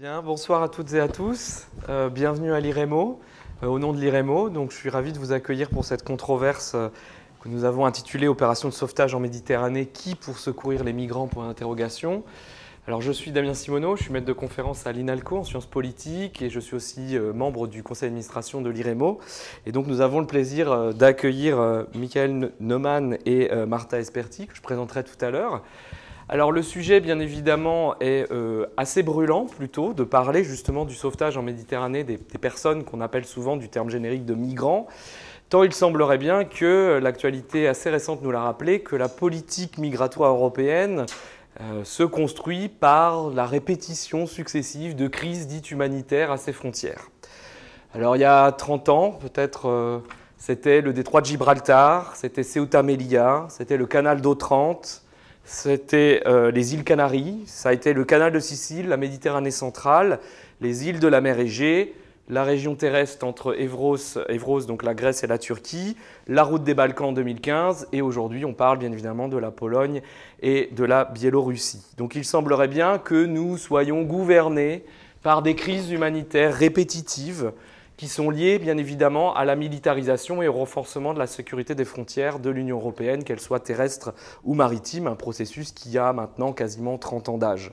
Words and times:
Bien, 0.00 0.22
bonsoir 0.22 0.62
à 0.62 0.70
toutes 0.70 0.94
et 0.94 0.98
à 0.98 1.08
tous. 1.08 1.66
Euh, 1.90 2.08
bienvenue 2.08 2.54
à 2.54 2.60
l'IREMO. 2.60 3.20
Euh, 3.62 3.66
au 3.66 3.78
nom 3.78 3.92
de 3.92 4.00
l'IREMO, 4.00 4.48
donc 4.48 4.70
je 4.70 4.76
suis 4.78 4.88
ravi 4.88 5.12
de 5.12 5.18
vous 5.18 5.32
accueillir 5.32 5.68
pour 5.68 5.84
cette 5.84 6.04
controverse 6.04 6.72
euh, 6.74 6.88
que 7.42 7.50
nous 7.50 7.64
avons 7.64 7.84
intitulée 7.84 8.26
Opération 8.26 8.70
de 8.70 8.72
sauvetage 8.72 9.14
en 9.14 9.20
Méditerranée, 9.20 9.84
qui 9.84 10.14
pour 10.14 10.38
secourir 10.38 10.84
les 10.84 10.94
migrants? 10.94 11.26
Pour 11.26 11.42
interrogation. 11.42 12.24
Alors 12.86 13.02
je 13.02 13.12
suis 13.12 13.30
Damien 13.30 13.52
Simoneau, 13.52 13.94
je 13.96 14.04
suis 14.04 14.10
maître 14.10 14.24
de 14.24 14.32
conférence 14.32 14.86
à 14.86 14.92
l'INALCO 14.92 15.36
en 15.36 15.44
sciences 15.44 15.66
politiques 15.66 16.40
et 16.40 16.48
je 16.48 16.60
suis 16.60 16.76
aussi 16.76 17.18
membre 17.34 17.66
du 17.66 17.82
conseil 17.82 18.08
d'administration 18.08 18.62
de 18.62 18.70
l'IREMO. 18.70 19.20
Et 19.66 19.70
donc 19.70 19.86
nous 19.86 20.00
avons 20.00 20.20
le 20.20 20.26
plaisir 20.26 20.94
d'accueillir 20.94 21.84
Michael 21.94 22.52
Neumann 22.58 23.18
et 23.26 23.50
Martha 23.66 24.00
Esperti, 24.00 24.46
que 24.46 24.56
je 24.56 24.62
présenterai 24.62 25.04
tout 25.04 25.22
à 25.22 25.30
l'heure. 25.30 25.62
Alors 26.32 26.52
le 26.52 26.62
sujet, 26.62 27.00
bien 27.00 27.18
évidemment, 27.18 27.98
est 27.98 28.30
euh, 28.30 28.66
assez 28.76 29.02
brûlant 29.02 29.46
plutôt, 29.46 29.94
de 29.94 30.04
parler 30.04 30.44
justement 30.44 30.84
du 30.84 30.94
sauvetage 30.94 31.36
en 31.36 31.42
Méditerranée 31.42 32.04
des, 32.04 32.18
personnes 32.18 32.84
qu'on 32.84 33.00
appelle 33.00 33.24
souvent 33.24 33.56
du 33.56 33.68
terme 33.68 33.90
générique 33.90 34.24
de 34.24 34.34
migrants. 34.34 34.86
Tant 35.48 35.64
il 35.64 35.72
semblerait 35.72 36.18
bien 36.18 36.44
que 36.44 37.00
l'actualité 37.02 37.66
assez 37.66 37.90
récente 37.90 38.22
nous 38.22 38.30
l'a 38.30 38.42
rappelé, 38.42 38.78
que 38.78 38.94
la 38.94 39.08
politique 39.08 39.76
migratoire 39.76 40.30
européenne 40.30 41.04
euh, 41.60 41.82
se 41.82 42.04
construit 42.04 42.68
par 42.68 43.30
la 43.30 43.44
répétition 43.44 44.28
successive 44.28 44.94
de 44.94 45.08
crises 45.08 45.48
dites 45.48 45.72
humanitaires 45.72 46.30
à 46.30 46.36
ses 46.36 46.52
frontières. 46.52 47.10
Alors 47.92 48.14
il 48.14 48.20
y 48.20 48.24
a 48.24 48.52
30 48.52 48.88
ans, 48.88 49.18
peut-être, 49.20 49.68
euh, 49.68 49.98
c'était 50.38 50.80
le 50.80 50.92
détroit 50.92 51.22
de 51.22 51.26
Gibraltar, 51.26 52.14
c'était 52.14 52.44
Ceuta 52.44 52.84
Melilla, 52.84 53.46
c'était 53.48 53.76
le 53.76 53.86
canal 53.86 54.20
d'Otrante, 54.20 55.02
c'était 55.52 56.22
euh, 56.26 56.52
les 56.52 56.74
îles 56.74 56.84
Canaries, 56.84 57.42
ça 57.46 57.70
a 57.70 57.72
été 57.72 57.92
le 57.92 58.04
canal 58.04 58.32
de 58.32 58.38
Sicile, 58.38 58.86
la 58.86 58.96
Méditerranée 58.96 59.50
centrale, 59.50 60.20
les 60.60 60.88
îles 60.88 61.00
de 61.00 61.08
la 61.08 61.20
mer 61.20 61.40
Égée, 61.40 61.96
la 62.28 62.44
région 62.44 62.76
terrestre 62.76 63.26
entre 63.26 63.60
Evros, 63.60 63.96
Evros, 64.28 64.60
donc 64.60 64.84
la 64.84 64.94
Grèce 64.94 65.24
et 65.24 65.26
la 65.26 65.38
Turquie, 65.38 65.96
la 66.28 66.44
route 66.44 66.62
des 66.62 66.74
Balkans 66.74 67.08
en 67.08 67.12
2015, 67.12 67.88
et 67.92 68.00
aujourd'hui 68.00 68.44
on 68.44 68.54
parle 68.54 68.78
bien 68.78 68.92
évidemment 68.92 69.26
de 69.26 69.38
la 69.38 69.50
Pologne 69.50 70.02
et 70.40 70.68
de 70.70 70.84
la 70.84 71.04
Biélorussie. 71.04 71.84
Donc 71.98 72.14
il 72.14 72.24
semblerait 72.24 72.68
bien 72.68 72.98
que 72.98 73.24
nous 73.26 73.58
soyons 73.58 74.02
gouvernés 74.02 74.84
par 75.24 75.42
des 75.42 75.56
crises 75.56 75.90
humanitaires 75.90 76.54
répétitives 76.54 77.50
qui 78.00 78.08
sont 78.08 78.30
liées 78.30 78.58
bien 78.58 78.78
évidemment 78.78 79.34
à 79.34 79.44
la 79.44 79.56
militarisation 79.56 80.40
et 80.40 80.48
au 80.48 80.54
renforcement 80.54 81.12
de 81.12 81.18
la 81.18 81.26
sécurité 81.26 81.74
des 81.74 81.84
frontières 81.84 82.38
de 82.38 82.48
l'Union 82.48 82.78
européenne, 82.78 83.24
qu'elles 83.24 83.40
soient 83.40 83.60
terrestres 83.60 84.14
ou 84.42 84.54
maritimes, 84.54 85.06
un 85.06 85.16
processus 85.16 85.70
qui 85.72 85.98
a 85.98 86.14
maintenant 86.14 86.54
quasiment 86.54 86.96
30 86.96 87.28
ans 87.28 87.36
d'âge. 87.36 87.72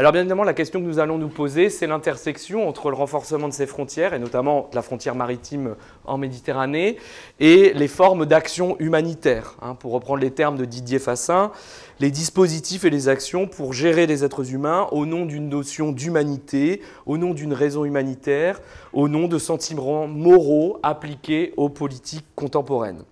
Alors 0.00 0.12
bien 0.12 0.22
évidemment, 0.22 0.44
la 0.44 0.54
question 0.54 0.80
que 0.80 0.86
nous 0.86 0.98
allons 0.98 1.18
nous 1.18 1.28
poser, 1.28 1.68
c'est 1.68 1.86
l'intersection 1.86 2.66
entre 2.66 2.88
le 2.88 2.96
renforcement 2.96 3.48
de 3.48 3.52
ces 3.52 3.66
frontières, 3.66 4.14
et 4.14 4.18
notamment 4.18 4.70
la 4.72 4.80
frontière 4.80 5.14
maritime 5.14 5.76
en 6.06 6.16
Méditerranée, 6.16 6.96
et 7.38 7.74
les 7.74 7.86
formes 7.86 8.24
d'action 8.24 8.76
humanitaire. 8.78 9.56
Hein, 9.60 9.74
pour 9.74 9.92
reprendre 9.92 10.22
les 10.22 10.30
termes 10.30 10.56
de 10.56 10.64
Didier 10.64 10.98
Fassin, 10.98 11.52
les 11.98 12.10
dispositifs 12.10 12.86
et 12.86 12.88
les 12.88 13.10
actions 13.10 13.46
pour 13.46 13.74
gérer 13.74 14.06
les 14.06 14.24
êtres 14.24 14.54
humains 14.54 14.88
au 14.90 15.04
nom 15.04 15.26
d'une 15.26 15.50
notion 15.50 15.92
d'humanité, 15.92 16.80
au 17.04 17.18
nom 17.18 17.34
d'une 17.34 17.52
raison 17.52 17.84
humanitaire, 17.84 18.62
au 18.94 19.06
nom 19.06 19.28
de 19.28 19.36
sentiments 19.36 20.06
moraux 20.06 20.78
appliqués 20.82 21.52
aux 21.58 21.68
politiques 21.68 22.24
contemporaines. 22.36 23.02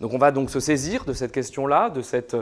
Donc 0.00 0.12
on 0.14 0.18
va 0.18 0.32
donc 0.32 0.50
se 0.50 0.58
saisir 0.58 1.04
de 1.04 1.12
cette 1.12 1.30
question-là, 1.30 1.90
de 1.90 2.02
cette 2.02 2.36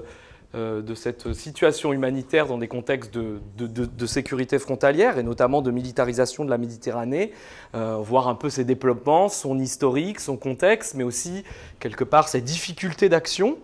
de 0.54 0.94
cette 0.96 1.32
situation 1.32 1.92
humanitaire 1.92 2.48
dans 2.48 2.58
des 2.58 2.66
contextes 2.66 3.14
de, 3.14 4.06
sécurité 4.06 4.58
frontalière 4.58 5.16
et 5.18 5.22
notamment 5.22 5.62
de 5.62 5.70
militarisation 5.70 6.44
de 6.44 6.50
la 6.50 6.58
Méditerranée, 6.58 7.33
euh, 7.77 7.98
voir 8.02 8.27
un 8.27 8.34
peu 8.34 8.50
ses 8.50 8.64
développements, 8.64 9.28
son 9.28 9.58
historique, 9.60 10.18
son 10.18 10.36
contexte, 10.36 10.94
mais 10.94 11.05
aussi 11.05 11.44
quelque 11.78 12.02
part 12.02 12.28
ses 12.28 12.40
difficultés 12.40 13.08
d'action 13.08 13.58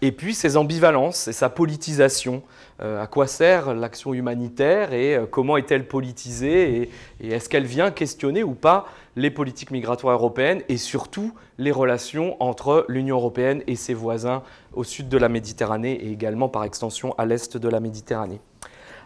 et 0.00 0.10
puis 0.10 0.34
ses 0.34 0.56
ambivalences 0.56 1.28
et 1.28 1.32
sa 1.32 1.48
politisation. 1.48 2.42
Euh, 2.80 3.00
à 3.00 3.06
quoi 3.06 3.28
sert 3.28 3.72
l'action 3.74 4.12
humanitaire 4.12 4.92
et 4.92 5.20
comment 5.30 5.56
est-elle 5.56 5.86
politisée 5.86 6.90
et 7.20 7.28
est-ce 7.28 7.48
qu'elle 7.48 7.66
vient 7.66 7.92
questionner 7.92 8.42
ou 8.42 8.54
pas 8.54 8.86
les 9.16 9.30
politiques 9.30 9.70
migratoires 9.70 10.14
européennes 10.14 10.62
et 10.68 10.76
surtout 10.76 11.32
les 11.58 11.72
relations 11.72 12.36
entre 12.42 12.84
l'Union 12.88 13.16
européenne 13.16 13.62
et 13.66 13.76
ses 13.76 13.94
voisins 13.94 14.42
au 14.72 14.84
sud 14.84 15.08
de 15.08 15.18
la 15.18 15.28
Méditerranée 15.28 15.92
et 15.92 16.10
également 16.10 16.48
par 16.48 16.64
extension 16.64 17.14
à 17.18 17.26
l'est 17.26 17.56
de 17.56 17.68
la 17.68 17.80
Méditerranée. 17.80 18.40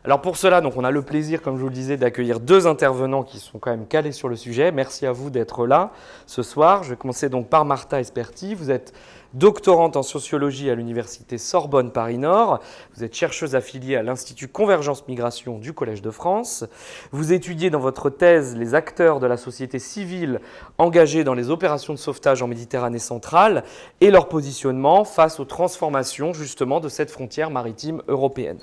Alors 0.05 0.21
pour 0.21 0.37
cela, 0.37 0.61
donc 0.61 0.77
on 0.77 0.85
a 0.85 0.93
le 0.93 1.03
plaisir, 1.03 1.43
comme 1.43 1.57
je 1.57 1.63
vous 1.63 1.69
le 1.69 1.75
disais, 1.75 1.97
d'accueillir 1.97 2.39
deux 2.39 2.69
intervenants 2.69 3.25
qui 3.25 3.41
sont 3.41 3.59
quand 3.59 3.73
même 3.73 3.89
calés 3.89 4.13
sur 4.13 4.29
le 4.29 4.37
sujet. 4.37 4.71
Merci 4.71 5.05
à 5.05 5.11
vous 5.11 5.31
d'être 5.31 5.67
là 5.67 5.91
ce 6.27 6.45
soir. 6.45 6.85
Je 6.85 6.91
vais 6.91 6.97
commencer 6.97 7.29
donc 7.29 7.49
par 7.49 7.65
Martha 7.65 7.99
Esperti. 7.99 8.55
Vous 8.55 8.71
êtes 8.71 8.93
doctorante 9.37 9.97
en 9.97 10.03
sociologie 10.03 10.71
à 10.71 10.75
l'université 10.75 11.37
Sorbonne 11.37 11.93
Paris-Nord. 11.93 12.61
Vous 12.95 13.05
êtes 13.05 13.15
chercheuse 13.15 13.55
affiliée 13.55 13.97
à 13.97 14.03
l'Institut 14.03 14.49
Convergence 14.49 15.07
Migration 15.09 15.59
du 15.59 15.75
Collège 15.75 16.01
de 16.01 16.11
France. 16.11 16.65
Vous 17.13 17.35
étudiez 17.35 17.69
dans 17.69 17.79
votre 17.79 18.09
thèse 18.09 18.57
les 18.57 18.75
acteurs 18.75 19.21
de 19.21 19.27
la 19.27 19.37
société 19.37 19.79
civile 19.79 20.41
engagés 20.79 21.23
dans 21.23 21.35
les 21.35 21.51
opérations 21.51 21.93
de 21.93 21.99
sauvetage 21.99 22.43
en 22.43 22.49
Méditerranée 22.49 22.99
centrale 22.99 23.65
et 24.01 24.11
leur 24.11 24.29
positionnement 24.29 25.05
face 25.05 25.39
aux 25.39 25.45
transformations 25.45 26.33
justement 26.33 26.81
de 26.81 26.89
cette 26.89 27.11
frontière 27.11 27.51
maritime 27.51 28.03
européenne. 28.09 28.61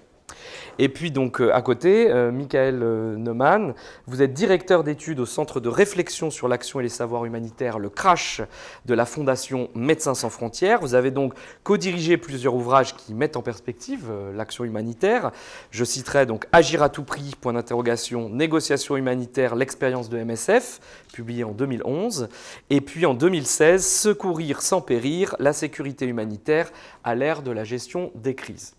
Et 0.80 0.90
puis 0.90 1.12
donc 1.12 1.40
euh, 1.40 1.54
à 1.54 1.62
côté, 1.62 2.12
euh, 2.12 2.32
Michael 2.32 2.80
euh, 2.82 3.16
Neumann, 3.16 3.74
vous 4.08 4.22
êtes 4.22 4.34
directeur 4.34 4.84
d'études 4.84 5.20
au 5.20 5.26
Centre 5.26 5.60
de 5.60 5.70
réflexion 5.70 6.32
sur 6.32 6.48
l'action 6.48 6.80
et 6.80 6.84
les 6.84 6.90
savoirs 6.90 7.26
humanitaires, 7.26 7.78
le 7.78 7.90
CRASH 7.90 8.42
de 8.86 8.94
la 8.94 9.06
Fondation 9.06 9.70
Médecins 9.76 10.16
sans 10.16 10.30
frontières. 10.30 10.80
Vous 10.82 10.96
avez 10.96 11.12
donc 11.12 11.34
co-dirigé 11.64 12.18
plusieurs 12.18 12.56
ouvrages 12.56 12.96
qui 12.96 13.14
mettent 13.14 13.38
en 13.38 13.42
perspective 13.42 14.12
l'action 14.36 14.64
humanitaire. 14.64 15.32
Je 15.72 15.84
citerai 15.84 16.26
donc 16.26 16.48
Agir 16.52 16.82
à 16.82 16.90
tout 16.90 17.04
prix, 17.04 17.34
point 17.40 17.54
d'interrogation, 17.54 18.30
négociation 18.30 18.98
humanitaire, 18.98 19.56
l'expérience 19.56 20.10
de 20.10 20.18
MSF, 20.18 20.80
publié 21.14 21.44
en 21.44 21.52
2011. 21.52 22.30
Et 22.70 22.82
puis 22.82 23.06
en 23.06 23.14
2016, 23.14 23.86
Secourir 23.86 24.62
sans 24.62 24.82
périr, 24.82 25.36
la 25.40 25.54
sécurité 25.54 26.06
humanitaire 26.06 26.72
à 27.04 27.16
l'ère 27.16 27.42
de 27.42 27.52
la 27.52 27.64
gestion 27.64 28.12
des 28.16 28.36
crises. 28.36 28.74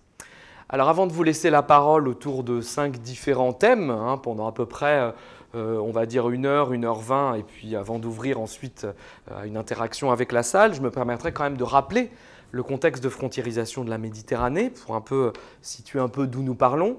Alors 0.74 0.88
avant 0.88 1.06
de 1.06 1.12
vous 1.12 1.22
laisser 1.22 1.50
la 1.50 1.62
parole 1.62 2.08
autour 2.08 2.42
de 2.42 2.60
cinq 2.60 2.98
différents 2.98 3.52
thèmes, 3.52 3.90
hein, 3.90 4.18
pendant 4.20 4.48
à 4.48 4.50
peu 4.50 4.66
près, 4.66 5.14
euh, 5.54 5.78
on 5.78 5.92
va 5.92 6.04
dire 6.04 6.30
une 6.30 6.46
heure, 6.46 6.72
une 6.72 6.84
heure 6.84 6.98
vingt, 6.98 7.36
et 7.36 7.44
puis 7.44 7.76
avant 7.76 8.00
d'ouvrir 8.00 8.40
ensuite 8.40 8.84
euh, 9.30 9.44
une 9.44 9.56
interaction 9.56 10.10
avec 10.10 10.32
la 10.32 10.42
salle, 10.42 10.74
je 10.74 10.80
me 10.80 10.90
permettrai 10.90 11.30
quand 11.30 11.44
même 11.44 11.56
de 11.56 11.62
rappeler 11.62 12.10
le 12.50 12.64
contexte 12.64 13.04
de 13.04 13.08
frontiérisation 13.08 13.84
de 13.84 13.90
la 13.90 13.98
Méditerranée, 13.98 14.70
pour 14.70 14.96
un 14.96 15.00
peu 15.00 15.32
situer 15.62 16.00
un 16.00 16.08
peu 16.08 16.26
d'où 16.26 16.42
nous 16.42 16.56
parlons. 16.56 16.96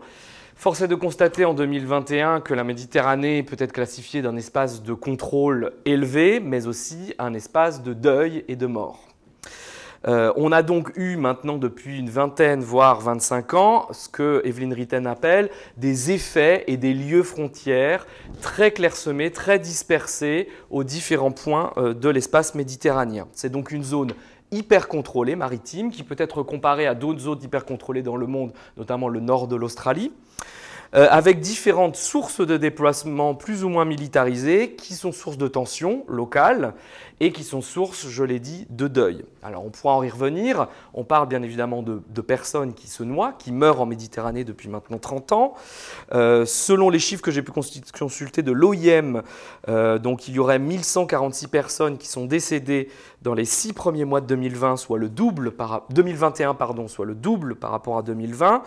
Force 0.56 0.80
est 0.80 0.88
de 0.88 0.96
constater 0.96 1.44
en 1.44 1.54
2021 1.54 2.40
que 2.40 2.54
la 2.54 2.64
Méditerranée 2.64 3.44
peut 3.44 3.58
être 3.60 3.74
classifiée 3.74 4.22
d'un 4.22 4.38
espace 4.38 4.84
de 4.84 4.94
contrôle 4.94 5.74
élevé, 5.84 6.40
mais 6.40 6.66
aussi 6.66 7.14
un 7.20 7.34
espace 7.34 7.84
de 7.84 7.92
deuil 7.92 8.46
et 8.48 8.56
de 8.56 8.68
mort. 8.68 9.15
Euh, 10.08 10.32
on 10.36 10.52
a 10.52 10.62
donc 10.62 10.92
eu 10.96 11.16
maintenant 11.18 11.58
depuis 11.58 11.98
une 12.00 12.10
vingtaine, 12.10 12.62
voire 12.62 13.02
25 13.02 13.54
ans, 13.56 13.88
ce 13.92 14.08
que 14.08 14.42
Evelyne 14.46 14.74
Ritten 14.74 15.08
appelle 15.08 15.50
des 15.78 16.12
effets 16.12 16.64
et 16.68 16.78
des 16.78 16.94
lieux 16.94 17.24
frontières 17.24 18.06
très 18.42 18.72
clairsemés, 18.72 19.32
très 19.32 19.58
dispersés 19.58 20.48
aux 20.70 20.84
différents 20.84 21.32
points 21.32 21.74
euh, 21.78 21.94
de 21.94 22.10
l'espace 22.10 22.54
méditerranéen. 22.54 23.28
C'est 23.34 23.52
donc 23.52 23.72
une 23.72 23.84
zone 23.84 24.12
hyper 24.52 24.88
contrôlée 24.88 25.36
maritime 25.36 25.92
qui 25.92 26.04
peut 26.04 26.16
être 26.20 26.44
comparée 26.44 26.86
à 26.86 26.94
d'autres 26.94 27.20
zones 27.20 27.42
hyper 27.42 27.66
contrôlées 27.66 28.04
dans 28.04 28.16
le 28.16 28.28
monde, 28.28 28.54
notamment 28.78 29.10
le 29.10 29.20
nord 29.20 29.48
de 29.48 29.56
l'Australie. 29.56 30.12
Euh, 30.94 31.08
avec 31.10 31.40
différentes 31.40 31.96
sources 31.96 32.46
de 32.46 32.56
déplacement 32.56 33.34
plus 33.34 33.64
ou 33.64 33.70
moins 33.70 33.86
militarisées 33.86 34.76
qui 34.76 34.94
sont 34.94 35.12
sources 35.12 35.38
de 35.38 35.48
tensions 35.48 36.06
locales 36.08 36.74
et 37.20 37.32
qui 37.32 37.44
sont 37.44 37.62
sources, 37.62 38.08
je 38.08 38.24
l'ai 38.24 38.40
dit, 38.40 38.68
de 38.70 38.88
deuil. 38.88 39.24
Alors 39.42 39.66
on 39.66 39.70
pourra 39.70 39.96
en 39.96 40.04
y 40.04 40.10
revenir. 40.10 40.68
On 40.94 41.04
parle 41.04 41.28
bien 41.28 41.42
évidemment 41.42 41.82
de, 41.82 42.22
personnes 42.22 42.74
qui 42.74 42.88
se 42.88 43.04
noient, 43.04 43.34
qui 43.38 43.52
meurent 43.52 43.82
en 43.82 43.86
Méditerranée 43.86 44.44
depuis 44.44 44.68
maintenant 44.68 44.98
30 44.98 45.32
ans. 45.32 45.54
Euh, 46.14 46.46
selon 46.46 46.90
les 46.90 47.00
chiffres 47.00 47.22
que 47.22 47.32
j'ai 47.32 47.44
pu 47.44 47.52
consulter 47.52 48.42
de 48.42 48.52
l'OIM, 48.52 49.22
euh, 49.70 50.00
donc 50.00 50.28
il 50.28 50.34
y 50.34 50.40
aurait 50.40 50.60
1146 50.60 51.48
personnes 51.48 51.98
qui 51.98 52.08
sont 52.08 52.26
décédées 52.26 52.90
dans 53.22 53.34
les 53.34 53.46
six 53.46 53.74
premiers 53.74 54.06
mois 54.06 54.22
de 54.22 54.28
2020, 54.28 54.78
soit 54.78 54.98
le 54.98 55.10
double 55.10 55.52
par 55.52 55.84
2021, 55.92 56.54
pardon, 56.56 56.88
soit 56.88 57.06
le 57.06 57.16
double 57.16 57.56
par 57.56 57.72
rapport 57.72 57.98
à 57.98 58.02
2020. 58.02 58.64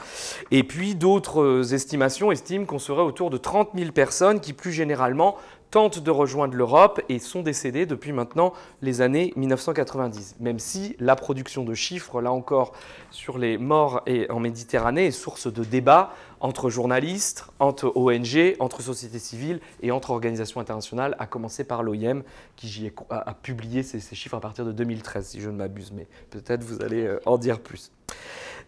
Et 0.51 0.65
puis 0.65 0.95
d'autres 0.95 1.75
estimations 1.75 2.33
estiment 2.33 2.65
qu'on 2.65 2.79
serait 2.79 3.03
autour 3.03 3.31
de 3.31 3.37
30 3.37 3.71
000 3.77 3.93
personnes 3.93 4.41
qui 4.41 4.53
plus 4.53 4.73
généralement 4.73 5.37
tentent 5.71 5.99
de 5.99 6.11
rejoindre 6.11 6.57
l'Europe 6.57 7.01
et 7.09 7.19
sont 7.19 7.43
décédés 7.43 7.87
depuis 7.87 8.13
maintenant 8.13 8.53
les 8.83 9.01
années 9.01 9.33
1990. 9.37 10.37
Même 10.41 10.59
si 10.59 10.97
la 10.99 11.17
production 11.17 11.65
de 11.65 11.75
chiffres, 11.75 12.21
là 12.21 12.33
encore, 12.33 12.73
sur 13.11 13.39
les 13.39 13.59
morts 13.59 14.03
et 14.07 14.31
en 14.31 14.41
Méditerranée 14.41 15.07
est 15.07 15.11
source 15.11 15.53
de 15.53 15.65
débats 15.65 16.13
entre 16.41 16.71
journalistes, 16.71 17.45
entre 17.59 17.93
ONG, 17.97 18.57
entre 18.61 18.83
sociétés 18.83 19.19
civiles 19.19 19.61
et 19.83 19.91
entre 19.91 20.11
organisations 20.11 20.61
internationales, 20.61 21.17
à 21.19 21.27
commencer 21.27 21.65
par 21.65 21.83
l'OIM, 21.83 22.23
qui 22.57 22.91
a, 23.11 23.35
publié 23.35 23.83
ces, 23.83 24.01
chiffres 24.15 24.37
à 24.37 24.41
partir 24.41 24.65
de 24.65 24.73
2013, 24.73 25.27
si 25.27 25.41
je 25.41 25.51
ne 25.51 25.57
m'abuse, 25.57 25.93
mais 25.93 26.07
peut-être 26.31 26.63
vous 26.63 26.83
allez 26.83 27.05
euh, 27.05 27.21
en 27.27 27.39
dire 27.39 27.61
plus. 27.61 27.91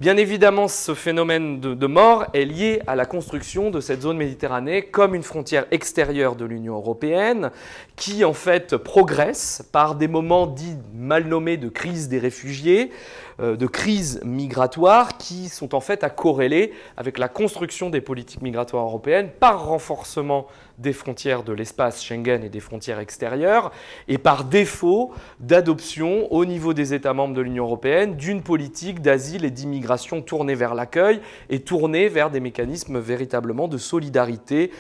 Bien 0.01 0.17
évidemment, 0.17 0.67
ce 0.67 0.95
phénomène 0.95 1.61
de, 1.61 1.87
mort 1.87 2.25
est 2.33 2.47
lié 2.47 2.81
à 2.87 2.97
la 2.97 3.05
construction 3.05 3.71
de 3.71 3.81
cette 3.81 4.01
zone 4.01 4.17
méditerranée 4.17 4.81
comme 4.81 5.15
une 5.15 5.23
frontière 5.23 5.67
extérieure 5.73 6.37
de 6.37 6.47
l'Union 6.47 6.77
européenne 6.77 7.51
qui 8.01 8.25
en 8.25 8.33
fait 8.33 8.79
progresse 8.79 9.63
par 9.73 9.95
des 9.95 10.09
moments 10.09 10.47
dits 10.47 10.79
mal 10.95 11.27
nommés 11.27 11.59
de 11.59 11.69
crise 11.69 12.09
des 12.09 12.19
réfugiés, 12.19 12.91
euh, 13.41 13.57
de 13.57 13.67
crise 13.67 14.23
migratoire 14.25 15.19
qui 15.19 15.51
sont 15.51 15.75
en 15.75 15.81
fait 15.81 16.03
à 16.03 16.09
corréler 16.09 16.73
avec 16.97 17.19
la 17.19 17.29
construction 17.29 17.91
des 17.91 18.01
politiques 18.01 18.41
migratoires 18.41 18.87
européennes 18.87 19.29
par 19.39 19.67
renforcement 19.67 20.47
des 20.79 20.95
frontières 20.95 21.43
de 21.43 21.53
l'espace 21.53 22.03
Schengen 22.03 22.43
et 22.43 22.49
des 22.49 22.61
frontières 22.61 23.01
extérieures, 23.01 23.71
et 24.09 24.17
par 24.17 24.45
défaut 24.45 25.13
d'adoption 25.39 26.33
au 26.33 26.47
niveau 26.47 26.73
des 26.73 26.95
États 26.95 27.13
membres 27.13 27.35
de 27.35 27.43
l'Union 27.43 27.65
européenne 27.65 28.17
d'une 28.17 28.43
politique 28.43 29.03
d'asile 29.03 29.45
et 29.45 29.51
d'immigration 29.51 30.23
tournée 30.23 30.55
vers 30.55 30.75
l'accueil 30.75 31.21
et 31.51 31.61
tournée 31.61 32.09
vers 32.09 32.31
des 32.31 32.41
mécanismes 32.41 32.99
véritablement 32.99 33.69
de 33.69 33.77
solidarité 33.77 34.71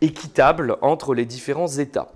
équitable 0.00 0.78
entre 0.80 1.12
les 1.12 1.26
différents 1.26 1.68
États. 1.68 2.08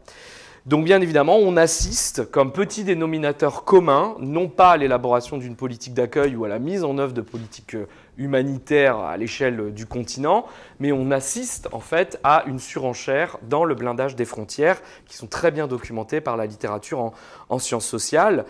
Donc 0.67 0.85
bien 0.85 1.01
évidemment, 1.01 1.37
on 1.37 1.57
assiste 1.57 2.31
comme 2.31 2.53
petit 2.53 2.85
dénominateur 2.85 3.65
commun, 3.65 4.17
non 4.21 4.49
pas 4.49 4.73
à 4.73 4.77
l'élaboration 4.77 5.39
d'une 5.39 5.57
politique 5.57 5.95
d'accueil 5.95 6.37
ou 6.37 6.45
à 6.45 6.49
la 6.49 6.59
mise 6.59 6.85
en 6.85 6.99
œuvre 6.99 7.13
de 7.13 7.21
politiques 7.21 7.77
humanitaires 8.19 8.99
à 8.99 9.17
l'échelle 9.17 9.73
du 9.73 9.87
continent, 9.87 10.45
mais 10.81 10.93
on 10.93 11.11
assiste 11.11 11.69
en 11.73 11.81
fait 11.81 12.19
à 12.25 12.43
une 12.47 12.59
surenchère 12.59 13.39
dans 13.49 13.65
le 13.65 13.75
blindage 13.75 14.17
des 14.17 14.25
frontières 14.25 14.83
qui 15.07 15.17
sont 15.17 15.29
très 15.29 15.51
bien 15.51 15.69
documentées 15.69 16.21
par 16.21 16.37
la 16.37 16.47
littérature 16.47 17.13
en, 17.49 17.59
sciences 17.59 17.87
sociales. 17.87 18.45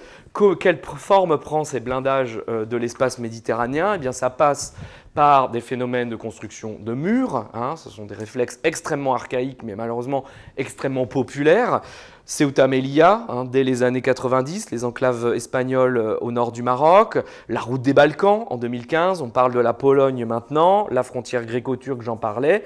quelle 0.59 0.81
forme 0.83 1.39
prend 1.39 1.65
ces 1.65 1.81
blindages 1.81 2.41
euh, 2.49 2.65
de 2.65 2.77
l'espace 2.77 3.19
méditerranéen? 3.19 3.95
Eh 3.95 3.99
bien 3.99 4.13
ça 4.13 4.31
passe 4.31 4.75
par 5.19 5.49
des 5.49 5.61
phénomènes 5.61 6.09
de 6.09 6.15
construction 6.15 6.76
de 6.79 6.94
murs. 6.94 7.47
Hein. 7.53 7.75
ce 7.75 7.91
sont 7.91 8.06
des 8.06 8.15
réflexes 8.15 8.61
extrêmement 8.62 9.15
archaïques, 9.15 9.65
mais 9.65 9.75
malheureusement 9.75 10.23
extrêmement 10.56 11.09
populaires. 11.09 11.81
Ceuta 12.25 12.69
Melilla, 12.69 13.26
hein, 13.29 13.44
dès 13.44 13.65
les 13.65 13.82
années 13.82 14.00
90, 14.00 14.70
les 14.70 14.85
enclaves 14.85 15.35
espagnoles 15.35 15.97
euh, 15.97 16.17
au 16.20 16.31
nord 16.31 16.53
du 16.53 16.62
Maroc, 16.62 17.19
la 17.49 17.59
route 17.59 17.82
des 17.82 17.94
Balkans 17.94 18.47
en 18.49 18.59
2015, 18.59 19.20
on 19.20 19.31
parle 19.31 19.53
de 19.53 19.59
la 19.59 19.73
Pologne 19.73 20.25
maintenant, 20.25 20.87
la 20.88 21.03
frontière 21.03 21.44
gréco-turque, 21.44 22.03
j'en 22.03 22.17
parlais. 22.17 22.62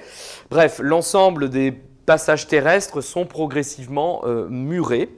Bref, 0.51 0.79
l'ensemble 0.85 1.49
des 1.49 1.73
passages 2.05 2.49
terrestres 2.49 3.01
sont 3.01 3.25
progressivement 3.25 4.21
euh, 4.25 4.47
murés. 4.51 5.09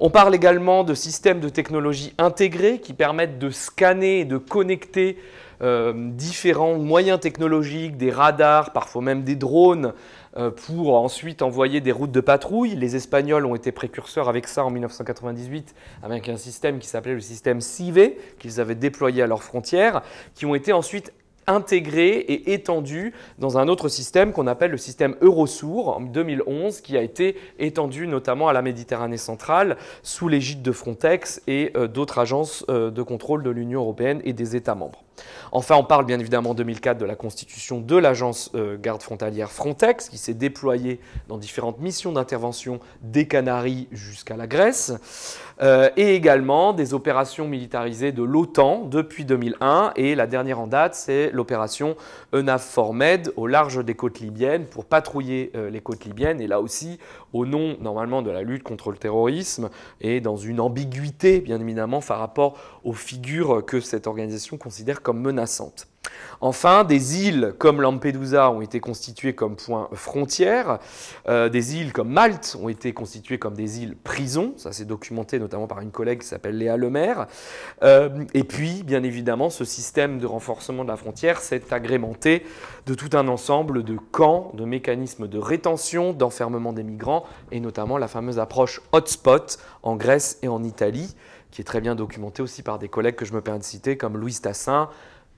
On 0.00 0.10
parle 0.10 0.34
également 0.34 0.84
de 0.84 0.92
systèmes 0.92 1.40
de 1.40 1.48
technologie 1.48 2.12
intégrés 2.18 2.78
qui 2.78 2.92
permettent 2.92 3.38
de 3.38 3.48
scanner 3.48 4.20
et 4.20 4.24
de 4.26 4.36
connecter 4.36 5.16
euh, 5.64 5.94
différents 5.96 6.74
moyens 6.74 7.18
technologiques, 7.18 7.96
des 7.96 8.10
radars, 8.10 8.72
parfois 8.72 9.00
même 9.00 9.22
des 9.22 9.34
drones, 9.34 9.94
euh, 10.36 10.50
pour 10.50 10.94
ensuite 10.94 11.40
envoyer 11.40 11.80
des 11.80 11.90
routes 11.90 12.12
de 12.12 12.20
patrouille. 12.20 12.74
Les 12.74 12.96
Espagnols 12.96 13.46
ont 13.46 13.54
été 13.54 13.72
précurseurs 13.72 14.28
avec 14.28 14.46
ça 14.46 14.62
en 14.64 14.70
1998, 14.70 15.74
avec 16.02 16.28
un 16.28 16.36
système 16.36 16.78
qui 16.78 16.86
s'appelait 16.86 17.14
le 17.14 17.20
système 17.20 17.62
CIVE, 17.62 18.12
qu'ils 18.38 18.60
avaient 18.60 18.74
déployé 18.74 19.22
à 19.22 19.26
leurs 19.26 19.42
frontières, 19.42 20.02
qui 20.34 20.44
ont 20.44 20.54
été 20.54 20.74
ensuite 20.74 21.14
intégré 21.46 22.16
et 22.16 22.52
étendu 22.52 23.14
dans 23.38 23.56
un 23.56 23.68
autre 23.68 23.88
système 23.88 24.32
qu'on 24.32 24.46
appelle 24.46 24.70
le 24.70 24.76
système 24.76 25.16
Eurosur 25.22 25.88
en 25.88 26.00
2011, 26.00 26.82
qui 26.82 26.98
a 26.98 27.02
été 27.02 27.36
étendu 27.58 28.06
notamment 28.06 28.48
à 28.48 28.52
la 28.52 28.60
Méditerranée 28.60 29.16
centrale 29.16 29.78
sous 30.02 30.28
l'égide 30.28 30.60
de 30.60 30.72
Frontex 30.72 31.40
et 31.46 31.72
euh, 31.74 31.86
d'autres 31.86 32.18
agences 32.18 32.66
de 32.68 33.02
contrôle 33.02 33.42
de 33.42 33.50
l'Union 33.50 33.80
européenne 33.80 34.20
et 34.24 34.34
des 34.34 34.56
États 34.56 34.74
membres. 34.74 35.04
Enfin, 35.52 35.76
on 35.76 35.84
parle 35.84 36.04
bien 36.04 36.18
évidemment 36.18 36.50
en 36.50 36.54
2004 36.54 36.98
de 36.98 37.04
la 37.04 37.14
constitution 37.14 37.80
de 37.80 37.96
l'agence 37.96 38.50
euh, 38.54 38.76
garde 38.76 39.02
frontalière 39.02 39.52
Frontex, 39.52 40.08
qui 40.08 40.18
s'est 40.18 40.34
déployée 40.34 41.00
dans 41.28 41.38
différentes 41.38 41.78
missions 41.78 42.12
d'intervention 42.12 42.80
des 43.02 43.28
Canaries 43.28 43.86
jusqu'à 43.92 44.36
la 44.36 44.46
Grèce, 44.46 44.92
euh, 45.62 45.90
et 45.96 46.16
également 46.16 46.72
des 46.72 46.94
opérations 46.94 47.46
militarisées 47.46 48.10
de 48.10 48.24
l'OTAN 48.24 48.86
depuis 48.90 49.24
2001, 49.24 49.92
et 49.94 50.16
la 50.16 50.26
dernière 50.26 50.58
en 50.58 50.66
date, 50.66 50.96
c'est 50.96 51.30
l'opération 51.30 51.94
EUNAVFOR-MED 52.32 53.32
au 53.36 53.46
large 53.46 53.84
des 53.84 53.94
côtes 53.94 54.18
libyennes 54.18 54.66
pour 54.66 54.84
patrouiller 54.84 55.52
euh, 55.54 55.70
les 55.70 55.80
côtes 55.80 56.04
libyennes, 56.04 56.40
et 56.40 56.48
là 56.48 56.60
aussi 56.60 56.98
au 57.32 57.46
nom 57.46 57.76
normalement 57.80 58.22
de 58.22 58.30
la 58.30 58.42
lutte 58.42 58.64
contre 58.64 58.90
le 58.90 58.96
terrorisme, 58.96 59.70
et 60.00 60.20
dans 60.20 60.36
une 60.36 60.58
ambiguïté 60.58 61.40
bien 61.40 61.60
évidemment 61.60 62.00
par 62.00 62.18
rapport 62.18 62.58
aux 62.82 62.92
figures 62.92 63.64
que 63.64 63.80
cette 63.80 64.08
organisation 64.08 64.56
considère 64.56 65.02
comme 65.04 65.20
menaçantes. 65.20 65.86
Enfin, 66.40 66.84
des 66.84 67.26
îles 67.26 67.54
comme 67.58 67.80
Lampedusa 67.80 68.50
ont 68.50 68.60
été 68.60 68.80
constituées 68.80 69.34
comme 69.34 69.56
points 69.56 69.88
frontières. 69.92 70.78
Euh, 71.28 71.48
des 71.48 71.76
îles 71.76 71.92
comme 71.92 72.10
Malte 72.10 72.56
ont 72.60 72.68
été 72.68 72.92
constituées 72.92 73.38
comme 73.38 73.54
des 73.54 73.80
îles 73.80 73.96
prisons. 73.96 74.52
Ça 74.56 74.72
s'est 74.72 74.84
documenté 74.84 75.38
notamment 75.38 75.66
par 75.66 75.80
une 75.80 75.90
collègue 75.90 76.20
qui 76.20 76.26
s'appelle 76.26 76.58
Léa 76.58 76.76
Lemaire. 76.76 77.26
Euh, 77.82 78.24
et 78.34 78.44
puis, 78.44 78.82
bien 78.82 79.02
évidemment, 79.02 79.50
ce 79.50 79.64
système 79.64 80.18
de 80.18 80.26
renforcement 80.26 80.84
de 80.84 80.88
la 80.88 80.96
frontière 80.96 81.40
s'est 81.40 81.72
agrémenté 81.72 82.44
de 82.86 82.94
tout 82.94 83.10
un 83.16 83.28
ensemble 83.28 83.82
de 83.82 83.96
camps, 83.96 84.52
de 84.54 84.64
mécanismes 84.64 85.28
de 85.28 85.38
rétention, 85.38 86.12
d'enfermement 86.12 86.72
des 86.72 86.82
migrants, 86.82 87.24
et 87.52 87.60
notamment 87.60 87.96
la 87.96 88.08
fameuse 88.08 88.38
approche 88.38 88.82
hotspot 88.92 89.58
en 89.82 89.96
Grèce 89.96 90.38
et 90.42 90.48
en 90.48 90.62
Italie, 90.62 91.14
qui 91.54 91.60
est 91.60 91.64
très 91.64 91.80
bien 91.80 91.94
documentée 91.94 92.42
aussi 92.42 92.64
par 92.64 92.80
des 92.80 92.88
collègues 92.88 93.14
que 93.14 93.24
je 93.24 93.32
me 93.32 93.40
permets 93.40 93.60
de 93.60 93.64
citer, 93.64 93.96
comme 93.96 94.18
Louise 94.18 94.40
Tassin, 94.40 94.88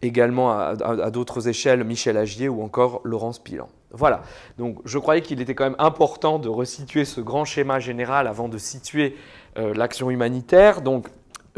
également 0.00 0.50
à, 0.50 1.10
d'autres 1.10 1.46
échelles 1.46 1.84
Michel 1.84 2.16
Agier 2.16 2.48
ou 2.48 2.62
encore 2.62 3.02
Laurence 3.04 3.38
Pilan. 3.38 3.68
Voilà, 3.90 4.22
donc 4.56 4.78
je 4.86 4.98
croyais 4.98 5.20
qu'il 5.20 5.42
était 5.42 5.54
quand 5.54 5.64
même 5.64 5.76
important 5.78 6.38
de 6.38 6.48
resituer 6.48 7.04
ce 7.04 7.20
grand 7.20 7.44
schéma 7.44 7.80
général 7.80 8.28
avant 8.28 8.48
de 8.48 8.56
situer 8.56 9.14
euh, 9.58 9.74
l'action 9.74 10.10
humanitaire. 10.10 10.80
Donc 10.80 11.08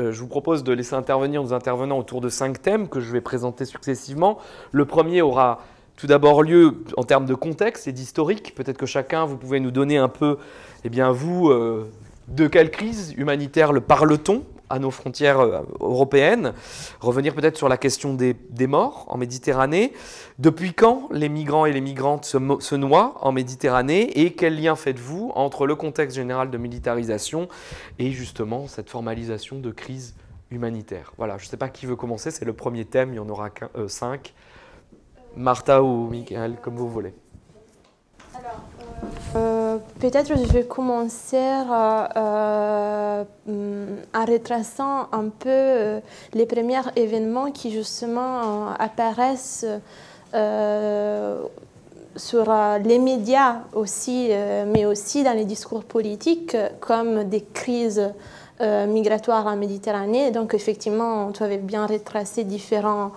euh, 0.01 0.11
je 0.11 0.21
vous 0.21 0.27
propose 0.27 0.65
de 0.65 0.73
laisser 0.73 0.95
intervenir 0.95 1.41
nos 1.41 1.53
intervenants 1.53 1.99
autour 1.99 2.21
de 2.21 2.29
cinq 2.29 2.61
thèmes 2.61 2.89
que 2.89 2.99
je 2.99 3.13
vais 3.13 3.21
présenter 3.21 3.65
successivement. 3.65 4.39
Le 4.73 4.85
premier 4.87 5.23
aura 5.23 5.61
tout 5.97 6.09
d'abord 6.09 6.43
lieu 6.43 6.83
en 6.97 7.05
termes 7.05 7.27
de 7.27 7.35
contexte 7.35 7.87
et 7.87 7.93
d'historique. 7.93 8.57
Peut-être 8.57 8.79
que 8.79 8.87
chacun, 8.87 9.25
vous 9.25 9.37
pouvez 9.37 9.61
nous 9.61 9.73
donner 9.73 9.99
un 9.99 10.09
peu, 10.09 10.39
eh 10.85 10.89
bien 10.89 11.13
vous, 11.13 11.49
euh, 11.49 11.89
de 12.29 12.47
quelle 12.47 12.71
crise 12.71 13.15
humanitaire 13.17 13.73
le 13.73 13.81
parle-t-on 13.81 14.45
à 14.71 14.79
nos 14.79 14.91
frontières 14.91 15.41
euh, 15.41 15.63
européennes, 15.81 16.53
revenir 17.01 17.35
peut-être 17.35 17.57
sur 17.57 17.69
la 17.69 17.77
question 17.77 18.15
des, 18.15 18.37
morts 18.67 19.07
en 19.09 19.17
Méditerranée. 19.17 19.93
Depuis 20.39 20.75
quand 20.75 21.09
les 21.11 21.29
migrants 21.29 21.67
et 21.67 21.73
les 21.73 21.81
migrantes 21.81 22.25
se, 22.25 22.75
noient 22.75 23.15
en 23.21 23.33
Méditerranée? 23.33 24.21
Et 24.21 24.33
quel 24.35 24.61
lien 24.61 24.77
faites-vous 24.77 25.33
entre 25.35 25.67
le 25.67 25.75
contexte 25.75 26.17
général 26.17 26.51
de 26.51 26.59
militarisation 26.59 27.49
et 27.99 28.11
justement 28.11 28.67
cette 28.67 28.91
formalisation 28.91 29.59
de 29.59 29.71
crise 29.71 30.15
humanitaire? 30.51 31.13
Voilà, 31.17 31.39
je 31.39 31.47
ne 31.47 31.49
sais 31.49 31.57
pas 31.57 31.69
qui 31.69 31.87
veut 31.87 31.97
commencer, 31.97 32.31
c'est 32.31 32.45
le 32.45 32.53
premier 32.53 32.85
thème, 32.85 33.13
il 33.13 33.17
y 33.17 33.21
en 33.21 33.29
aura 33.29 33.49
euh, 33.77 33.89
cinq. 33.89 34.35
Martha 35.37 35.83
ou 35.83 36.09
Michael, 36.09 36.57
comme 36.61 36.77
vous 36.77 36.89
voulez. 36.89 37.15
Euh, 39.37 39.77
peut-être 40.01 40.29
je 40.29 40.53
vais 40.53 40.65
commencer 40.65 41.37
euh, 41.37 43.25
en 44.15 44.25
retraçant 44.25 45.09
un 45.13 45.29
peu 45.29 45.49
euh, 45.49 46.01
les 46.33 46.47
premiers 46.47 46.81
événements 46.97 47.51
qui 47.51 47.71
justement 47.71 48.69
apparaissent 48.79 49.67
sur 52.17 52.53
les 52.85 52.99
médias 52.99 53.63
aussi, 53.75 54.31
mais 54.67 54.85
aussi 54.85 55.23
dans 55.23 55.33
les 55.33 55.45
discours 55.45 55.85
politiques 55.85 56.57
comme 56.81 57.25
des 57.25 57.43
crises 57.43 58.13
migratoires 58.61 59.47
en 59.47 59.57
Méditerranée. 59.57 60.31
Donc 60.31 60.53
effectivement, 60.53 61.33
tu 61.33 61.43
avais 61.43 61.57
bien 61.57 61.87
retracé 61.87 62.45
différents 62.45 63.13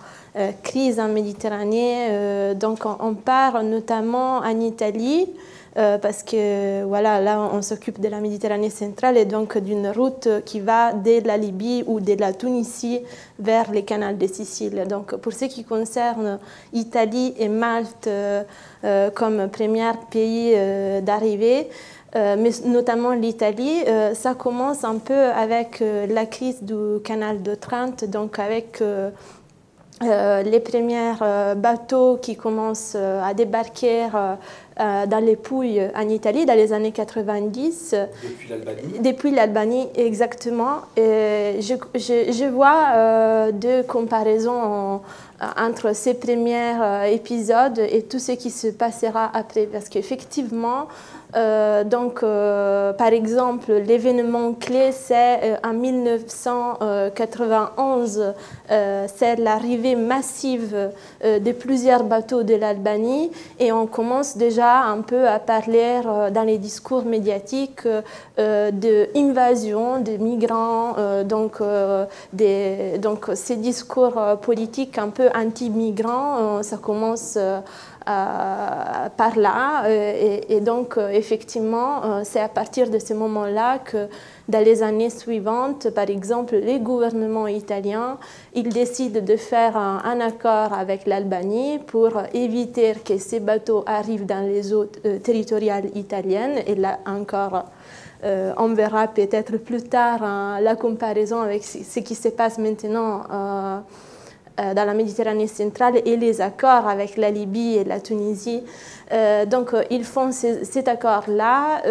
crises 0.64 1.02
en 1.02 1.10
Méditerranée. 1.10 2.54
donc 2.56 2.86
on, 2.86 2.96
on, 3.02 3.14
part 3.14 3.62
notamment 3.64 4.38
en 4.38 4.60
Italie. 4.62 5.28
Euh, 5.78 5.98
parce 5.98 6.24
que 6.24 6.84
voilà, 6.84 7.22
là, 7.22 7.50
on 7.54 7.62
s'occupe 7.62 8.00
de 8.02 8.10
la 8.10 8.20
Méditerranée 8.20 8.70
centrale 8.70 9.18
et 9.18 9.26
donc 9.26 9.58
d'une 9.58 9.88
route 9.88 10.28
qui 10.46 10.60
va 10.60 10.92
de 10.92 11.26
la 11.26 11.38
Libye 11.38 11.84
ou 11.88 12.02
de 12.02 12.14
la 12.20 12.34
Tunisie 12.34 13.00
vers 13.40 13.72
les 13.72 13.84
canaux 13.84 14.16
de 14.16 14.28
Sicile. 14.28 14.86
Donc, 14.90 15.16
pour 15.16 15.32
ce 15.32 15.46
qui 15.46 15.64
concerne 15.64 16.40
Italie 16.74 17.34
et 17.38 17.48
Malte 17.48 18.08
euh, 18.08 19.10
comme 19.12 19.50
premier 19.50 19.92
pays 20.10 20.54
euh, 20.56 21.02
d'arrivée, 21.02 21.70
mais 22.14 22.52
notamment 22.66 23.14
l'Italie. 23.14 23.86
ça 24.16 24.34
commence 24.34 24.84
un 24.84 24.98
peu 24.98 25.14
avec 25.14 25.82
la 26.10 26.26
crise 26.26 26.62
du 26.62 27.00
canal 27.06 27.42
de 27.42 27.56
Trente, 27.56 28.04
donc 28.04 28.38
avec 28.38 28.84
les 30.02 30.60
premiers 30.60 31.14
bateaux 31.56 32.18
qui 32.22 32.36
commencent 32.36 32.96
à 32.96 33.34
débarquer 33.34 34.08
euh, 34.82 35.06
dans 35.06 35.24
les 35.24 35.36
Pouilles 35.36 35.92
en 35.96 36.08
Italie 36.08 36.46
dans 36.46 36.56
les 36.56 36.74
années 36.74 36.94
90. 36.94 37.94
Depuis 38.24 38.48
l'Albanie 38.50 39.00
Depuis 39.00 39.32
l'Albanie, 39.32 39.88
exactement. 39.96 40.78
Et 40.96 41.60
je, 41.60 41.76
je, 41.94 42.32
je 42.32 42.46
vois 42.46 42.86
euh, 42.96 43.52
deux 43.52 43.84
comparaisons 43.84 45.02
entre 45.58 45.94
ces 45.94 46.14
premiers 46.14 46.80
euh, 46.82 47.04
épisodes 47.04 47.80
et 47.80 48.04
tout 48.04 48.20
ce 48.20 48.32
qui 48.32 48.50
se 48.50 48.68
passera 48.68 49.30
après. 49.34 49.66
Parce 49.66 49.90
qu'effectivement, 49.90 50.88
euh, 51.36 51.84
donc, 51.84 52.24
euh, 52.24 52.94
par 52.94 53.10
exemple, 53.10 53.74
l'événement 53.74 54.54
clé, 54.54 54.92
c'est 54.92 55.60
en 55.64 55.74
1991, 55.74 58.34
c'est 58.68 59.36
l'arrivée 59.38 59.96
massive 59.96 60.92
de 61.24 61.52
plusieurs 61.52 62.04
bateaux 62.04 62.44
de 62.44 62.54
l'Albanie. 62.56 63.32
Et 63.60 63.72
on 63.72 63.88
commence 63.88 64.36
déjà 64.38 64.84
un 64.84 65.02
peu 65.02 65.28
à 65.28 65.40
parler 65.40 66.02
dans 66.32 66.44
les 66.44 66.58
discours 66.58 67.06
médiatiques 67.06 67.88
d'invasion 68.38 70.02
de 70.02 70.18
migrants, 70.18 70.96
donc, 71.24 71.60
ces 73.34 73.56
discours 73.58 74.20
politiques 74.42 74.98
un 74.98 75.10
peu 75.10 75.30
anti-migrants, 75.36 76.64
ça 76.64 76.78
commence 76.78 77.36
euh, 77.38 77.60
par 78.06 79.38
là. 79.38 79.86
Euh, 79.86 80.40
et, 80.50 80.60
donc, 80.62 80.98
euh, 80.98 81.10
effectivement, 81.10 82.24
c'est 82.24 82.40
à 82.40 82.50
partir 82.50 82.90
de 82.90 83.00
ce 83.00 83.14
moment-là 83.14 83.80
que 83.80 84.08
dans 84.48 84.64
les 84.64 84.84
années 84.84 85.10
suivantes, 85.10 85.90
par 85.92 86.10
exemple, 86.10 86.56
les 86.56 86.80
gouvernements 86.80 87.48
italiens, 87.48 88.18
ils 88.54 88.70
décident 88.70 89.22
de 89.22 89.36
faire 89.36 89.78
un, 89.78 90.20
accord 90.20 90.74
avec 90.74 91.08
l'Albanie 91.08 91.80
pour 91.80 92.12
éviter 92.34 92.94
que 93.06 93.18
ces 93.18 93.40
bateaux 93.40 93.84
arrivent 93.86 94.26
dans 94.26 94.46
les 94.46 94.74
eaux 94.74 94.86
territoriales 95.24 95.90
italiennes. 95.96 96.60
Et 96.68 96.76
là 96.76 97.00
encore, 97.06 97.66
on 98.24 98.74
verra 98.74 99.08
peut-être 99.08 99.58
plus 99.58 99.84
tard 99.84 100.24
hein, 100.24 100.60
la 100.62 100.76
comparaison 100.76 101.42
avec 101.42 101.64
ce 101.64 102.00
qui 102.00 102.16
se 102.16 102.30
passe 102.30 102.58
maintenant 102.58 103.24
euh, 103.32 103.80
dans 104.58 104.86
la 104.86 104.94
Méditerranée 104.94 105.48
centrale 105.48 106.02
et 106.06 106.18
les 106.18 106.42
accords 106.42 106.88
avec 106.88 107.18
la 107.18 107.32
Libye 107.32 107.78
et 107.78 107.84
la 107.84 108.00
Tunisie. 108.00 108.64
Euh, 109.12 109.46
donc, 109.46 109.74
euh, 109.74 109.84
ils 109.90 110.06
font 110.06 110.32
cet 110.32 110.88
accord-là. 110.88 111.82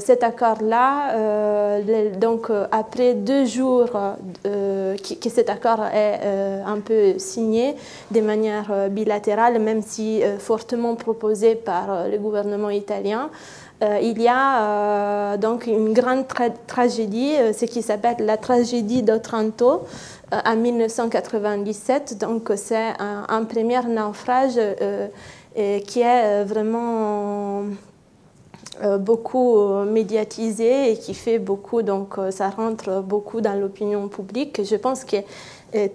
cet 0.00 0.22
accord-là, 0.22 1.80
donc, 2.18 2.50
après 2.72 3.14
deux 3.14 3.44
jours 3.44 3.90
que, 4.44 5.28
cet 5.28 5.50
accord 5.50 5.84
est 5.92 6.20
un 6.66 6.80
peu 6.80 7.18
signé 7.18 7.74
de 8.10 8.20
manière 8.20 8.88
bilatérale, 8.90 9.58
même 9.60 9.82
si 9.82 10.22
fortement 10.38 10.94
proposé 10.94 11.54
par 11.54 12.08
le 12.08 12.18
gouvernement 12.18 12.70
italien, 12.70 13.30
il 13.80 14.20
y 14.20 14.28
a 14.28 15.36
donc 15.36 15.66
une 15.66 15.92
grande 15.92 16.24
tragédie, 16.66 17.34
ce 17.52 17.64
qui 17.64 17.82
s'appelle 17.82 18.16
la 18.20 18.36
tragédie 18.36 19.02
d'Otranto, 19.02 19.84
euh, 20.32 20.38
en 20.44 20.56
1997. 20.56 22.18
Donc 22.18 22.52
c'est 22.56 22.92
un, 22.98 23.44
premier 23.44 23.80
naufrage 23.88 24.54
euh, 24.58 25.08
qui 25.54 26.00
est 26.00 26.42
euh, 26.42 26.44
vraiment 26.46 27.64
beaucoup 29.00 29.66
médiatisé 29.86 30.92
et 30.92 30.96
qui 30.98 31.12
fait 31.12 31.40
beaucoup, 31.40 31.82
donc 31.82 32.14
ça 32.30 32.48
rentre 32.48 33.02
beaucoup 33.02 33.40
dans 33.40 33.58
l'opinion 33.58 34.06
publique. 34.06 34.60
Je 34.62 34.76
pense 34.76 35.04
que 35.04 35.16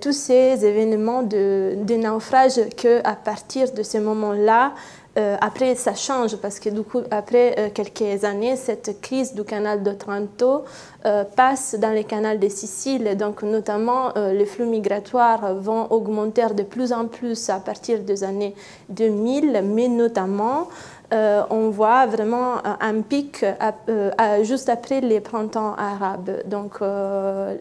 tous 0.02 0.12
ces 0.12 0.66
événements 0.66 1.24
de, 1.24 1.76
de 1.82 1.96
naufrage, 1.96 2.60
qu'à 2.76 3.16
partir 3.24 3.72
de 3.72 3.84
ce 3.84 4.00
moment-là, 4.00 4.74
euh, 5.16 5.38
après, 5.42 5.76
ça 5.76 5.94
change 5.94 6.38
parce 6.38 6.60
que 6.60 6.70
du 6.70 6.82
coup, 6.82 7.02
après 7.12 7.56
euh, 7.60 7.70
quelques 7.72 8.24
années, 8.24 8.56
cette 8.56 9.00
crise 9.00 9.36
du 9.36 9.44
canal 9.44 9.84
de 9.84 9.92
Trento 9.92 10.64
euh, 11.06 11.24
passe 11.24 11.76
dans 11.76 11.94
le 11.94 12.02
canal 12.02 12.40
de 12.40 12.50
Sicile. 12.50 13.16
Donc, 13.16 13.44
notamment, 13.44 14.14
les 14.16 14.46
flux 14.46 14.66
migratoires 14.66 15.54
vont 15.56 15.92
augmenter 15.92 16.54
de 16.56 16.64
plus 16.64 16.92
en 16.92 17.06
plus 17.06 17.50
à 17.50 17.60
partir 17.60 18.00
des 18.00 18.24
années 18.24 18.56
2000, 18.90 19.64
mais 19.64 19.88
notamment 19.88 20.68
euh, 21.14 21.44
on 21.50 21.70
voit 21.70 22.08
vraiment 22.08 22.56
un 22.80 23.02
pic 23.02 23.46
euh, 23.90 24.12
juste 24.44 24.70
après 24.70 25.00
les 25.00 25.20
printemps 25.20 25.76
arabes. 25.76 26.42
Donc, 26.46 26.76
euh, 26.82 27.56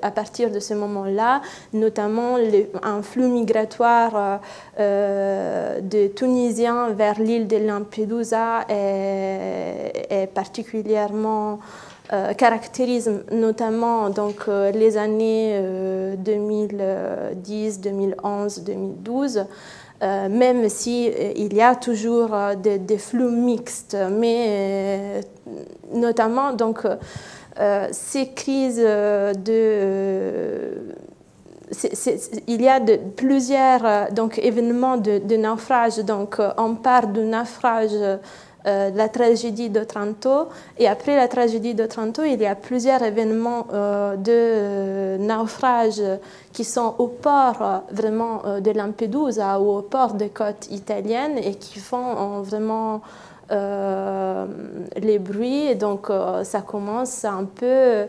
à 0.00 0.10
partir 0.10 0.50
de 0.50 0.60
ce 0.60 0.74
moment-là, 0.74 1.42
notamment 1.72 2.36
un 2.82 3.02
flux 3.02 3.28
migratoire 3.28 4.40
de 4.78 6.06
Tunisiens 6.08 6.90
vers 6.90 7.18
l'île 7.18 7.48
de 7.48 7.56
Lampedusa 7.56 8.64
est, 8.68 10.28
particulièrement 10.34 11.58
caractérise 12.38 13.10
notamment 13.32 14.08
donc, 14.08 14.46
les 14.46 14.96
années 14.96 15.60
2010, 16.16 17.80
2011, 17.80 18.62
2012. 18.64 19.44
Euh, 20.00 20.28
même 20.28 20.68
si, 20.68 21.08
euh, 21.08 21.32
il 21.34 21.52
y 21.54 21.60
a 21.60 21.74
toujours 21.74 22.32
euh, 22.32 22.54
des, 22.54 22.98
flux 22.98 23.30
mixtes, 23.30 23.96
mais 24.12 25.22
notamment 25.92 26.52
donc, 26.52 26.86
ces 27.90 28.28
crises 28.28 28.78
de 28.78 29.34
il 32.46 32.62
y 32.62 32.68
a 32.68 32.80
plusieurs 33.16 34.12
donc, 34.12 34.38
événements 34.38 34.96
de, 34.96 35.18
de, 35.18 35.36
naufrage. 35.36 35.98
Donc, 35.98 36.36
on 36.56 36.76
part 36.76 37.08
du 37.08 37.20
naufrage 37.20 37.90
euh, 38.66 38.90
la 38.90 39.08
tragédie 39.08 39.70
de 39.70 39.84
Trento. 39.84 40.48
Et 40.78 40.88
après 40.88 41.14
la 41.14 41.28
tragédie 41.28 41.74
de 41.74 41.86
Trento, 41.86 42.24
il 42.24 42.40
y 42.40 42.46
a 42.46 42.56
plusieurs 42.56 43.02
événements 43.02 43.68
euh, 43.72 44.16
de 44.16 44.32
euh, 44.32 45.18
naufrage 45.18 46.02
qui 46.52 46.64
sont 46.64 46.96
au 46.98 47.06
port 47.06 47.84
vraiment 47.92 48.42
de 48.60 48.70
Lampedusa 48.72 49.60
ou 49.60 49.78
au 49.78 49.82
port 49.82 50.14
des 50.14 50.30
côtes 50.30 50.66
italiennes 50.70 51.38
et 51.38 51.54
qui 51.54 51.78
font 51.78 52.42
vraiment 52.42 53.00
les 53.50 55.18
bruits. 55.20 55.68
Et 55.68 55.74
donc, 55.76 56.08
ça 56.42 56.60
commence 56.60 57.24
un 57.24 57.44
peu 57.44 58.06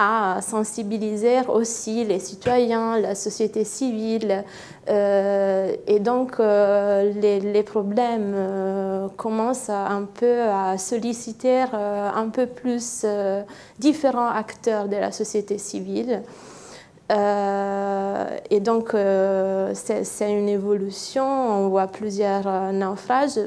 à 0.00 0.38
sensibiliser 0.42 1.40
aussi 1.48 2.04
les 2.04 2.20
citoyens, 2.20 3.00
la 3.00 3.16
société 3.16 3.64
civile. 3.64 4.44
Euh, 4.88 5.74
et 5.88 5.98
donc, 5.98 6.36
euh, 6.38 7.12
les, 7.12 7.62
problèmes 7.64 8.32
euh, 8.32 9.08
commencent 9.16 9.70
un 9.70 10.04
peu 10.04 10.42
à 10.42 10.78
solliciter 10.78 11.64
un 11.72 12.28
peu 12.28 12.46
plus 12.46 13.04
différents 13.80 14.28
acteurs 14.28 14.86
de 14.86 14.96
la 14.96 15.10
société 15.10 15.58
civile. 15.58 16.22
et 17.10 18.60
donc, 18.60 18.94
c'est 19.74 20.30
une 20.30 20.48
évolution. 20.48 21.24
On 21.26 21.68
voit 21.70 21.88
plusieurs 21.88 22.72
naufrages 22.72 23.40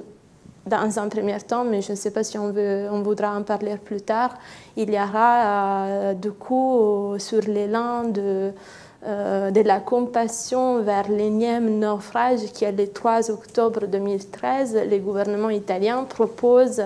dans 0.65 0.99
un 0.99 1.07
premier 1.09 1.39
temps, 1.39 1.63
mais 1.63 1.81
je 1.81 1.91
ne 1.91 1.97
sais 1.97 2.11
pas 2.11 2.23
si 2.23 2.37
on, 2.37 2.51
veut, 2.51 2.87
on 2.91 3.01
voudra 3.01 3.35
en 3.35 3.43
parler 3.43 3.77
plus 3.77 4.01
tard, 4.01 4.35
il 4.77 4.89
y 4.89 4.97
aura 4.97 5.85
euh, 5.85 6.13
du 6.13 6.31
coup 6.31 7.15
sur 7.17 7.41
l'élan 7.41 8.03
de, 8.03 8.51
euh, 9.05 9.51
de 9.51 9.61
la 9.61 9.79
compassion 9.79 10.81
vers 10.81 11.09
l'énième 11.09 11.79
naufrage 11.79 12.39
qui 12.53 12.63
est 12.63 12.71
le 12.71 12.87
3 12.87 13.31
octobre 13.31 13.85
2013. 13.87 14.77
Le 14.89 14.97
gouvernement 14.99 15.49
italien 15.49 16.05
propose 16.05 16.83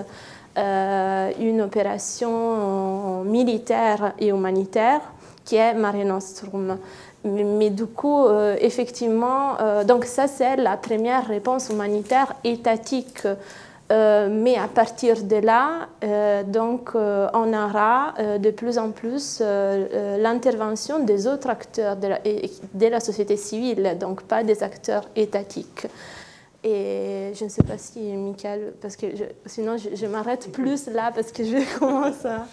euh, 0.58 1.30
une 1.38 1.60
opération 1.60 3.22
militaire 3.24 4.14
et 4.18 4.28
humanitaire 4.28 5.00
qui 5.44 5.56
est 5.56 5.74
Mare 5.74 6.04
Nostrum. 6.04 6.78
Mais, 7.24 7.70
du 7.70 7.86
coup, 7.86 8.24
effectivement, 8.60 9.56
donc 9.84 10.04
ça 10.04 10.28
c'est 10.28 10.54
la 10.54 10.76
première 10.76 11.26
réponse 11.26 11.70
humanitaire 11.70 12.32
étatique 12.44 13.26
euh, 13.92 14.28
mais 14.30 14.56
à 14.56 14.66
partir 14.66 15.22
de 15.22 15.36
là, 15.36 15.88
euh, 16.02 16.42
donc, 16.42 16.90
euh, 16.94 17.28
on 17.34 17.52
aura 17.52 18.14
de 18.38 18.50
plus 18.50 18.78
en 18.78 18.90
plus 18.90 19.40
l'intervention 19.40 21.04
des 21.04 21.26
autres 21.26 21.48
acteurs 21.48 21.96
de 21.96 22.86
la, 22.86 23.00
société 23.00 23.36
civile, 23.36 23.96
donc 23.98 24.22
pas 24.22 24.42
des 24.42 24.62
acteurs 24.62 25.08
étatiques. 25.14 25.86
Et 26.64 27.30
je 27.34 27.44
ne 27.44 27.48
sais 27.48 27.62
pas 27.62 27.78
si, 27.78 28.00
Michael, 28.00 28.72
parce 28.80 28.96
que 28.96 29.06
sinon 29.44 29.76
je, 29.76 30.06
m'arrête 30.06 30.50
plus 30.50 30.88
là 30.88 31.12
parce 31.14 31.30
que 31.30 31.44
je 31.44 31.78
commence 31.78 32.24
à... 32.24 32.46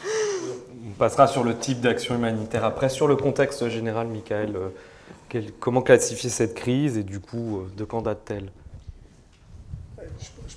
On 0.88 0.92
passera 1.00 1.26
sur 1.26 1.44
le 1.44 1.58
type 1.58 1.82
d'action 1.82 2.14
humanitaire 2.14 2.64
après. 2.64 2.90
Sur 2.90 3.08
le 3.08 3.16
contexte 3.16 3.68
général, 3.70 4.08
Michael, 4.08 4.56
comment 5.60 5.82
classifier 5.82 6.30
cette 6.30 6.54
crise 6.54 6.96
et 7.00 7.04
du 7.04 7.20
coup, 7.20 7.62
de 7.76 7.86
quand 7.86 8.04
date-t-elle? 8.04 8.52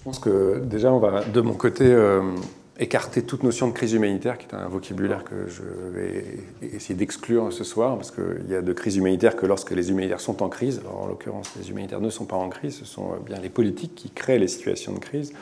Pense 0.07 0.21
que 0.21 0.61
déjà, 0.61 0.93
on 0.93 1.01
va, 1.01 1.25
de 1.25 1.41
mon 1.41 1.55
côté, 1.55 1.85
euh, 1.85 2.23
écarter 2.79 3.23
toute 3.23 3.43
notion 3.43 3.67
de 3.67 3.73
crise 3.73 3.93
humanitaire, 3.93 4.39
qui 4.39 4.47
est 4.47 4.55
un 4.55 4.69
vocabulaire 4.69 5.25
que 5.25 5.49
je 5.49 5.63
vais 5.93 6.25
essayer 6.63 6.95
d'exclure 6.95 7.53
ce 7.53 7.65
soir, 7.65 7.97
parce 7.97 8.13
qu'il 8.13 8.49
y 8.49 8.55
a 8.55 8.63
de 8.63 8.73
crise 8.73 8.97
humanitaire 8.99 9.35
que 9.35 9.47
lorsque 9.47 9.73
les 9.73 9.91
humanitaires 9.91 10.21
sont 10.21 10.45
en 10.45 10.49
crise. 10.49 10.81
En 10.97 11.09
l'occurrence, 11.09 11.51
les 11.59 11.71
humanitaires 11.71 12.01
ne 12.01 12.11
sont 12.11 12.25
pas 12.25 12.37
en 12.37 12.49
crise, 12.51 12.77
ce 12.79 12.85
sont 12.85 13.17
bien 13.27 13.41
les 13.41 13.49
politiques 13.49 13.97
qui 13.97 14.11
créent 14.11 14.39
les 14.39 14.47
situations 14.47 14.93
de 14.93 15.01
crise 15.01 15.33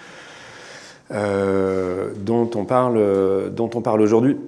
euh, 1.11 2.13
dont 2.17 2.49
on 2.55 2.65
parle, 2.65 3.53
dont 3.53 3.69
on 3.75 3.83
parle 3.83 4.01
aujourd'hui. 4.01 4.39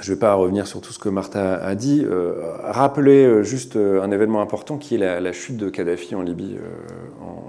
Je 0.00 0.10
ne 0.10 0.16
vais 0.16 0.18
pas 0.18 0.34
revenir 0.34 0.66
sur 0.66 0.80
tout 0.80 0.92
ce 0.92 0.98
que 0.98 1.08
Martha 1.08 1.54
a 1.64 1.76
dit. 1.76 2.04
Euh, 2.04 2.56
rappeler 2.64 3.44
juste 3.44 3.76
un 3.76 4.10
événement 4.10 4.40
important 4.40 4.78
qui 4.78 4.96
est 4.96 5.20
la, 5.20 5.32
chute 5.32 5.58
de 5.58 5.68
Kadhafi 5.68 6.16
en 6.16 6.22
Libye 6.22 6.56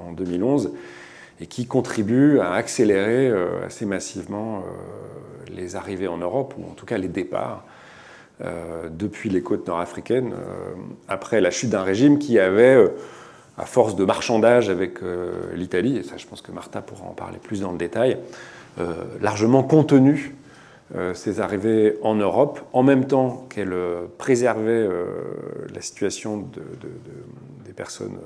en 0.07 0.13
2011 0.13 0.69
et 1.39 1.47
qui 1.47 1.65
contribue 1.65 2.39
à 2.39 2.53
accélérer 2.53 3.29
euh, 3.29 3.65
assez 3.65 3.85
massivement 3.85 4.59
euh, 4.59 5.53
les 5.53 5.75
arrivées 5.75 6.07
en 6.07 6.17
Europe, 6.17 6.53
ou 6.57 6.63
en 6.69 6.73
tout 6.73 6.85
cas 6.85 6.97
les 6.97 7.07
départs, 7.07 7.63
euh, 8.41 8.89
depuis 8.89 9.29
les 9.29 9.41
côtes 9.41 9.67
nord-africaines, 9.67 10.33
après 11.07 11.39
la 11.39 11.51
chute 11.51 11.69
d'un 11.69 11.83
régime 11.83 12.19
qui 12.19 12.39
avait, 12.39 12.85
à 13.57 13.65
force 13.65 13.95
de 13.95 14.03
marchandage 14.03 14.69
avec 14.69 14.99
l'Italie, 15.53 15.97
et 15.97 16.03
ça 16.03 16.17
je 16.17 16.25
pense 16.25 16.41
que 16.41 16.51
Martha 16.51 16.81
pourra 16.81 17.05
en 17.05 17.13
parler 17.13 17.37
plus 17.37 17.61
dans 17.61 17.71
le 17.71 17.77
détail, 17.77 18.17
largement 19.21 19.63
contenu 19.63 20.35
ses 21.13 21.39
arrivées 21.39 21.97
en 22.01 22.15
Europe, 22.15 22.59
en 22.73 22.83
même 22.83 23.05
temps 23.05 23.47
qu'elle 23.49 23.73
préservait 24.17 24.89
la 25.73 25.81
situation 25.81 26.39
de, 26.39 26.61
des 27.65 27.73
personnes 27.73 28.17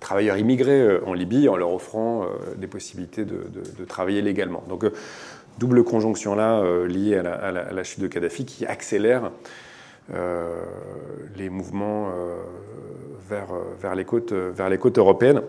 travailleurs 0.00 0.36
immigrés 0.36 0.80
euh, 0.80 1.00
en 1.06 1.12
Libye 1.12 1.48
en 1.48 1.56
leur 1.56 1.72
offrant 1.72 2.22
euh, 2.22 2.54
des 2.56 2.66
possibilités 2.66 3.24
de, 3.24 3.84
travailler 3.86 4.22
légalement. 4.22 4.62
Donc, 4.68 4.84
euh, 4.84 4.92
double 5.58 5.82
conjonction 5.82 6.34
là 6.34 6.62
liée 6.86 7.16
à 7.16 7.50
la, 7.50 7.84
chute 7.84 8.00
de 8.00 8.06
Kadhafi 8.06 8.44
qui 8.44 8.64
accélère 8.64 9.32
les 11.36 11.50
mouvements 11.50 12.12
vers, 13.28 13.48
vers, 13.80 13.96
les 13.96 14.04
côtes, 14.04 14.32
vers 14.32 14.68
les 14.68 14.78
côtes 14.78 14.98
européennes. 14.98 15.42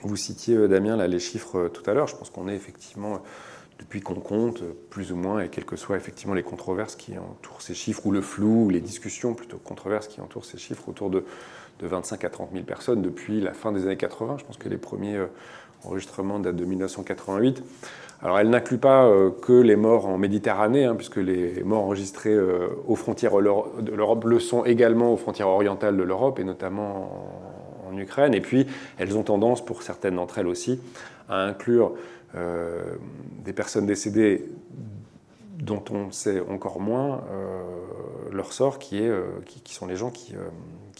Vous 0.00 0.16
citiez, 0.16 0.66
Damien, 0.66 1.06
les 1.06 1.18
chiffres 1.18 1.68
tout 1.68 1.82
à 1.90 1.92
l'heure. 1.92 2.06
Je 2.06 2.16
pense 2.16 2.30
qu'on 2.30 2.48
est 2.48 2.54
effectivement, 2.54 3.22
depuis 3.78 4.00
qu'on 4.00 4.14
compte, 4.14 4.62
plus 4.88 5.12
ou 5.12 5.16
moins, 5.16 5.42
et 5.42 5.50
quelles 5.50 5.66
que 5.66 5.76
soient 5.76 5.98
effectivement 5.98 6.34
les 6.34 6.42
controverses 6.42 6.96
qui 6.96 7.18
entourent 7.18 7.60
ces 7.60 7.74
chiffres, 7.74 8.06
ou 8.06 8.12
le 8.12 8.22
flou, 8.22 8.64
ou 8.64 8.70
les 8.70 8.80
discussions 8.80 9.34
plutôt 9.34 9.58
controverses 9.58 10.08
qui 10.08 10.22
entourent 10.22 10.46
ces 10.46 10.56
chiffres, 10.56 10.88
autour 10.88 11.10
de 11.10 11.24
de 11.80 11.86
25 11.86 12.24
à 12.24 12.30
30 12.30 12.50
000 12.52 12.64
personnes 12.64 13.02
depuis 13.02 13.40
la 13.40 13.52
fin 13.52 13.72
des 13.72 13.84
années 13.84 13.96
80. 13.96 14.36
Je 14.38 14.44
pense 14.44 14.56
que 14.56 14.68
les 14.68 14.76
premiers 14.76 15.16
euh, 15.16 15.26
enregistrements 15.84 16.38
datent 16.38 16.56
de 16.56 16.64
1988. 16.64 17.62
Alors, 18.22 18.38
elle 18.38 18.48
n'inclut 18.48 18.78
pas 18.78 19.06
euh, 19.06 19.30
que 19.30 19.52
les 19.52 19.76
morts 19.76 20.06
en 20.06 20.16
Méditerranée, 20.16 20.84
hein, 20.84 20.94
puisque 20.94 21.16
les 21.16 21.62
morts 21.62 21.84
enregistrés 21.84 22.32
euh, 22.32 22.68
aux 22.86 22.96
frontières 22.96 23.36
de 23.36 23.92
l'Europe 23.92 24.24
le 24.24 24.38
sont 24.38 24.64
également 24.64 25.12
aux 25.12 25.16
frontières 25.16 25.48
orientales 25.48 25.96
de 25.96 26.02
l'Europe, 26.02 26.38
et 26.38 26.44
notamment 26.44 27.28
en, 27.88 27.96
Ukraine. 27.96 28.34
Et 28.34 28.40
puis, 28.40 28.66
elles 28.98 29.16
ont 29.16 29.22
tendance, 29.22 29.64
pour 29.64 29.84
certaines 29.84 30.16
d'entre 30.16 30.38
elles 30.38 30.48
aussi, 30.48 30.80
à 31.28 31.44
inclure 31.44 31.92
des 33.44 33.52
personnes 33.52 33.86
décédées 33.86 34.48
dont 35.60 35.84
on 35.92 36.10
sait 36.10 36.40
encore 36.50 36.80
moins 36.80 37.22
leur 38.32 38.52
sort, 38.52 38.80
qui, 38.80 39.06
sont 39.66 39.86
les 39.86 39.94
gens 39.94 40.10
qui, 40.10 40.34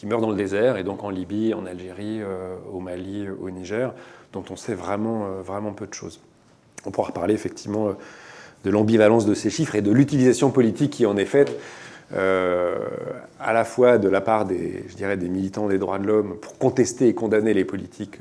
qui 0.05 0.11
meurent 0.11 0.21
dans 0.21 0.29
le 0.29 0.37
désert, 0.37 0.77
et 0.77 0.85
donc 0.85 1.03
en 1.03 1.09
Libye, 1.09 1.55
en 1.55 1.65
Algérie, 1.65 2.21
euh, 2.21 2.57
au 2.71 2.79
Mali, 2.79 3.27
au 3.41 3.49
Niger, 3.49 3.95
dont 4.35 4.45
on 4.51 4.57
sait 4.57 4.75
vraiment, 4.75 5.25
euh, 5.25 5.41
vraiment 5.41 5.73
peu 5.73 5.87
de 5.87 5.95
choses. 5.95 6.21
On 6.85 6.91
pourra 6.91 7.07
reparler 7.09 7.33
effectivement 7.33 7.89
euh, 7.89 7.93
de 8.65 8.71
l'ambivalence 8.71 9.25
de 9.25 9.33
ces 9.33 9.49
chiffres 9.49 9.77
et 9.77 9.81
de 9.81 9.91
l'utilisation 9.91 10.51
politique 10.51 10.91
qui 10.91 11.07
en 11.07 11.17
est 11.17 11.25
faite, 11.25 11.59
à 12.13 13.53
la 13.53 13.65
fois 13.65 13.99
de 13.99 14.09
la 14.09 14.21
part 14.21 14.45
des, 14.45 14.85
je 14.89 14.95
dirais, 14.95 15.17
des 15.17 15.29
militants 15.29 15.69
des 15.69 15.79
droits 15.79 15.99
de 15.99 16.07
l'homme 16.07 16.37
pour 16.41 16.59
contester 16.59 17.09
et 17.09 17.15
condamner 17.15 17.55
les 17.55 17.65
politiques 17.65 18.19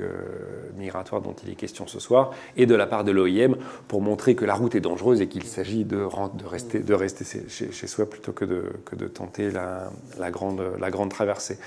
migratoires 0.76 1.20
dont 1.20 1.34
il 1.44 1.50
est 1.50 1.54
question 1.54 1.86
ce 1.86 2.00
soir, 2.00 2.32
et 2.56 2.66
de 2.66 2.74
la 2.74 2.86
part 2.86 3.04
de 3.04 3.12
l'OIM 3.12 3.56
pour 3.88 4.00
montrer 4.00 4.34
que 4.34 4.44
la 4.44 4.54
route 4.54 4.74
est 4.74 4.80
dangereuse 4.80 5.20
et 5.20 5.28
qu'il 5.28 5.44
s'agit 5.44 5.84
de, 5.84 5.96
de, 5.96 6.46
rester, 6.46 6.80
de 6.80 6.94
rester 6.94 7.24
chez, 7.48 7.86
soi 7.86 8.08
plutôt 8.08 8.32
que 8.32 8.44
de, 8.44 8.64
que 8.84 8.96
de 8.96 9.06
tenter 9.06 9.50
la, 9.50 9.90
la, 10.18 10.30
grande, 10.30 10.62
la 10.80 10.90
grande 10.90 11.10
traversée. 11.10 11.58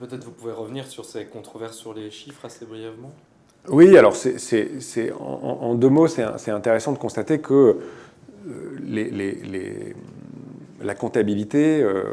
Peut-être 0.00 0.24
vous 0.24 0.32
pouvez 0.32 0.52
revenir 0.52 0.86
sur 0.86 1.04
ces 1.04 1.24
controverses 1.26 1.76
sur 1.76 1.94
les 1.94 2.10
chiffres 2.10 2.44
assez 2.44 2.64
brièvement 2.64 3.12
Oui, 3.68 3.96
alors 3.96 4.16
c'est, 4.16 5.12
en, 5.12 5.58
en, 5.62 5.74
deux 5.74 5.88
mots, 5.88 6.08
c'est 6.08 6.50
intéressant 6.50 6.92
de 6.92 6.98
constater 6.98 7.40
que 7.40 7.54
euh, 7.54 8.76
les, 8.82 9.10
les, 9.10 9.94
la 10.86 10.94
comptabilité 10.94 11.82
euh, 11.82 12.04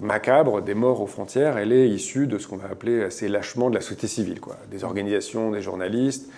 macabre 0.00 0.62
des 0.62 0.74
morts 0.74 1.00
aux 1.00 1.06
frontières, 1.06 1.58
elle 1.58 1.72
est 1.72 1.88
issue 1.88 2.26
de 2.26 2.38
ce 2.38 2.48
qu'on 2.48 2.56
va 2.56 2.68
appeler 2.68 3.04
assez 3.04 3.28
lâchement 3.28 3.70
de 3.70 3.76
la 3.76 3.80
société 3.80 4.08
civile, 4.08 4.40
des 4.68 4.82
organisations, 4.82 5.52
des 5.52 5.62
journalistes, 5.62 6.28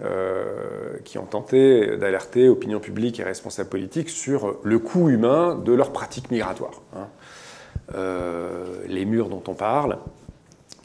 euh, 0.00 0.96
qui 1.04 1.18
ont 1.18 1.26
tenté 1.26 1.96
d'alerter 1.96 2.48
opinion 2.48 2.78
publique 2.78 3.18
et 3.18 3.24
responsables 3.24 3.68
politiques 3.68 4.10
sur 4.10 4.58
le 4.62 4.78
coût 4.78 5.08
humain 5.08 5.56
de 5.56 5.72
leurs 5.72 5.92
pratiques 5.92 6.30
migratoires. 6.30 6.80
Hein. 6.96 7.08
Euh, 7.96 8.64
les 8.86 9.04
murs 9.04 9.28
dont 9.28 9.42
on 9.48 9.54
parle, 9.54 9.98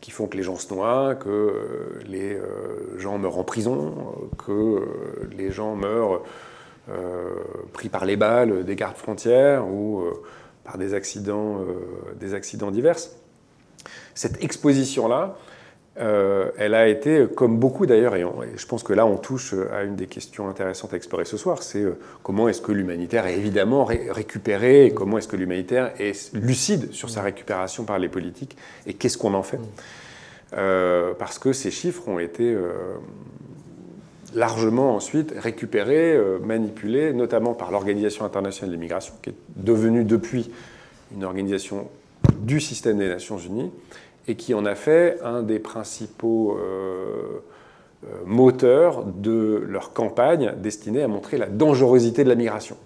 qui 0.02 0.10
font 0.10 0.26
que 0.26 0.36
les 0.36 0.44
gens 0.44 0.56
se 0.56 0.74
noient, 0.74 1.14
que 1.14 2.00
les 2.08 2.40
gens 2.98 3.20
meurent 3.20 3.38
en 3.38 3.44
prison, 3.44 3.94
que 4.46 4.82
les 5.38 5.52
gens 5.52 5.76
meurent 5.76 6.24
pris 7.74 7.90
par 7.90 8.06
les 8.06 8.16
balles 8.16 8.64
des 8.64 8.76
gardes 8.76 8.98
frontières 8.98 9.68
ou 9.68 10.00
euh, 10.00 10.14
par 10.64 10.78
des 10.78 10.94
accidents, 10.94 11.60
euh, 11.62 12.16
des 12.20 12.34
accidents 12.34 12.72
divers. 12.72 12.98
Cette 14.16 14.44
exposition-là, 14.44 15.38
elle 16.00 16.76
a 16.76 16.88
été, 16.88 17.26
comme 17.36 17.58
beaucoup 17.58 17.88
d'ailleurs, 17.88 18.16
et, 18.16 18.24
je 18.56 18.66
pense 18.68 18.84
que 18.84 18.94
là 18.94 19.08
on 19.08 19.18
touche 19.18 19.56
à 19.74 19.82
une 19.82 19.96
des 19.96 20.06
questions 20.06 20.48
intéressantes 20.48 20.94
à 20.94 20.98
explorer 20.98 21.26
ce 21.26 21.38
soir, 21.38 21.64
c'est 21.64 21.84
comment 22.22 22.48
est-ce 22.48 22.62
que 22.62 22.72
l'humanitaire 22.72 23.26
est 23.26 23.36
évidemment 23.36 23.84
récupéré, 23.84 24.86
et 24.86 24.92
comment 24.92 25.18
est-ce 25.18 25.28
que 25.28 25.36
l'humanitaire 25.36 25.94
est 26.00 26.36
lucide 26.36 26.92
sur 26.94 27.10
sa 27.10 27.24
récupération 27.24 27.84
par 27.84 27.98
les 27.98 28.10
politiques, 28.10 28.56
et 28.86 28.94
qu'est-ce 28.94 29.18
qu'on 29.18 29.34
en 29.34 29.42
fait 29.42 29.60
Parce 30.52 31.40
que 31.40 31.52
ces 31.52 31.72
chiffres 31.72 32.08
ont 32.08 32.20
été 32.20 32.56
largement 34.38 34.96
ensuite 34.96 35.34
récupéré, 35.36 36.14
euh, 36.14 36.38
manipulé, 36.40 37.12
notamment 37.12 37.56
par 37.56 37.72
l'Organisation 37.72 38.24
internationale 38.24 38.70
de 38.70 38.76
l'immigration, 38.76 39.16
qui 39.24 39.32
est 39.32 39.36
devenue 39.56 40.04
depuis 40.04 40.52
une 41.14 41.24
organisation 41.24 41.90
du 42.40 42.62
système 42.62 43.00
des 43.00 43.08
Nations 43.08 43.40
Unies, 43.40 43.72
et 44.28 44.36
qui 44.36 44.54
en 44.54 44.66
a 44.66 44.76
fait 44.76 45.18
un 45.24 45.42
des 45.42 45.58
principaux 45.58 46.56
euh, 46.56 47.42
euh, 48.06 48.08
moteurs 48.26 49.06
de 49.06 49.64
leur 49.68 49.94
campagne 49.94 50.54
destinée 50.62 51.02
à 51.02 51.08
montrer 51.08 51.38
la 51.38 51.48
dangerosité 51.48 52.24
de 52.24 52.30
la 52.30 52.36
migration. 52.36 52.78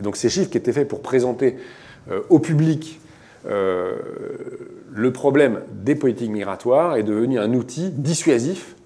Donc 0.00 0.16
ces 0.16 0.28
chiffres 0.28 0.50
qui 0.50 0.58
étaient 0.58 0.72
faits 0.72 0.88
pour 0.88 1.00
présenter 1.00 1.56
au 2.30 2.38
public 2.38 3.00
le 3.44 5.10
problème 5.12 5.60
des 5.72 5.94
politiques 5.94 6.30
migratoires 6.30 6.96
est 6.96 7.02
devenu 7.02 7.38
un 7.38 7.54
outil 7.54 7.90
dissuasif 7.90 8.76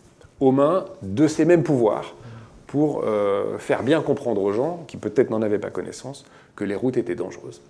aux 0.42 0.50
mains 0.50 0.86
de 1.02 1.28
ces 1.28 1.44
mêmes 1.44 1.62
pouvoirs 1.62 2.16
pour 2.66 3.04
euh, 3.04 3.58
faire 3.58 3.84
bien 3.84 4.00
comprendre 4.00 4.42
aux 4.42 4.52
gens, 4.52 4.82
qui 4.88 4.96
peut-être 4.96 5.30
n'en 5.30 5.40
avaient 5.40 5.60
pas 5.60 5.70
connaissance, 5.70 6.24
que 6.56 6.64
les 6.64 6.74
routes 6.74 6.96
étaient 6.96 7.14
dangereuses. 7.14 7.62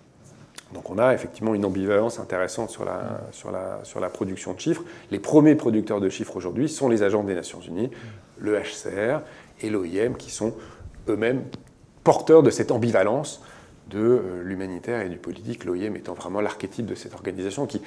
Donc 0.72 0.88
on 0.88 0.96
a 0.96 1.12
effectivement 1.12 1.54
une 1.54 1.66
ambivalence 1.66 2.18
intéressante 2.18 2.70
sur 2.70 2.87
la, 2.87 3.20
sur 3.30 3.50
la, 3.50 3.80
sur 3.82 4.00
la 4.00 4.08
production 4.08 4.54
de 4.54 4.61
chiffres. 4.61 4.82
Les 5.11 5.18
premiers 5.18 5.54
producteurs 5.54 6.00
de 6.00 6.08
chiffres 6.08 6.35
aujourd'hui 6.35 6.66
sont 6.66 6.88
les 6.88 7.02
agents 7.02 7.22
des 7.22 7.35
Nations 7.35 7.61
Unies, 7.61 7.90
le 8.38 8.58
HCR 8.58 9.20
et 9.61 9.68
l'OIM, 9.68 10.14
qui 10.16 10.30
sont 10.30 10.54
eux-mêmes 11.11 11.42
porteurs 12.04 12.42
de 12.42 12.48
cette 12.48 12.70
ambivalence 12.70 13.42
de 13.90 13.98
euh, 13.98 14.42
l'humanitaire 14.44 15.02
et 15.02 15.11
du 15.11 15.18
politique, 15.18 15.66
l'OIM 15.66 15.94
étant 15.94 16.14
vraiment 16.14 16.40
l'archétype 16.40 16.87
de 16.87 16.94
cette 16.94 17.12
organisation 17.12 17.66
qui, 17.66 17.82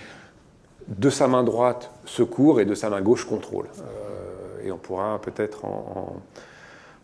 de 0.87 1.09
sa 1.09 1.27
main 1.27 1.43
droite, 1.43 1.89
secourt 2.05 2.61
et 2.61 2.65
de 2.65 2.75
sa 2.75 2.91
main 2.91 3.01
gauche 3.01 3.25
contrôle. 3.25 3.65
Euh, 3.79 4.34
et 4.65 4.71
on 4.71 4.77
pourra 4.77 5.21
peut-être 5.21 5.65
en, 5.65 6.15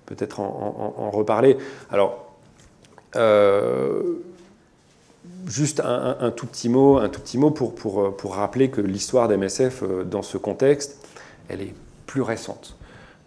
peut-être 0.05 0.39
en, 0.39 1.09
reparler. 1.11 1.57
Alors, 1.91 2.33
euh, 3.15 4.15
juste 5.45 5.81
un, 5.81 6.31
tout 6.31 6.47
petit 6.47 6.69
mot, 6.69 6.97
un 6.97 7.09
tout 7.09 7.21
petit 7.21 7.37
mot 7.37 7.51
pour, 7.51 7.75
pour, 7.75 8.15
pour 8.15 8.35
rappeler 8.35 8.69
que 8.69 8.81
l'histoire 8.81 9.27
d'MSF 9.27 9.83
euh, 9.83 10.03
dans 10.03 10.21
ce 10.21 10.37
contexte, 10.37 11.07
elle 11.49 11.61
est 11.61 11.73
plus 12.07 12.21
récente. 12.21 12.75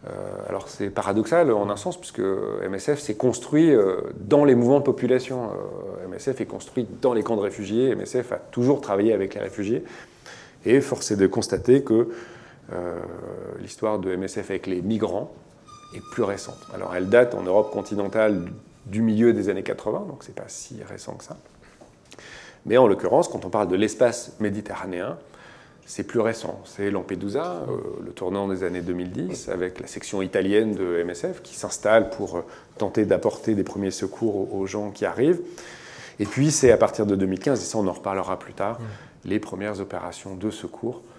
Euh, 0.07 0.11
alors 0.49 0.69
c'est 0.69 0.91
paradoxal 0.91 1.51
en 1.51 1.71
un 1.71 1.77
sens, 1.77 1.99
puisque 1.99 2.21
MSF 2.21 2.99
s'est 2.99 3.15
construit 3.15 3.73
dans 4.21 4.45
les 4.45 4.55
mouvements 4.55 4.81
de 4.81 4.85
population. 4.85 5.51
MSF 6.11 6.41
est 6.41 6.47
construit 6.47 6.87
dans 7.01 7.15
les 7.15 7.23
camps 7.23 7.37
de 7.37 7.43
réfugiés. 7.43 7.95
MSF 7.95 8.33
a 8.33 8.37
toujours 8.37 8.81
travaillé 8.81 9.13
avec 9.13 9.35
les 9.35 9.41
réfugiés. 9.41 9.85
Et 10.67 10.81
force 10.81 11.11
est 11.11 11.17
de 11.17 11.27
constater 11.27 11.83
que 11.83 12.09
l'histoire 13.61 13.99
de 13.99 14.15
MSF 14.17 14.51
avec 14.51 14.67
les 14.67 14.83
migrants 14.83 15.33
est 15.95 16.03
plus 16.13 16.23
récente. 16.23 16.59
Alors 16.75 16.95
elle 16.95 17.09
date 17.09 17.35
en 17.35 17.43
Europe 17.43 17.71
continentale 17.73 18.51
du 18.87 19.03
milieu 19.03 19.33
des 19.33 19.49
années 19.49 19.63
80, 19.63 20.07
donc 20.09 20.25
c'est 20.25 20.35
pas 20.35 20.49
si 20.49 20.83
récent 20.83 21.15
que 21.15 21.25
ça. 21.25 21.37
Mais 22.67 22.77
en 22.77 22.87
l'occurrence, 22.87 23.29
quand 23.29 23.45
on 23.45 23.51
parle 23.51 23.69
de 23.69 23.77
l'espace 23.77 24.37
méditerranéen, 24.41 25.19
c'est 25.87 26.05
plus 26.05 26.21
récent. 26.21 26.61
C'est 26.65 26.91
Lampedusa, 26.91 27.67
euh, 27.69 27.77
le 28.05 28.13
tournant 28.13 28.49
des 28.49 28.65
années 28.65 28.81
2010, 28.81 29.51
avec 29.51 29.81
la 29.81 29.87
section 29.87 30.23
italienne 30.23 30.75
de 30.75 31.03
MSF 31.05 31.43
qui 31.43 31.55
s'installe 31.55 32.09
pour 32.11 32.39
euh, 32.39 32.45
tenter 32.79 33.05
d'apporter 33.05 33.55
des 33.55 33.65
premiers 33.65 33.91
secours 33.91 34.55
aux, 34.55 34.67
gens 34.67 34.91
qui 34.91 35.05
arrivent. 35.05 35.41
Et 36.21 36.25
puis 36.25 36.51
c'est 36.51 36.73
à 36.73 36.79
partir 36.79 37.05
de 37.05 37.17
2015, 37.17 37.61
et 37.61 37.65
ça 37.65 37.79
on 37.79 37.87
en 37.87 37.93
reparlera 37.93 38.39
plus 38.39 38.55
tard, 38.55 38.79
les 39.25 39.39
premières 39.39 39.81
opérations 39.81 40.37
de 40.37 40.51
secours 40.51 41.03
euh, 41.03 41.14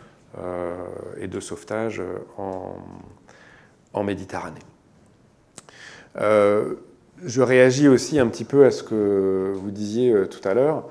et 1.18 1.28
de 1.28 1.40
sauvetage 1.40 2.02
en, 2.38 2.76
en 3.94 4.04
Méditerranée. 4.04 4.60
je 6.18 7.42
réagis 7.42 7.88
aussi 7.88 8.20
un 8.20 8.28
petit 8.28 8.46
peu 8.46 8.66
à 8.66 8.72
ce 8.72 8.84
que 8.84 9.54
vous 9.56 9.72
disiez 9.72 10.14
tout 10.30 10.48
à 10.48 10.54
l'heure. 10.54 10.86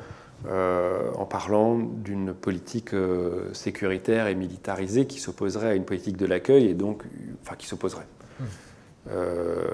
Euh, 0.46 1.10
en 1.16 1.24
parlant 1.24 1.78
d'une 1.78 2.34
politique 2.34 2.92
euh, 2.92 3.48
sécuritaire 3.54 4.26
et 4.26 4.34
militarisée 4.34 5.06
qui 5.06 5.18
s'opposerait 5.18 5.68
à 5.68 5.74
une 5.74 5.86
politique 5.86 6.18
de 6.18 6.26
l'accueil 6.26 6.66
et 6.66 6.74
donc, 6.74 7.02
enfin, 7.42 7.54
qui 7.56 7.66
s'opposerait. 7.66 8.06
Hmm. 8.38 8.44
Euh, 9.10 9.64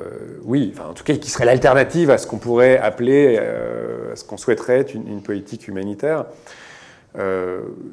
oui, 0.45 0.73
enfin, 0.73 0.89
en 0.91 0.95
tout 0.95 1.03
cas, 1.03 1.17
qui 1.17 1.29
serait 1.29 1.45
l'alternative 1.45 2.11
à 2.11 2.19
ce 2.19 2.29
qu'on 2.29 2.39
pourrait 2.39 2.79
appeler, 2.79 3.39
à 3.39 4.15
ce 4.15 4.23
qu'on 4.23 4.37
souhaiterait 4.37 4.79
être 4.79 4.95
une, 4.95 5.23
politique 5.23 5.67
humanitaire. 5.67 6.27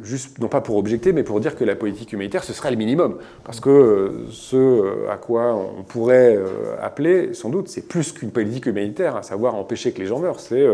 Juste, 0.04 0.40
non 0.40 0.48
pas 0.48 0.62
pour 0.62 0.78
objecter, 0.78 1.12
mais 1.12 1.24
pour 1.24 1.40
dire 1.40 1.56
que 1.56 1.64
la 1.64 1.76
politique 1.76 2.14
humanitaire, 2.14 2.44
ce 2.44 2.54
serait 2.54 2.72
le 2.72 2.78
minimum. 2.78 3.18
Parce 3.44 3.60
que 3.60 4.26
ce 4.30 5.08
à 5.10 5.18
quoi 5.18 5.56
on 5.56 5.84
pourrait 5.84 6.38
appeler, 6.82 7.34
sans 7.34 7.50
doute, 7.50 7.68
c'est 7.68 7.88
plus 7.88 8.12
qu'une 8.12 8.32
politique 8.32 8.68
humanitaire, 8.68 9.16
à 9.16 9.24
savoir 9.24 9.56
empêcher 9.56 9.92
que 9.92 10.00
les 10.00 10.08
gens 10.08 10.20
meurent. 10.20 10.40
C'est 10.40 10.66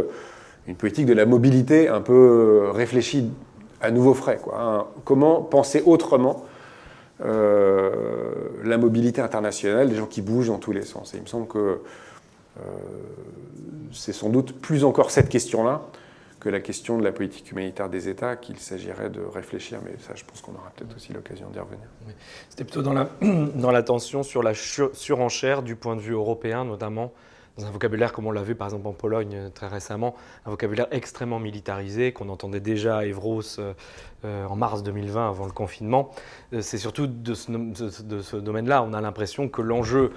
une 0.67 0.75
politique 0.75 1.05
de 1.05 1.13
la 1.13 1.25
mobilité 1.25 1.87
un 1.87 2.01
peu 2.01 2.69
réfléchie 2.73 3.29
à 3.81 3.91
nouveau 3.91 4.13
frais. 4.13 4.39
Hein. 4.57 4.85
Comment 5.03 5.41
penser 5.41 5.83
autrement 5.85 6.45
euh, 7.23 7.91
la 8.63 8.77
mobilité 8.77 9.21
internationale, 9.21 9.89
des 9.89 9.95
gens 9.95 10.07
qui 10.07 10.21
bougent 10.21 10.47
dans 10.47 10.57
tous 10.57 10.71
les 10.71 10.81
sens. 10.81 11.13
Et 11.13 11.17
il 11.17 11.23
me 11.23 11.27
semble 11.27 11.47
que 11.47 11.57
euh, 12.57 12.61
c'est 13.91 14.13
sans 14.13 14.29
doute 14.29 14.59
plus 14.59 14.83
encore 14.83 15.11
cette 15.11 15.29
question-là 15.29 15.83
que 16.43 16.49
la 16.49 16.59
question 16.59 16.97
de 16.97 17.03
la 17.03 17.13
politique 17.13 17.49
humanitaire 17.51 17.89
des 17.89 18.09
États 18.09 18.35
qu'il 18.35 18.59
s'agirait 18.59 19.09
de 19.09 19.21
réfléchir, 19.21 19.79
mais 19.83 19.93
ça 19.99 20.13
je 20.13 20.25
pense 20.25 20.41
qu'on 20.41 20.53
aura 20.53 20.71
peut-être 20.75 20.95
aussi 20.95 21.13
l'occasion 21.13 21.49
d'y 21.49 21.59
revenir. 21.59 21.87
C'était 22.49 22.65
plutôt 22.65 22.81
dans 22.81 22.93
la, 22.93 23.09
dans 23.55 23.71
la 23.71 23.81
tension 23.81 24.23
sur 24.23 24.43
la 24.43 24.53
surenchère 24.53 25.63
du 25.63 25.75
point 25.75 25.95
de 25.95 26.01
vue 26.01 26.13
européen 26.13 26.65
notamment, 26.65 27.13
dans 27.57 27.65
un 27.65 27.71
vocabulaire 27.71 28.13
comme 28.13 28.25
on 28.25 28.31
l'a 28.31 28.41
vu 28.41 28.55
par 28.55 28.67
exemple 28.67 28.87
en 28.87 28.93
Pologne 28.93 29.35
euh, 29.35 29.49
très 29.49 29.67
récemment, 29.67 30.15
un 30.45 30.51
vocabulaire 30.51 30.87
extrêmement 30.91 31.39
militarisé 31.39 32.11
qu'on 32.11 32.29
entendait 32.29 32.59
déjà 32.59 32.97
à 32.97 33.05
Evros 33.05 33.41
euh, 33.59 33.73
euh, 34.25 34.45
en 34.47 34.55
mars 34.55 34.81
2020 34.81 35.29
avant 35.29 35.45
le 35.45 35.51
confinement. 35.51 36.09
c'est 36.61 36.77
surtout 36.77 37.07
de 37.07 37.33
ce, 37.33 38.35
domaine-là, 38.37 38.83
on 38.83 38.93
a 38.93 39.01
l'impression 39.01 39.49
que 39.49 39.61
l'enjeu 39.61 40.11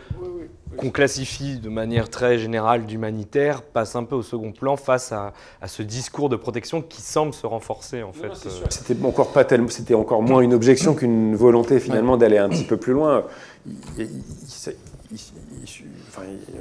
qu'on 0.77 0.91
classifie 0.91 1.59
de 1.59 1.69
manière 1.69 2.09
très 2.09 2.39
générale 2.39 2.87
d'humanitaire 2.87 3.63
passe 3.63 3.97
un 3.97 4.05
peu 4.05 4.15
au 4.15 4.23
second 4.23 4.53
plan 4.53 4.77
face 4.77 5.13
à, 5.13 5.33
ce 5.67 5.83
discours 5.83 6.29
de 6.29 6.37
protection 6.37 6.83
qui 6.83 7.03
semble 7.03 7.35
se 7.35 7.47
renforcer 7.47 8.03
en 8.03 8.13
fait. 8.13 8.31
C'était 8.71 9.05
encore 9.05 9.33
pas 9.33 9.45
tellement, 9.45 9.69
c'était 9.69 9.95
encore 9.95 10.23
moins 10.23 10.41
une 10.41 10.55
objection 10.55 10.95
qu'une 10.95 11.35
volonté 11.35 11.81
finalement 11.81 12.17
d'aller 12.17 12.39
un 12.39 12.49
petit 12.49 12.65
peu 12.65 12.77
plus 12.77 12.93
loin 12.93 13.25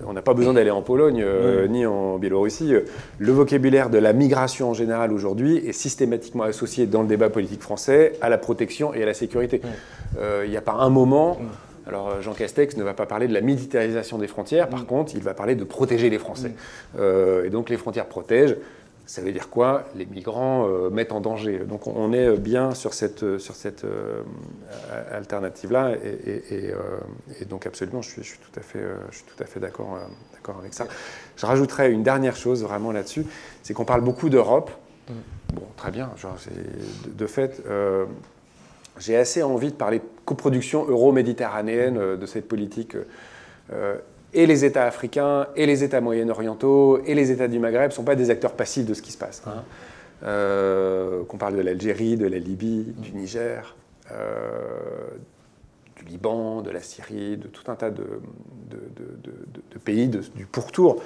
on 0.06 0.13
n'a 0.13 0.22
pas 0.22 0.34
besoin 0.34 0.54
d'aller 0.54 0.72
en 0.72 0.82
Pologne 0.82 1.22
euh, 1.24 1.68
ni 1.68 1.86
en 1.86 2.18
Biélorussie. 2.18 2.74
Le 3.20 3.32
vocabulaire 3.32 3.89
de 3.89 3.98
la 3.98 4.13
migration 4.13 4.70
en 4.70 4.74
général 4.74 5.12
aujourd'hui 5.12 5.58
est 5.58 5.74
systématiquement 5.74 6.44
associé 6.44 6.86
dans 6.86 7.02
le 7.02 7.08
débat 7.08 7.30
politique 7.30 7.62
français 7.62 8.13
à 8.22 8.30
la 8.30 8.38
protection 8.38 8.94
et 8.94 9.04
à 9.04 9.06
la 9.06 9.13
sécurité. 9.13 9.62
Euh, 10.20 10.44
il 10.46 10.52
n'y 10.52 10.58
a 10.58 10.62
pas 10.62 10.74
un 10.74 10.89
moment. 10.89 11.38
Alors 11.88 12.22
Jean 12.22 12.34
Castex 12.34 12.78
ne 12.78 12.84
va 12.84 12.94
pas 12.94 13.06
parler 13.06 13.28
de 13.28 13.34
la 13.34 13.41
militarisation 13.41 14.18
des 14.18 14.28
frontières, 14.28 14.70
par 14.70 14.86
contre, 14.86 15.13
il 15.15 15.22
va 15.22 15.34
parler 15.34 15.56
de 15.56 15.63
protéger 15.63 16.10
les 16.10 16.18
Français. 16.18 16.52
Euh, 16.98 17.46
et 17.46 17.50
donc 17.50 17.70
les 17.70 17.78
frontières 17.78 18.08
protègent. 18.08 18.58
Ça 19.06 19.22
veut 19.22 19.32
dire 19.32 19.50
quoi? 19.50 19.84
Les 19.96 20.06
migrants 20.06 20.68
euh, 20.68 20.89
mettent 20.89 21.12
en 21.12 21.22
danger. 21.22 21.60
Donc 21.60 21.86
on 21.86 22.12
est 22.12 22.38
bien 22.38 22.74
sur 22.74 22.94
cette, 22.94 23.38
sur 23.38 23.56
cette 23.56 23.84
euh, 23.84 24.24
alternative-là. 25.12 25.94
Et, 26.04 26.74
et, 27.39 27.46
donc 27.46 27.68
absolument, 27.68 28.02
je 28.02 28.10
suis, 28.10 28.24
je 28.24 28.30
suis 28.30 28.39
tout 28.39 28.60
à 28.60 28.63
fait, 28.63 28.84
je 29.12 29.18
suis 29.18 29.26
tout 29.26 29.44
à 29.44 29.46
fait 29.46 29.60
d'accord, 29.60 30.00
d'accord 30.34 30.58
avec 30.60 30.74
ça. 30.74 30.88
Je 31.36 31.46
rajouterais 31.46 31.91
une 31.91 32.04
dernière 32.04 32.36
chose 32.36 32.63
vraiment 32.63 32.91
là-dessus, 32.91 33.26
c'est 33.62 33.74
qu'on 33.74 33.86
parle 33.86 34.02
beaucoup 34.02 34.30
d'Europe. 34.30 34.72
Mm. 35.08 35.13
Bon, 35.54 35.68
très 35.78 35.91
bien. 35.91 36.10
Genre, 36.18 36.36
de, 37.06 37.12
de, 37.12 37.28
fait, 37.28 37.62
j'ai 38.98 39.15
assez 39.15 39.44
envie 39.44 39.72
de 39.72 39.78
parler 39.78 40.00
de 40.00 40.06
coproduction 40.26 40.86
euro-méditerranéenne 40.88 42.18
de 42.18 42.26
cette 42.26 42.48
politique 42.48 42.98
et 44.36 44.45
les 44.45 44.65
États 44.65 44.86
africains, 44.86 45.48
et 45.56 45.65
les 45.65 45.84
États 45.84 46.02
moyen-orientaux, 46.02 47.02
et 47.06 47.15
les 47.15 47.32
États 47.32 47.48
du 47.48 47.58
Maghreb 47.58 47.89
ne 47.89 47.93
sont 47.93 48.04
pas 48.04 48.15
des 48.15 48.30
acteurs 48.30 48.54
passifs 48.54 48.86
de 48.86 48.93
ce 48.93 49.02
qui 49.02 49.12
se 49.12 49.17
passe. 49.17 49.41
Hein. 49.48 49.63
Euh, 50.24 51.24
qu'on 51.26 51.38
parle 51.38 51.56
de 51.56 51.62
l'Algérie, 51.62 52.17
de 52.17 52.28
la 52.28 52.38
Libye, 52.38 52.93
du 52.98 53.13
Niger, 53.13 53.76
euh, 54.12 55.08
du 55.98 56.06
Liban, 56.06 56.62
de 56.62 56.69
la 56.69 56.82
Syrie, 56.82 57.38
de 57.38 57.48
tout 57.48 57.69
un 57.71 57.76
tas 57.76 57.91
de, 57.91 58.06
pays 59.84 60.08
du 60.08 60.45
pourtour, 60.45 61.02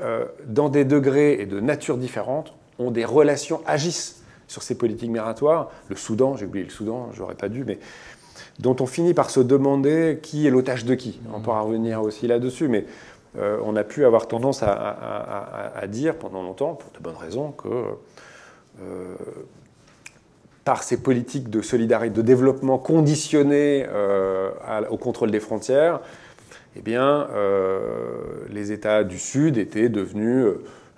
euh, 0.00 0.26
dans 0.46 0.68
des 0.68 0.84
degrés 0.84 1.40
et 1.40 1.46
de 1.46 1.58
nature 1.60 1.96
différentes, 1.96 2.54
ont 2.78 2.90
des 2.90 3.04
relations, 3.04 3.62
agissent 3.66 4.22
sur 4.46 4.62
ces 4.62 4.76
politiques 4.76 5.10
migratoires. 5.10 5.70
Le 5.88 5.96
Soudan, 5.96 6.36
j'ai 6.36 6.46
oublié 6.46 6.64
le 6.64 6.70
Soudan, 6.70 7.10
j'aurais 7.12 7.34
pas 7.36 7.48
dû, 7.48 7.64
mais 7.64 7.78
dont 8.58 8.76
on 8.80 8.86
finit 8.86 9.14
par 9.14 9.30
se 9.30 9.40
demander 9.40 10.18
qui 10.22 10.46
est 10.46 10.50
l'otage 10.50 10.84
de 10.84 10.94
qui. 10.94 11.20
On 11.34 11.40
pourra 11.40 11.60
revenir 11.62 12.02
aussi 12.02 12.26
là-dessus, 12.26 12.68
mais 12.68 12.86
euh, 13.36 13.58
on 13.64 13.74
a 13.76 13.82
pu 13.84 14.04
avoir 14.04 14.28
tendance 14.28 14.62
à, 14.62 15.84
dire 15.88 16.16
pendant 16.16 16.42
longtemps, 16.42 16.74
pour 16.74 16.90
de 16.92 16.98
bonnes 16.98 17.16
raisons, 17.16 17.50
que 17.52 17.68
euh, 17.68 19.14
par 20.64 20.82
ces 20.82 20.96
politiques 20.96 21.50
de 21.50 21.60
solidarité, 21.60 22.14
de 22.14 22.22
développement 22.22 22.78
conditionnées 22.78 23.86
euh, 23.88 24.50
au 24.88 24.96
contrôle 24.96 25.30
des 25.30 25.40
frontières, 25.40 26.00
eh 26.76 26.80
bien, 26.80 27.28
les 28.50 28.72
États 28.72 29.04
du 29.04 29.20
Sud 29.20 29.58
étaient 29.58 29.88
devenus 29.88 30.46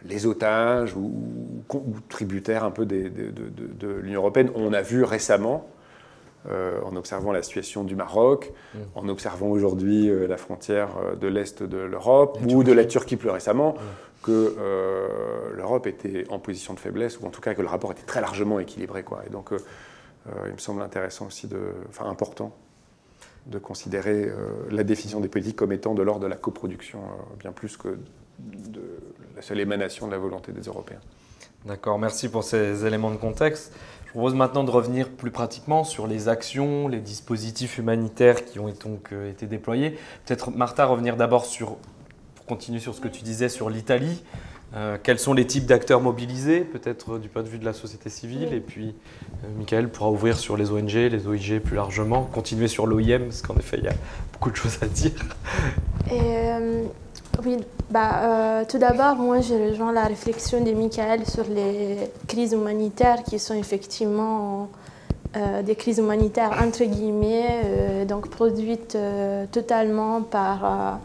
les 0.07 0.25
otages 0.25 0.97
ou, 0.97 1.13
tributaires 2.09 2.65
un 2.65 2.71
peu 2.71 2.87
de, 2.87 3.11
de 3.11 3.89
l'Union 4.01 4.21
européenne. 4.21 4.51
On 4.55 4.73
a 4.73 4.81
vu 4.81 5.05
récemment 5.05 5.69
euh, 6.49 6.81
en 6.85 6.95
observant 6.95 7.33
la 7.33 7.43
situation 7.43 7.83
du 7.83 7.97
Maroc, 7.97 8.53
mm. 8.75 8.79
en 8.95 9.09
observant 9.09 9.49
aujourd'hui 9.49 10.09
euh, 10.09 10.29
la 10.29 10.37
frontière 10.37 10.91
euh, 10.97 11.17
de 11.17 11.27
l'Est 11.27 11.65
de 11.65 11.79
l'Europe 11.79 12.39
ou 12.49 12.63
de 12.63 12.73
la 12.73 12.85
Turquie 12.85 13.17
plus 13.17 13.31
récemment, 13.31 13.75
que 14.23 14.57
l'Europe 15.55 15.87
était 15.87 16.25
en 16.31 16.41
position 16.41 16.75
de 16.75 16.81
faiblesse, 16.81 17.21
ou 17.21 17.27
en 17.27 17.31
tout 17.31 17.41
cas 17.41 17.55
que 17.55 17.63
le 17.63 17.69
rapport 17.69 17.93
était 17.93 18.03
très 18.03 18.21
largement 18.21 18.59
équilibré. 18.59 19.05
Quoi. 19.05 19.23
Et 19.25 19.31
donc 19.31 19.51
il 20.47 20.53
me 20.53 20.59
semble 20.59 20.83
intéressant 20.83 21.27
aussi, 21.27 21.47
de, 21.47 21.61
enfin 21.89 22.07
important, 22.11 22.51
de 23.47 23.61
considérer 23.61 24.29
la 24.69 24.83
définition 24.83 25.21
des 25.21 25.29
politiques 25.29 25.55
comme 25.55 25.71
étant 25.71 25.95
de 25.95 26.03
l'ordre 26.03 26.23
de 26.23 26.27
la 26.27 26.35
coproduction, 26.35 26.99
bien 27.39 27.53
plus 27.53 27.77
que 27.77 27.99
de 28.41 28.83
la 29.37 29.43
seule 29.43 29.61
émanation 29.61 30.09
de 30.09 30.13
la 30.13 30.19
volonté 30.19 30.51
des 30.51 30.63
Européens. 30.63 31.01
D'accord, 31.67 31.99
merci 31.99 32.29
pour 32.29 32.45
ces 32.45 32.85
éléments 32.87 33.11
de 33.11 33.17
contexte 33.17 33.73
propose 34.11 34.35
maintenant 34.35 34.65
de 34.65 34.71
revenir 34.71 35.09
plus 35.11 35.31
pratiquement 35.31 35.85
sur 35.85 36.07
les 36.07 36.29
actions, 36.29 36.89
les 36.89 37.01
dispositifs 37.01 37.79
humanitaires 37.79 38.45
qui 38.45 38.59
ont 38.59 38.69
donc 38.69 39.13
euh, 39.13 39.31
été 39.31 39.47
déployés. 39.47 39.99
Peut-être, 40.25 40.51
Martha, 40.51 40.87
revenir 40.87 41.17
d'abord 41.17 41.45
sur, 41.45 41.77
pour 42.35 42.47
continuer 42.47 42.81
sur 42.81 42.95
ce 42.95 43.01
que 43.01 43.09
tu 43.09 43.23
disais 43.23 43.49
sur 43.49 43.71
l'Italie. 43.71 44.23
Euh, 44.75 44.99
quels 45.03 45.19
sont 45.19 45.33
les 45.33 45.47
types 45.47 45.67
d'acteurs 45.67 46.01
mobilisés, 46.01 46.61
peut-être 46.61 47.19
du 47.19 47.29
point 47.29 47.43
de 47.43 47.49
vue 47.49 47.59
de 47.59 47.65
la 47.65 47.73
société 47.73 48.11
civile? 48.11 48.53
Et 48.53 48.61
puis, 48.61 48.95
euh, 49.45 49.49
Michael 49.59 49.89
pourra 49.89 50.11
ouvrir 50.11 50.37
sur 50.37 50.57
les 50.57 50.71
ONG, 50.71 50.93
les 50.93 51.27
OIG 51.27 51.61
plus 51.61 51.77
largement, 51.77 52.25
continuer 52.25 52.69
sur 52.69 52.87
l'OIM, 52.87 53.21
parce 53.21 53.43
qu'en 53.43 53.57
effet, 53.57 53.79
il 53.79 53.85
y 53.85 53.89
a 53.89 53.95
beaucoup 54.33 54.51
de 54.51 54.57
choses 54.57 54.79
à 54.83 54.87
dire. 54.87 55.13
Et, 56.11 56.51
oui, 57.45 57.57
bah, 57.91 58.11
euh, 58.23 58.65
tout 58.69 58.79
d'abord, 58.79 59.17
moi, 59.17 59.41
je 59.41 59.55
rejoins 59.55 59.93
la 59.93 60.05
réflexion 60.05 60.63
de 60.63 60.73
Michael 60.73 61.27
sur 61.27 61.45
les 61.45 62.11
crises 62.27 62.53
humanitaires 62.53 63.23
qui 63.23 63.39
sont 63.39 63.55
effectivement 63.55 64.69
euh, 65.37 65.63
des 65.63 65.75
crises 65.75 65.99
humanitaires 65.99 66.53
entre 66.63 66.85
guillemets, 66.85 67.63
euh, 67.65 68.05
donc 68.05 68.29
produites 68.29 68.97
totalement 69.53 70.23
par 70.23 71.01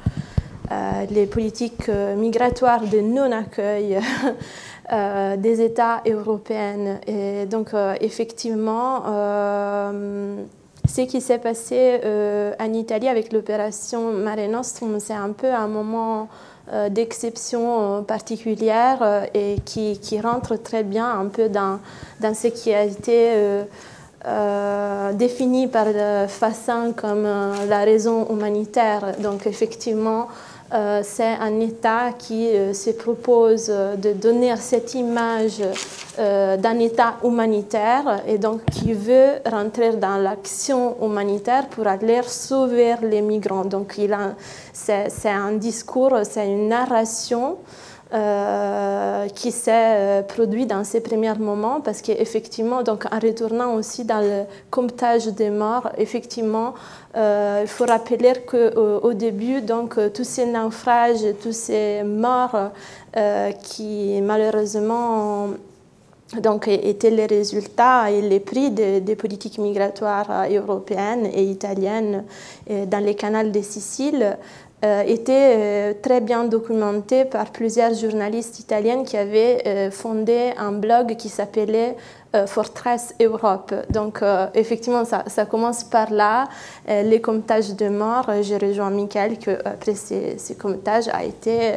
les 1.10 1.26
politiques 1.26 1.90
migratoires 2.16 2.88
de 2.88 3.02
non-accueil 3.02 4.00
des 5.38 5.62
États 5.62 6.02
européens. 6.08 7.00
Et 7.08 7.46
donc, 7.46 7.72
effectivement, 8.00 9.04
ce 10.88 11.02
qui 11.02 11.22
s'est 11.22 11.38
passé 11.38 12.02
euh, 12.04 12.54
en 12.60 12.74
Italie 12.74 13.08
avec 13.08 13.32
l'opération 13.32 14.12
Mare 14.12 14.48
Nostrum, 14.50 15.00
c'est 15.00 15.14
un 15.14 15.32
peu 15.32 15.52
un 15.52 15.68
moment 15.68 16.30
d'exception 16.90 18.04
particulière 18.04 19.28
et 19.34 19.58
qui, 19.66 20.22
rentre 20.22 20.56
très 20.56 20.84
bien 20.84 21.20
un 21.20 21.26
peu 21.26 21.50
dans, 21.50 21.80
dans 22.22 22.34
ce 22.34 22.48
qui 22.48 22.74
a 22.74 22.84
été 22.84 23.34
défini 25.14 25.68
par 25.68 25.88
Fassin 26.30 26.94
comme 26.94 27.24
la 27.24 27.84
raison 27.84 28.26
humanitaire. 28.30 29.18
Donc 29.20 29.48
effectivement, 29.48 30.30
euh, 30.74 31.02
c'est 31.04 31.24
un 31.24 31.60
État 31.60 32.14
qui 32.18 32.48
euh, 32.48 32.74
se 32.74 32.92
propose 32.92 33.68
de 33.68 34.14
donner 34.14 34.56
cette 34.56 34.94
image 34.94 35.62
euh, 36.20 36.58
d'un 36.58 36.78
État 36.80 37.14
humanitaire 37.24 38.24
et 38.28 38.38
donc 38.38 38.66
qui 38.66 38.92
veut 38.92 39.36
rentrer 39.50 39.96
dans 39.96 40.18
l'action 40.18 40.98
humanitaire 41.02 41.68
pour 41.68 41.88
aller 41.88 42.22
sauver 42.24 42.96
les 43.02 43.22
migrants. 43.22 43.64
Donc 43.64 43.98
c'est 44.74 45.30
un 45.30 45.54
discours, 45.54 46.18
c'est 46.24 46.48
une 46.48 46.68
narration 46.68 47.60
euh, 48.14 49.26
qui 49.30 49.54
s'est 49.54 49.72
euh, 49.72 50.22
produit 50.22 50.66
dans 50.66 50.84
ces 50.84 51.00
premiers 51.00 51.36
moments 51.40 51.80
parce 51.80 52.02
qu'effectivement, 52.02 52.84
donc 52.84 53.06
en 53.10 53.18
retournant 53.18 53.74
aussi 53.76 54.04
dans 54.04 54.20
le 54.20 54.44
comptage 54.70 55.28
des 55.28 55.50
morts, 55.50 55.92
effectivement, 55.98 56.74
il 57.16 57.68
faut 57.68 57.86
rappeler 57.86 58.34
qu'au 58.46 59.00
au 59.02 59.14
début, 59.14 59.62
donc 59.62 59.98
tous 60.14 60.26
ces 60.26 60.46
naufrages, 60.46 61.24
tous 61.42 61.56
ces 61.56 62.04
morts 62.04 62.72
qui 63.64 64.22
malheureusement 64.22 65.48
donc, 66.40 66.68
étaient 66.68 67.10
les 67.10 67.26
résultats 67.26 68.10
et 68.10 68.22
les 68.22 68.40
prix 68.40 68.72
des 68.72 69.16
politiques 69.16 69.58
migratoires 69.58 70.46
européennes 70.50 71.26
et 71.34 71.44
italiennes 71.44 72.24
dans 72.70 73.04
les 73.04 73.16
canaux 73.16 73.50
de 73.50 73.62
Sicile, 73.62 74.38
euh, 74.84 75.04
était 75.04 75.56
euh, 75.60 75.94
très 76.02 76.22
bien 76.22 76.44
documenté 76.44 77.26
par 77.26 77.52
plusieurs 77.52 77.94
journalistes 77.94 78.60
italiens 78.60 79.04
qui 79.04 79.16
avaient 79.16 79.62
euh, 79.68 79.92
fondé 79.92 80.54
un 80.58 80.72
blog 80.72 81.18
qui 81.18 81.30
s'appelait 81.30 81.96
Fortress 82.48 83.14
Europe. 83.22 83.74
Donc 83.90 84.22
effectivement, 84.54 85.04
ça, 85.04 85.26
ça, 85.28 85.46
commence 85.46 85.84
par 85.84 86.12
là, 86.12 86.48
les 86.88 87.20
comptages 87.20 87.76
de 87.76 87.90
morts. 87.90 88.30
J'ai 88.42 88.56
rejoint 88.56 88.90
Michael 88.90 89.38
que 89.38 89.60
après 89.66 89.96
ces, 89.96 90.38
ces 90.38 90.56
comptages 90.56 91.10
a 91.10 91.26
été 91.26 91.74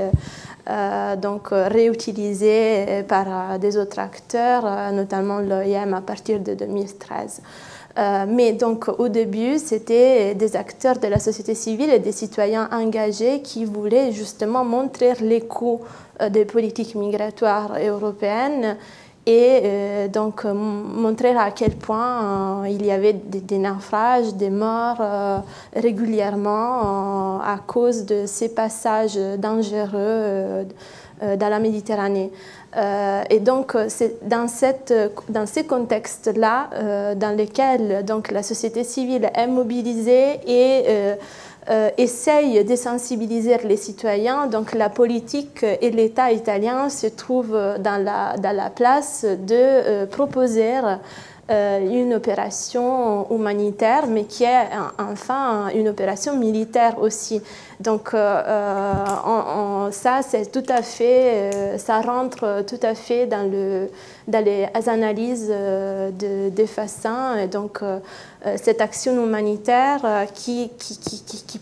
donc 1.21 1.49
réutilisé 1.51 3.03
par 3.07 3.59
des 3.59 3.77
autres 3.77 3.99
acteurs, 3.99 4.93
notamment 4.93 5.39
l'OIM 5.41 5.93
à 5.93 6.01
partir 6.01 6.41
de 6.41 6.55
2013. 6.55 7.43
Euh, 7.97 8.25
mais 8.29 8.53
donc 8.53 8.89
au 8.99 9.09
début, 9.09 9.59
c'était 9.59 10.35
des 10.35 10.57
acteurs 10.57 10.99
de 10.99 11.07
la 11.07 11.21
société 11.21 11.55
civile 11.55 11.91
et 11.91 12.01
des 12.01 12.13
citoyens 12.13 12.69
engagés 12.73 13.41
qui 13.41 13.65
voulaient 13.65 14.11
justement 14.11 14.65
montrer 14.65 15.13
les 15.21 15.41
coûts 15.41 15.81
euh, 16.21 16.29
des 16.29 16.45
politiques 16.45 16.97
migratoires 16.97 17.77
européennes 17.81 18.77
et 19.27 19.61
euh, 19.65 20.09
donc 20.09 20.45
montrer 20.45 21.37
à 21.37 21.51
quel 21.51 21.73
point 21.73 22.67
il 22.69 22.85
y 22.85 22.91
avait 22.91 23.13
des, 23.13 23.59
naufrages, 23.59 24.35
des 24.35 24.51
morts 24.51 25.03
régulièrement 25.75 27.41
à 27.41 27.59
cause 27.67 28.05
de 28.05 28.27
ces 28.27 28.55
passages 28.55 29.19
dangereux 29.39 30.67
dans 31.21 31.49
la 31.49 31.59
Méditerranée. 31.59 32.31
Euh, 32.77 33.23
et 33.31 33.39
donc, 33.39 33.75
euh, 33.75 33.87
c'est 33.89 34.27
dans, 34.29 34.49
cette, 34.49 34.93
dans 35.29 35.47
ces 35.47 35.65
contextes-là 35.65 36.71
euh, 36.73 37.15
dans 37.15 37.37
lesquels 37.37 38.05
donc, 38.05 38.31
la 38.33 38.43
société 38.43 38.83
civile 38.83 39.31
est 39.35 39.47
mobilisée 39.47 40.41
et 40.47 40.85
essaye 41.97 42.65
de 42.65 42.77
sensibiliser 42.77 43.59
les 43.65 43.77
citoyens. 43.77 44.47
Donc 44.47 44.75
la 44.75 44.89
politique 44.89 45.63
et 45.63 45.91
l'État 45.91 46.31
italien 46.33 46.89
se 46.89 47.07
trouvent 47.07 47.59
dans 47.79 48.03
la, 48.03 48.37
dans 48.37 48.55
la 48.55 48.71
place 48.71 49.25
de 49.25 50.05
proposer 50.07 50.73
une 51.51 52.15
opération 52.15 53.27
humanitaire, 53.31 54.07
mais 54.07 54.25
qui 54.25 54.45
est 54.45 54.69
enfin 54.99 55.69
une 55.75 55.89
opération 55.89 56.37
militaire 56.37 56.99
aussi. 57.01 57.43
Donc 57.81 58.15
euh, 58.15 58.43
euh, 58.47 59.91
ça, 59.91 60.21
c'est 60.23 60.51
tout 60.51 60.63
à 60.69 60.83
fait, 60.83 61.53
euh, 61.55 61.79
ça 61.79 62.01
rentre 62.01 62.65
tout 62.67 62.81
à 62.83 62.95
fait 62.95 63.27
dans, 63.27 63.51
le, 63.51 63.91
dans 64.29 64.45
les 64.45 64.69
analyses 64.87 65.49
de, 65.49 66.51
de 66.51 66.67
Fassin. 66.67 67.37
Et 67.39 67.49
donc 67.49 67.81
cette 68.57 68.81
action 68.81 69.13
humanitaire 69.25 70.27
qui, 70.35 70.71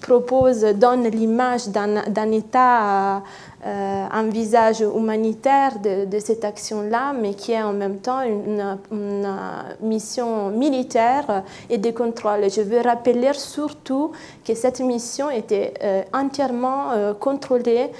propose, 0.00 0.62
donne 0.74 1.04
l'image 1.04 1.68
d'un 1.68 2.32
État 2.32 2.82
euh, 2.82 3.18
un 3.64 4.24
visage 4.24 4.80
humanitaire 4.80 5.78
de, 5.78 6.18
cette 6.18 6.44
action-là, 6.44 7.12
mais 7.12 7.34
qui 7.34 7.52
est 7.52 7.62
en 7.62 7.72
même 7.72 7.98
temps 7.98 8.22
une, 8.22 8.76
mission 9.80 10.50
militaire 10.50 11.42
et 11.70 11.78
de 11.78 11.90
contrôle. 11.90 12.50
Je 12.50 12.60
veux 12.62 12.80
rappeler 12.80 13.32
surtout 13.34 14.12
que 14.44 14.54
cette 14.54 14.80
mission 14.80 15.30
était 15.30 15.74
euh, 15.82 16.02
entièrement 16.12 16.90
euh, 16.92 17.14
contrôlée 17.14 17.90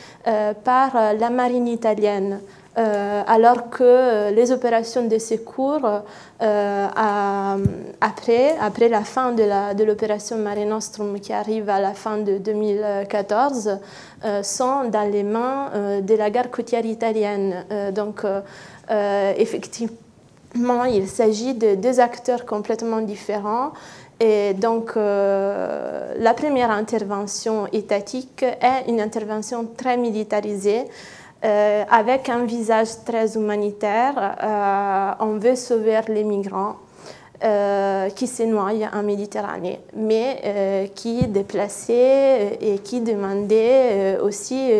par 0.65 0.95
la 1.19 1.31
marine 1.31 1.69
italienne. 1.69 2.41
Euh, 2.79 3.23
alors 3.27 3.69
que 3.69 3.83
euh, 3.83 4.31
les 4.31 4.51
opérations 4.51 5.07
de 5.07 5.19
secours, 5.19 5.87
euh, 6.41 6.89
après, 8.01 8.57
après 8.59 8.89
la 8.89 9.03
fin 9.03 9.33
de 9.33 9.85
l'opération 9.85 10.39
Mare 10.39 10.65
Nostrum 10.65 11.21
qui 11.21 11.35
arrive 11.35 11.69
à 11.69 11.81
la 11.81 11.93
fin 11.93 12.17
de 12.17 12.39
2014, 12.39 13.79
sont 14.43 14.85
dans 14.91 15.11
les 15.11 15.23
mains 15.23 16.01
de 16.01 16.15
la 16.15 16.31
garde 16.31 16.51
côtière 16.51 16.85
italienne. 16.85 17.65
donc, 17.95 18.23
effectivement, 18.89 20.85
il 20.85 21.09
s'agit 21.09 21.55
de 21.55 21.75
deux 21.75 22.01
acteurs 22.01 22.45
complètement 22.47 23.01
différents. 23.01 23.73
Et 24.21 24.55
donc, 24.55 24.95
la 24.97 26.35
première 26.35 26.71
intervention 26.71 27.67
étatique 27.73 28.43
est 28.43 28.89
une 28.89 29.01
intervention 29.01 29.67
très 29.77 29.97
militarisée. 29.97 30.87
Euh, 31.45 31.83
avec 31.91 32.29
un 32.29 32.45
visage 32.45 33.03
très 33.05 33.35
humanitaire. 33.37 34.15
Euh, 34.17 35.25
on 35.25 35.39
veut 35.39 35.57
sauver 35.57 35.99
les 36.07 36.23
migrants. 36.23 36.77
Euh, 37.45 38.09
qui 38.11 38.29
se 38.29 38.45
noient 38.45 38.71
en 38.93 39.03
Méditerranée, 39.03 39.81
mais 39.97 40.91
qui 40.95 41.27
déplaçaient 41.27 42.59
et 42.61 42.79
qui 42.79 43.01
demandaient 43.01 44.19
aussi 44.23 44.71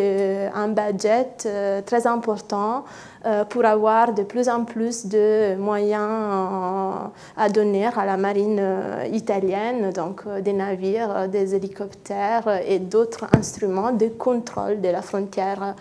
un 0.55 0.69
budget 0.69 1.83
très 1.85 2.07
important 2.07 2.53
euh, 2.63 3.12
pour 3.51 3.65
avoir 3.65 4.13
de 4.13 4.23
plus 4.23 4.49
en 4.49 4.65
plus 4.65 5.07
de 5.07 5.55
moyens 5.57 7.11
à 7.37 7.49
donner 7.49 7.87
à 7.87 8.05
la 8.05 8.17
marine 8.17 8.59
euh, 8.61 9.05
italienne, 9.13 9.91
donc 9.93 10.23
euh, 10.27 10.41
des 10.41 10.53
navires, 10.53 11.29
des 11.29 11.55
hélicoptères 11.55 12.61
et 12.67 12.79
d'autres 12.79 13.27
instruments 13.37 13.93
de 13.93 14.09
contrôle 14.09 14.81
de 14.81 14.89
la 14.89 15.03
frontière 15.03 15.75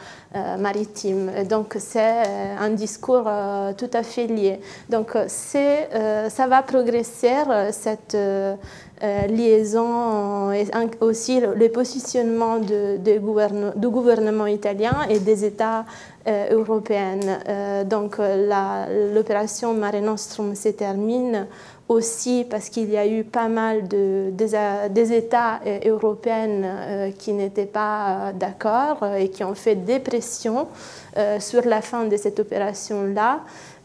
maritime. 0.59 1.29
donc 1.49 1.75
c'est 1.77 2.23
un 2.57 2.69
discours 2.69 3.29
tout 3.77 3.89
à 3.93 4.03
fait 4.03 4.27
lié. 4.27 4.61
Donc 4.89 5.17
ça 5.27 6.47
va 6.47 6.61
progresser, 6.61 7.33
cette 7.71 8.15
liaison 9.29 10.51
et 10.51 10.67
aussi 10.99 11.39
le 11.39 11.69
positionnement 11.69 12.59
du 12.59 13.89
gouvernement 13.89 14.45
italien 14.45 15.07
et 15.09 15.19
des 15.19 15.43
États 15.45 15.85
euh, 16.27 16.49
européenne. 16.51 17.39
Euh, 17.49 17.83
donc 17.83 18.19
euh, 18.19 19.11
l'opération 19.11 19.73
Mare 19.73 20.01
Nostrum 20.01 20.53
se 20.53 20.69
termine 20.69 21.47
aussi 21.89 22.45
parce 22.47 22.69
qu'il 22.69 22.91
y 22.91 22.97
a 22.97 23.07
eu 23.07 23.23
pas 23.23 23.47
mal 23.47 23.87
de, 23.87 24.29
des, 24.29 25.13
États 25.13 25.59
européens 25.83 27.11
qui 27.17 27.33
n'étaient 27.33 27.65
pas 27.65 28.33
d'accord 28.35 29.03
et 29.17 29.29
qui 29.29 29.43
ont 29.43 29.55
fait 29.55 29.75
des 29.75 29.97
pressions 29.97 30.67
sur 31.39 31.65
la 31.65 31.81
fin 31.81 32.05
de 32.05 32.15
cette 32.15 32.39
opération-là. 32.39 33.39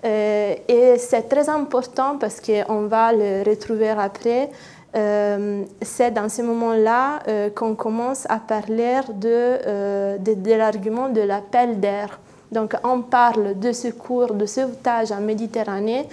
et 0.04 0.98
c'est 0.98 1.28
très 1.28 1.48
important 1.48 2.16
parce 2.20 2.40
qu'on 2.40 2.82
va 2.82 3.12
le 3.12 3.42
retrouver 3.42 3.88
après. 3.88 4.50
C'est 4.94 6.10
dans 6.10 6.28
ce 6.28 6.42
moment-là 6.42 7.18
qu'on 7.54 7.74
commence 7.74 8.26
à 8.30 8.38
parler 8.38 9.00
de, 9.12 10.16
de, 10.18 10.34
de 10.34 10.52
l'argument 10.54 11.08
de 11.10 11.20
l'appel 11.20 11.80
d'air. 11.80 12.18
Donc 12.52 12.74
on 12.84 13.02
parle 13.02 13.58
de 13.58 13.72
secours, 13.72 14.34
de 14.34 14.46
sauvetage 14.46 15.12
en 15.12 15.20
Méditerranée 15.20 16.08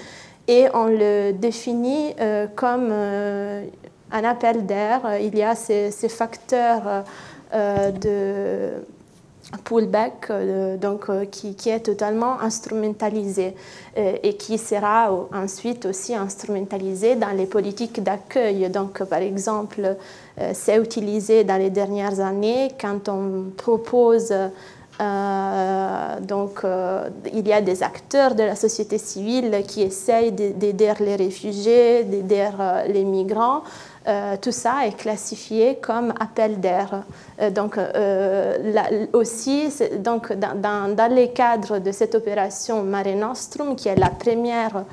et 0.48 0.68
on 0.74 0.86
le 0.86 1.32
définit 1.32 2.14
euh, 2.20 2.48
comme 2.56 2.90
euh, 2.92 3.66
un 4.12 4.24
appel 4.24 4.66
d'air. 4.66 5.02
Il 5.22 5.38
y 5.38 5.44
a 5.44 5.56
ces, 5.56 5.92
facteurs 6.10 7.06
euh, 7.54 8.80
pullback 9.64 10.32
donc, 10.80 11.10
qui, 11.30 11.56
qui, 11.56 11.70
est 11.70 11.82
totalement 11.82 12.40
instrumentalisé 12.42 13.56
et 13.96 14.36
qui 14.36 14.58
sera 14.58 15.12
ensuite 15.34 15.86
aussi 15.86 16.16
instrumentalisé 16.16 17.16
dans 17.16 17.30
les 17.30 17.46
politiques 17.46 18.02
d'accueil. 18.02 18.70
Donc, 18.70 19.04
par 19.04 19.20
exemple, 19.20 19.96
c'est 20.54 20.78
utilisé 20.78 21.44
dans 21.44 21.58
les 21.58 21.70
dernières 21.70 22.20
années 22.20 22.70
quand 22.80 23.10
on 23.10 23.52
propose 23.56 24.34
euh, 25.02 26.20
donc, 26.20 26.62
euh, 26.64 27.10
il 27.34 27.48
y 27.48 27.54
a 27.54 27.62
des 27.62 27.82
acteurs 27.82 28.36
de 28.36 28.44
la 28.44 28.56
société 28.56 28.98
civile 28.98 29.64
qui 29.68 29.82
essayent 29.82 30.32
d'aider 30.32 30.94
les 31.00 31.16
réfugiés, 31.16 32.04
d'aider 32.04 32.50
euh, 32.60 32.86
les 32.86 33.04
migrants. 33.04 33.64
Tout 34.42 34.52
ça 34.52 34.86
est 34.86 34.98
classifié 34.98 35.78
comme 35.82 36.14
appel 36.20 36.60
d'air. 36.60 37.04
donc, 37.52 37.78
aussi, 39.14 39.70
donc, 40.00 40.34
dans, 40.34 40.56
dans, 40.56 40.96
dans, 40.96 41.12
les 41.12 41.30
cadres 41.30 41.80
de 41.80 41.92
cette 41.92 42.16
opération 42.16 42.84
Mare 42.84 43.16
Nostrum, 43.16 43.76
qui 43.76 43.88
est 43.88 43.96
la 43.96 44.10
première 44.10 44.84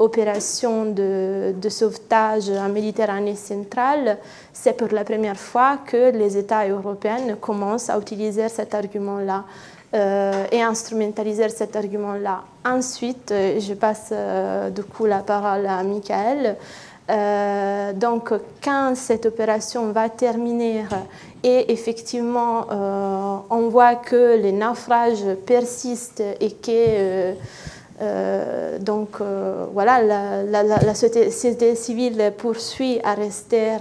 opération 0.00 0.86
de, 0.86 1.68
sauvetage 1.68 2.48
en 2.50 2.68
Méditerranée 2.70 3.36
centrale, 3.36 4.16
c'est 4.52 4.72
pour 4.72 4.88
la 4.92 5.04
première 5.04 5.36
fois 5.36 5.78
que 5.86 6.10
les 6.10 6.38
États 6.38 6.66
européens 6.66 7.36
commencent 7.40 7.90
à 7.90 7.98
utiliser 7.98 8.48
cet 8.48 8.74
argument-là. 8.74 9.44
Euh, 9.92 10.46
et 10.52 10.62
instrumentaliser 10.62 11.48
cet 11.48 11.74
argument-là. 11.74 12.44
Ensuite, 12.64 13.32
euh, 13.32 13.58
je 13.58 13.74
passe 13.74 14.10
euh, 14.12 14.70
du 14.70 14.84
coup 14.84 15.04
la 15.04 15.18
parole 15.18 15.66
à 15.66 15.82
Michael. 15.82 16.54
Donc, 17.94 18.32
quand 18.62 18.92
cette 18.94 19.26
opération 19.26 19.90
va 19.92 20.08
terminer 20.08 20.84
et 21.42 21.72
effectivement 21.72 22.66
on 23.50 23.68
voit 23.68 23.96
que 23.96 24.36
les 24.36 24.52
naufrages 24.52 25.24
persistent 25.46 26.22
et 26.40 26.52
que 26.52 27.34
euh, 28.02 28.78
donc 28.78 29.20
euh, 29.20 29.66
voilà, 29.74 30.00
la, 30.02 30.94
société 30.94 31.74
civile 31.74 32.32
poursuit 32.36 32.98
à 33.04 33.14
rester 33.14 33.76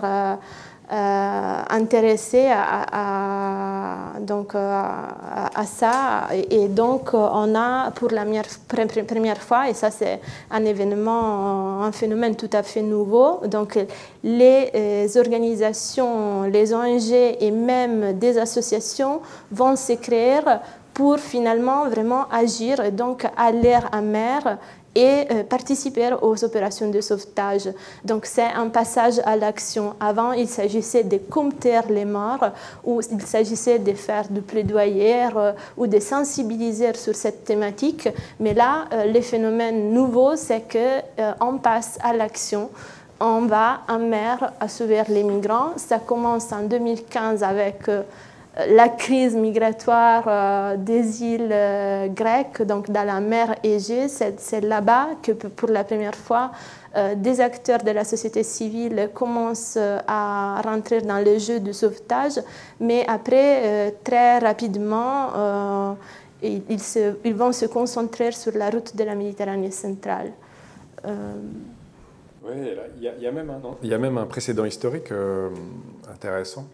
euh, 0.91 1.61
intéressée 1.69 2.47
à, 2.51 4.13
donc, 4.21 4.55
à, 4.55 5.65
ça. 5.65 6.27
Et, 6.49 6.67
donc 6.67 7.13
on 7.13 7.55
a 7.55 7.91
pour 7.91 8.11
la 8.11 8.23
première, 8.23 9.05
première 9.07 9.41
fois, 9.41 9.69
et 9.69 9.73
ça 9.73 9.91
c'est 9.91 10.19
un 10.49 10.65
événement, 10.65 11.83
un 11.83 11.91
phénomène 11.91 12.35
tout 12.35 12.49
à 12.53 12.63
fait 12.63 12.81
nouveau, 12.81 13.41
donc 13.47 13.77
les 14.23 15.17
organisations, 15.17 16.43
les 16.43 16.73
ONG 16.73 17.11
et 17.11 17.51
même 17.51 18.13
des 18.13 18.37
associations 18.37 19.21
vont 19.51 19.75
se 19.75 19.93
créer 19.93 20.39
pour 20.99 21.17
finalement 21.17 21.87
vraiment 21.87 22.25
agir 22.29 22.81
et 22.81 22.91
donc 22.91 23.25
aller 23.37 23.77
en 23.93 24.01
mer 24.01 24.57
et 24.95 25.25
euh, 25.31 25.43
participer 25.43 26.09
aux 26.21 26.43
opérations 26.43 26.89
de 26.89 27.01
sauvetage. 27.01 27.69
Donc 28.03 28.25
c'est 28.25 28.43
un 28.43 28.69
passage 28.69 29.19
à 29.25 29.35
l'action. 29.35 29.93
Avant, 29.99 30.31
il 30.31 30.47
s'agissait 30.47 31.03
de 31.03 31.17
compter 31.17 31.79
les 31.89 32.05
morts 32.05 32.51
ou 32.83 33.01
il 33.11 33.21
s'agissait 33.21 33.79
de 33.79 33.93
faire 33.93 34.27
du 34.29 34.41
plaidoyer 34.41 35.27
euh, 35.35 35.51
ou 35.77 35.87
de 35.87 35.99
sensibiliser 35.99 36.93
sur 36.95 37.15
cette 37.15 37.43
thématique. 37.43 38.09
Mais 38.39 38.53
là, 38.53 38.85
euh, 38.93 39.05
le 39.05 39.21
phénomène 39.21 39.93
nouveau, 39.93 40.35
c'est 40.35 40.63
qu'on 40.69 41.57
passe 41.57 41.97
à 42.01 42.13
l'action 42.13 42.69
on 43.21 43.47
va 43.47 43.81
en 43.89 43.99
mer 43.99 44.53
à 44.61 44.69
sauver 44.69 45.03
les 45.09 45.23
migrants. 45.23 45.73
Ça 45.75 45.99
commence 45.99 46.53
en 46.53 46.63
2015 46.63 47.43
avec 47.43 47.89
la 48.67 48.89
crise 48.89 49.35
migratoire 49.35 50.23
euh, 50.27 50.77
des 50.77 51.23
îles 51.23 51.49
euh, 51.51 52.07
grecques, 52.07 52.61
donc 52.63 52.89
dans 52.89 53.03
la 53.05 53.19
mer 53.19 53.55
Égée, 53.63 54.07
c'est 54.07 54.61
là-bas 54.61 55.09
que 55.21 55.31
pour 55.31 55.69
la 55.69 55.83
première 55.83 56.15
fois, 56.15 56.51
euh, 56.95 57.15
des 57.15 57.39
acteurs 57.39 57.83
de 57.83 57.91
la 57.91 58.03
société 58.03 58.43
civile 58.43 59.09
commencent 59.13 59.77
à 60.07 60.61
rentrer 60.63 61.01
dans 61.01 61.23
le 61.23 61.37
jeu 61.37 61.59
du 61.59 61.73
sauvetage, 61.73 62.39
mais 62.79 63.05
après, 63.07 63.93
très 64.03 64.39
rapidement, 64.39 65.95
ils, 66.41 66.63
ils, 67.23 67.35
vont 67.35 67.51
se 67.51 67.65
concentrer 67.65 68.31
sur 68.31 68.53
la 68.55 68.69
route 68.69 68.95
de 68.95 69.03
la 69.03 69.13
Méditerranée 69.13 69.71
centrale. 69.71 70.31
Oui, 71.05 72.53
il 72.99 73.03
y, 73.03 73.23
y, 73.23 73.93
a 73.93 73.97
même 73.97 74.17
un 74.17 74.25
précédent 74.25 74.65
historique 74.65 75.11
intéressant 76.11 76.65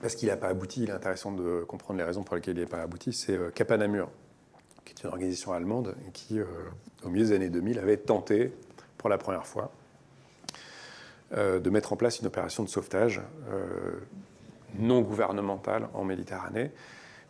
parce 0.00 0.14
qu'il 0.14 0.28
n'a 0.28 0.36
pas 0.36 0.48
abouti, 0.48 0.82
il 0.82 0.90
est 0.90 0.92
intéressant 0.92 1.32
de 1.32 1.64
comprendre 1.66 1.98
les 1.98 2.04
raisons 2.04 2.22
pour 2.22 2.34
lesquelles 2.34 2.56
il 2.56 2.62
n'a 2.62 2.68
pas 2.68 2.82
abouti, 2.82 3.12
c'est 3.12 3.36
euh, 3.36 3.50
Capanamur, 3.50 4.08
qui 4.84 4.94
est 4.94 5.02
une 5.04 5.10
organisation 5.10 5.52
allemande 5.52 5.94
qui, 6.12 6.40
euh, 6.40 6.44
au 7.04 7.10
milieu 7.10 7.26
des 7.26 7.32
années 7.32 7.50
2000, 7.50 7.78
avait 7.78 7.98
tenté, 7.98 8.52
pour 8.96 9.08
la 9.08 9.18
première 9.18 9.46
fois, 9.46 9.72
euh, 11.32 11.60
de 11.60 11.70
mettre 11.70 11.92
en 11.92 11.96
place 11.96 12.20
une 12.20 12.26
opération 12.26 12.62
de 12.64 12.68
sauvetage 12.68 13.20
non 14.78 15.00
gouvernementale 15.00 15.88
en 15.94 16.04
Méditerranée. 16.04 16.70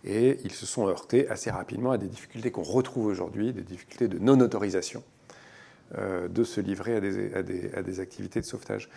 Et 0.05 0.39
ils 0.45 0.53
se 0.53 0.65
sont 0.65 0.87
heurtés 0.87 1.29
assez 1.29 1.51
rapidement 1.51 1.91
à 1.91 1.99
des 1.99 2.07
difficultés 2.07 2.51
qu'on 2.51 2.63
retrouve 2.63 3.07
aujourd'hui, 3.07 3.53
des 3.53 3.63
difficultés 3.63 4.09
de 4.09 4.19
non-autorisation 4.19 5.03
de 5.99 6.45
se 6.45 6.61
livrer 6.61 6.97
à 6.97 7.43
des 7.83 8.01
activités 8.01 8.41
de 8.41 8.47
sauvetage. 8.47 8.89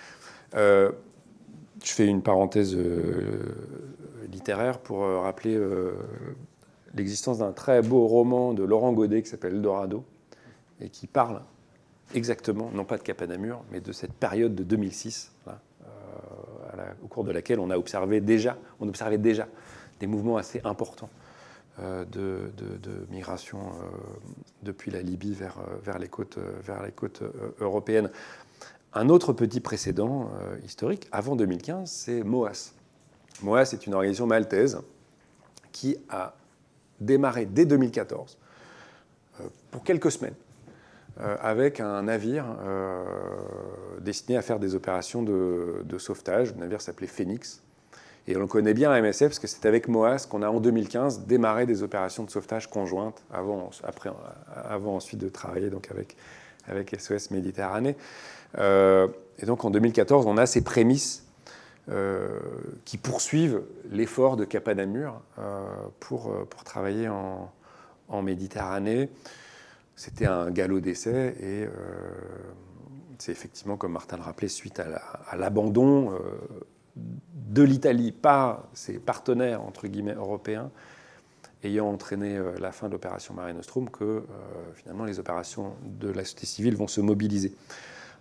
Je 1.84 1.92
fais 1.92 2.08
une 2.08 2.22
parenthèse 2.22 2.76
euh, 2.76 3.56
littéraire 4.32 4.80
pour 4.80 5.04
euh, 5.04 5.20
rappeler 5.20 5.54
euh, 5.54 5.92
l'existence 6.96 7.40
d'un 7.40 7.52
très 7.52 7.82
beau 7.82 8.08
roman 8.08 8.54
de 8.54 8.64
Laurent 8.64 8.94
Godet 8.94 9.22
qui 9.22 9.30
s'appelle 9.30 9.62
Dorado 9.62 10.06
et 10.80 10.88
qui 10.88 11.08
parle 11.08 11.42
exactement, 12.16 12.72
non 12.74 12.86
pas 12.86 12.98
de 12.98 13.04
Capanamur, 13.04 13.64
mais 13.70 13.82
de 13.82 13.92
cette 13.92 14.14
période 14.14 14.56
de 14.56 14.64
2006, 14.64 15.32
au 17.04 17.08
cours 17.08 17.24
de 17.24 17.32
laquelle 17.32 17.60
on 17.60 17.70
a 17.70 17.78
observé 17.78 18.22
déjà, 18.22 18.58
on 18.80 18.88
observait 18.88 19.18
déjà 19.18 19.48
des 20.00 20.08
mouvements 20.08 20.38
assez 20.38 20.62
importants 20.64 21.10
de, 21.80 22.52
migration 23.10 23.60
depuis 24.64 24.92
la 24.92 25.02
Libye 25.02 25.34
vers, 25.34 26.00
les 26.00 26.08
côtes 26.08 26.38
européennes. 27.60 28.10
Un 28.96 29.10
autre 29.10 29.34
petit 29.34 29.60
précédent 29.60 30.30
euh, 30.40 30.58
historique, 30.64 31.08
avant 31.12 31.36
2015, 31.36 31.90
c'est 31.90 32.24
MOAS. 32.24 32.74
MOAS 33.42 33.74
est 33.74 33.88
une 33.88 33.96
organisation 33.96 34.28
maltaise 34.28 34.80
qui 35.72 35.98
a 36.10 36.36
démarré 37.00 37.48
dès 37.48 37.66
2014, 37.66 38.38
euh, 39.42 39.44
pour 39.72 39.84
quelques 39.84 40.12
semaines, 40.12 40.36
euh, 41.20 41.36
avec 41.42 41.80
un 41.80 42.04
navire 42.04 42.46
destiné 44.00 44.38
à 44.38 44.44
faire 44.44 44.60
des 44.60 44.76
opérations 44.76 45.24
de, 45.24 45.98
sauvetage. 45.98 46.54
Le 46.54 46.60
navire 46.60 46.82
s'appelait 46.82 47.08
Phoenix. 47.08 47.64
Et 48.28 48.38
on 48.38 48.42
le 48.42 48.48
connaît 48.48 48.76
bien 48.76 48.92
à 48.92 49.02
MSF 49.02 49.30
parce 49.30 49.40
que 49.40 49.48
c'est 49.48 49.66
avec 49.66 49.88
MOAS 49.88 50.28
qu'on 50.30 50.44
a 50.44 50.50
en 50.50 50.60
2015 50.60 51.26
démarré 51.26 51.66
des 51.66 51.82
opérations 51.84 52.24
de 52.24 52.30
sauvetage 52.30 52.70
conjointes, 52.70 53.22
avant, 53.34 53.70
ensuite 54.96 55.20
de 55.20 55.30
travailler 55.30 55.70
donc 55.70 55.90
avec 56.68 56.96
SOS 57.02 57.32
Méditerranée. 57.32 57.98
Euh, 58.58 59.08
et 59.40 59.46
donc 59.46 59.66
en 59.66 59.70
2014, 59.70 60.26
on 60.28 60.38
a 60.38 60.46
ces 60.46 60.64
prémices 60.64 61.26
euh, 61.90 62.40
qui 62.86 62.98
poursuivent 62.98 63.62
l'effort 63.92 64.38
de 64.38 64.46
Capanamur 64.46 65.22
euh, 65.40 65.66
pour, 66.00 66.32
pour 66.48 66.64
travailler 66.64 67.10
en, 67.10 67.52
Méditerranée. 68.22 69.10
C'était 69.96 70.28
un 70.28 70.52
galop 70.52 70.82
d'essai 70.82 71.36
et 71.42 71.68
c'est 73.18 73.32
effectivement, 73.32 73.76
comme 73.76 73.94
Martin 73.94 74.18
le 74.18 74.22
rappelait, 74.22 74.50
suite 74.50 74.80
à 74.80 75.36
l'abandon 75.36 76.14
de 76.96 77.64
l'Italie 77.64 78.12
par 78.12 78.68
ses 78.74 79.00
partenaires 79.00 79.64
entre 79.64 79.88
guillemets 79.88 80.14
européens, 80.14 80.70
ayant 81.64 81.90
entraîné 81.90 82.40
la 82.60 82.72
fin 82.72 82.86
de 82.86 82.92
l'opération 82.92 83.34
Mare 83.34 83.52
Nostrum, 83.52 83.90
que 83.90 84.24
finalement 84.76 85.06
les 85.06 85.18
opérations 85.18 85.74
de 85.82 86.10
la 86.10 86.24
société 86.24 86.46
civile 86.46 86.76
vont 86.76 86.88
se 86.88 87.02
mobiliser. 87.02 87.56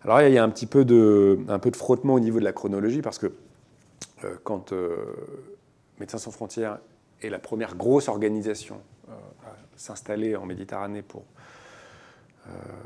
Alors 0.04 0.20
il 0.22 0.32
y 0.32 0.38
a 0.38 0.42
un 0.42 0.48
petit 0.48 0.66
peu 0.66 0.84
de, 0.84 1.38
frottement 1.74 2.14
au 2.14 2.20
niveau 2.20 2.40
de 2.40 2.44
la 2.44 2.52
chronologie 2.52 3.02
parce 3.02 3.18
que 3.18 3.32
euh, 4.24 4.36
quand 4.42 4.72
euh, 4.72 4.96
Médecins 6.00 6.18
sans 6.18 6.32
frontières 6.32 6.79
est 7.20 7.29
la 7.29 7.38
première 7.38 7.77
grosse 7.77 8.08
organisation 8.08 8.81
euh, 9.08 9.12
à 9.46 9.54
s'installer 9.77 10.35
en 10.35 10.46
Méditerranée 10.46 11.02
pour 11.02 11.24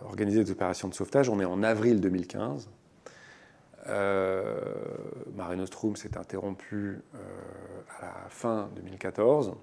organiser 0.04 0.44
des 0.44 0.50
opérations 0.50 0.86
de 0.86 0.94
sauvetage, 0.94 1.30
on 1.30 1.40
est 1.40 1.46
en 1.46 1.62
avril 1.62 1.98
2015. 2.02 2.68
Mare 3.86 5.56
Nostrum 5.56 5.96
s'est 5.96 6.18
interrompu 6.18 7.00
à 7.98 8.02
la 8.02 8.28
fin 8.28 8.68
2014. 8.76 9.54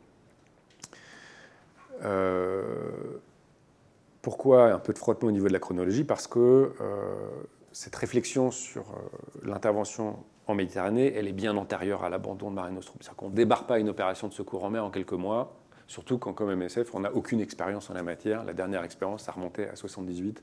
Pourquoi 4.24 4.71
un 4.71 4.80
peu 4.80 4.93
de 4.93 4.97
frottement 4.97 5.30
au 5.30 5.32
niveau 5.32 5.47
de 5.47 5.53
la 5.53 5.59
chronologie 5.59 6.03
Parce 6.03 6.26
que 6.26 6.39
euh, 6.39 7.30
cette 7.71 7.95
réflexion 7.95 8.49
sur 8.49 8.82
euh, 8.82 8.95
l'intervention 9.43 10.17
en 10.47 10.55
Méditerranée, 10.55 11.13
elle 11.15 11.28
est 11.28 11.34
bien 11.34 11.55
antérieure 11.57 12.03
à 12.03 12.09
l'abandon 12.09 12.49
de 12.49 12.55
Mare 12.55 12.71
Nostrum. 12.71 12.97
C'est-à-dire 13.01 13.17
qu'on 13.17 13.30
ne 13.30 13.36
débarque 13.36 13.67
pas 13.67 13.78
une 13.80 13.89
opération 13.89 14.28
de 14.28 14.34
secours 14.34 14.63
en 14.63 14.71
mer 14.71 14.84
en 14.84 14.89
quelques 14.89 15.13
mois, 15.13 15.59
Surtout 15.88 16.17
quand, 16.17 16.34
comme 16.34 16.53
MSF, 16.55 16.95
on 16.95 17.01
n'a 17.01 17.13
aucune 17.13 17.41
expérience 17.41 17.89
en 17.89 17.93
la 17.93 18.03
matière. 18.03 18.43
La 18.45 18.53
dernière 18.53 18.84
expérience, 18.84 19.24
ça 19.24 19.32
remontait 19.32 19.67
à 19.67 19.76
78. 19.76 20.41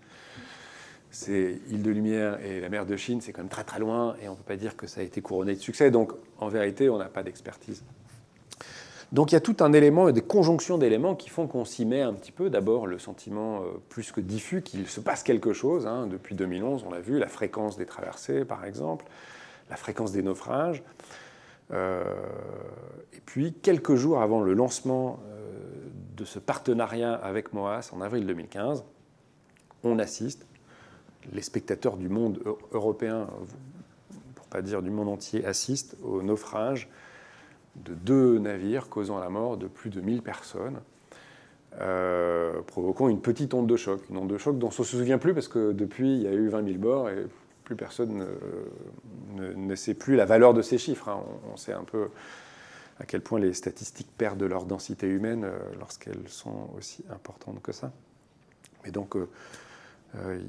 C'est 1.11 1.59
île 1.71 1.83
de 1.83 1.91
lumière 1.91 2.41
et 2.41 2.61
la 2.61 2.69
mer 2.69 2.87
de 2.87 2.97
Chine, 2.97 3.21
c'est 3.21 3.33
quand 3.33 3.41
même 3.41 3.49
très 3.49 3.65
très 3.65 3.81
loin 3.81 4.15
et 4.23 4.29
on 4.29 4.33
ne 4.33 4.37
peut 4.37 4.45
pas 4.45 4.57
dire 4.57 4.77
que 4.77 4.87
ça 4.87 5.01
a 5.01 5.03
été 5.03 5.21
couronné 5.23 5.55
de 5.55 5.61
succès. 5.61 5.91
Donc 5.91 6.13
en 6.39 6.49
vérité, 6.49 6.89
on 6.89 6.99
n'a 6.99 7.07
pas 7.07 7.25
d'expertise. 7.25 7.83
Donc 9.13 9.33
il 9.33 9.35
y 9.35 9.37
a 9.37 9.41
tout 9.41 9.57
un 9.61 9.73
élément, 9.73 10.11
des 10.13 10.23
conjonctions 10.23 10.79
d'éléments 10.79 11.17
qui 11.17 11.31
font 11.31 11.49
qu'on 11.49 11.65
s'y 11.65 11.85
met 11.85 12.01
un 12.01 12.13
petit 12.13 12.31
peu. 12.31 12.49
D'abord 12.49 12.87
le 12.87 12.99
sentiment 12.99 13.63
euh, 13.63 13.65
plus 13.89 14.13
que 14.13 14.21
diffus 14.21 14.63
qu'il 14.63 14.87
se 14.87 15.01
passe 15.01 15.23
quelque 15.23 15.53
chose. 15.53 15.87
Hein. 15.87 16.07
Depuis 16.07 16.37
2011, 16.37 16.85
on 16.87 16.91
l'a 16.91 17.01
vu, 17.01 17.19
la 17.19 17.27
fréquence 17.27 17.77
des 17.77 17.87
traversées 17.87 18.45
par 18.45 18.65
exemple, 18.65 19.07
la 19.69 19.77
fréquence 19.77 20.13
des 20.13 20.23
naufrages. 20.23 20.83
Euh, 21.73 22.05
et 23.13 23.21
puis 23.27 23.53
quelques 23.53 23.97
jours 23.97 24.21
avant 24.21 24.43
le 24.43 24.55
lancement 24.55 25.21
euh, 25.29 25.49
de 26.17 26.25
ce 26.25 26.39
partenariat 26.39 27.15
avec 27.15 27.53
MOAS 27.53 27.91
en 27.93 28.01
avril 28.01 28.27
2015, 28.27 28.85
on 29.83 29.99
assiste, 29.99 30.47
les 31.33 31.43
spectateurs 31.43 31.97
du 31.97 32.09
monde 32.09 32.43
européen, 32.73 33.29
pour 34.35 34.47
pas 34.47 34.63
dire 34.63 34.83
du 34.83 34.91
monde 34.91 35.09
entier, 35.09 35.45
assistent 35.45 35.97
au 36.03 36.23
naufrage 36.23 36.89
de 37.77 37.95
deux 37.95 38.39
navires 38.39 38.89
causant 38.89 39.19
la 39.19 39.29
mort 39.29 39.57
de 39.57 39.67
plus 39.67 39.91
de 39.91 40.01
1000 40.01 40.23
personnes, 40.23 40.81
euh, 41.81 42.63
provoquant 42.63 43.09
une 43.09 43.21
petite 43.21 43.55
onde 43.55 43.69
de 43.69 43.77
choc. 43.77 44.03
Une 44.11 44.17
onde 44.19 44.31
de 44.31 44.39
choc 44.39 44.59
dont 44.59 44.67
on 44.67 44.71
ne 44.71 44.75
se 44.75 44.85
souvient 44.85 45.19
plus 45.19 45.35
parce 45.35 45.49
que 45.49 45.73
depuis, 45.73 46.17
il 46.17 46.23
y 46.23 46.27
a 46.27 46.33
eu 46.33 46.49
20 46.49 46.65
000 46.65 46.79
morts 46.79 47.09
et 47.09 47.27
plus 47.65 47.77
personne 47.77 48.27
ne, 49.37 49.75
sait 49.77 49.95
plus 49.95 50.17
la 50.17 50.25
valeur 50.25 50.53
de 50.53 50.63
ces 50.63 50.79
chiffres. 50.79 51.09
Hein. 51.09 51.23
On, 51.53 51.57
sait 51.57 51.73
un 51.73 51.85
peu 51.85 52.09
à 52.99 53.05
quel 53.05 53.21
point 53.21 53.39
les 53.39 53.55
statistiques 53.55 54.11
perdent 54.19 54.43
leur 54.43 54.65
densité 54.65 55.07
humaine 55.07 55.45
euh, 55.45 55.59
lorsqu'elles 55.79 56.29
sont 56.29 56.71
aussi 56.77 57.05
importantes 57.11 57.63
que 57.63 57.73
ça. 57.73 57.93
Mais 58.85 58.91
donc, 58.91 59.15
euh, 59.15 60.41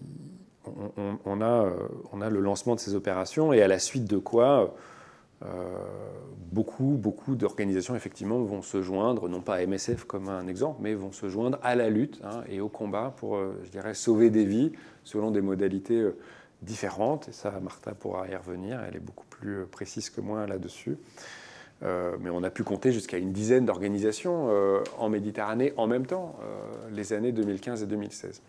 on, 0.66 1.42
a, 1.42 1.72
on, 2.12 2.22
a, 2.22 2.30
le 2.30 2.40
lancement 2.40 2.76
de 2.76 2.80
ces 2.80 2.96
opérations 2.96 3.54
et 3.54 3.62
à 3.62 3.68
la 3.68 3.78
suite 3.78 4.06
de 4.06 4.18
quoi 4.18 4.74
beaucoup, 6.52 6.98
beaucoup 6.98 7.36
d'organisations 7.36 7.96
effectivement 7.96 8.40
vont 8.40 8.62
se 8.62 8.82
joindre, 8.82 9.30
non 9.30 9.42
pas 9.42 9.56
à 9.56 9.66
MSF 9.66 10.04
comme 10.04 10.30
un 10.30 10.48
exemple, 10.48 10.80
mais 10.82 10.94
vont 10.94 11.12
se 11.12 11.30
joindre 11.30 11.58
à 11.64 11.76
la 11.76 11.90
lutte 11.90 12.20
hein, 12.24 12.44
et 12.50 12.60
au 12.60 12.68
combat 12.68 13.14
pour, 13.18 13.38
euh, 13.38 13.60
je 13.64 13.70
dirais, 13.70 13.94
sauver 13.94 14.30
des 14.30 14.46
vies 14.46 14.72
selon 15.04 15.32
des 15.32 15.42
modalités 15.42 16.00
euh, 16.00 16.18
différentes. 16.62 17.30
Et 17.30 17.32
ça, 17.32 17.52
Martha 17.62 17.94
pourra 17.94 18.28
y 18.28 18.36
revenir, 18.36 18.82
elle 18.88 18.98
est 18.98 19.04
beaucoup 19.04 19.26
plus 19.30 19.66
précise 19.66 20.10
que 20.10 20.22
moi 20.22 20.46
là-dessus. 20.46 20.98
mais 21.82 22.30
on 22.30 22.44
a 22.44 22.52
pu 22.52 22.64
compter 22.64 22.92
jusqu'à 22.92 23.18
une 23.18 23.32
dizaine 23.32 23.66
d'organisations 23.66 24.50
en 25.00 25.10
Méditerranée 25.10 25.74
en 25.78 25.88
même 25.88 26.06
temps, 26.06 26.36
les 26.92 27.12
années 27.14 27.32
2015 27.32 27.82
et 27.82 27.88
2016. 27.88 28.44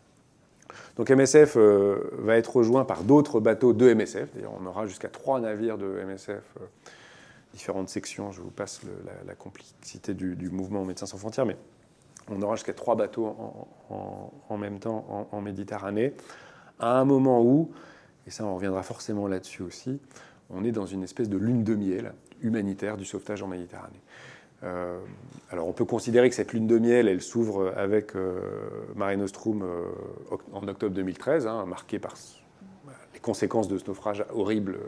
Donc 0.97 1.11
MSF 1.11 1.57
euh, 1.57 2.11
va 2.19 2.37
être 2.37 2.57
rejoint 2.57 2.85
par 2.85 3.03
d'autres 3.03 3.41
bateaux 3.41 3.73
de 3.73 3.93
MSF. 3.95 4.35
D'ailleurs, 4.35 4.53
on 4.61 4.67
aura 4.67 4.87
jusqu'à 4.87 5.09
trois 5.09 5.41
navires 5.41 5.79
de 5.79 5.87
MSF, 5.87 6.29
euh, 6.61 6.65
différentes 7.55 7.89
sections. 7.89 8.31
Je 8.31 8.41
vous 8.41 8.51
passe 8.51 8.83
la, 9.27 9.35
complexité 9.35 10.15
du, 10.15 10.51
mouvement 10.51 10.85
Médecins 10.85 11.07
sans 11.07 11.19
frontières, 11.19 11.47
mais 11.47 11.57
on 12.29 12.41
aura 12.43 12.57
jusqu'à 12.57 12.75
trois 12.75 12.95
bateaux 12.95 13.35
en, 14.49 14.57
même 14.57 14.79
temps 14.79 15.29
en, 15.33 15.41
Méditerranée, 15.41 16.15
à 16.79 16.99
un 16.99 17.05
moment 17.05 17.43
où, 17.43 17.71
et 18.27 18.31
ça 18.31 18.45
on 18.45 18.55
reviendra 18.55 18.83
forcément 18.83 19.27
là-dessus 19.27 19.63
aussi, 19.63 19.99
on 20.51 20.65
est 20.65 20.73
dans 20.73 20.87
une 20.87 21.03
espèce 21.03 21.29
de 21.29 21.37
lune 21.37 21.65
de 21.65 21.75
miel 21.75 22.13
humanitaire 22.43 22.97
du 22.97 23.05
sauvetage 23.05 23.43
en 23.43 23.49
Méditerranée. 23.49 24.01
Euh, 24.65 24.99
alors 25.51 25.67
on 25.67 25.73
peut 25.73 25.85
considérer 25.85 26.29
que 26.29 26.35
cette 26.35 26.53
lune 26.53 26.67
de 26.67 26.79
miel, 26.79 27.09
elle 27.09 27.21
s'ouvre 27.21 27.73
avec 27.77 28.15
euh, 28.15 28.41
Mare 28.95 29.17
Nostrum 29.17 29.63
euh, 29.63 30.37
en 30.53 30.67
octobre 30.69 30.95
2013, 30.95 31.47
hein, 31.47 31.67
marquée 31.67 31.99
par 31.99 32.15
les 33.13 33.21
conséquences 33.21 33.69
de 33.69 33.79
ce 33.79 33.87
naufrage 33.87 34.25
horrible 34.33 34.79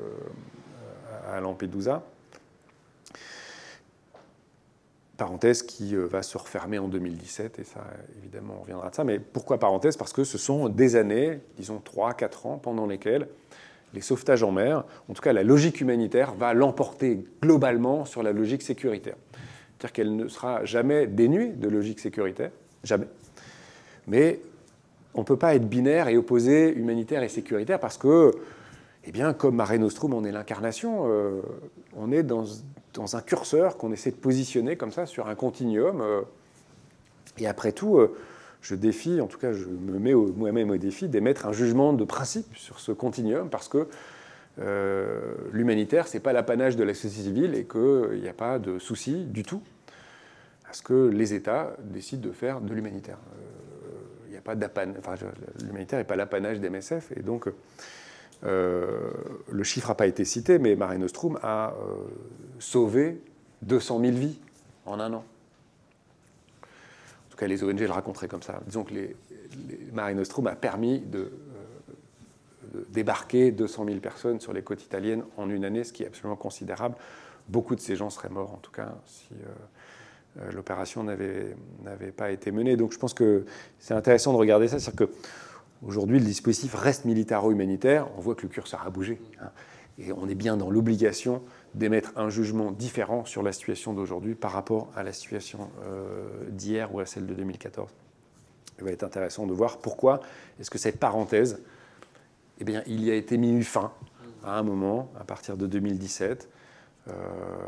à 1.30 1.40
Lampedusa. 1.40 2.02
Parenthèse 5.16 5.62
qui 5.62 5.94
va 5.94 6.22
se 6.22 6.36
refermer 6.36 6.78
en 6.78 6.88
2017, 6.88 7.60
et 7.60 7.64
ça, 7.64 7.84
évidemment, 8.18 8.56
on 8.58 8.62
reviendra 8.62 8.90
de 8.90 8.94
ça. 8.96 9.04
Mais 9.04 9.20
pourquoi 9.20 9.58
parenthèse? 9.58 9.96
Parce 9.96 10.12
que 10.12 10.24
ce 10.24 10.38
sont 10.38 10.68
des 10.68 10.96
années, 10.96 11.38
disons 11.56 11.80
3-4 11.80 12.48
ans, 12.48 12.58
pendant 12.58 12.86
lesquelles 12.86 13.28
les 13.92 14.00
sauvetages 14.00 14.42
en 14.42 14.50
mer, 14.50 14.84
en 15.08 15.14
tout 15.14 15.22
cas 15.22 15.32
la 15.32 15.44
logique 15.44 15.80
humanitaire, 15.80 16.34
va 16.34 16.52
l'emporter 16.52 17.24
globalement 17.40 18.04
sur 18.04 18.24
la 18.24 18.32
logique 18.32 18.62
sécuritaire. 18.62 19.14
C'est-à-dire 19.84 19.92
qu'elle 19.92 20.16
ne 20.16 20.28
sera 20.28 20.64
jamais 20.64 21.06
dénuée 21.06 21.48
de 21.48 21.68
logique 21.68 22.00
sécuritaire, 22.00 22.50
jamais. 22.84 23.06
Mais 24.06 24.40
on 25.12 25.20
ne 25.20 25.24
peut 25.24 25.36
pas 25.36 25.54
être 25.54 25.68
binaire 25.68 26.08
et 26.08 26.16
opposer 26.16 26.72
humanitaire 26.72 27.22
et 27.22 27.28
sécuritaire 27.28 27.78
parce 27.78 27.98
que, 27.98 28.30
eh 29.04 29.12
bien, 29.12 29.34
comme 29.34 29.56
Mare 29.56 29.78
Nostrum 29.78 30.14
en 30.14 30.24
est 30.24 30.32
l'incarnation, 30.32 31.04
euh, 31.06 31.42
on 31.94 32.12
est 32.12 32.22
dans, 32.22 32.46
un 32.96 33.20
curseur 33.20 33.76
qu'on 33.76 33.92
essaie 33.92 34.10
de 34.10 34.16
positionner 34.16 34.76
comme 34.76 34.90
ça 34.90 35.04
sur 35.04 35.28
un 35.28 35.34
continuum. 35.34 36.00
Euh, 36.00 36.22
et 37.36 37.46
après 37.46 37.72
tout, 37.72 37.98
euh, 37.98 38.16
je 38.62 38.74
défie, 38.76 39.20
en 39.20 39.26
tout 39.26 39.38
cas, 39.38 39.52
je 39.52 39.66
me 39.66 39.98
mets 39.98 40.14
moi-même 40.14 40.70
au 40.70 40.78
défi 40.78 41.08
d'émettre 41.08 41.44
un 41.44 41.52
jugement 41.52 41.92
de 41.92 42.04
principe 42.04 42.56
sur 42.56 42.80
ce 42.80 42.90
continuum 42.90 43.50
parce 43.50 43.68
que 43.68 43.86
l'humanitaire, 45.52 46.08
ce 46.08 46.16
n'est 46.16 46.22
pas 46.22 46.32
l'apanage 46.32 46.76
de 46.76 46.84
la 46.84 46.94
société 46.94 47.24
civile 47.24 47.54
et 47.54 47.64
qu'il 47.64 48.20
n'y 48.22 48.28
a 48.28 48.32
pas 48.32 48.58
de 48.58 48.78
souci 48.78 49.24
du 49.24 49.42
tout 49.42 49.60
parce 50.74 50.82
que 50.82 51.06
les 51.06 51.34
États 51.34 51.76
décident 51.78 52.26
de 52.26 52.32
faire 52.32 52.60
de 52.60 52.74
l'humanitaire. 52.74 53.18
Il 54.26 54.26
euh, 54.26 54.30
n'y 54.32 54.36
a 54.36 54.40
pas 54.40 54.56
enfin, 54.98 55.14
l'humanitaire 55.62 56.00
n'est 56.00 56.04
pas 56.04 56.16
l'apanage 56.16 56.58
des 56.58 56.68
MSF, 56.68 57.12
et 57.16 57.22
donc 57.22 57.48
euh, 58.42 59.12
le 59.52 59.62
chiffre 59.62 59.90
n'a 59.90 59.94
pas 59.94 60.08
été 60.08 60.24
cité, 60.24 60.58
mais 60.58 60.74
Mare 60.74 60.98
Nostrum 60.98 61.38
a 61.44 61.74
euh, 61.74 62.08
sauvé 62.58 63.22
200 63.62 64.00
000 64.00 64.12
vies 64.16 64.40
en 64.84 64.98
un 64.98 65.12
an. 65.12 65.24
En 66.64 67.30
tout 67.30 67.36
cas, 67.36 67.46
les 67.46 67.62
ONG 67.62 67.78
le 67.78 67.92
raconteraient 67.92 68.26
comme 68.26 68.42
ça. 68.42 68.60
Disons 68.66 68.82
que 68.82 68.94
les, 68.94 69.16
Nostrum 69.92 70.48
a 70.48 70.56
permis 70.56 70.98
de, 70.98 71.30
débarquer 72.88 73.52
200 73.52 73.84
000 73.84 73.98
personnes 74.00 74.40
sur 74.40 74.52
les 74.52 74.62
côtes 74.62 74.82
italiennes 74.82 75.22
en 75.36 75.48
une 75.50 75.64
année, 75.64 75.84
ce 75.84 75.92
qui 75.92 76.02
est 76.02 76.08
absolument 76.08 76.34
considérable. 76.34 76.96
Beaucoup 77.48 77.76
de 77.76 77.80
ces 77.80 77.94
gens 77.94 78.10
seraient 78.10 78.28
morts, 78.28 78.52
en 78.52 78.58
tout 78.58 78.72
cas, 78.72 78.96
si 79.06 79.28
l'opération 80.52 81.04
n'avait 81.04 82.12
pas 82.16 82.30
été 82.30 82.50
menée. 82.50 82.76
Donc 82.76 82.92
je 82.92 82.98
pense 82.98 83.14
que 83.14 83.44
c'est 83.78 83.94
intéressant 83.94 84.32
de 84.32 84.38
regarder 84.38 84.68
ça. 84.68 84.78
C'est-à-dire 84.78 85.08
qu'aujourd'hui, 85.82 86.18
le 86.18 86.24
dispositif 86.24 86.74
reste 86.74 87.04
militaro-humanitaire. 87.04 88.08
On 88.16 88.20
voit 88.20 88.34
que 88.34 88.42
le 88.42 88.48
curseur 88.48 88.84
a 88.86 88.90
bougé. 88.90 89.20
Hein. 89.40 89.50
et 89.98 90.12
on 90.12 90.28
est 90.28 90.34
bien 90.34 90.56
dans 90.56 90.70
l'obligation 90.70 91.42
d'émettre 91.74 92.12
un 92.16 92.30
jugement 92.30 92.72
différent 92.72 93.24
sur 93.24 93.42
la 93.42 93.52
situation 93.52 93.92
d'aujourd'hui 93.92 94.34
par 94.34 94.52
rapport 94.52 94.90
à 94.96 95.02
la 95.02 95.12
situation 95.12 95.70
euh, 95.84 96.26
d'hier 96.50 96.94
ou 96.94 97.00
à 97.00 97.06
celle 97.06 97.26
de 97.26 97.34
2014. 97.34 97.90
Il 98.78 98.84
va 98.84 98.90
être 98.90 99.04
intéressant 99.04 99.46
de 99.46 99.52
voir 99.52 99.78
pourquoi 99.78 100.20
est-ce 100.60 100.70
que 100.70 100.78
cette 100.78 100.98
parenthèse, 100.98 101.60
eh 102.58 102.64
bien, 102.64 102.82
il 102.86 103.04
y 103.04 103.10
a 103.10 103.14
été 103.14 103.36
mis 103.36 103.62
fin 103.62 103.92
à 104.44 104.58
un 104.58 104.62
moment, 104.62 105.10
à 105.18 105.24
partir 105.24 105.56
de 105.56 105.66
2017, 105.66 106.48
euh, 107.06 107.12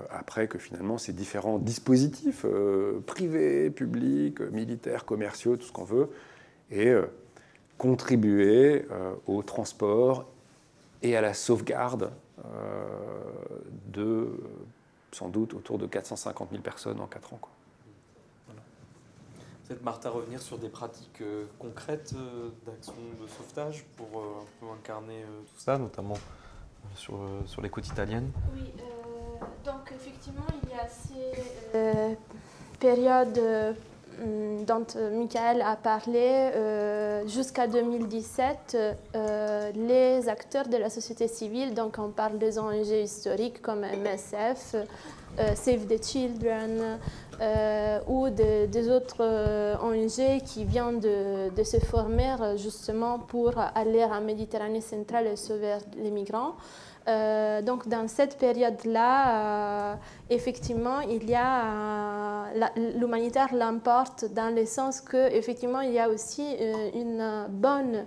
après 0.08 0.48
que 0.48 0.58
finalement 0.58 0.96
ces 0.96 1.12
différents 1.12 1.58
dispositifs 1.58 2.46
euh, 2.46 3.00
privés, 3.06 3.68
publics, 3.68 4.40
militaires, 4.40 5.04
commerciaux, 5.04 5.58
tout 5.58 5.66
ce 5.66 5.72
qu'on 5.72 5.84
veut, 5.84 6.08
aient 6.70 6.88
euh, 6.88 7.06
contribué 7.76 8.86
au 9.26 9.42
transport 9.42 10.24
et 11.02 11.14
à 11.14 11.20
la 11.20 11.34
sauvegarde 11.34 12.10
de 13.92 14.30
sans 15.12 15.28
doute 15.28 15.52
autour 15.52 15.76
de 15.76 15.86
450 15.86 16.52
000 16.52 16.62
personnes 16.62 16.98
en 17.00 17.06
4 17.06 17.34
ans. 17.34 17.38
Quoi. 17.38 17.50
Peut-être 19.68 19.82
Martha 19.82 20.08
revenir 20.08 20.40
sur 20.40 20.56
des 20.56 20.70
pratiques 20.70 21.22
concrètes 21.58 22.14
d'action 22.64 22.94
de 23.20 23.26
sauvetage 23.26 23.84
pour 23.96 24.22
un 24.22 24.46
peu 24.58 24.66
incarner 24.72 25.22
tout 25.48 25.60
ça, 25.60 25.76
notamment 25.76 26.16
sur, 26.94 27.18
sur 27.44 27.60
les 27.60 27.68
côtes 27.68 27.88
italiennes. 27.88 28.30
Oui, 28.54 28.72
donc 29.64 29.92
effectivement, 29.94 30.46
il 30.62 30.70
y 30.70 30.72
a 30.72 30.86
ces 30.88 31.42
euh, 31.74 32.14
périodes 32.78 33.38
euh, 33.38 33.72
dont 34.66 34.86
Michael 35.12 35.62
a 35.62 35.76
parlé. 35.76 36.50
Euh, 36.54 37.26
jusqu'à 37.26 37.66
2017, 37.66 38.76
les 39.74 40.28
acteurs 40.28 40.68
de 40.68 40.76
la 40.76 40.90
société 40.90 41.28
civile, 41.28 41.74
donc 41.74 41.96
on 41.98 42.10
parle 42.10 42.38
des 42.38 42.58
ONG 42.58 42.86
historiques 42.86 43.60
comme 43.60 43.80
MSF, 43.80 44.76
Save 45.54 45.86
the 45.86 46.02
Children 46.02 46.98
ou 48.08 48.30
des 48.30 48.88
autres 48.88 49.22
ONG 49.82 50.42
qui 50.44 50.64
viennent 50.64 51.00
de, 51.00 51.54
de, 51.54 51.62
se 51.62 51.78
former 51.78 52.36
justement 52.56 53.18
pour 53.18 53.52
aller 53.58 54.04
en 54.04 54.22
Méditerranée 54.22 54.80
centrale 54.80 55.26
et 55.26 55.36
sauver 55.36 55.76
les 55.98 56.10
migrants. 56.10 56.54
Euh, 57.08 57.62
donc 57.62 57.86
dans 57.88 58.08
cette 58.08 58.36
période-là, 58.36 59.92
euh, 59.92 59.94
effectivement, 60.28 61.00
il 61.00 61.28
y 61.30 61.34
a 61.34 62.50
euh, 62.52 62.92
l'humanitaire 62.96 63.54
l'emporte 63.54 64.24
dans 64.32 64.54
le 64.54 64.66
sens 64.66 65.00
que 65.00 65.32
effectivement 65.32 65.82
il 65.82 65.92
y 65.92 66.00
a 66.00 66.08
aussi 66.08 66.56
une 66.94 67.46
bonne 67.48 68.06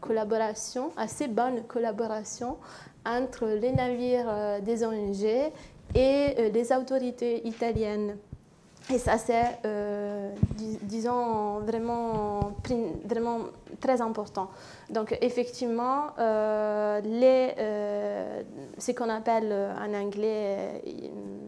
collaboration, 0.00 0.90
assez 0.96 1.28
bonne 1.28 1.62
collaboration 1.68 2.56
entre 3.06 3.46
les 3.46 3.72
navires 3.72 4.60
des 4.62 4.84
ONG 4.84 5.24
et 5.94 6.50
les 6.52 6.72
autorités 6.72 7.46
italiennes. 7.46 8.16
Et 8.92 8.98
ça, 8.98 9.18
c'est, 9.18 9.60
disons, 10.82 11.60
vraiment, 11.60 12.52
vraiment 13.04 13.40
très 13.80 14.00
important. 14.00 14.50
Donc 14.90 15.16
effectivement, 15.20 16.08
euh, 16.18 17.00
les, 17.00 17.54
euh, 17.58 18.42
ce 18.78 18.92
qu'on 18.92 19.08
appelle 19.08 19.52
en 19.52 19.94
anglais 19.94 20.82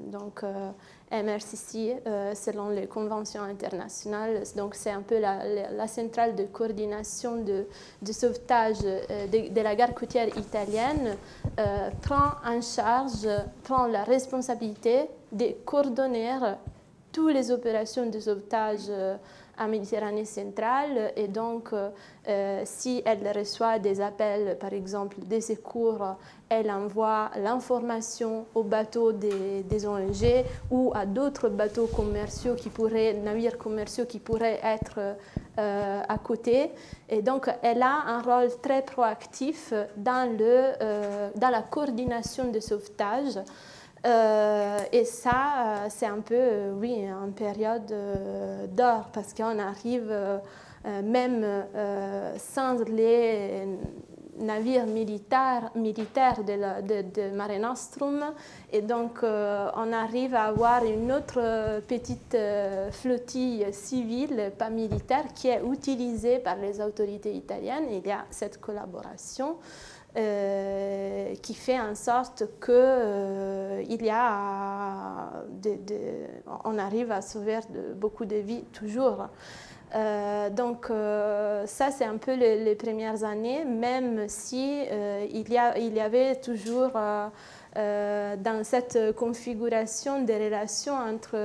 donc, 0.06 0.44
euh, 0.44 0.70
MRCC, 1.10 1.96
selon 2.34 2.70
les 2.70 2.86
conventions 2.86 3.42
internationales, 3.42 4.44
donc 4.56 4.74
c'est 4.74 4.90
un 4.90 5.02
peu 5.02 5.18
la, 5.18 5.86
centrale 5.86 6.34
de 6.34 6.44
coordination 6.44 7.36
de, 7.36 7.66
de 8.00 8.12
sauvetage 8.12 8.80
de, 8.80 9.48
de, 9.48 9.60
la 9.60 9.74
gare 9.74 9.92
côtière 9.92 10.28
italienne, 10.38 11.16
prend 12.00 12.32
en 12.46 12.62
charge, 12.62 13.28
prend 13.62 13.86
la 13.86 14.04
responsabilité 14.04 15.08
de 15.32 15.48
coordonner 15.66 16.30
toutes 17.12 17.34
les 17.34 17.50
opérations 17.50 18.06
de 18.06 18.18
sauvetage 18.18 18.90
en 19.58 19.68
Méditerranée 19.68 20.24
centrale. 20.24 21.12
Et 21.16 21.28
donc, 21.28 21.72
euh, 21.72 21.90
euh, 22.28 22.62
si 22.64 23.02
elle 23.04 23.26
reçoit 23.36 23.78
des 23.78 24.00
appels, 24.00 24.56
par 24.58 24.72
exemple, 24.72 25.18
des 25.20 25.40
secours, 25.40 26.16
elle 26.48 26.70
envoie 26.70 27.30
l'information 27.36 28.46
aux 28.54 28.62
bateaux 28.62 29.12
des, 29.12 29.86
ONG 29.86 30.44
ou 30.70 30.92
à 30.94 31.06
d'autres 31.06 31.48
bateaux 31.48 31.86
commerciaux 31.86 32.54
qui 32.54 32.68
pourraient, 32.68 33.14
navires 33.14 33.58
commerciaux 33.58 34.04
qui 34.04 34.18
pourraient 34.18 34.60
être 34.62 34.98
euh, 35.58 36.02
à 36.06 36.18
côté. 36.18 36.70
Et 37.08 37.22
donc, 37.22 37.50
elle 37.62 37.82
a 37.82 38.04
un 38.06 38.22
rôle 38.22 38.50
très 38.60 38.82
proactif 38.82 39.72
dans, 39.96 40.30
le, 40.30 41.38
dans 41.38 41.50
la 41.50 41.62
coordination 41.62 42.50
de 42.50 42.60
sauvetage. 42.60 43.38
Euh, 44.04 44.78
et 44.90 45.04
ça, 45.04 45.30
euh, 45.30 45.86
c'est 45.88 46.06
un 46.06 46.20
peu, 46.20 46.34
euh, 46.34 46.72
oui, 46.74 47.04
une 47.04 47.32
période 47.32 47.94
d'or 48.74 49.10
parce 49.12 49.32
qu'on 49.32 49.58
arrive 49.58 50.12
même 50.84 51.46
sans 52.38 52.82
les 52.88 53.68
navires 54.40 54.86
militaires, 54.86 55.70
militaires 55.76 56.42
de, 56.42 57.02
de, 57.02 57.30
Mare 57.30 57.60
Nostrum. 57.60 58.24
Et 58.72 58.80
donc, 58.80 59.20
on 59.22 59.92
arrive 59.92 60.34
à 60.34 60.44
avoir 60.46 60.84
une 60.84 61.12
autre 61.12 61.80
petite 61.86 62.36
flottille 62.90 63.66
civile, 63.72 64.50
pas 64.58 64.70
militaire, 64.70 65.26
qui 65.34 65.48
est 65.48 65.62
utilisée 65.64 66.40
par 66.40 66.56
les 66.56 66.80
autorités 66.80 67.32
italiennes. 67.32 67.86
Il 67.92 68.04
y 68.04 68.10
a 68.10 68.24
cette 68.30 68.60
collaboration. 68.60 69.58
Euh, 70.14 71.34
qui 71.36 71.54
fait 71.54 71.80
en 71.80 71.94
sorte 71.94 72.44
que 72.60 72.70
euh, 72.70 73.82
y 73.88 74.10
a 74.10 75.42
on 76.64 76.78
arrive 76.78 77.10
à 77.10 77.22
sauver 77.22 77.60
beaucoup 77.96 78.26
de 78.26 78.36
vies 78.36 78.62
toujours. 78.74 79.28
Euh, 79.94 80.50
donc 80.50 80.88
ça 81.66 81.90
c'est 81.90 82.04
un 82.04 82.18
peu 82.18 82.34
les, 82.34 82.74
premières 82.74 83.24
années, 83.24 83.64
même 83.64 84.28
si 84.28 84.82
il, 84.82 85.50
y 85.50 85.56
a, 85.56 85.78
il 85.78 85.94
y 85.94 86.00
avait 86.00 86.36
toujours 86.36 86.90
dans 87.74 88.64
cette 88.64 89.16
configuration 89.16 90.20
des 90.24 90.44
relations 90.44 90.94
entre 90.94 91.38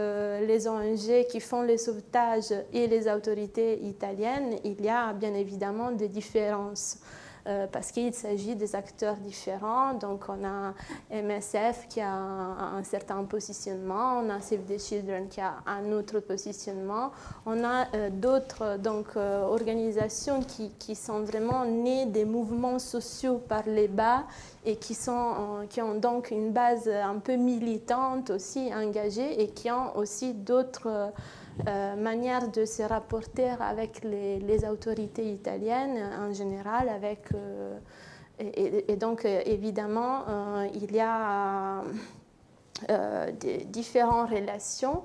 les 0.46 0.68
ONG 0.68 1.26
qui 1.30 1.40
font 1.40 1.62
le 1.62 1.78
sauvetage 1.78 2.54
et 2.74 2.88
les 2.88 3.10
autorités 3.10 3.82
italiennes, 3.82 4.58
il 4.66 4.82
y 4.84 4.90
a 4.90 5.14
bien 5.14 5.34
évidemment 5.36 5.92
des 5.92 6.10
différences. 6.10 7.00
Euh, 7.48 7.66
parce 7.72 7.94
qu'il 7.94 8.14
s'agit 8.14 8.56
des 8.56 8.76
acteurs 8.76 9.16
différents. 9.16 9.94
Donc 9.94 10.24
on 10.28 10.46
a 10.46 10.74
MSF 11.12 11.88
qui 11.88 12.02
a 12.02 12.12
un, 12.12 12.84
certain 12.84 13.24
positionnement, 13.24 14.20
on 14.20 14.30
a 14.30 14.42
Save 14.42 14.66
the 14.68 14.78
Children 14.78 15.30
qui 15.30 15.40
a 15.40 15.54
un 15.66 15.94
autre 15.94 16.20
positionnement, 16.20 17.12
on 17.46 17.64
a 17.64 17.88
euh, 17.96 18.10
d'autres 18.10 18.78
donc 18.78 19.06
euh, 19.16 19.44
organisations 19.44 20.42
qui, 20.42 20.72
qui, 20.78 20.94
sont 20.94 21.22
vraiment 21.22 21.64
nées 21.64 22.06
des 22.06 22.26
mouvements 22.26 22.80
sociaux 22.80 23.38
par 23.38 23.64
les 23.66 23.88
bas 23.88 24.26
et 24.66 24.76
qui, 24.76 24.94
sont, 24.94 25.66
qui 25.70 25.82
ont 25.82 25.96
donc 25.96 26.32
une 26.32 26.52
base 26.52 26.90
un 26.90 27.20
peu 27.20 27.38
militante 27.38 28.30
aussi 28.30 28.74
engagée 28.76 29.42
et 29.42 29.48
qui 29.48 29.72
ont 29.72 29.96
aussi 29.96 30.34
d'autres 30.34 31.14
euh, 31.66 31.96
manière 31.96 32.50
de 32.50 32.66
se 32.66 32.84
rapporter 32.84 33.50
avec 33.60 34.04
les, 34.04 34.66
autorités 34.70 35.32
italiennes 35.32 35.98
en 36.20 36.32
général. 36.32 36.88
Avec, 36.90 37.34
euh, 37.34 37.78
et, 38.40 38.96
donc, 38.96 39.26
euh, 39.26 39.42
évidemment, 39.46 40.24
il 40.74 40.96
y 40.96 41.00
a 41.00 41.82
des 43.40 43.66
différentes 43.66 44.30
relations. 44.30 45.02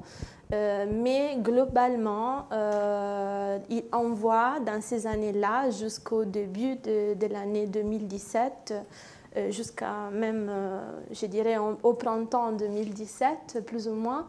mais 0.51 1.39
globalement, 1.39 2.47
on 3.93 4.11
voit 4.13 4.61
dans 4.61 4.83
ces 4.83 5.07
années-là, 5.07 5.71
jusqu'au 5.71 6.27
début 6.27 6.77
de 6.77 7.27
l'année 7.33 7.67
2017, 7.67 8.75
jusqu'à 9.49 10.11
même, 10.13 10.51
je 11.11 11.25
dirais, 11.25 11.57
au 11.57 11.95
printemps 11.95 12.53
2017, 12.53 13.65
plus 13.65 13.89
ou 13.89 13.95
moins, 13.95 14.27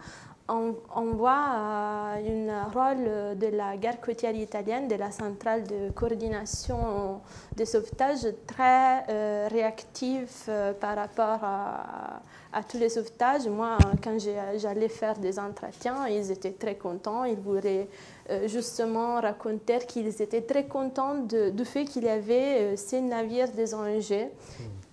on, 0.49 1.13
voit 1.13 1.55
euh, 1.55 2.49
un 2.49 2.63
rôle 2.65 3.37
de 3.37 3.47
la 3.47 3.77
gare 3.77 3.99
côtière 4.01 4.35
italienne, 4.35 4.87
de 4.87 4.95
la 4.95 5.11
centrale 5.11 5.63
de 5.63 5.89
coordination 5.91 7.21
de 7.55 7.65
sauvetage 7.65 8.27
très 8.45 9.03
euh, 9.09 9.47
réactif 9.49 10.45
euh, 10.49 10.73
par 10.73 10.95
rapport 10.95 11.39
à, 11.43 12.21
tous 12.69 12.77
les 12.77 12.89
sauvetages. 12.89 13.47
Moi, 13.47 13.77
quand 14.03 14.17
j'allais 14.19 14.89
faire 14.89 15.17
des 15.17 15.39
entretiens, 15.39 16.07
ils 16.07 16.31
étaient 16.31 16.51
très 16.51 16.75
contents. 16.75 17.23
Ils 17.23 17.39
voulaient 17.39 17.89
justement 18.45 19.19
raconter 19.19 19.79
qu'ils 19.87 20.21
étaient 20.21 20.41
très 20.41 20.67
contents 20.67 21.15
du 21.15 21.65
fait 21.65 21.85
qu'il 21.85 22.03
y 22.03 22.09
avait 22.09 22.77
ces 22.77 23.01
navires 23.01 23.51
des 23.51 23.73
ONG 23.73 24.29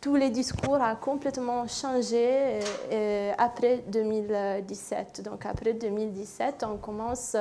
tous 0.01 0.17
les 0.17 0.31
discours 0.31 0.79
ont 0.81 0.97
complètement 1.01 1.67
changé 1.67 2.27
euh, 2.27 2.61
euh, 2.93 3.33
après 3.37 3.85
2017. 3.89 5.23
Donc 5.23 5.45
après 5.45 5.75
2017, 5.75 6.65
on 6.69 6.79
commence 6.79 7.37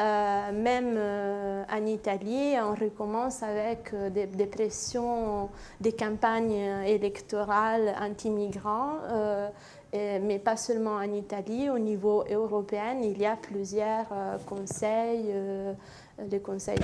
euh, 0.00 0.52
même 0.52 0.98
en 1.70 1.86
Italie, 1.86 2.54
on 2.60 2.74
recommence 2.74 3.42
avec 3.42 3.94
des, 4.12 4.46
pressions, 4.46 5.50
des 5.80 5.92
campagnes 5.92 6.82
électorales 6.84 7.94
anti-migrants, 8.00 8.96
mais 9.92 10.40
pas 10.40 10.56
seulement 10.56 10.96
en 10.96 11.12
Italie, 11.12 11.70
au 11.70 11.78
niveau 11.78 12.24
européen, 12.28 12.96
il 13.00 13.16
y 13.18 13.26
a 13.26 13.36
plusieurs 13.36 14.08
conseils 14.48 15.32
le 16.18 16.38
Conseil 16.38 16.78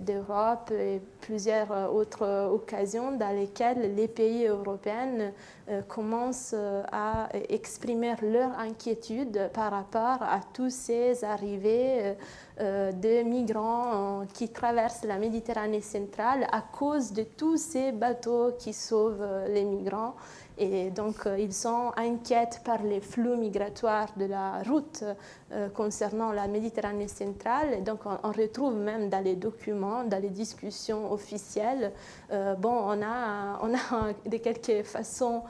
d'Europe 0.00 0.70
et 0.70 1.00
plusieurs 1.20 1.72
euh, 1.72 1.86
autres 1.88 2.50
occasions 2.52 3.12
dans 3.16 3.34
lesquelles 3.34 3.94
les 3.94 4.08
pays 4.08 4.46
européens 4.46 5.32
euh, 5.68 5.82
commencent 5.82 6.54
euh, 6.54 6.82
à 6.92 7.28
exprimer 7.48 8.14
leur 8.22 8.58
inquiétude 8.58 9.50
par 9.54 9.70
rapport 9.72 10.22
à 10.22 10.40
tous 10.52 10.70
ces 10.70 11.24
arrivées 11.24 12.14
de 12.60 13.22
migrants 13.24 14.24
qui 14.32 14.48
traversent 14.48 15.04
la 15.04 15.18
Méditerranée 15.18 15.80
centrale 15.80 16.46
à 16.52 16.60
cause 16.60 17.12
de 17.12 17.24
tous 17.24 17.56
ces 17.56 17.90
bateaux 17.90 18.52
qui 18.58 18.72
sauvent 18.72 19.26
les 19.48 19.64
migrants 19.64 20.14
et 20.56 20.90
donc, 20.90 21.26
euh, 21.26 21.36
ils 21.38 21.52
sont 21.52 21.90
inquiets 21.96 22.60
par 22.64 22.82
les 22.82 23.00
flux 23.00 23.36
migratoires 23.36 24.08
de 24.16 24.26
la 24.26 24.62
route 24.62 25.02
euh, 25.50 25.68
concernant 25.68 26.30
la 26.30 26.46
Méditerranée 26.46 27.08
centrale. 27.08 27.74
Et 27.74 27.80
donc, 27.80 28.00
on, 28.06 28.30
retrouve 28.30 28.76
même 28.76 29.08
dans 29.08 29.22
les 29.22 29.34
documents, 29.34 30.04
dans 30.04 30.22
les 30.22 30.30
discussions 30.30 31.12
officielles, 31.12 31.92
euh, 32.30 32.54
bon, 32.54 32.70
on 32.72 33.02
a, 33.02 33.58
on 33.62 33.74
a 33.74 34.12
de 34.28 34.36
quelque 34.36 34.84
façon 34.84 35.42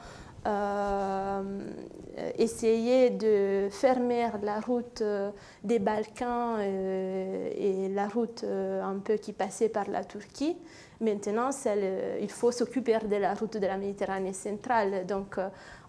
essayé 2.37 3.09
de 3.09 3.67
fermer 3.71 4.29
la 4.43 4.59
route 4.59 5.03
des 5.63 5.79
Balkans 5.79 6.59
et 6.61 7.89
la 7.89 8.07
route 8.07 8.43
un 8.43 8.99
peu 8.99 9.15
qui 9.15 9.33
passait 9.33 9.69
par 9.69 9.89
la 9.89 10.03
Turquie. 10.03 10.57
Maintenant, 11.01 11.49
il 12.21 12.29
faut 12.29 12.51
s'occuper 12.51 12.99
de 12.99 13.15
la 13.17 13.33
route 13.33 13.57
de 13.57 13.65
la 13.67 13.77
Méditerranée 13.77 14.33
centrale. 14.33 15.05
Donc, 15.05 15.37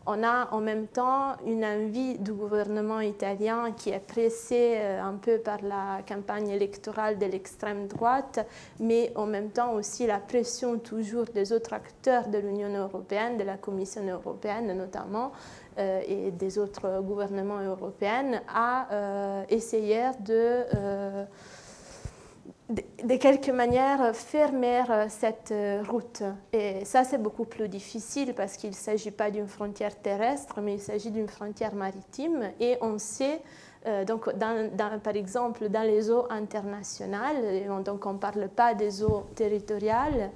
on 0.06 0.22
a 0.22 0.48
en 0.52 0.60
même 0.60 0.86
temps 0.86 1.36
une 1.44 1.64
envie 1.64 2.18
du 2.18 2.32
gouvernement 2.32 3.00
italien 3.00 3.72
qui 3.72 3.90
est 3.90 4.00
pressé 4.06 4.74
euh, 4.76 5.02
un 5.02 5.14
peu 5.14 5.38
par 5.38 5.58
la 5.62 6.00
campagne 6.08 6.48
électorale 6.48 7.18
de 7.18 7.26
l'extrême 7.26 7.88
droite, 7.88 8.46
mais 8.78 9.12
en 9.16 9.26
même 9.26 9.50
temps 9.50 9.72
aussi 9.72 10.06
la 10.06 10.18
pression 10.18 10.78
toujours 10.78 11.24
des 11.24 11.52
autres 11.52 11.72
acteurs 11.72 12.28
de 12.28 12.38
l'Union 12.38 12.72
européenne, 12.74 13.36
de 13.36 13.44
la 13.44 13.56
Commission 13.56 14.02
européenne 14.06 14.76
notamment, 14.76 15.32
euh, 15.78 16.00
et 16.06 16.30
des 16.30 16.58
autres 16.58 17.02
gouvernements 17.02 17.60
européens 17.60 18.40
à 18.48 18.92
euh, 18.92 19.44
essayer 19.48 20.10
de 20.20 20.64
de, 22.68 23.16
quelque 23.16 23.50
manière 23.50 24.14
fermer 24.14 24.82
cette 25.08 25.54
route. 25.88 26.22
Et 26.52 26.84
ça, 26.84 27.04
c'est 27.04 27.18
beaucoup 27.18 27.44
plus 27.44 27.68
difficile 27.68 28.34
parce 28.34 28.56
qu'il 28.56 28.70
ne 28.70 28.74
s'agit 28.74 29.10
pas 29.10 29.30
d'une 29.30 29.46
frontière 29.46 29.94
terrestre, 30.00 30.60
mais 30.60 30.74
il 30.74 30.80
s'agit 30.80 31.10
d'une 31.10 31.28
frontière 31.28 31.74
maritime. 31.74 32.50
Et 32.58 32.76
on 32.80 32.98
sait, 32.98 33.40
euh, 33.86 34.04
donc, 34.04 34.28
par 34.38 35.16
exemple, 35.16 35.68
dans 35.68 35.82
les 35.82 36.10
eaux 36.10 36.26
internationales, 36.30 37.82
donc 37.84 38.04
on 38.06 38.14
ne 38.14 38.18
parle 38.18 38.48
pas 38.48 38.74
des 38.74 39.02
eaux 39.02 39.24
territoriales, 39.34 40.30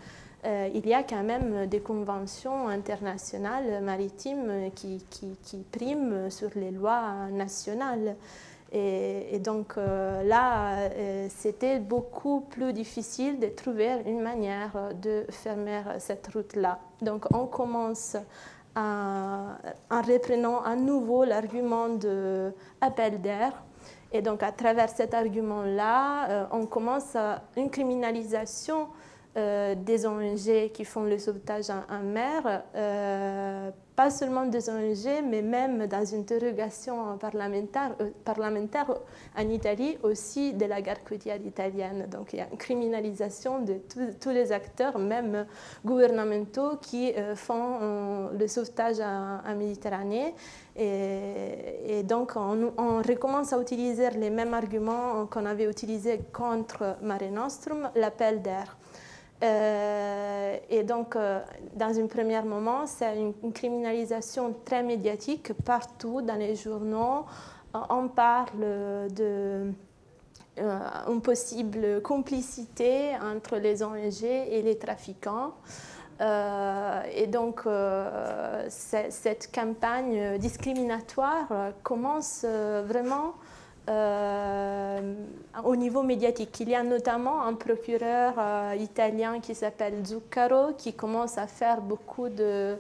euh, 0.47 0.71
il 0.73 0.87
y 0.87 0.95
a 0.95 1.03
quand 1.03 1.23
même 1.23 1.67
des 1.67 1.81
conventions 1.81 2.69
internationales 2.69 3.83
maritimes 3.83 4.71
qui, 4.75 5.05
qui, 5.11 5.37
qui 5.43 5.59
priment 5.71 6.31
sur 6.31 6.51
les 6.55 6.71
lois 6.71 7.29
nationales. 7.31 8.17
Et, 8.73 9.39
donc 9.41 9.75
euh, 9.77 10.23
là, 10.23 10.77
euh, 10.79 11.27
c'était 11.29 11.81
beaucoup 11.81 12.41
plus 12.41 12.73
difficile 12.73 13.41
de 13.41 13.49
trouver 13.49 14.03
une 14.07 14.21
manière 14.21 14.91
de 15.03 15.27
fermer 15.31 15.83
cette 15.99 16.29
route-là. 16.33 16.79
Donc 17.03 17.27
on 17.35 17.47
commence 17.47 18.17
en 18.77 19.57
reprenant 19.91 20.63
à 20.63 20.77
nouveau 20.77 21.25
l'argument 21.25 21.89
de 21.89 22.53
appel 22.81 23.21
d'air. 23.21 23.53
Et 24.13 24.23
donc 24.23 24.43
à 24.43 24.53
travers 24.53 24.89
cet 24.89 25.15
argument-là, 25.15 26.31
euh, 26.31 26.45
on 26.53 26.67
commence 26.67 27.15
à 27.15 27.43
une 27.57 27.71
criminalisation 27.71 28.89
des 29.35 30.07
ONG 30.07 30.73
qui 30.73 30.85
font 30.85 31.05
le 31.05 31.19
sauvetage 31.19 31.71
en, 31.71 32.03
mer 32.03 32.63
pas 34.01 34.09
seulement 34.09 34.47
des 34.47 34.71
ONG, 34.71 35.23
mais 35.29 35.43
même 35.43 35.87
dans 35.87 36.03
une 36.07 36.21
interrogation 36.21 37.19
parlementaire, 37.19 37.95
euh, 38.01 38.09
parlementaire 38.25 38.91
en 39.37 39.47
Italie 39.51 39.99
aussi 40.03 40.55
de 40.55 40.65
la 40.65 40.81
gare 40.81 41.05
côtière 41.05 41.39
italienne. 41.45 42.07
Donc 42.11 42.33
il 42.33 42.39
y 42.39 42.41
a 42.41 42.49
une 42.51 42.57
criminalisation 42.57 43.61
de 43.61 43.75
tous 44.19 44.31
les 44.31 44.53
acteurs, 44.53 44.99
même 44.99 45.45
gouvernementaux, 45.85 46.79
qui 46.81 47.13
euh, 47.13 47.37
font 47.37 47.79
euh, 47.83 48.29
le 48.39 48.49
sauvetage 48.49 49.01
en, 49.01 49.55
Méditerranée. 49.55 50.35
Et, 50.77 52.03
donc 52.05 52.33
on, 52.37 52.73
on, 52.79 53.03
recommence 53.03 53.53
à 53.53 53.61
utiliser 53.61 54.09
les 54.11 54.31
mêmes 54.31 54.55
arguments 54.55 55.27
qu'on 55.27 55.45
avait 55.45 55.69
utilisés 55.69 56.21
contre 56.33 56.97
Mare 57.03 57.31
Nostrum, 57.31 57.91
l'appel 57.95 58.41
d'air. 58.41 58.80
Euh, 59.43 60.57
et 60.69 60.83
donc, 60.83 61.17
euh, 61.17 61.41
dans 61.75 61.99
un 61.99 62.07
premier 62.07 62.43
moment, 62.43 62.87
c'est 62.87 63.17
une, 63.17 63.53
criminalisation 63.53 64.55
très 64.65 64.83
médiatique 64.83 65.53
partout 65.65 66.21
dans 66.21 66.37
les 66.37 66.57
journaux. 66.57 67.25
Euh, 67.75 67.79
on 67.89 68.09
parle 68.09 69.09
de 69.15 69.73
une 71.09 71.23
possible 71.23 72.03
complicité 72.03 73.17
entre 73.23 73.57
les 73.57 73.83
ONG 73.83 74.25
et 74.25 74.61
les 74.61 74.77
trafiquants. 74.77 75.55
et 76.21 77.27
donc, 77.29 77.63
cette 78.69 79.51
campagne 79.55 80.37
discriminatoire 80.37 81.73
commence 81.83 82.45
vraiment 82.45 83.35
au 85.65 85.77
niveau 85.77 86.03
médiatique. 86.03 86.61
Il 86.61 86.69
y 86.69 86.75
a 86.75 86.83
notamment 86.83 87.43
un 87.43 87.55
procureur 87.55 88.35
euh, 88.39 88.75
italien 88.79 89.41
qui 89.41 89.55
s'appelle 89.55 90.05
Zuccaro 90.05 90.73
qui 90.77 90.93
commence 90.93 91.39
à 91.39 91.47
faire 91.47 91.81
beaucoup 91.81 92.29
de 92.29 92.37
euh, 92.41 92.77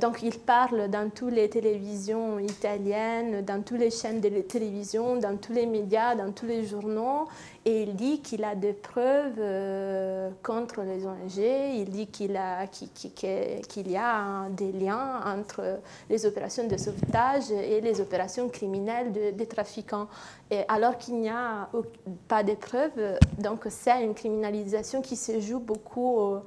donc 0.00 0.22
il 0.22 0.38
parle 0.38 0.88
dans 0.88 1.10
toutes 1.10 1.32
les 1.32 1.48
télévisions 1.48 2.38
italiennes, 2.38 3.44
dans 3.44 3.62
toutes 3.62 3.78
les 3.78 3.90
chaînes 3.90 4.20
de 4.20 4.28
télévision, 4.40 5.16
dans 5.16 5.36
tous 5.36 5.52
les 5.52 5.66
médias, 5.66 6.14
dans 6.14 6.32
tous 6.32 6.46
les 6.46 6.64
journaux, 6.64 7.28
et 7.64 7.82
il 7.82 7.94
dit 7.94 8.20
qu'il 8.20 8.44
a 8.44 8.54
des 8.54 8.72
preuves 8.72 9.38
euh, 9.38 10.30
contre 10.42 10.82
les 10.82 11.06
ONG, 11.06 11.36
il 11.36 11.90
dit 11.90 12.06
qu'il 12.06 12.32
y 12.32 13.96
a 13.96 14.48
des 14.50 14.72
liens 14.72 15.20
entre 15.24 15.80
les 16.08 16.26
opérations 16.26 16.66
de 16.66 16.76
sauvetage 16.76 17.50
et 17.50 17.80
les 17.80 18.00
opérations 18.00 18.48
criminelles 18.48 19.12
des 19.12 19.46
trafiquants. 19.46 20.08
Alors 20.68 20.96
qu'il 20.96 21.16
n'y 21.20 21.28
a 21.28 21.68
pas 22.28 22.44
de 22.44 22.54
preuves, 22.54 23.18
donc 23.38 23.66
c'est 23.68 24.04
une 24.04 24.14
criminalisation 24.14 25.02
qui 25.02 25.16
se 25.16 25.40
joue 25.40 25.60
beaucoup. 25.60 26.20
Euh, 26.20 26.40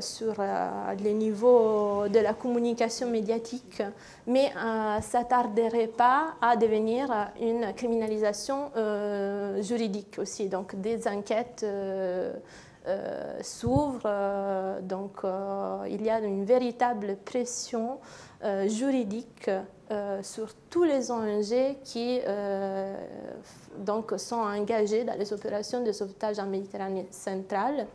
sur 0.00 0.34
euh, 0.38 0.94
les 1.00 1.14
niveaux 1.14 2.08
de 2.08 2.18
la 2.18 2.34
communication 2.34 3.08
médiatique, 3.08 3.82
mais 4.26 4.52
euh, 4.56 5.00
ça 5.00 5.24
tarderait 5.24 5.88
pas 5.88 6.34
à 6.40 6.56
devenir 6.56 7.08
une 7.40 7.72
criminalisation 7.74 8.70
juridique 9.60 10.18
aussi. 10.18 10.48
Donc 10.48 10.76
des 10.76 11.08
enquêtes 11.08 11.66
s'ouvrent, 13.40 14.80
donc 14.82 15.22
il 15.88 16.02
y 16.02 16.10
a 16.10 16.20
une 16.20 16.44
véritable 16.44 17.16
pression 17.24 17.98
juridique 18.66 19.50
sur 20.22 20.48
tous 20.70 20.84
les 20.84 21.10
ONG 21.10 21.76
qui 21.82 22.20
donc, 23.78 24.14
sont 24.18 24.36
engagés 24.36 25.04
dans 25.04 25.18
les 25.18 25.32
opérations 25.32 25.82
de 25.82 25.92
sauvetage 25.92 26.38
en 26.38 26.46
Méditerranée 26.46 27.06
centrale. 27.10 27.86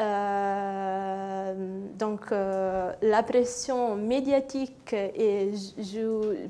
Euh, 0.00 1.54
donc 1.98 2.32
euh, 2.32 2.92
la 3.02 3.22
pression 3.22 3.94
médiatique 3.94 4.94
et 4.94 5.52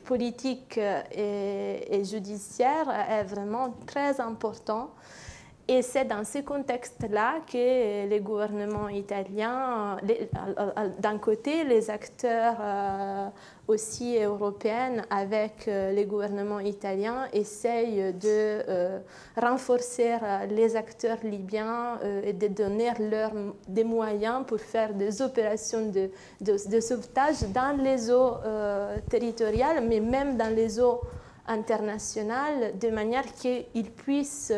politique 0.04 0.78
et, 0.78 2.04
judiciaire 2.04 2.88
est 3.10 3.24
vraiment 3.24 3.74
très 3.86 4.20
importante 4.20 4.90
et 5.68 5.80
c'est 5.80 6.04
dans 6.04 6.24
ce 6.24 6.38
contexte-là 6.38 7.34
que 7.46 8.08
les 8.08 8.20
gouvernements 8.20 8.88
italiens, 8.88 9.96
d'un 10.98 11.18
côté, 11.18 11.62
les 11.62 11.88
acteurs 11.88 12.56
euh, 12.60 13.28
aussi 13.68 14.18
européens 14.18 15.02
avec 15.08 15.68
euh, 15.68 15.92
les 15.92 16.04
gouvernements 16.04 16.58
italiens 16.58 17.28
essayent 17.32 18.12
de 18.12 18.24
euh, 18.26 18.98
renforcer 19.36 20.16
les 20.50 20.74
acteurs 20.74 21.18
libyens 21.22 22.00
et 22.24 22.32
de 22.32 22.48
donner 22.48 22.90
leur 22.98 23.30
des 23.68 23.84
moyens 23.84 24.44
pour 24.44 24.58
faire 24.58 24.92
des 24.92 25.22
opérations 25.22 25.90
de, 25.90 26.10
de 26.40 26.80
sauvetage 26.80 27.42
dans 27.54 27.80
les 27.80 28.10
eaux 28.10 28.34
territoriales, 29.08 29.86
mais 29.86 30.00
même 30.00 30.36
dans 30.36 30.52
les 30.52 30.80
eaux 30.80 31.00
internationales, 31.46 32.78
de 32.78 32.88
manière 32.90 33.24
qu'ils 33.34 33.90
puissent 33.96 34.52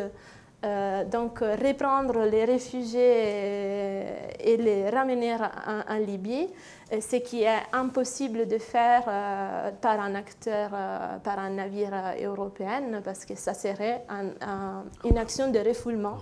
euh, 0.65 1.05
donc 1.05 1.39
reprendre 1.39 2.25
les 2.25 2.43
réfugiés 2.43 4.03
et 4.39 4.57
les 4.57 4.89
ramener 4.89 5.35
en, 5.35 5.97
Libye, 5.97 6.47
euh, 6.91 7.01
ce 7.01 7.17
qui 7.17 7.43
est 7.43 7.61
impossible 7.71 8.47
de 8.47 8.57
faire 8.57 9.03
euh, 9.07 9.69
par 9.79 9.99
un 9.99 10.15
acteur, 10.15 10.71
par 11.23 11.37
un 11.37 11.51
navire 11.51 11.93
européen, 12.23 12.81
parce 13.03 13.25
que 13.25 13.35
ça 13.35 13.53
serait 13.53 14.05
une 15.03 15.17
action 15.17 15.51
de 15.51 15.59
refoulement. 15.59 16.17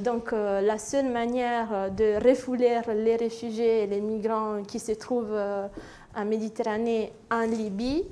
donc 0.00 0.32
la 0.32 0.78
seule 0.78 1.10
manière 1.10 1.90
de 1.90 2.16
refouler 2.26 2.80
les 2.94 3.16
réfugiés 3.16 3.82
et 3.82 3.86
les 3.86 4.00
migrants 4.00 4.62
qui 4.66 4.78
se 4.78 4.92
trouvent 4.92 5.38
en 6.14 6.24
Méditerranée, 6.24 7.12
en 7.30 7.42
Libye, 7.42 8.06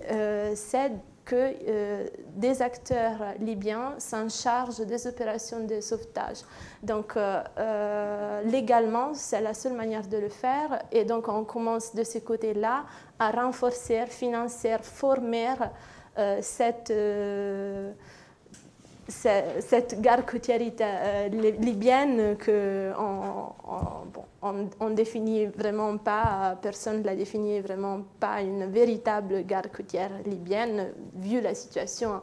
c'est 0.55 0.93
que 1.31 1.37
euh, 1.37 2.07
des 2.35 2.61
acteurs 2.61 3.35
libyens 3.39 3.95
s'en 3.99 4.29
chargent 4.29 4.85
des 4.85 5.07
opérations 5.07 5.65
de 5.65 5.81
sauvetage. 5.81 6.39
Donc, 6.83 7.17
euh, 7.17 7.41
euh, 7.57 8.43
légalement, 8.43 9.15
c'est 9.15 9.41
la 9.41 9.55
seule 9.55 9.75
manière 9.75 10.09
de 10.09 10.17
le 10.17 10.29
faire. 10.29 10.83
Et 10.91 11.05
donc, 11.05 11.29
on 11.29 11.45
commence 11.45 11.95
de 11.95 12.03
ce 12.03 12.19
côté-là 12.19 12.85
à 13.21 13.31
renforcer, 13.31 14.07
financer, 14.07 14.77
former 14.83 15.55
cette 16.41 16.93
cette 19.11 20.01
gare 20.01 20.25
côtière 20.25 20.61
euh, 20.81 21.29
libyenne 21.29 22.37
que 22.37 22.93
on, 24.43 24.91
définit 24.91 25.47
vraiment 25.47 25.97
pas, 25.99 26.59
personne 26.63 27.01
ne 27.01 27.05
la 27.05 27.15
définit 27.15 27.61
vraiment 27.61 28.03
pas 28.19 28.41
une 28.41 28.67
véritable 28.67 29.45
gare 29.45 29.71
côtière 29.71 30.11
libyenne, 30.25 30.93
vu 31.15 31.41
la 31.41 31.55
situation 31.55 32.21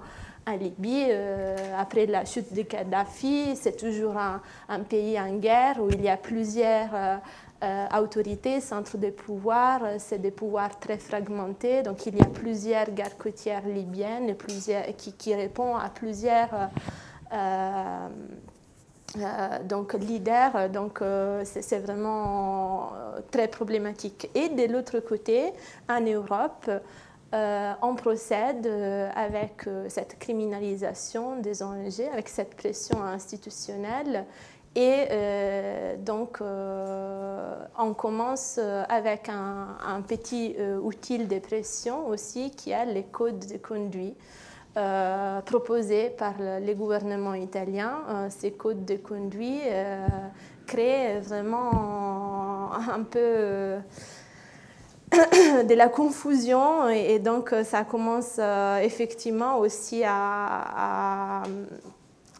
en 0.47 0.55
Libye, 0.55 1.11
après 1.77 2.05
la 2.05 2.23
chute 2.23 2.53
de 2.53 2.61
Kadhafi, 2.61 3.57
c'est 3.57 3.75
toujours 3.75 4.15
un, 4.17 4.79
pays 4.79 5.19
en 5.19 5.35
guerre 5.35 5.75
où 5.81 5.89
il 5.89 6.01
y 6.01 6.07
a 6.07 6.15
plusieurs 6.15 7.19
autorités, 7.99 8.61
centres 8.61 8.97
de 8.97 9.09
pouvoir, 9.09 9.81
c'est 9.97 10.19
des 10.19 10.31
pouvoirs 10.31 10.79
très 10.79 10.97
fragmentés, 10.97 11.81
donc 11.81 12.05
il 12.05 12.15
y 12.15 12.21
a 12.21 12.25
plusieurs 12.25 12.89
guerres 12.91 13.17
côtières 13.17 13.67
libyennes 13.67 14.35
qui, 14.97 15.13
qui 15.13 15.35
répondent 15.35 15.79
à 15.81 15.89
plusieurs 15.89 16.69
euh, 19.15 19.63
donc 19.63 19.93
leader, 19.93 20.69
donc 20.69 21.01
euh, 21.01 21.41
c'est 21.45 21.79
vraiment 21.79 22.91
euh, 22.93 23.19
très 23.31 23.47
problématique. 23.47 24.29
Et 24.35 24.49
de 24.49 24.71
l'autre 24.71 24.99
côté, 24.99 25.53
en 25.89 26.01
Europe, 26.01 26.69
on 27.33 27.95
procède 27.95 28.67
avec 29.13 29.65
cette 29.89 30.17
criminalisation 30.17 31.35
des 31.41 31.61
ONG, 31.61 32.01
avec 32.13 32.29
cette 32.29 32.55
pression 32.55 33.03
institutionnelle. 33.03 34.25
Et 34.79 35.07
donc, 35.97 36.39
on 36.41 37.93
commence 37.95 38.59
avec 38.89 39.27
un, 39.29 40.01
petit 40.07 40.55
outil 40.81 41.17
de 41.17 41.39
pression 41.39 42.07
aussi 42.07 42.51
qui 42.51 42.69
est 42.69 42.85
les 42.85 43.03
codes 43.03 43.45
de 43.47 43.57
conduite. 43.57 44.17
Euh, 44.77 45.41
proposés 45.41 46.11
par 46.11 46.35
les 46.61 46.75
gouvernements 46.75 47.33
italiens. 47.33 48.03
Euh, 48.09 48.27
ces 48.29 48.51
codes 48.51 48.85
de 48.85 48.97
conduite 48.97 49.63
euh, 49.65 50.05
créent 50.67 51.19
vraiment 51.19 52.73
un 52.73 53.01
peu 53.01 53.77
de 55.11 55.73
la 55.73 55.89
confusion 55.89 56.89
et, 56.89 57.17
donc 57.17 57.55
ça 57.63 57.85
commence 57.85 58.39
effectivement 58.83 59.57
aussi 59.57 60.03
à, 60.05 61.41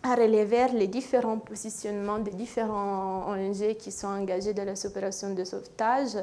relever 0.04 0.68
les 0.74 0.88
différents 0.88 1.40
positionnements 1.40 2.20
des 2.20 2.32
différents 2.32 3.32
ONG 3.32 3.76
qui 3.78 3.92
sont 3.92 4.08
engagés 4.08 4.54
dans 4.54 4.66
les 4.66 4.86
opérations 4.86 5.34
de 5.34 5.44
sauvetage. 5.44 6.18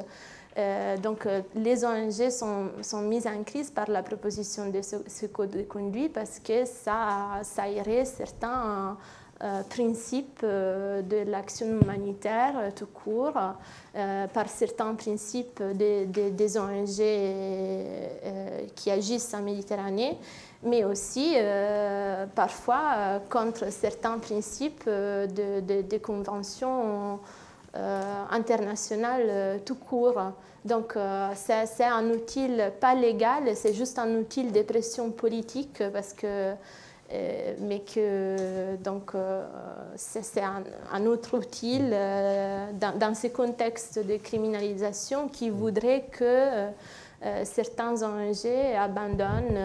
Euh, 0.57 0.95
donc, 0.97 1.25
euh, 1.25 1.41
les 1.53 1.83
ONG 1.83 2.29
sont, 2.29 2.69
sont, 2.81 3.01
mises 3.01 3.27
en 3.27 3.43
crise 3.43 3.69
par 3.69 3.89
la 3.89 4.01
proposition 4.01 4.69
de 4.69 4.81
ce, 4.81 5.25
code 5.25 5.49
de 5.51 5.63
conduite 5.63 6.13
parce 6.13 6.39
que 6.39 6.63
ça, 6.65 7.41
ça 7.43 7.67
irait 7.67 8.05
certains 8.05 8.97
euh, 9.43 9.63
principes 9.63 10.45
de 10.45 11.29
l'action 11.29 11.67
humanitaire 11.81 12.71
tout 12.73 12.87
court, 12.87 13.33
par 14.33 14.49
certains 14.49 14.95
principes 14.95 15.61
des 15.61 16.57
ONG 16.57 17.01
qui 18.75 18.91
agissent 18.91 19.33
en 19.33 19.41
Méditerranée, 19.41 20.17
mais 20.65 20.83
aussi 20.83 21.35
parfois 22.35 23.21
contre 23.29 23.71
certains 23.71 24.17
principes 24.17 24.85
de, 24.87 25.81
de 25.81 25.97
conventions 25.97 27.19
euh, 27.77 28.23
international 28.31 29.23
euh, 29.27 29.57
tout 29.65 29.75
court. 29.75 30.17
Donc 30.63 30.95
euh, 30.95 31.29
c'est 31.35 31.83
un 31.83 32.09
outil 32.09 32.47
pas 32.79 32.95
légal, 32.95 33.53
c'est 33.53 33.73
juste 33.73 33.99
un 33.99 34.15
outil 34.15 34.45
de 34.45 34.61
pression 34.61 35.11
politique 35.11 35.83
parce 35.91 36.13
que 36.13 36.53
mais 37.59 37.81
que 37.81 38.77
donc 38.77 39.11
c'est 39.95 40.41
un, 40.41 41.05
autre 41.05 41.37
outil 41.37 41.79
dans, 41.79 42.97
dans, 42.97 43.13
ces 43.13 43.29
contextes 43.29 43.99
de 43.99 44.17
criminalisation 44.17 45.27
qui 45.27 45.51
voudrait 45.51 46.05
que 46.11 46.65
certains 47.43 48.03
ONG 48.03 48.45
abandonnent, 48.77 49.57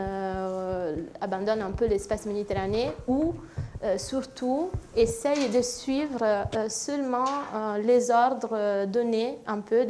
abandonnent 1.21 1.63
un 1.63 1.73
peu 1.73 1.87
l'espace 1.87 2.27
méditerranéen 2.27 2.93
ou 3.07 3.35
euh, 3.83 3.97
surtout 3.97 4.71
essaye 4.95 5.49
de 5.49 5.63
suivre 5.63 6.23
euh, 6.23 6.69
seulement 6.69 7.25
euh, 7.55 7.79
les 7.79 8.11
ordres 8.11 8.85
donnés 8.85 9.39
un 9.47 9.61
peu 9.61 9.87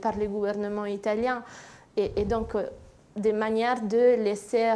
par 0.00 0.16
les 0.16 0.28
gouvernements 0.28 0.86
italiens 0.86 1.42
et, 1.96 2.12
et 2.14 2.24
donc 2.24 2.54
des 3.16 3.32
manières 3.32 3.82
de 3.82 4.22
laisser 4.22 4.72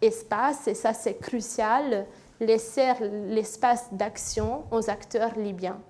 espace, 0.00 0.68
et 0.68 0.74
ça 0.74 0.94
c'est 0.94 1.18
crucial, 1.18 2.06
laisser 2.38 2.92
l'espace 3.28 3.88
d'action 3.90 4.62
aux 4.70 4.88
acteurs 4.88 5.36
libyens. 5.36 5.80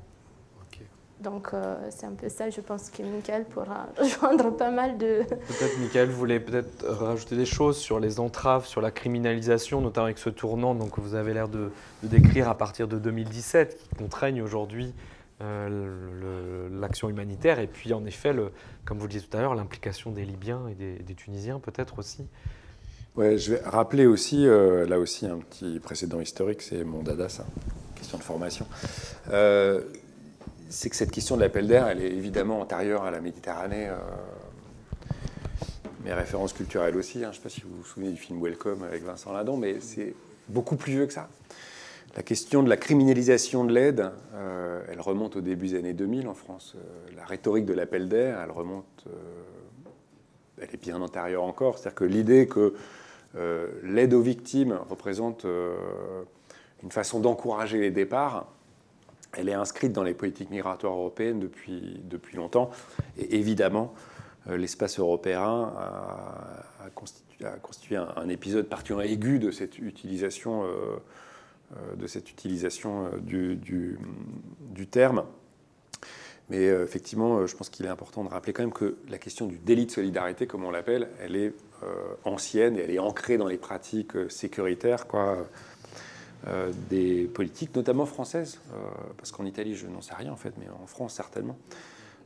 Donc 1.20 1.48
euh, 1.52 1.76
c'est 1.90 2.06
un 2.06 2.12
peu 2.12 2.30
ça, 2.30 2.48
je 2.48 2.60
pense 2.62 2.88
que 2.88 3.02
Michael 3.02 3.44
pourra 3.44 3.88
rejoindre 3.98 4.50
pas 4.56 4.70
mal 4.70 4.96
de... 4.96 5.22
Peut-être 5.26 5.78
Michael 5.78 6.08
voulait 6.08 6.40
peut-être 6.40 6.86
rajouter 6.86 7.36
des 7.36 7.44
choses 7.44 7.76
sur 7.76 8.00
les 8.00 8.20
entraves, 8.20 8.66
sur 8.66 8.80
la 8.80 8.90
criminalisation, 8.90 9.82
notamment 9.82 10.06
avec 10.06 10.18
ce 10.18 10.30
tournant 10.30 10.74
donc, 10.74 10.92
que 10.92 11.00
vous 11.00 11.14
avez 11.14 11.34
l'air 11.34 11.48
de, 11.48 11.70
décrire 12.02 12.48
à 12.48 12.56
partir 12.56 12.88
de 12.88 12.98
2017, 12.98 13.78
qui 13.78 13.96
contraigne 13.96 14.40
aujourd'hui 14.40 14.94
euh, 15.42 16.68
l'action 16.80 17.10
humanitaire, 17.10 17.58
et 17.58 17.66
puis 17.66 17.92
en 17.92 18.06
effet, 18.06 18.32
le, 18.32 18.50
comme 18.86 18.98
vous 18.98 19.06
le 19.06 19.12
disiez 19.12 19.28
tout 19.28 19.36
à 19.36 19.42
l'heure, 19.42 19.54
l'implication 19.54 20.12
des 20.12 20.24
Libyens 20.24 20.68
et 20.68 21.02
des, 21.02 21.14
Tunisiens 21.14 21.60
peut-être 21.60 21.98
aussi. 21.98 22.24
Ouais, 23.16 23.36
je 23.36 23.52
vais 23.54 23.60
rappeler 23.62 24.06
aussi, 24.06 24.46
euh, 24.46 24.86
là 24.86 24.98
aussi, 24.98 25.26
un 25.26 25.38
petit 25.38 25.80
précédent 25.80 26.20
historique, 26.20 26.62
c'est 26.62 26.84
mon 26.84 27.02
dada, 27.02 27.28
ça, 27.28 27.44
question 27.94 28.16
de 28.16 28.22
formation 28.22 28.66
c'est 30.70 30.88
que 30.88 30.96
cette 30.96 31.10
question 31.10 31.36
de 31.36 31.42
l'appel 31.42 31.66
d'air, 31.66 31.88
elle 31.88 32.00
est 32.00 32.12
évidemment 32.12 32.60
antérieure 32.60 33.02
à 33.02 33.10
la 33.10 33.20
Méditerranée. 33.20 33.88
Euh, 33.88 33.96
mes 36.04 36.14
références 36.14 36.52
culturelles 36.52 36.96
aussi. 36.96 37.18
Hein. 37.18 37.24
Je 37.24 37.28
ne 37.28 37.32
sais 37.34 37.40
pas 37.40 37.48
si 37.48 37.60
vous 37.62 37.76
vous 37.76 37.84
souvenez 37.84 38.10
du 38.10 38.16
film 38.16 38.40
Welcome 38.42 38.84
avec 38.84 39.02
Vincent 39.02 39.32
Ladon, 39.32 39.56
mais 39.56 39.80
c'est 39.80 40.14
beaucoup 40.48 40.76
plus 40.76 40.92
vieux 40.92 41.06
que 41.06 41.12
ça. 41.12 41.28
La 42.16 42.22
question 42.22 42.62
de 42.62 42.68
la 42.68 42.76
criminalisation 42.76 43.64
de 43.64 43.72
l'aide, 43.72 44.10
euh, 44.34 44.82
elle 44.88 45.00
remonte 45.00 45.36
au 45.36 45.40
début 45.40 45.68
des 45.68 45.78
années 45.78 45.92
2000 45.92 46.28
en 46.28 46.34
France. 46.34 46.74
Euh, 46.76 47.16
la 47.16 47.24
rhétorique 47.24 47.66
de 47.66 47.74
l'appel 47.74 48.08
d'air, 48.08 48.40
elle 48.42 48.50
remonte, 48.50 49.04
elle 50.58 50.68
est 50.72 50.80
bien 50.80 51.02
antérieure 51.02 51.42
encore. 51.42 51.78
C'est-à-dire 51.78 51.96
que 51.96 52.04
l'idée 52.04 52.46
que 52.46 52.74
l'aide 53.84 54.14
aux 54.14 54.22
victimes 54.22 54.78
représente 54.88 55.46
une 56.82 56.90
façon 56.90 57.20
d'encourager 57.20 57.78
les 57.78 57.92
départs, 57.92 58.48
elle 59.36 59.48
est 59.48 59.54
inscrite 59.54 59.92
dans 59.92 60.02
les 60.02 60.14
politiques 60.14 60.50
migratoires 60.50 60.94
européennes 60.94 61.40
depuis, 61.40 62.00
depuis 62.04 62.36
longtemps. 62.36 62.70
Et 63.18 63.36
évidemment, 63.36 63.94
euh, 64.48 64.56
l'espace 64.56 64.98
européen 64.98 65.72
a, 65.76 66.90
constitué, 66.94 67.96
un, 67.96 68.28
épisode 68.28 68.66
particulièrement 68.66 69.10
aigu 69.10 69.38
de 69.38 69.50
cette 69.50 69.78
utilisation, 69.78 70.64
euh, 70.64 70.68
euh, 71.76 71.96
de 71.96 72.06
cette 72.06 72.30
utilisation 72.30 73.10
du, 73.20 73.56
du, 73.56 74.86
terme. 74.86 75.24
Mais 76.48 76.64
effectivement, 76.64 77.46
je 77.46 77.54
pense 77.54 77.70
qu'il 77.70 77.86
est 77.86 77.90
important 77.90 78.24
de 78.24 78.28
rappeler 78.28 78.52
quand 78.52 78.64
même 78.64 78.72
que 78.72 78.96
la 79.08 79.18
question 79.18 79.46
du 79.46 79.58
délit 79.58 79.86
de 79.86 79.92
solidarité, 79.92 80.48
comme 80.48 80.64
on 80.64 80.72
l'appelle, 80.72 81.08
elle 81.20 81.36
est 81.36 81.54
ancienne 82.24 82.76
et 82.76 82.80
elle 82.80 82.90
est 82.90 82.98
ancrée 82.98 83.38
dans 83.38 83.46
les 83.46 83.56
pratiques 83.56 84.14
sécuritaires. 84.28 85.06
Euh, 86.46 86.72
des 86.88 87.24
politiques, 87.24 87.76
notamment 87.76 88.06
françaises, 88.06 88.60
euh, 88.72 88.76
parce 89.18 89.30
qu'en 89.30 89.44
Italie, 89.44 89.74
je 89.74 89.86
n'en 89.86 90.00
sais 90.00 90.14
rien 90.14 90.32
en 90.32 90.36
fait, 90.36 90.54
mais 90.58 90.64
en 90.82 90.86
France 90.86 91.12
certainement, 91.12 91.58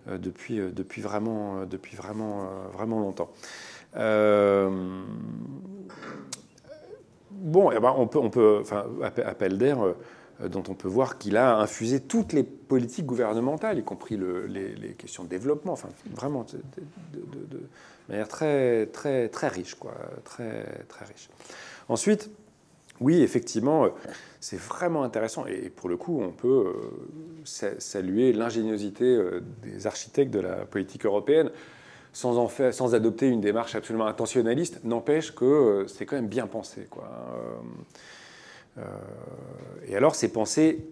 euh, 0.09 0.19
depuis, 0.19 0.59
depuis, 0.59 1.03
vraiment, 1.03 1.67
depuis 1.67 1.97
vraiment, 1.97 2.49
vraiment 2.73 3.01
longtemps. 3.01 3.33
bon, 7.33 7.73
eh 7.73 7.81
ben, 7.81 7.93
on 7.97 8.07
peut, 8.07 8.21
on 8.21 8.31
peut 8.31 8.63
appel 9.01 9.59
d'air 9.59 9.79
dont 10.49 10.63
on 10.69 10.75
peut 10.75 10.89
voir 10.89 11.19
qu'il 11.19 11.37
a 11.37 11.57
infusé 11.59 11.99
toutes 12.01 12.33
les 12.33 12.45
politiques 12.45 13.07
gouvernementales, 13.07 13.79
y 13.79 13.85
compris 13.85 14.17
les, 14.47 14.95
questions 14.97 15.25
de 15.25 15.29
développement, 15.29 15.73
enfin 15.73 15.89
vraiment 16.13 16.47
de, 16.53 16.61
manière 18.09 18.29
très, 18.29 18.87
très, 18.87 19.29
très 19.29 19.49
riche, 19.49 19.75
quoi, 19.75 19.95
très, 20.23 20.85
très 20.89 21.05
riche. 21.05 21.31
Ensuite, 21.89 22.31
oui, 23.01 23.23
effectivement, 23.23 23.87
euh, 23.87 23.89
c'est 24.41 24.59
vraiment 24.59 25.03
intéressant. 25.03 25.47
Et 25.47 25.71
pour 25.71 25.89
le 25.89 25.97
coup, 25.97 26.21
on 26.23 26.31
peut 26.31 26.75
euh, 26.75 27.75
saluer 27.79 28.33
l'ingéniosité 28.33 29.05
euh, 29.05 29.41
des 29.63 29.87
architectes 29.87 30.33
de 30.33 30.41
la 30.41 30.65
politique 30.65 31.05
européenne 31.05 31.51
sans, 32.13 32.95
adopter 32.95 33.29
une 33.29 33.41
démarche 33.41 33.75
absolument 33.75 34.07
intentionnaliste. 34.07 34.85
N'empêche 34.85 35.35
que 35.35 35.85
c'est 35.89 36.07
quand 36.07 36.15
même 36.15 36.29
bien 36.29 36.47
pensé. 36.47 36.87
Quoi. 36.89 37.11
Et 39.89 39.97
alors, 39.97 40.15
c'est 40.15 40.29
pensé 40.29 40.87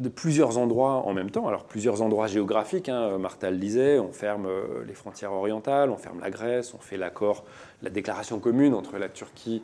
de 0.00 0.08
plusieurs 0.08 0.58
endroits 0.58 1.06
en 1.06 1.14
même 1.14 1.30
temps. 1.30 1.46
Alors, 1.46 1.62
plusieurs 1.62 2.02
endroits 2.02 2.26
géographiques. 2.26 2.88
Hein. 2.88 3.18
Martha 3.18 3.52
le 3.52 3.58
disait, 3.58 4.00
on 4.00 4.10
ferme 4.10 4.48
les 4.84 4.94
frontières 4.94 5.32
orientales, 5.32 5.90
on 5.90 5.96
ferme 5.96 6.18
la 6.18 6.30
Grèce, 6.30 6.74
on 6.74 6.80
fait 6.80 6.96
l'accord, 6.96 7.44
la 7.84 7.90
déclaration 7.90 8.40
commune 8.40 8.74
entre 8.74 8.98
la 8.98 9.08
Turquie 9.08 9.62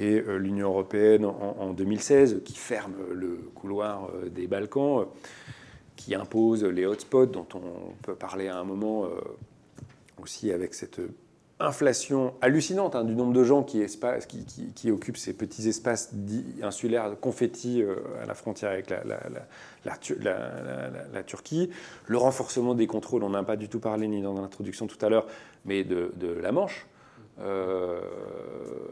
et 0.00 0.20
euh, 0.20 0.38
l'Union 0.38 0.68
européenne 0.68 1.24
en, 1.24 1.72
2016 1.72 2.42
qui 2.44 2.56
ferme 2.56 2.94
le 3.12 3.36
couloir 3.54 4.10
euh, 4.14 4.28
des 4.28 4.48
Balkans, 4.48 5.06
qui 5.96 6.14
impose 6.14 6.64
les 6.64 6.86
hotspots 6.86 7.26
dont 7.26 7.46
on 7.54 7.92
peut 8.02 8.16
parler 8.16 8.48
à 8.48 8.56
un 8.56 8.64
moment 8.64 9.04
euh, 9.04 9.10
aussi 10.18 10.50
avec 10.50 10.74
cette 10.74 11.00
inflation 11.60 12.32
hallucinante 12.40 12.96
hein, 12.96 13.04
du 13.04 13.14
nombre 13.14 13.34
de 13.34 13.44
gens 13.44 13.62
qui, 13.62 13.84
occupent 14.90 15.16
ces 15.16 15.34
petits 15.34 15.68
espaces 15.68 16.12
insulaires 16.62 17.14
confettis 17.20 17.82
euh, 17.82 17.96
à 18.22 18.26
la 18.26 18.34
frontière 18.34 18.70
avec 18.70 18.90
la, 19.84 21.22
Turquie, 21.22 21.70
le 22.06 22.16
renforcement 22.16 22.74
des 22.74 22.86
contrôles, 22.86 23.22
on 23.22 23.30
n'a 23.30 23.42
pas 23.42 23.56
du 23.56 23.68
tout 23.68 23.80
parlé 23.80 24.08
ni 24.08 24.22
dans 24.22 24.32
l'introduction 24.40 24.86
tout 24.86 25.04
à 25.04 25.08
l'heure, 25.08 25.26
mais 25.66 25.84
de, 25.84 26.10
la 26.40 26.52
Manche. 26.52 26.86
Euh, 27.42 28.00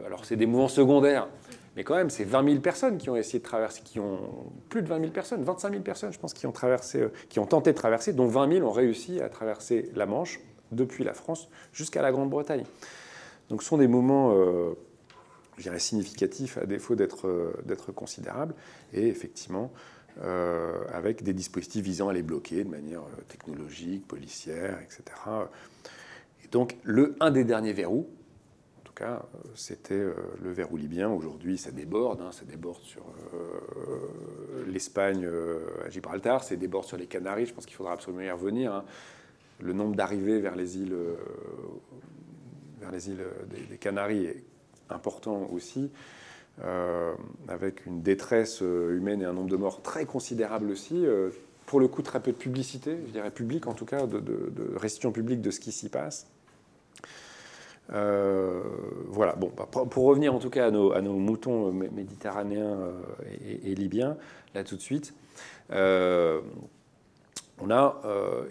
alors 0.05 0.25
c'est 0.25 0.35
des 0.35 0.45
mouvements 0.45 0.67
secondaires, 0.67 1.27
mais 1.75 1.83
quand 1.83 1.95
même 1.95 2.09
c'est 2.09 2.23
20 2.23 2.43
000 2.49 2.59
personnes 2.61 2.97
qui 2.97 3.09
ont 3.09 3.15
essayé 3.15 3.39
de 3.39 3.43
traverser, 3.43 3.81
qui 3.83 3.99
ont 3.99 4.51
plus 4.69 4.81
de 4.81 4.87
20 4.87 4.99
000 4.99 5.11
personnes, 5.11 5.43
25 5.43 5.71
000 5.71 5.83
personnes 5.83 6.13
je 6.13 6.19
pense 6.19 6.33
qui 6.33 6.47
ont, 6.47 6.51
traversé, 6.51 7.01
euh, 7.01 7.11
qui 7.29 7.39
ont 7.39 7.45
tenté 7.45 7.71
de 7.71 7.77
traverser, 7.77 8.13
dont 8.13 8.27
20 8.27 8.53
000 8.53 8.67
ont 8.67 8.71
réussi 8.71 9.21
à 9.21 9.29
traverser 9.29 9.91
la 9.95 10.05
Manche 10.05 10.39
depuis 10.71 11.03
la 11.03 11.13
France 11.13 11.49
jusqu'à 11.73 12.01
la 12.01 12.11
Grande-Bretagne. 12.11 12.63
Donc 13.49 13.63
ce 13.63 13.69
sont 13.69 13.77
des 13.77 13.87
moments, 13.87 14.33
euh, 14.35 14.73
je 15.57 15.63
dirais, 15.63 15.79
significatifs 15.79 16.57
à 16.57 16.65
défaut 16.65 16.95
d'être 16.95 17.91
considérables. 17.95 18.53
Et 18.93 19.07
effectivement, 19.07 19.71
avec 20.93 21.23
des 21.23 21.33
dispositifs 21.33 21.83
visant 21.83 22.09
à 22.09 22.13
les 22.13 22.21
bloquer 22.21 22.63
de 22.63 22.69
manière 22.69 23.01
technologique, 23.27 24.07
policière, 24.07 24.77
etc. 24.83 25.03
Et 26.43 26.47
donc, 26.49 26.77
le, 26.83 27.15
un 27.19 27.31
des 27.31 27.43
derniers 27.43 27.73
verrous, 27.73 28.07
cas, 28.99 29.23
c'était 29.55 30.03
le 30.41 30.51
verrou 30.51 30.77
libyen. 30.77 31.09
Aujourd'hui, 31.09 31.57
ça 31.57 31.71
déborde, 31.71 32.21
hein, 32.21 32.31
ça 32.31 32.45
déborde 32.45 32.81
sur 32.83 33.03
l'Espagne 34.67 35.27
à 35.85 35.89
Gibraltar, 35.89 36.43
ça 36.43 36.55
déborde 36.55 36.85
sur 36.85 36.97
les 36.97 37.07
Canaries. 37.07 37.47
Je 37.47 37.53
pense 37.53 37.65
qu'il 37.65 37.75
faudra 37.75 37.93
absolument 37.93 38.21
y 38.21 38.31
revenir. 38.31 38.73
Hein 38.73 38.85
le 39.61 39.73
nombre 39.73 39.95
d'arrivées 39.95 40.39
vers 40.39 40.55
les 40.55 40.77
îles, 40.77 40.93
euh, 40.93 41.15
vers 42.79 42.91
les 42.91 43.09
îles 43.09 43.25
des, 43.69 43.77
Canaries 43.77 44.25
est 44.25 44.43
important 44.89 45.49
aussi, 45.51 45.91
euh, 46.63 47.13
avec 47.47 47.85
une 47.85 48.01
détresse 48.01 48.61
euh, 48.61 48.97
humaine 48.97 49.21
et 49.21 49.25
un 49.25 49.33
nombre 49.33 49.49
de 49.49 49.55
morts 49.55 49.81
très 49.81 50.05
considérable 50.05 50.69
aussi. 50.71 51.05
pour 51.65 51.79
le 51.79 51.87
coup, 51.87 52.01
très 52.01 52.19
peu 52.19 52.31
de 52.31 52.37
publicité, 52.37 52.97
je 53.07 53.11
dirais 53.11 53.31
publique 53.31 53.67
en 53.67 53.73
tout 53.73 53.85
cas, 53.85 54.07
de, 54.07 54.19
de, 54.19 54.49
de 54.49 54.75
restitution 54.75 55.11
publique 55.11 55.41
de 55.41 55.51
ce 55.51 55.59
qui 55.59 55.71
s'y 55.71 55.89
passe. 55.89 56.27
Voilà, 57.89 59.35
bon, 59.35 59.51
bah, 59.57 59.67
pour 59.67 60.05
revenir 60.05 60.33
en 60.33 60.39
tout 60.39 60.49
cas 60.49 60.67
à 60.67 60.71
nos, 60.71 60.91
à 60.93 61.01
nos 61.01 61.13
moutons 61.13 61.71
méditerranéens 61.71 62.77
et, 63.45 63.71
et, 63.71 63.75
libyens, 63.75 64.17
là 64.53 64.63
tout 64.63 64.75
de 64.75 64.81
suite, 64.81 65.13
on 65.71 66.41
a 67.69 68.01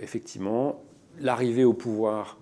effectivement 0.00 0.82
l'arrivée 1.20 1.64
au 1.64 1.72
pouvoir 1.72 2.38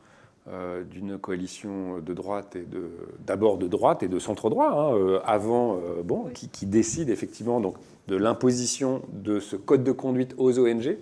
euh, 0.49 0.85
d'une 0.85 1.19
coalition 1.19 1.99
de 1.99 2.15
droite 2.15 2.55
et 2.55 2.63
de 2.63 2.89
d'abord 3.27 3.59
de 3.59 3.67
droite 3.67 4.05
et 4.05 4.09
de 4.09 4.21
centre 4.21 4.49
droit 4.49 4.69
hein, 4.69 4.95
euh, 4.95 5.19
avant 5.25 5.75
euh, 5.75 6.05
bon 6.05 6.27
qui, 6.33 6.67
décide 6.67 7.11
effectivement 7.11 7.61
donc 7.61 7.75
de 8.07 8.15
l'imposition 8.15 9.03
de 9.13 9.41
ce 9.41 9.57
code 9.57 9.83
de 9.83 9.91
conduite 9.91 10.37
aux 10.39 10.57
ONG. 10.61 10.99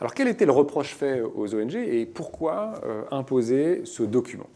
Alors 0.00 0.14
quel 0.14 0.28
était 0.28 0.46
le 0.46 0.52
reproche 0.52 0.94
fait 0.94 1.20
aux 1.20 1.54
ONG 1.54 1.74
et 1.74 2.04
pourquoi 2.06 2.80
imposer 3.10 3.84
ce 3.84 4.02
document? 4.02 4.48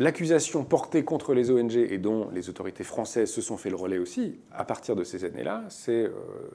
L'accusation 0.00 0.64
portée 0.64 1.04
contre 1.04 1.34
les 1.34 1.50
ONG 1.50 1.76
et 1.76 1.98
dont 1.98 2.30
les 2.30 2.48
autorités 2.48 2.84
françaises 2.84 3.30
se 3.30 3.42
sont 3.42 3.58
fait 3.58 3.68
le 3.68 3.76
relais 3.76 3.98
aussi, 3.98 4.40
à 4.50 4.64
partir 4.64 4.96
de 4.96 5.04
ces 5.04 5.26
années-là, 5.26 5.64
c'est 5.68 6.04
euh, 6.04 6.12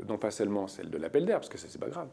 non 0.09 0.17
pas 0.17 0.31
seulement 0.31 0.67
celle 0.67 0.89
de 0.89 0.97
l'appel 0.97 1.27
d'air, 1.27 1.35
parce 1.35 1.49
que 1.49 1.59
ça 1.59 1.67
c'est 1.69 1.79
pas 1.79 1.89
grave, 1.89 2.07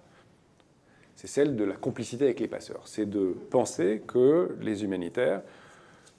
c'est 1.17 1.29
celle 1.29 1.57
de 1.57 1.65
la 1.65 1.75
complicité 1.75 2.25
avec 2.25 2.39
les 2.39 2.49
passeurs. 2.49 2.83
C'est 2.85 3.09
de 3.09 3.35
penser 3.49 4.03
que 4.07 4.55
les 4.61 4.85
humanitaires 4.85 5.41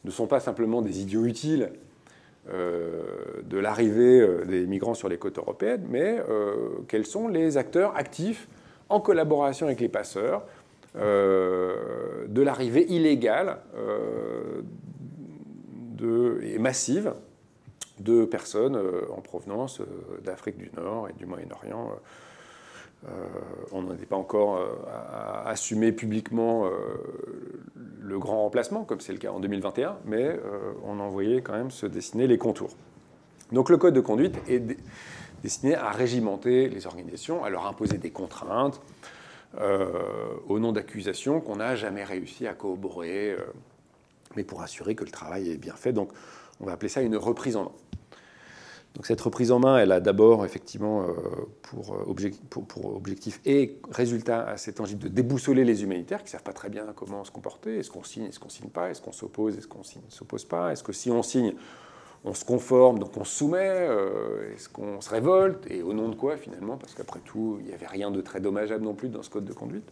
ne 0.04 0.10
sont 0.10 0.26
pas 0.26 0.40
simplement 0.40 0.82
des 0.82 1.02
idiots 1.02 1.26
utiles 1.26 1.70
euh, 1.72 1.78
de 2.48 3.58
l'arrivée 3.58 4.22
euh, 4.22 4.46
des 4.46 4.66
migrants 4.66 4.94
sur 4.94 5.10
les 5.10 5.18
côtes 5.18 5.38
européennes, 5.38 5.86
mais 5.90 6.18
quels 6.88 7.06
sont 7.06 7.28
les 7.28 7.58
acteurs 7.58 7.96
actifs 7.96 8.48
en 8.90 9.00
collaboration 9.00 9.66
avec 9.68 9.80
les 9.80 9.90
passeurs 9.90 10.44
de 10.96 12.42
l'arrivée 12.42 12.86
illégale 12.92 13.58
et 16.44 16.60
massive 16.60 17.14
de 18.00 18.26
personnes 18.26 18.76
euh, 18.76 19.02
en 19.16 19.22
provenance 19.22 19.80
euh, 19.80 19.86
d'Afrique 20.24 20.58
du 20.58 20.70
Nord 20.76 21.10
et 21.10 21.14
du 21.14 21.26
Moyen-Orient. 21.26 21.92
Euh, 23.06 23.10
on 23.72 23.84
n'était 23.84 24.06
pas 24.06 24.16
encore 24.16 24.60
à, 24.88 25.48
assumer 25.50 25.92
publiquement 25.92 26.70
le 28.02 28.20
grand 28.20 28.44
remplacement, 28.44 28.84
comme 28.84 29.02
c'est 29.02 29.14
le 29.14 29.20
cas 29.20 29.32
en 29.32 29.40
2021, 29.40 29.98
mais 30.06 30.40
on 30.86 31.00
en 31.00 31.10
voyait 31.10 31.42
quand 31.42 31.54
même 31.54 31.72
se 31.72 31.86
dessiner 31.86 32.28
les 32.28 32.38
contours. 32.38 32.76
Donc 33.52 33.70
le 33.70 33.78
code 33.78 33.94
de 33.94 34.02
conduite 34.02 34.38
est 34.48 34.62
destiné 35.42 35.76
à 35.76 35.92
régimenter 35.92 36.70
les 36.70 36.88
organisations, 36.88 37.44
à 37.44 37.50
leur 37.50 37.68
imposer 37.68 37.98
des 37.98 38.12
contraintes 38.12 38.82
au 40.48 40.60
nom 40.60 40.72
d'accusations 40.72 41.42
qu'on 41.42 41.58
n'a 41.58 41.76
jamais 41.76 42.04
réussi 42.04 42.48
à 42.48 42.54
corroborer 42.54 43.36
mais 44.36 44.44
pour 44.44 44.62
assurer 44.62 44.96
que 44.96 45.04
le 45.04 45.12
travail 45.12 45.50
est 45.50 45.58
bien 45.58 45.76
fait. 45.76 45.94
Donc, 45.94 46.12
on 46.60 46.66
va 46.66 46.74
appeler 46.74 46.90
ça 46.90 47.02
une 47.02 47.18
reprise 47.18 47.56
en 47.56 47.64
main. 47.64 47.72
Donc, 48.96 49.08
cette 49.08 49.22
reprise 49.22 49.52
en 49.52 49.60
main, 49.60 49.78
elle 49.80 49.92
a 49.92 50.00
d'abord 50.00 50.46
effectivement 50.46 51.02
euh, 51.02 51.08
pour, 51.64 51.98
pour, 52.68 52.96
objectif 52.96 53.42
et 53.44 53.80
résultat 53.92 54.46
assez 54.48 54.72
tangible 54.72 55.02
de 55.04 55.08
déboussoler 55.08 55.66
les 55.66 55.84
humanitaires 55.84 56.20
qui 56.20 56.26
ne 56.26 56.30
savent 56.30 56.44
pas 56.44 56.54
très 56.54 56.70
bien 56.70 56.86
comment 56.96 57.24
se 57.24 57.32
comporter. 57.32 57.80
Est-ce 57.80 57.90
qu'on 57.90 58.04
signe, 58.04 58.26
est-ce 58.26 58.40
qu'on 58.40 58.50
ne 58.50 58.52
signe 58.52 58.70
pas? 58.70 58.92
Est-ce 58.92 59.02
qu'on 59.02 59.12
s'oppose, 59.12 59.58
est-ce 59.58 59.68
qu'on 59.68 59.82
s'oppose 60.10 60.46
pas? 60.46 60.72
Est-ce 60.72 60.84
que 60.84 60.94
si 60.94 61.10
on 61.10 61.24
signe, 61.24 61.54
on 62.24 62.34
se 62.34 62.46
conforme, 62.46 63.00
donc 63.00 63.18
on 63.18 63.24
se 63.24 63.36
soumet 63.36 63.60
euh, 63.68 64.54
Est-ce 64.54 64.70
qu'on 64.70 65.02
se 65.02 65.10
révolte? 65.10 65.66
Et 65.72 65.82
au 65.82 65.94
nom 65.94 66.10
de 66.10 66.16
quoi 66.16 66.38
finalement? 66.38 66.78
Parce 66.78 66.94
qu'après 66.94 67.20
tout, 67.20 67.58
il 67.62 67.66
n'y 67.66 67.74
avait 67.74 67.88
rien 67.88 68.12
de 68.12 68.22
très 68.22 68.40
dommageable 68.40 68.84
non 68.84 68.94
plus 68.94 69.10
dans 69.10 69.24
ce 69.24 69.30
code 69.30 69.46
de 69.46 69.54
conduite. 69.54 69.92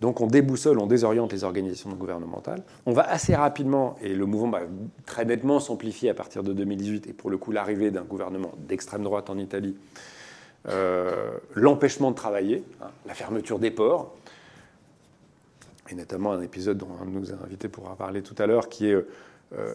Donc 0.00 0.20
on 0.20 0.26
déboussole, 0.26 0.78
on 0.78 0.86
désoriente 0.86 1.32
les 1.32 1.44
organisations 1.44 1.90
gouvernementales. 1.90 2.62
On 2.84 2.92
va 2.92 3.02
assez 3.02 3.34
rapidement, 3.34 3.96
et 4.02 4.14
le 4.14 4.26
mouvement 4.26 4.58
va 4.58 4.66
très 5.06 5.24
nettement 5.24 5.58
s'amplifier 5.58 6.10
à 6.10 6.14
partir 6.14 6.42
de 6.42 6.52
2018, 6.52 7.06
et 7.06 7.12
pour 7.12 7.30
le 7.30 7.38
coup 7.38 7.50
l'arrivée 7.50 7.90
d'un 7.90 8.02
gouvernement 8.02 8.52
d'extrême 8.68 9.02
droite 9.02 9.30
en 9.30 9.38
Italie, 9.38 9.76
euh, 10.68 11.30
l'empêchement 11.54 12.10
de 12.10 12.16
travailler, 12.16 12.64
hein, 12.82 12.88
la 13.06 13.14
fermeture 13.14 13.58
des 13.58 13.70
ports, 13.70 14.14
et 15.90 15.94
notamment 15.94 16.32
un 16.32 16.42
épisode 16.42 16.76
dont 16.76 16.88
de 17.04 17.10
nous 17.10 17.32
a 17.32 17.36
invités 17.44 17.68
pourra 17.68 17.94
parler 17.96 18.22
tout 18.22 18.34
à 18.38 18.46
l'heure, 18.46 18.68
qui 18.68 18.88
est 18.88 18.94
euh, 18.94 19.04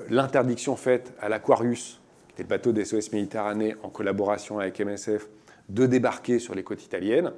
l'interdiction 0.09 0.75
faite 0.75 1.13
à 1.19 1.29
l'Aquarius, 1.29 1.99
qui 2.27 2.33
était 2.33 2.43
le 2.43 2.49
bateau 2.49 2.73
des 2.73 2.85
SOS 2.85 3.11
Méditerranée 3.11 3.75
en 3.81 3.89
collaboration 3.89 4.59
avec 4.59 4.79
MSF, 4.79 5.27
de 5.69 5.85
débarquer 5.85 6.39
sur 6.39 6.53
les 6.53 6.63
côtes 6.63 6.83
italiennes, 6.83 7.31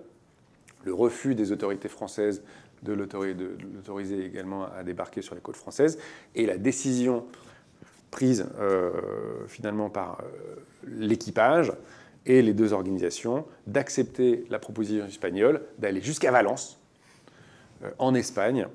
le 0.83 0.93
refus 0.93 1.35
des 1.35 1.51
autorités 1.51 1.87
françaises 1.87 2.41
de 2.83 2.93
l'autoriser 2.93 4.25
également 4.25 4.65
à 4.65 4.83
débarquer 4.83 5.21
sur 5.21 5.35
les 5.35 5.41
côtes 5.41 5.55
françaises, 5.55 5.97
et 6.35 6.45
la 6.45 6.57
décision 6.57 7.25
prise 8.13 8.45
euh, 8.59 8.91
finalement 9.47 9.89
par 9.89 10.21
euh, 10.21 10.55
l'équipage 10.87 11.73
et 12.25 12.41
les 12.41 12.53
deux 12.53 12.71
organisations 12.71 13.45
d'accepter 13.65 14.45
la 14.49 14.59
proposition 14.59 15.05
espagnole 15.05 15.63
d'aller 15.79 15.99
jusqu'à 15.99 16.31
Valence, 16.31 16.79
euh, 17.83 17.89
en 17.97 18.13
Espagne, 18.13 18.67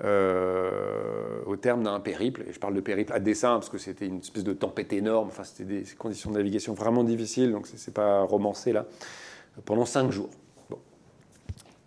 au 0.00 1.56
terme 1.56 1.82
d'un 1.82 1.98
périple. 1.98 2.44
Et 2.48 2.52
je 2.52 2.60
parle 2.60 2.74
de 2.74 2.80
périple 2.80 3.12
à 3.12 3.18
dessein 3.18 3.54
parce 3.54 3.68
que 3.68 3.78
c'était 3.78 4.06
une 4.06 4.20
espèce 4.20 4.44
de 4.44 4.52
tempête 4.52 4.92
énorme, 4.92 5.26
enfin, 5.26 5.42
c'était 5.42 5.64
des 5.64 5.84
conditions 5.98 6.30
de 6.30 6.36
navigation 6.36 6.72
vraiment 6.72 7.02
difficiles, 7.02 7.50
donc 7.50 7.66
c'est 7.66 7.92
pas 7.92 8.22
romancé 8.22 8.72
là, 8.72 8.86
pendant 9.64 9.84
cinq 9.84 10.12
jours 10.12 10.30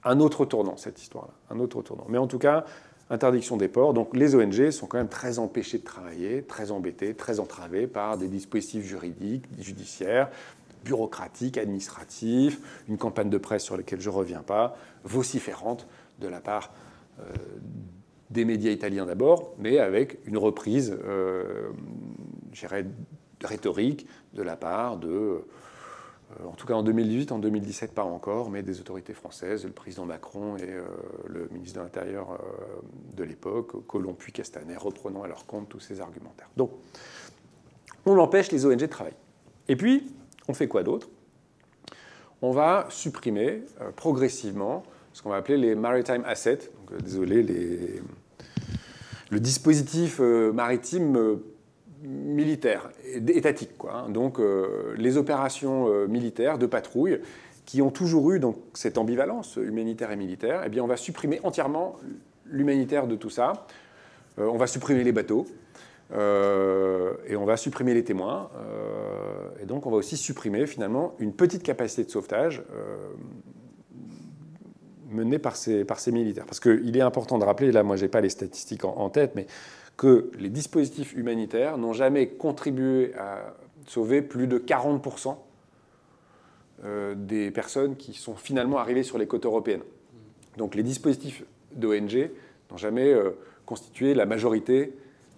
un 0.03 0.19
autre 0.19 0.45
tournant, 0.45 0.77
cette 0.77 1.01
histoire-là, 1.01 1.33
un 1.49 1.59
autre 1.59 1.81
tournant. 1.81 2.05
Mais 2.09 2.17
en 2.17 2.27
tout 2.27 2.39
cas, 2.39 2.65
interdiction 3.11 3.57
des 3.57 3.67
ports. 3.67 3.93
Donc 3.93 4.15
les 4.15 4.35
ONG 4.35 4.71
sont 4.71 4.87
quand 4.87 4.97
même 4.97 5.09
très 5.09 5.37
empêchées 5.37 5.77
de 5.77 5.83
travailler, 5.83 6.43
très 6.43 6.71
embêtées, 6.71 7.13
très 7.13 7.39
entravées 7.39 7.85
par 7.85 8.17
des 8.17 8.27
dispositifs 8.27 8.85
juridiques, 8.85 9.45
judiciaires, 9.59 10.29
bureaucratiques, 10.85 11.57
administratifs, 11.57 12.59
une 12.87 12.97
campagne 12.97 13.29
de 13.29 13.37
presse 13.37 13.63
sur 13.63 13.77
laquelle 13.77 14.01
je 14.01 14.09
ne 14.09 14.15
reviens 14.15 14.41
pas, 14.41 14.75
vociférante 15.03 15.87
de 16.19 16.27
la 16.27 16.39
part 16.39 16.71
euh, 17.19 17.23
des 18.29 18.45
médias 18.45 18.71
italiens 18.71 19.05
d'abord, 19.05 19.53
mais 19.59 19.77
avec 19.77 20.19
une 20.25 20.37
reprise, 20.37 20.97
euh, 21.05 21.69
rhétorique 23.43 24.07
de 24.33 24.41
la 24.41 24.55
part 24.55 24.97
de 24.97 25.43
en 26.45 26.53
tout 26.53 26.67
cas 26.67 26.73
en 26.73 26.83
2018, 26.83 27.31
en 27.31 27.39
2017 27.39 27.93
pas 27.93 28.03
encore, 28.03 28.49
mais 28.49 28.63
des 28.63 28.79
autorités 28.79 29.13
françaises, 29.13 29.65
le 29.65 29.71
président 29.71 30.05
Macron 30.05 30.57
et 30.57 30.63
euh, 30.63 30.83
le 31.27 31.47
ministre 31.51 31.79
de 31.79 31.83
l'Intérieur 31.83 32.31
euh, 32.31 32.37
de 33.15 33.23
l'époque, 33.23 33.85
Colomb 33.87 34.13
puis 34.13 34.31
Castaner, 34.31 34.77
reprenant 34.77 35.23
à 35.23 35.27
leur 35.27 35.45
compte 35.45 35.69
tous 35.69 35.79
ces 35.79 36.01
argumentaires. 36.01 36.49
Donc, 36.57 36.71
on 38.05 38.17
empêche 38.17 38.51
les 38.51 38.65
ONG 38.65 38.77
de 38.77 38.85
travailler. 38.87 39.17
Et 39.67 39.75
puis, 39.75 40.11
on 40.47 40.53
fait 40.53 40.67
quoi 40.67 40.83
d'autre? 40.83 41.09
On 42.41 42.51
va 42.51 42.87
supprimer 42.89 43.63
progressivement 43.95 44.83
ce 45.13 45.21
qu'on 45.21 45.29
va 45.29 45.37
appeler 45.37 45.57
les 45.57 45.75
maritime 45.75 46.23
assets. 46.25 46.69
Donc, 46.79 46.93
euh, 46.93 47.01
désolé, 47.01 47.43
le 49.29 49.39
dispositif 49.39 50.17
euh, 50.19 50.51
maritime 50.51 51.15
euh, 51.17 51.35
militaire, 52.03 52.89
étatique. 53.27 53.77
Quoi, 53.77 53.93
hein. 53.93 54.09
Donc 54.09 54.39
les 54.97 55.17
opérations 55.17 56.07
militaires 56.07 56.57
de 56.57 56.65
patrouille 56.65 57.19
qui 57.65 57.81
ont 57.81 57.91
toujours 57.91 58.31
eu 58.31 58.39
donc, 58.39 58.57
cette 58.73 58.97
ambivalence 58.97 59.57
humanitaire 59.57 60.11
et 60.11 60.15
militaire, 60.15 60.63
eh 60.65 60.69
bien, 60.69 60.83
on 60.83 60.87
va 60.87 60.97
supprimer 60.97 61.39
entièrement 61.43 61.95
l'humanitaire 62.45 63.07
de 63.07 63.15
tout 63.15 63.29
ça. 63.29 63.67
on 64.37 64.57
va 64.57 64.67
supprimer 64.67 65.03
les 65.03 65.11
bateaux. 65.11 65.45
et 66.11 67.35
on 67.35 67.45
va 67.45 67.57
supprimer 67.57 67.93
les 67.93 68.03
témoins. 68.03 68.49
et 69.61 69.65
donc, 69.65 69.85
on 69.85 69.91
va 69.91 69.97
aussi 69.97 70.17
supprimer 70.17 70.65
finalement 70.65 71.13
une 71.19 71.33
petite 71.33 71.63
capacité 71.63 72.03
de 72.03 72.09
sauvetage 72.09 72.63
menée 75.11 75.39
par 75.39 75.55
ces, 75.55 75.85
par 75.85 75.99
ces 75.99 76.11
militaires. 76.11 76.45
Parce 76.45 76.59
qu'il 76.59 76.95
est 76.95 77.01
important 77.01 77.37
de 77.37 77.43
rappeler, 77.43 77.71
là 77.71 77.83
moi 77.83 77.95
je 77.95 78.03
n'ai 78.03 78.09
pas 78.09 78.21
les 78.21 78.29
statistiques 78.29 78.85
en, 78.85 79.09
tête, 79.09 79.33
mais 79.35 79.47
que 80.01 80.31
les 80.39 80.49
dispositifs 80.49 81.13
humanitaires 81.13 81.77
n'ont 81.77 81.93
jamais 81.93 82.29
contribué 82.29 83.13
à 83.19 83.53
sauver 83.85 84.23
plus 84.23 84.47
de 84.47 84.57
40% 84.57 85.35
euh, 86.83 87.13
des 87.15 87.51
personnes 87.51 87.95
qui 87.95 88.15
sont 88.15 88.35
finalement 88.35 88.79
arrivées 88.79 89.03
sur 89.03 89.19
les 89.19 89.27
côtes 89.27 89.45
européennes. 89.45 89.83
Donc 90.57 90.73
les 90.73 90.81
dispositifs 90.81 91.43
d'ONG 91.75 92.31
n'ont 92.71 92.77
jamais 92.77 93.13
euh, 93.13 93.29
constitué 93.67 94.15
la 94.15 94.25
majorité 94.25 94.91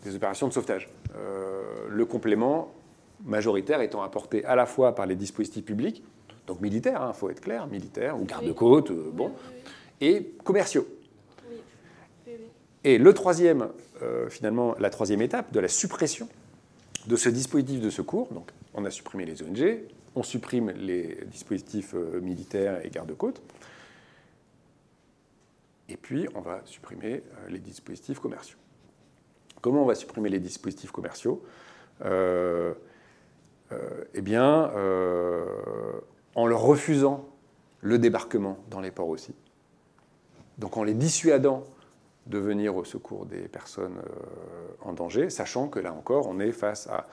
des 0.05 0.16
opérations 0.16 0.47
de 0.47 0.53
sauvetage. 0.53 0.88
Euh, 1.18 1.64
le 1.89 2.05
complément 2.05 2.72
majoritaire 3.26 3.82
étant 3.82 4.01
apporté 4.01 4.45
à 4.45 4.55
la 4.55 4.66
fois 4.66 4.95
par 4.95 5.07
les 5.07 5.18
dispositifs 5.18 5.66
publics, 5.66 6.05
donc 6.47 6.61
militaires, 6.61 7.01
il 7.01 7.09
hein, 7.09 7.14
faut 7.14 7.30
être 7.30 7.41
clair, 7.41 7.68
militaires 7.68 8.18
ou 8.18 8.24
garde-côtes, 8.24 8.93
bon, 8.93 9.34
et 9.99 10.32
commerciaux. 10.45 10.88
Et 12.86 12.97
le 12.97 13.14
troisième, 13.14 13.70
euh, 14.04 14.30
finalement, 14.30 14.76
la 14.80 14.89
troisième 14.89 15.22
étape 15.22 15.51
de 15.51 15.60
la 15.60 15.68
suppression 15.68 16.28
de 17.08 17.16
ce 17.16 17.30
dispositif 17.30 17.82
de 17.82 17.89
secours, 17.89 18.28
donc 18.32 18.51
on 18.74 18.86
a 18.86 18.91
supprimé 18.91 19.26
les 19.26 19.41
ONG, 19.41 19.80
on 20.16 20.24
supprime 20.24 20.72
les 20.72 21.26
dispositifs 21.26 21.93
euh, 21.95 22.20
militaires 22.22 22.86
et 22.86 22.89
garde-côtes, 22.89 23.41
et 25.89 25.97
puis 25.97 26.28
on 26.36 26.41
va 26.41 26.62
supprimer 26.66 27.24
les 27.49 27.60
dispositifs 27.60 28.20
commerciaux. 28.20 28.58
Comment 29.62 29.84
on 29.84 29.86
va 29.86 29.95
supprimer 29.95 30.30
les 30.30 30.39
dispositifs 30.39 30.91
commerciaux? 30.91 31.43
Eh 34.16 34.22
bien, 34.22 34.72
en 36.36 36.47
leur 36.47 36.62
refusant 36.62 37.28
le 37.82 37.99
débarquement 37.99 38.58
dans 38.70 38.80
les 38.80 38.91
ports 38.91 39.10
aussi. 39.10 39.36
Donc 40.58 40.78
en 40.78 40.84
les 40.84 40.93
dissuadant 40.93 41.64
de 42.28 42.38
venir 42.38 42.76
au 42.76 42.84
secours 42.84 43.26
des 43.26 43.41
personnes 43.41 43.97
euh, 43.97 44.89
en 44.89 44.93
danger, 44.93 45.30
sachant 45.30 45.67
que 45.67 45.80
là 45.80 45.93
encore, 45.93 46.28
on 46.28 46.39
est 46.39 46.51
face 46.51 46.88
à... 46.88 47.07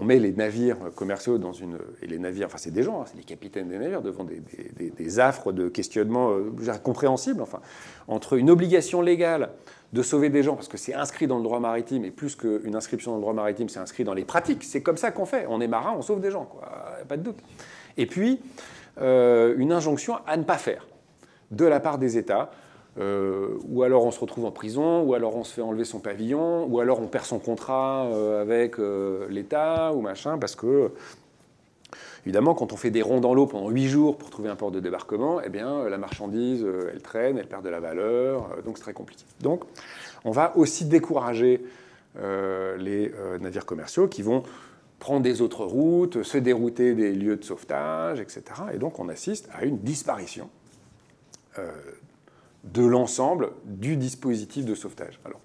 Met 0.00 0.18
les 0.18 0.32
navires 0.32 0.78
commerciaux 0.94 1.36
dans 1.36 1.52
une... 1.52 1.76
Et 2.00 2.06
les 2.06 2.18
navires, 2.18 2.46
enfin 2.46 2.56
c'est 2.56 2.70
des 2.70 2.82
gens, 2.82 3.02
hein, 3.02 3.04
c'est 3.06 3.18
les 3.18 3.24
capitaines 3.24 3.68
des 3.68 3.78
navires, 3.78 4.00
devant 4.00 4.24
des, 4.24 5.20
affres 5.20 5.52
de 5.52 5.68
questionnement 5.68 6.30
euh, 6.30 6.78
compréhensibles, 6.82 7.42
enfin, 7.42 7.60
entre 8.08 8.38
une 8.38 8.48
obligation 8.48 9.02
légale 9.02 9.50
de 9.92 10.02
sauver 10.02 10.30
des 10.30 10.42
gens, 10.42 10.54
parce 10.54 10.68
que 10.68 10.78
c'est 10.78 10.94
inscrit 10.94 11.26
dans 11.26 11.36
le 11.36 11.42
droit 11.42 11.60
maritime, 11.60 12.06
et 12.06 12.10
plus 12.10 12.36
qu'une 12.36 12.74
inscription 12.74 13.10
dans 13.10 13.18
le 13.18 13.20
droit 13.20 13.34
maritime, 13.34 13.68
c'est 13.68 13.80
inscrit 13.80 14.04
dans 14.04 14.14
les 14.14 14.24
pratiques. 14.24 14.64
C'est 14.64 14.82
comme 14.82 14.96
ça 14.96 15.10
qu'on 15.10 15.26
fait. 15.26 15.44
On 15.50 15.60
est 15.60 15.68
marin, 15.68 15.92
on 15.94 16.00
sauve 16.00 16.20
des 16.20 16.30
gens, 16.30 16.46
quoi. 16.46 16.62
Pas 17.06 17.18
de 17.18 17.22
doute. 17.22 17.38
Et 17.98 18.06
puis, 18.06 18.40
euh, 19.00 19.54
une 19.56 19.72
injonction 19.72 20.18
à 20.26 20.36
ne 20.36 20.44
pas 20.44 20.58
faire 20.58 20.86
de 21.50 21.64
la 21.64 21.80
part 21.80 21.98
des 21.98 22.16
États. 22.16 22.50
Euh, 22.98 23.56
ou 23.68 23.82
alors 23.82 24.04
on 24.04 24.10
se 24.10 24.20
retrouve 24.20 24.44
en 24.44 24.50
prison, 24.50 25.02
ou 25.02 25.14
alors 25.14 25.36
on 25.36 25.44
se 25.44 25.54
fait 25.54 25.62
enlever 25.62 25.84
son 25.84 25.98
pavillon, 25.98 26.66
ou 26.66 26.80
alors 26.80 27.00
on 27.00 27.06
perd 27.06 27.24
son 27.24 27.38
contrat 27.38 28.06
euh, 28.06 28.42
avec 28.42 28.76
l'État, 29.30 29.92
ou 29.94 30.00
machin, 30.00 30.38
parce 30.38 30.54
que, 30.54 30.90
évidemment, 32.26 32.54
quand 32.54 32.72
on 32.72 32.76
fait 32.76 32.90
des 32.90 33.02
ronds 33.02 33.20
dans 33.20 33.34
l'eau 33.34 33.46
pendant 33.46 33.70
huit 33.70 33.88
jours 33.88 34.18
pour 34.18 34.30
trouver 34.30 34.50
un 34.50 34.56
port 34.56 34.70
de 34.70 34.80
débarquement, 34.80 35.40
eh 35.44 35.48
bien, 35.48 35.88
la 35.88 35.98
marchandise, 35.98 36.66
elle 36.92 37.02
traîne, 37.02 37.38
elle 37.38 37.48
perd 37.48 37.64
de 37.64 37.70
la 37.70 37.80
valeur, 37.80 38.48
donc 38.64 38.76
c'est 38.76 38.84
très 38.84 38.94
compliqué. 38.94 39.24
Donc, 39.40 39.62
on 40.24 40.30
va 40.30 40.56
aussi 40.56 40.84
décourager 40.84 41.64
les 42.14 43.10
navires 43.40 43.64
commerciaux 43.64 44.06
qui 44.06 44.20
vont 44.20 44.42
prendre 45.02 45.22
des 45.22 45.42
autres 45.42 45.64
routes, 45.64 46.22
se 46.22 46.38
dérouter 46.38 46.94
des 46.94 47.12
lieux 47.12 47.34
de 47.34 47.42
sauvetage, 47.42 48.20
etc. 48.20 48.42
Et 48.72 48.78
donc 48.78 49.00
on 49.00 49.08
assiste 49.08 49.48
à 49.52 49.64
une 49.64 49.78
disparition 49.78 50.48
euh, 51.58 51.72
de 52.64 52.84
l'ensemble 52.84 53.52
du 53.64 53.96
dispositif 53.96 54.64
de 54.64 54.74
sauvetage. 54.74 55.18
Alors, 55.24 55.40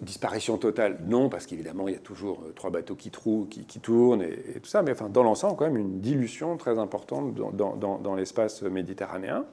disparition 0.00 0.58
totale, 0.58 0.98
non, 1.06 1.28
parce 1.28 1.46
qu'évidemment, 1.46 1.88
il 1.88 1.94
y 1.94 1.96
a 1.96 2.00
toujours 2.00 2.42
euh, 2.42 2.52
trois 2.52 2.70
bateaux 2.70 2.94
qui, 2.94 3.10
trou, 3.10 3.46
qui, 3.50 3.80
tournent 3.80 4.22
et, 4.22 4.60
tout 4.60 4.68
ça, 4.68 4.82
mais 4.82 4.92
enfin, 4.92 5.08
dans 5.08 5.22
l'ensemble, 5.22 5.56
quand 5.56 5.64
même, 5.64 5.78
une 5.78 6.00
dilution 6.00 6.56
très 6.56 6.78
importante 6.78 7.34
dans, 7.34 8.14
l'espace 8.14 8.62
méditerranéen. 8.62 9.46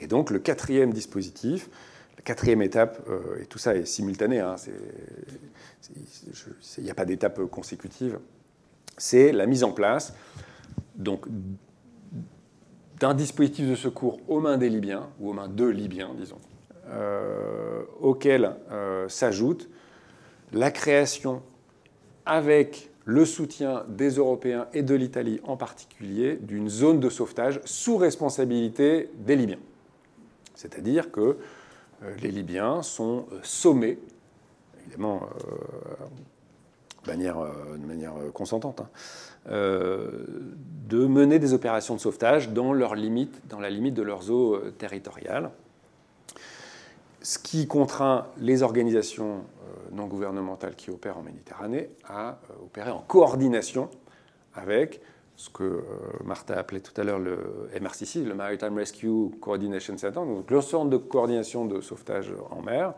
Et 0.00 0.08
donc, 0.08 0.30
le 0.30 0.40
quatrième 0.40 0.92
dispositif, 0.92 1.70
la 2.16 2.22
quatrième 2.22 2.60
étape, 2.60 3.00
euh, 3.08 3.40
et 3.40 3.46
tout 3.46 3.58
ça 3.58 3.76
est 3.76 3.86
simultané, 3.86 4.40
hein, 4.40 4.56
il 6.78 6.84
n'y 6.84 6.90
a 6.90 6.94
pas 6.94 7.04
d'étape 7.04 7.44
consécutive, 7.46 8.18
c'est 8.98 9.32
la 9.32 9.46
mise 9.46 9.64
en 9.64 9.72
place 9.72 10.12
donc, 10.96 11.26
d'un 12.98 13.14
dispositif 13.14 13.68
de 13.68 13.74
secours 13.74 14.18
aux 14.28 14.40
mains 14.40 14.56
des 14.56 14.68
Libyens, 14.68 15.08
ou 15.20 15.30
aux 15.30 15.32
mains 15.32 15.48
de 15.48 15.64
Libyens, 15.64 16.10
disons, 16.16 16.38
euh, 16.88 17.82
auquel 18.00 18.56
euh, 18.70 19.08
s'ajoute 19.08 19.68
la 20.52 20.70
création, 20.70 21.42
avec 22.26 22.90
le 23.04 23.24
soutien 23.24 23.84
des 23.88 24.10
Européens 24.10 24.66
et 24.72 24.82
de 24.82 24.94
l'Italie 24.94 25.40
en 25.44 25.56
particulier, 25.56 26.38
d'une 26.40 26.68
zone 26.68 27.00
de 27.00 27.10
sauvetage 27.10 27.60
sous 27.64 27.96
responsabilité 27.96 29.10
des 29.18 29.36
Libyens. 29.36 29.58
C'est-à-dire 30.54 31.10
que 31.10 31.20
euh, 32.02 32.14
les 32.22 32.30
Libyens 32.30 32.82
sont 32.82 33.26
sommés 33.42 33.98
évidemment 34.80 35.22
de 37.04 37.10
manière, 37.10 37.36
de 37.38 37.86
manière 37.86 38.12
consentante, 38.34 38.80
hein, 38.80 38.88
de 39.48 41.06
mener 41.06 41.38
des 41.38 41.52
opérations 41.52 41.94
de 41.94 42.00
sauvetage 42.00 42.50
dans, 42.50 42.74
dans 42.74 43.60
la 43.60 43.70
limite 43.70 43.94
de 43.94 44.02
leurs 44.02 44.30
eaux 44.30 44.58
territoriales. 44.78 45.50
Ce 47.22 47.38
qui 47.38 47.66
contraint 47.66 48.26
les 48.38 48.62
organisations 48.62 49.44
non 49.92 50.06
gouvernementales 50.06 50.74
qui 50.74 50.90
opèrent 50.90 51.18
en 51.18 51.22
Méditerranée 51.22 51.90
à 52.06 52.38
opérer 52.62 52.90
en 52.90 53.00
coordination 53.00 53.88
avec 54.54 55.00
ce 55.36 55.50
que 55.50 55.82
Martha 56.24 56.56
appelait 56.56 56.80
tout 56.80 56.98
à 57.00 57.04
l'heure 57.04 57.18
le 57.18 57.68
MRCC, 57.80 58.24
le 58.24 58.34
Maritime 58.34 58.76
Rescue 58.76 59.30
Coordination 59.40 59.96
Center, 59.98 60.20
donc 60.20 60.50
le 60.50 60.60
centre 60.60 60.90
de 60.90 60.96
coordination 60.96 61.64
de 61.64 61.80
sauvetage 61.80 62.32
en 62.50 62.62
mer, 62.62 62.94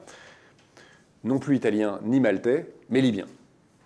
non 1.24 1.38
plus 1.38 1.56
italien 1.56 1.98
ni 2.02 2.20
maltais, 2.20 2.66
mais 2.90 3.00
libyen. 3.00 3.26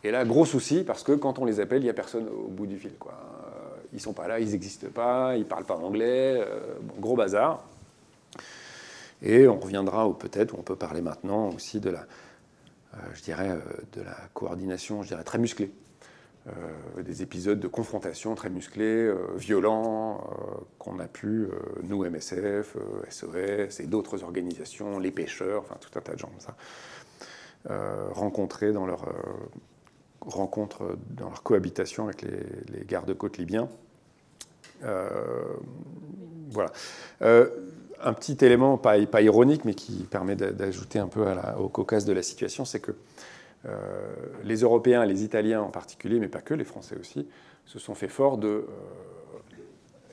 Et 0.02 0.10
là, 0.10 0.24
gros 0.24 0.44
souci, 0.44 0.82
parce 0.82 1.02
que 1.02 1.12
quand 1.12 1.38
on 1.38 1.44
les 1.44 1.60
appelle, 1.60 1.82
il 1.82 1.84
n'y 1.84 1.90
a 1.90 1.94
personne 1.94 2.26
au 2.28 2.48
bout 2.48 2.66
du 2.66 2.78
fil. 2.78 2.94
Quoi. 2.98 3.12
Ils 3.92 4.00
sont 4.00 4.12
pas 4.12 4.28
là, 4.28 4.40
ils 4.40 4.50
n'existent 4.50 4.88
pas, 4.88 5.36
ils 5.36 5.40
ne 5.40 5.44
parlent 5.44 5.64
pas 5.64 5.76
anglais, 5.76 6.40
euh, 6.40 6.74
gros 6.98 7.16
bazar. 7.16 7.64
Et 9.22 9.46
on 9.46 9.58
reviendra, 9.58 10.10
peut-être, 10.18 10.54
on 10.58 10.62
peut 10.62 10.76
parler 10.76 11.02
maintenant 11.02 11.50
aussi 11.50 11.80
de 11.80 11.90
la, 11.90 12.00
euh, 12.94 12.98
je 13.12 13.22
dirais, 13.22 13.50
euh, 13.50 13.58
de 13.92 14.02
la 14.02 14.16
coordination, 14.32 15.02
je 15.02 15.08
dirais, 15.08 15.24
très 15.24 15.38
musclée. 15.38 15.70
des 16.96 17.22
épisodes 17.22 17.60
de 17.60 17.68
confrontation 17.68 18.34
très 18.34 18.48
musclés, 18.48 19.12
violents, 19.36 20.24
qu'on 20.78 20.98
a 20.98 21.06
pu, 21.06 21.48
nous, 21.82 22.02
MSF, 22.02 22.76
SOS 23.08 23.78
et 23.78 23.86
d'autres 23.86 24.24
organisations, 24.24 24.98
les 24.98 25.12
pêcheurs, 25.12 25.60
enfin 25.60 25.76
tout 25.78 25.96
un 25.96 26.00
tas 26.00 26.14
de 26.14 26.18
gens 26.18 26.28
comme 26.28 26.40
ça, 26.40 26.56
euh, 27.68 28.08
rencontrés 28.12 28.72
dans 28.72 28.86
leur 28.86 29.06
euh, 29.06 29.12
rencontre, 30.20 30.96
dans 31.10 31.28
leur 31.28 31.42
cohabitation 31.42 32.04
avec 32.04 32.22
les, 32.22 32.84
gardes-côtes 32.86 33.38
libyens. 33.38 33.68
Euh, 34.84 35.08
voilà. 36.50 36.72
un 37.20 38.12
petit 38.12 38.44
élément, 38.44 38.76
pas, 38.78 38.98
ironique, 38.98 39.64
mais 39.64 39.74
qui 39.74 40.04
permet 40.10 40.36
d'ajouter 40.36 40.98
un 40.98 41.08
peu 41.08 41.24
au 41.58 41.68
caucase 41.68 42.04
de 42.04 42.12
la 42.12 42.22
situation, 42.22 42.64
c'est 42.64 42.80
que 42.80 42.92
les 44.42 44.62
Européens, 44.62 45.04
les 45.04 45.22
Italiens 45.22 45.60
en 45.60 45.70
particulier, 45.70 46.18
mais 46.18 46.28
pas 46.28 46.40
que, 46.40 46.54
les 46.54 46.64
Français 46.64 46.96
aussi, 46.98 47.28
se 47.66 47.78
sont 47.78 47.94
fait 47.94 48.08
fort 48.08 48.38
de 48.38 48.64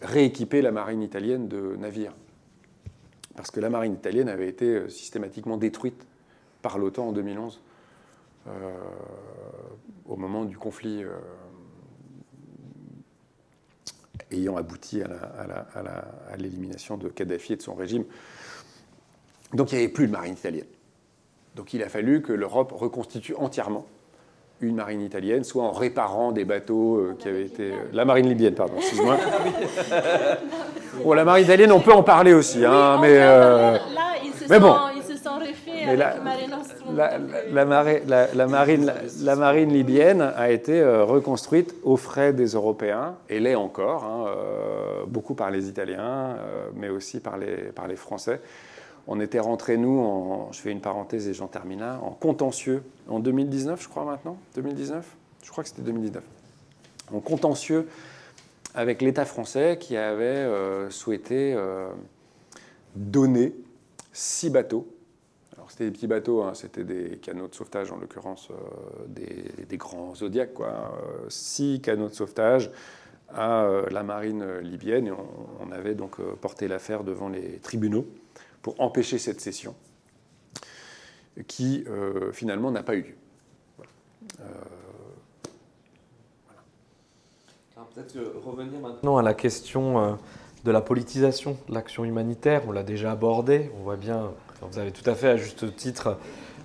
rééquiper 0.01 0.62
la 0.62 0.72
marine 0.72 1.01
italienne 1.01 1.47
de 1.47 1.76
navires. 1.78 2.14
Parce 3.36 3.51
que 3.51 3.60
la 3.60 3.70
marine 3.70 3.93
italienne 3.93 4.30
avait 4.30 4.49
été 4.49 4.89
systématiquement 4.89 5.58
détruite 5.58 6.05
par 6.62 6.78
l'OTAN 6.78 7.10
en 7.10 7.12
2011, 7.12 7.55
euh, 7.55 7.66
au 10.06 10.16
moment 10.16 10.45
du 10.45 10.58
conflit 10.58 11.04
euh, 11.04 11.18
ayant 14.32 14.58
abouti 14.58 15.02
à 15.04 16.38
l'élimination 16.38 16.98
de 16.98 17.10
Kadhafi 17.10 17.54
et 17.54 17.56
de 17.58 17.62
son 17.62 17.76
régime. 17.76 18.06
Donc 19.54 19.72
il 19.72 19.76
n'y 19.76 19.84
avait 19.84 19.93
plus 19.93 20.08
de 20.08 20.12
marine 20.12 20.34
italienne. 20.34 20.68
Donc 21.56 21.74
il 21.74 21.82
a 21.84 21.89
fallu 21.89 22.22
que 22.22 22.34
l'Europe 22.34 22.72
reconstitue 22.72 23.36
entièrement 23.36 23.86
une 24.62 24.76
marine 24.76 25.02
italienne, 25.02 25.43
soit 25.43 25.64
en 25.64 25.72
réparant 25.72 26.32
des 26.32 26.43
bateaux 26.43 26.98
euh, 26.98 27.16
qui 27.20 27.28
avaient 27.28 27.45
été... 27.45 27.72
Euh, 27.72 27.89
la 27.93 28.06
marine 28.06 28.28
libyenne, 28.28 28.56
pardon, 28.56 28.74
excuse-moi. 28.78 29.18
bon, 31.04 31.14
la 31.14 31.26
marine 31.26 31.43
italienne, 31.43 31.72
on 31.72 31.80
peut 31.80 31.93
en 31.93 32.02
parler 32.02 32.34
aussi, 32.34 32.66
hein, 32.66 32.98
mais... 33.00 33.18
Euh, 33.20 33.74
là, 33.74 34.16
ils 34.24 34.34
se, 34.34 34.50
mais 34.50 34.60
sont, 34.60 34.76
ils 34.95 35.04
se 35.04 35.16
sont 35.24 35.36
refaits 35.36 35.88
avec 35.88 36.00
la, 36.93 37.65
Marine 39.35 39.73
libyenne 39.73 40.21
a 40.21 40.51
été 40.51 40.83
reconstruite 40.83 41.75
aux 41.83 41.97
frais 41.97 42.33
des 42.33 42.47
Européens, 42.47 43.15
et 43.29 43.39
l'est 43.39 43.55
encore, 43.55 44.03
hein, 44.03 44.25
beaucoup 45.07 45.33
par 45.33 45.51
les 45.51 45.67
Italiens, 45.67 46.38
mais 46.75 46.89
aussi 46.89 47.19
par 47.19 47.38
les, 47.38 47.95
Français. 47.95 48.41
On 49.07 49.19
était 49.21 49.39
rentrés, 49.39 49.77
nous, 49.77 49.99
en, 49.99 50.51
je 50.51 50.59
fais 50.59 50.71
une 50.71 50.81
parenthèse 50.81 51.27
et 51.27 51.33
j'en 51.33 51.47
termine 51.47 51.79
là, 51.79 51.99
en 52.03 52.11
contentieux 52.11 52.83
en 53.07 53.19
2019, 53.19 53.81
je 53.81 53.88
crois 53.88 54.03
maintenant 54.03 54.38
2019 54.55 55.05
Je 55.43 55.49
crois 55.49 55.63
que 55.63 55.69
c'était 55.69 55.81
2019. 55.81 56.23
En 57.13 57.19
contentieux 57.21 57.88
avec 58.75 59.01
l'État 59.01 59.25
français 59.25 59.77
qui 59.79 59.97
avait 59.97 60.25
euh, 60.25 60.89
souhaité 60.89 61.53
euh, 61.55 61.89
donner 62.95 63.55
six 64.13 64.49
bateaux. 64.49 64.88
Alors 65.68 65.72
c'était 65.72 65.86
des 65.86 65.91
petits 65.91 66.07
bateaux, 66.07 66.43
hein, 66.43 66.53
c'était 66.53 66.86
des 66.86 67.18
canots 67.18 67.49
de 67.49 67.53
sauvetage, 67.53 67.91
en 67.91 67.97
l'occurrence 67.97 68.47
euh, 68.51 69.65
des, 69.68 69.78
grands 69.78 70.15
zodiacs, 70.15 70.53
quoi. 70.53 70.97
six 71.28 71.82
canots 71.82 72.07
de 72.07 72.13
sauvetage 72.13 72.72
à 73.34 73.68
la 73.91 74.03
marine 74.03 74.59
libyenne 74.59 75.07
et 75.07 75.11
on 75.11 75.70
avait 75.74 75.93
donc 75.93 76.22
porté 76.39 76.70
l'affaire 76.70 77.03
devant 77.03 77.28
les 77.28 77.59
tribunaux 77.59 78.07
pour 78.61 78.80
empêcher 78.80 79.18
cette 79.18 79.41
session, 79.41 79.76
qui 81.47 81.84
euh, 81.88 82.32
finalement 82.32 82.72
n'a 82.72 82.84
pas 82.84 82.95
eu 82.95 83.01
lieu. 83.01 83.15
Euh, 84.39 84.45
peut-être 87.93 88.18
revenir 88.45 88.80
maintenant 88.80 89.18
à 89.18 89.22
la 89.22 89.34
question 89.34 89.99
euh, 89.99 90.13
de 90.63 90.72
la 90.72 90.82
politisation 90.82 91.57
de 91.68 91.74
l'action 91.74 92.05
humanitaire, 92.05 92.63
on 92.68 92.72
l'a 92.72 92.84
déjà 92.84 93.11
abordé, 93.11 93.72
on 93.80 93.84
voit 93.84 93.95
bien, 93.95 94.32
vous 94.62 94.80
avez 94.80 94.91
tout 94.91 95.08
à 95.10 95.16
fait 95.16 95.30
à 95.30 95.38
juste 95.38 95.76
titre 95.76 96.18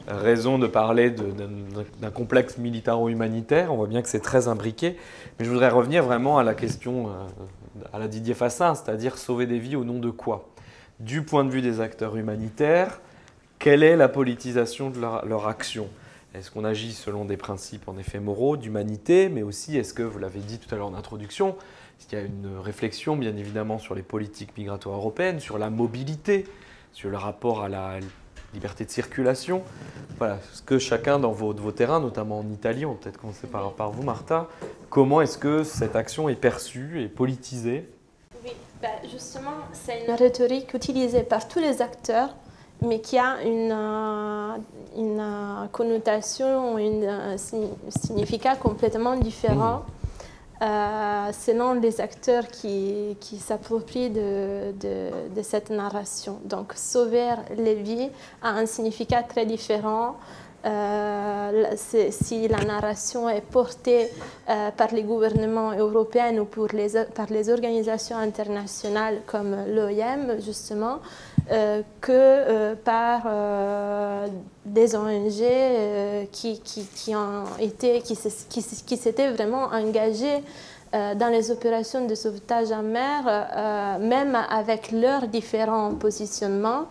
raison 0.08 0.58
de 0.58 0.66
parler 0.66 1.10
d'un 1.10 2.10
complexe 2.10 2.58
militaro-humanitaire, 2.58 3.72
on 3.72 3.76
voit 3.76 3.86
bien 3.86 4.02
que 4.02 4.08
c'est 4.08 4.20
très 4.20 4.48
imbriqué, 4.48 4.96
mais 5.38 5.44
je 5.44 5.50
voudrais 5.50 5.68
revenir 5.68 6.02
vraiment 6.02 6.38
à 6.38 6.42
la 6.42 6.54
question 6.54 7.10
à 7.92 7.98
la 7.98 8.08
Didier 8.08 8.34
Fassin, 8.34 8.74
c'est-à-dire 8.74 9.18
sauver 9.18 9.46
des 9.46 9.58
vies 9.58 9.76
au 9.76 9.84
nom 9.84 9.98
de 9.98 10.10
quoi? 10.10 10.48
Du 11.00 11.22
point 11.22 11.44
de 11.44 11.50
vue 11.50 11.62
des 11.62 11.80
acteurs 11.80 12.16
humanitaires, 12.16 13.00
quelle 13.58 13.82
est 13.82 13.96
la 13.96 14.08
politisation 14.08 14.90
de 14.90 14.98
leur, 15.00 15.46
action? 15.46 15.88
Est-ce 16.34 16.50
qu'on 16.50 16.64
agit 16.64 16.92
selon 16.92 17.24
des 17.24 17.36
principes 17.36 17.88
en 17.88 17.96
effet 17.98 18.18
moraux, 18.18 18.56
d'humanité, 18.56 19.28
mais 19.28 19.42
aussi, 19.42 19.76
est-ce 19.76 19.94
que, 19.94 20.02
vous 20.02 20.18
l'avez 20.18 20.40
dit 20.40 20.58
tout 20.58 20.72
à 20.74 20.78
l'heure 20.78 20.88
en 20.88 20.94
introduction, 20.94 21.56
est-ce 21.98 22.08
qu'il 22.08 22.18
y 22.18 22.22
a 22.22 22.24
une 22.24 22.58
réflexion 22.62 23.16
bien 23.16 23.36
évidemment 23.36 23.78
sur 23.78 23.94
les 23.94 24.02
politiques 24.02 24.56
migratoires 24.56 24.96
européennes, 24.96 25.40
sur 25.40 25.58
la 25.58 25.70
mobilité, 25.70 26.44
sur 26.92 27.10
le 27.10 27.16
rapport 27.16 27.62
à 27.62 27.68
la 27.68 27.98
liberté 28.54 28.84
de 28.84 28.90
circulation. 28.90 29.62
Voilà, 30.18 30.38
ce 30.52 30.62
que 30.62 30.78
chacun 30.78 31.18
dans 31.18 31.32
vos, 31.32 31.52
vos 31.52 31.72
terrains, 31.72 32.00
notamment 32.00 32.40
en 32.40 32.50
Italie, 32.50 32.84
on 32.84 32.94
peut-être 32.94 33.18
commencer 33.18 33.46
par, 33.46 33.72
par 33.72 33.90
vous 33.90 34.02
Martha, 34.02 34.48
comment 34.90 35.20
est-ce 35.20 35.38
que 35.38 35.64
cette 35.64 35.96
action 35.96 36.28
est 36.28 36.36
perçue 36.36 37.02
et 37.02 37.08
politisée? 37.08 37.88
Bah, 38.82 38.88
justement, 39.10 39.52
c'est 39.72 40.04
une 40.04 40.14
rhétorique 40.14 40.74
utilisée 40.74 41.22
par 41.22 41.46
tous 41.46 41.60
les 41.60 41.80
acteurs, 41.80 42.34
mais 42.80 43.00
qui 43.00 43.16
a 43.16 43.40
une, 43.42 43.70
euh, 43.70 44.56
une 44.96 45.20
euh, 45.20 45.66
connotation, 45.70 46.76
un 46.78 47.36
significat 47.36 48.56
complètement 48.56 49.14
différent. 49.14 49.84
Euh, 50.62 51.32
selon 51.32 51.74
les 51.74 52.00
acteurs 52.00 52.46
qui, 52.46 53.16
s'approprient 53.40 54.10
de, 54.10 54.72
de, 54.78 55.10
de, 55.34 55.42
cette 55.42 55.70
narration. 55.70 56.38
Donc, 56.44 56.74
sauver 56.76 57.34
les 57.56 57.74
vies 57.74 58.10
a 58.42 58.50
un 58.50 58.66
significat 58.66 59.24
très 59.24 59.44
différent 59.44 60.18
euh, 60.64 61.74
si 61.76 62.46
la 62.46 62.64
narration 62.64 63.28
est 63.28 63.40
portée 63.40 64.08
euh, 64.48 64.70
par 64.70 64.92
les 64.92 65.02
gouvernements 65.02 65.72
européens 65.72 66.38
ou 66.38 66.44
par 66.44 67.26
les 67.30 67.50
organisations 67.50 68.16
internationales 68.16 69.22
comme 69.26 69.56
l'OIM, 69.68 70.40
justement, 70.40 70.98
euh, 71.50 71.82
que 72.00 72.74
par 72.74 73.22
des 74.64 74.94
ONG 74.94 76.30
qui, 76.30 76.60
qui, 76.60 78.96
s'étaient 78.96 79.30
vraiment 79.30 79.64
engagées 79.64 80.44
dans 80.92 81.32
les 81.32 81.50
opérations 81.50 82.06
de 82.06 82.14
sauvetage 82.14 82.70
en 82.70 82.82
mer, 82.82 83.98
même 84.00 84.38
avec 84.48 84.92
leurs 84.92 85.26
différents 85.26 85.94
positionnements. 85.94 86.86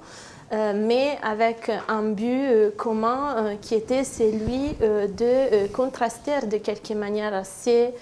Euh, 0.53 0.73
mais 0.75 1.17
avec 1.23 1.71
un 1.87 2.03
but 2.03 2.25
euh, 2.27 2.71
commun 2.71 3.35
euh, 3.37 3.55
qui 3.61 3.73
était 3.73 4.03
celui 4.03 4.73
de 4.81 5.67
contraster 5.67 6.45
de 6.45 6.57
quelque 6.57 6.93
manière 6.93 7.45
ces 7.45 7.93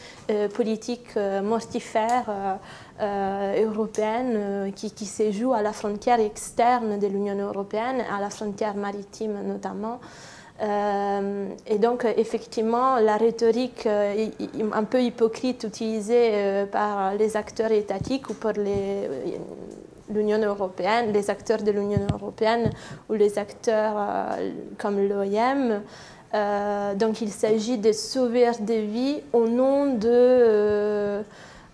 politiques 0.54 1.16
mortifères 1.43 2.60
européennes 3.00 4.72
qui, 4.76 5.06
se 5.06 5.32
jouent 5.32 5.54
à 5.54 5.62
la 5.62 5.74
frontière 5.74 6.20
externe 6.20 7.00
de 7.00 7.08
l'Union 7.08 7.36
européenne, 7.36 8.04
à 8.12 8.20
la 8.20 8.30
frontière 8.30 8.76
maritime 8.76 9.41
notamment. 9.45 10.00
et 10.62 11.78
donc, 11.80 12.06
effectivement, 12.18 12.97
la 12.97 13.18
rhétorique 13.18 13.88
un 13.88 14.84
peu 14.84 15.02
hypocrite 15.02 15.64
utilisée 15.64 16.66
par 16.72 17.16
les 17.16 17.36
acteurs 17.36 17.72
étatiques 17.72 18.30
ou 18.30 18.34
par 18.34 18.54
les, 18.54 19.10
l'Union 20.14 20.39
européenne, 20.39 21.12
les 21.12 21.30
acteurs 21.30 21.62
de 21.62 21.72
l'Union 21.72 22.05
européenne 22.14 22.72
ou 23.10 23.14
les 23.14 23.38
acteurs 23.38 23.95
euh, 23.97 24.51
comme 24.78 24.99
l'OIM. 25.07 25.82
Euh, 26.34 26.93
donc 26.93 27.22
il 27.22 27.30
s'agit 27.30 27.78
de 27.78 27.91
sauver 27.91 28.51
des 28.60 28.82
vies 28.86 29.22
au 29.34 29.47
nom 29.47 29.95
de 29.95 31.24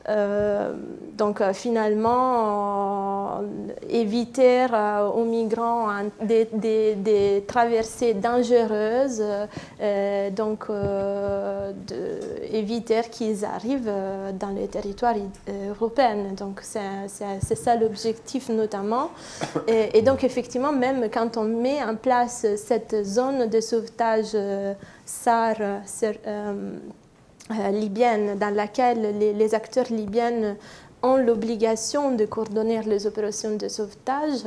euh, 0.07 0.73
donc 1.17 1.41
euh, 1.41 1.53
finalement, 1.53 3.39
euh, 3.39 3.41
éviter 3.89 4.67
aux 5.15 5.23
migrants 5.23 5.87
des, 6.21 6.45
des, 6.51 7.43
traversées 7.47 8.13
dangereuses, 8.13 9.23
donc 10.35 10.67
éviter 12.51 13.01
qu'ils 13.09 13.45
arrivent 13.45 13.91
dans 14.39 14.49
le 14.49 14.67
territoire 14.67 15.15
européen. 15.69 16.33
Donc 16.37 16.61
c'est 16.61 17.55
ça 17.55 17.75
l'objectif 17.75 18.49
notamment. 18.49 19.09
Et, 19.67 20.01
donc 20.01 20.23
effectivement, 20.23 20.73
même 20.73 21.09
quand 21.11 21.37
on 21.37 21.45
met 21.45 21.81
en 21.83 21.95
place 21.95 22.45
cette 22.57 23.03
zone 23.03 23.47
de 23.47 23.61
sauvetage 23.61 24.35
SAR, 25.05 25.55
libyenne 27.49 28.37
dans 28.37 28.53
laquelle 28.53 29.17
les, 29.19 29.55
acteurs 29.55 29.85
libyens 29.89 30.55
ont 31.03 31.17
l'obligation 31.17 32.11
de 32.15 32.25
coordonner 32.25 32.81
les 32.83 33.05
opérations 33.05 33.55
de 33.55 33.67
sauvetage. 33.67 34.45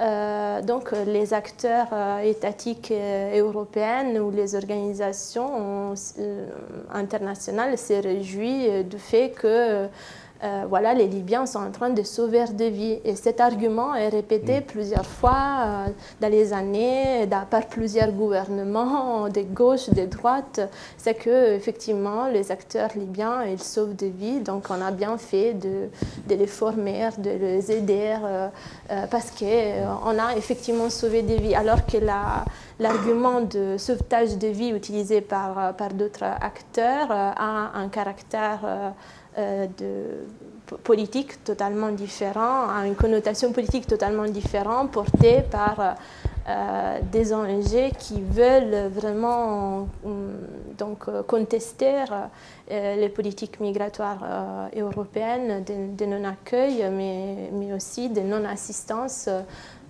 Euh, 0.00 0.62
donc 0.62 0.92
les 1.06 1.34
acteurs 1.34 1.88
euh, 1.92 2.20
étatiques 2.20 2.90
européennes 3.34 4.18
ou 4.18 4.30
les 4.30 4.54
organisations 4.54 5.94
internationales 6.90 7.76
se 7.76 8.02
réjouissent 8.02 8.86
du 8.86 8.98
fait 8.98 9.30
que 9.30 9.88
euh, 10.42 10.64
voilà, 10.68 10.94
les 10.94 11.06
Libyens 11.06 11.44
sont 11.44 11.58
en 11.58 11.70
train 11.70 11.90
de 11.90 12.02
sauver 12.02 12.44
des 12.54 12.70
vies. 12.70 12.98
Et 13.04 13.14
cet 13.14 13.40
argument 13.40 13.94
est 13.94 14.08
répété 14.08 14.60
mm. 14.60 14.62
plusieurs 14.62 15.06
fois 15.06 15.36
euh, 15.60 15.86
dans 16.20 16.30
les 16.30 16.52
années 16.52 17.28
par 17.50 17.66
plusieurs 17.66 18.10
gouvernements 18.12 19.28
de 19.36 19.42
gauche, 19.42 19.90
de 19.90 20.06
droite. 20.06 20.60
C'est 20.96 21.14
que 21.14 21.54
effectivement, 21.54 22.28
les 22.28 22.50
acteurs 22.50 22.90
libyens, 22.96 23.44
ils 23.44 23.62
sauvent 23.62 23.94
des 23.94 24.08
vies. 24.08 24.40
Donc, 24.40 24.64
on 24.70 24.80
a 24.80 24.90
bien 24.90 25.18
fait 25.18 25.52
de, 25.52 25.88
les 26.34 26.46
former, 26.46 27.10
de 27.18 27.30
les 27.30 27.70
aider, 27.70 28.16
euh, 28.24 28.48
parce 29.10 29.30
qu'on 29.30 30.18
a 30.18 30.36
effectivement 30.36 30.88
sauvé 30.88 31.22
des 31.22 31.36
vies. 31.36 31.54
Alors 31.54 31.84
que 31.84 31.98
l'argument 32.78 33.42
de 33.42 33.76
sauvetage 33.76 34.38
de 34.38 34.48
vie 34.48 34.70
utilisé 34.70 35.20
par, 35.20 35.74
par 35.76 35.90
d'autres 35.92 36.24
acteurs 36.24 37.10
a 37.10 37.72
un 37.74 37.88
caractère 37.88 38.94
de 39.36 40.26
politique 40.82 41.42
totalement 41.44 41.90
différent, 41.90 42.68
a 42.68 42.86
une 42.86 42.94
connotation 42.94 43.52
politique 43.52 43.86
totalement 43.86 44.24
différente, 44.26 44.90
portée 44.90 45.42
par 45.50 45.96
des 47.12 47.32
ONG 47.32 47.92
qui 47.98 48.20
veulent 48.20 48.88
vraiment 48.88 49.88
donc, 50.78 51.04
contester 51.26 52.04
les 52.68 53.08
politiques 53.08 53.60
migratoires 53.60 54.68
européennes 54.76 55.64
de, 55.64 56.04
non-accueil, 56.04 56.88
mais, 56.90 57.50
mais, 57.52 57.72
aussi 57.72 58.08
de 58.08 58.20
non-assistance 58.20 59.28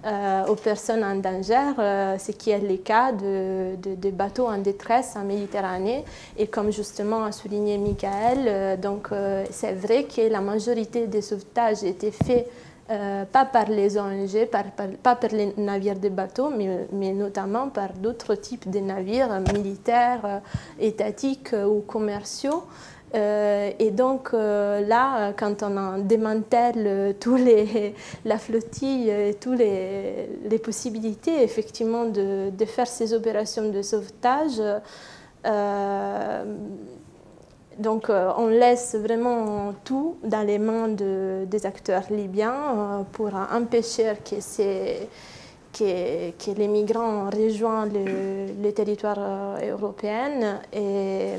euh, 0.07 0.47
aux 0.47 0.55
personnes 0.55 1.05
en 1.05 1.17
danger, 1.17 1.75
euh, 1.79 2.17
ce 2.17 2.33
qui 2.33 2.49
est 2.51 2.59
le 2.59 2.79
cas 2.79 3.13
de, 3.13 4.11
bateaux 4.11 4.47
en 4.47 4.57
détresse 4.57 5.15
en 5.15 5.25
Méditerranée. 5.25 6.05
Et 6.39 6.47
comme 6.47 6.73
justement 6.73 7.25
a 7.25 7.33
souligné 7.33 7.77
Michael, 7.77 8.45
euh, 8.47 8.77
donc 8.79 9.09
c'est 9.51 9.75
vrai 9.75 10.05
que 10.05 10.23
la 10.31 10.41
majorité 10.41 11.07
des 11.07 11.21
sauvetages 11.21 11.85
étaient 11.85 12.13
faits 12.13 12.49
pas 13.33 13.45
par 13.45 13.69
les 13.69 13.97
ONG, 13.99 14.47
pas 14.51 15.15
par 15.15 15.31
les 15.31 15.53
navires 15.57 16.01
de 16.01 16.09
bateaux, 16.09 16.51
mais 16.51 17.13
notamment 17.13 17.69
par 17.69 17.93
d'autres 17.93 18.35
types 18.35 18.69
de 18.69 18.81
navires 18.81 19.39
militaires, 19.55 20.41
étatiques 20.81 21.53
ou 21.53 21.83
commerciaux. 21.83 22.65
Euh, 23.15 23.71
et 23.79 23.91
donc 23.91 24.31
euh, 24.35 24.81
là, 24.87 25.33
quand 25.33 25.65
on 25.65 25.99
démantèle 25.99 26.75
euh, 26.87 27.13
tous 27.19 27.35
les, 27.35 27.95
la 28.25 28.39
flottille 28.39 29.11
et 29.11 29.35
toutes 29.35 29.59
les, 29.59 30.29
les, 30.49 30.59
possibilités 30.59 31.43
effectivement 31.43 32.05
de, 32.05 32.51
de, 32.51 32.65
faire 32.65 32.87
ces 32.87 33.13
opérations 33.13 33.69
de 33.69 33.83
sauvetage, 33.83 34.63
donc 37.79 38.11
on 38.11 38.47
laisse 38.49 38.95
vraiment 38.95 39.75
tout 39.85 40.17
dans 40.23 40.47
les 40.47 40.59
mains 40.59 40.89
de, 40.89 41.47
des 41.47 41.65
acteurs 41.65 42.05
libyens 42.11 43.07
pour 43.13 43.31
empêcher 43.35 44.13
que, 44.23 44.37
que, 45.73 46.31
que, 46.33 46.51
les 46.59 46.69
migrants 46.69 47.31
rejoignent 47.31 47.93
le, 47.93 48.63
le 48.63 48.73
territoire 48.73 49.59
européen. 49.63 50.61
Et, 50.75 51.37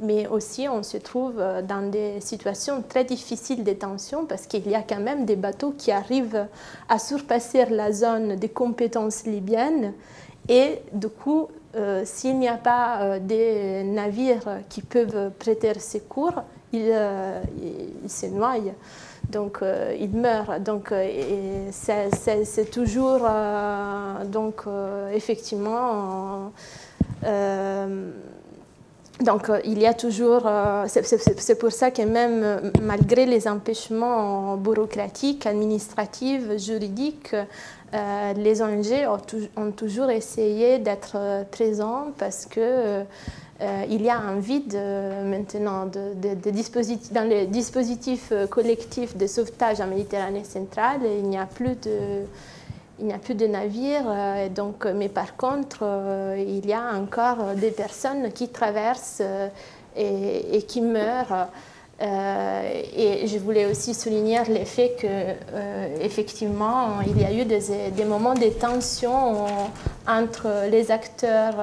mais 0.00 0.26
aussi, 0.26 0.68
on 0.68 0.82
se 0.82 0.96
trouve 0.96 1.34
euh, 1.38 1.62
dans 1.62 1.90
des 1.90 2.20
situations 2.20 2.82
très 2.86 3.04
difficiles 3.04 3.64
de 3.64 3.72
tension 3.72 4.26
parce 4.26 4.46
qu'il 4.46 4.68
y 4.68 4.74
a 4.74 4.82
quand 4.82 5.00
même 5.00 5.24
des 5.24 5.36
bateaux 5.36 5.74
qui 5.76 5.92
arrivent 5.92 6.46
à 6.88 6.98
surpasser 6.98 7.64
la 7.66 7.92
zone 7.92 8.36
des 8.36 8.48
compétences 8.48 9.24
libyennes. 9.24 9.92
Et 10.48 10.80
du 10.92 11.08
coup, 11.08 11.48
euh, 11.76 12.02
s'il 12.04 12.38
n'y 12.38 12.48
a 12.48 12.56
pas 12.56 13.00
euh, 13.00 13.18
des 13.18 13.82
navires 13.84 14.60
qui 14.68 14.82
peuvent 14.82 15.30
prêter 15.38 15.78
secours, 15.78 16.42
ils, 16.72 16.92
se 18.08 18.26
noient. 18.26 18.56
Donc, 19.30 19.60
ils 19.98 20.10
meurent. 20.10 20.58
Donc, 20.58 20.92
c'est 21.70 22.70
toujours, 22.72 23.28
donc, 24.24 24.64
effectivement, 25.12 26.50
donc 29.24 29.48
euh, 29.48 29.60
il 29.64 29.78
y 29.78 29.86
a 29.86 29.94
toujours, 29.94 30.42
euh, 30.46 30.84
c'est 30.86 31.58
pour 31.58 31.72
ça 31.72 31.90
que 31.90 32.02
même 32.02 32.42
euh, 32.42 32.70
malgré 32.82 33.26
les 33.26 33.48
empêchements 33.48 34.56
bureaucratiques, 34.56 35.46
administratifs, 35.46 36.56
juridiques, 36.58 37.34
les 38.36 38.60
ONG 38.60 39.06
ont, 39.56 39.70
toujours 39.70 40.10
essayé 40.10 40.80
d'être 40.80 41.16
présents 41.52 42.06
parce 42.18 42.44
que 42.44 43.04
il 43.88 44.02
y 44.02 44.10
a 44.10 44.18
un 44.18 44.40
vide 44.40 44.76
maintenant 45.24 45.86
de, 45.86 46.12
dans 47.12 47.28
les 47.28 47.46
dispositifs 47.46 48.32
collectifs 48.50 49.16
de 49.16 49.28
sauvetage 49.28 49.80
en 49.80 49.86
Méditerranée 49.86 50.42
centrale. 50.42 51.02
Il 51.04 51.28
n'y 51.28 51.38
a 51.38 51.46
plus 51.46 51.76
de 51.76 52.24
il 53.00 53.06
n'y 53.06 53.12
a 53.12 53.18
plus 53.18 53.34
de 53.34 53.46
navires, 53.46 54.04
euh, 54.06 54.48
donc, 54.48 54.86
mais 54.86 55.08
par 55.08 55.36
contre, 55.36 55.78
euh, 55.82 56.36
il 56.38 56.66
y 56.66 56.72
a 56.72 56.92
encore 56.94 57.54
des 57.56 57.70
personnes 57.70 58.32
qui 58.32 58.48
traversent 58.48 59.22
euh, 59.22 59.48
et, 59.96 60.62
qui 60.62 60.80
meurent. 60.80 61.48
et 62.00 63.26
je 63.26 63.38
voulais 63.38 63.66
aussi 63.66 63.94
souligner 63.94 64.42
l'effet 64.48 64.96
que, 65.00 65.34
effectivement, 66.02 67.00
il 67.06 67.20
y 67.20 67.24
a 67.24 67.32
eu 67.32 67.44
des, 67.44 68.04
moments 68.04 68.34
de 68.34 68.48
tension 68.48 69.46
entre 70.08 70.68
les 70.68 70.90
acteurs 70.90 71.54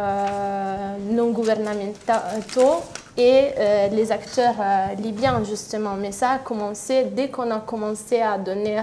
non 1.10 1.32
gouvernementaux 1.32 2.82
et 3.18 3.50
les 3.92 4.12
acteurs 4.14 4.56
libyens, 4.98 5.44
justement. 5.44 5.96
Mais 6.00 6.14
ça 6.14 6.30
a 6.30 6.38
commencé 6.38 7.04
dès 7.04 7.28
qu'on 7.28 7.52
a 7.52 7.60
commencé 7.60 8.22
à 8.22 8.38
donner 8.38 8.80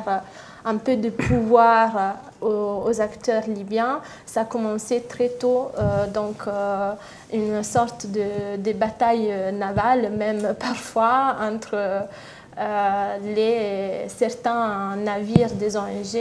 un 0.68 0.76
peu 0.76 0.96
de 0.96 1.08
pouvoir 1.08 2.16
aux, 2.40 3.00
acteurs 3.00 3.46
libyens. 3.46 4.00
Ça 4.26 4.42
a 4.42 4.44
commencé 4.44 5.02
très 5.08 5.28
tôt, 5.28 5.70
euh, 5.78 6.06
donc 6.06 6.46
euh, 6.46 6.92
une 7.32 7.62
sorte 7.62 8.06
de, 8.06 8.72
bataille 8.72 9.32
navale, 9.52 10.10
même 10.10 10.54
parfois 10.60 11.36
entre 11.40 11.74
euh, 11.74 13.16
les, 13.34 14.08
certains 14.08 14.96
navires 14.96 15.52
des 15.52 15.76
ONG 15.76 16.16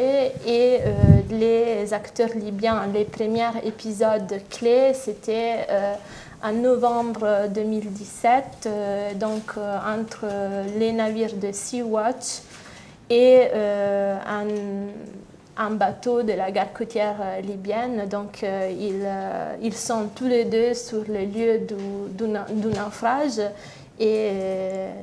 et 0.48 0.80
les 1.30 1.94
acteurs 1.94 2.34
libyens. 2.36 2.84
Les 2.94 3.06
premiers 3.06 3.52
épisodes 3.64 4.34
clés, 4.50 4.94
c'était 4.94 5.68
en 6.44 6.54
novembre 6.54 7.48
2017, 7.50 8.70
donc 9.16 9.56
entre 9.58 10.26
les 10.78 10.94
navires 10.94 11.36
de 11.36 11.52
Sea-Watch 11.52 12.42
et 13.10 13.50
un 13.54 14.46
un 15.58 15.72
bateau 15.72 16.22
de 16.22 16.34
la 16.34 16.52
gare 16.52 16.72
côtière 16.74 17.18
euh, 17.20 17.42
libyenne. 17.42 18.08
Donc, 18.08 18.44
euh, 18.44 18.72
ils, 18.72 19.02
euh, 19.04 19.56
ils, 19.62 19.74
sont 19.74 20.10
tous 20.16 20.28
les 20.28 20.46
deux 20.46 20.74
sur 20.74 21.04
le 21.08 21.26
lieu 21.26 21.60
du, 21.60 22.28
naufrage. 22.28 23.42
Et 24.00 24.30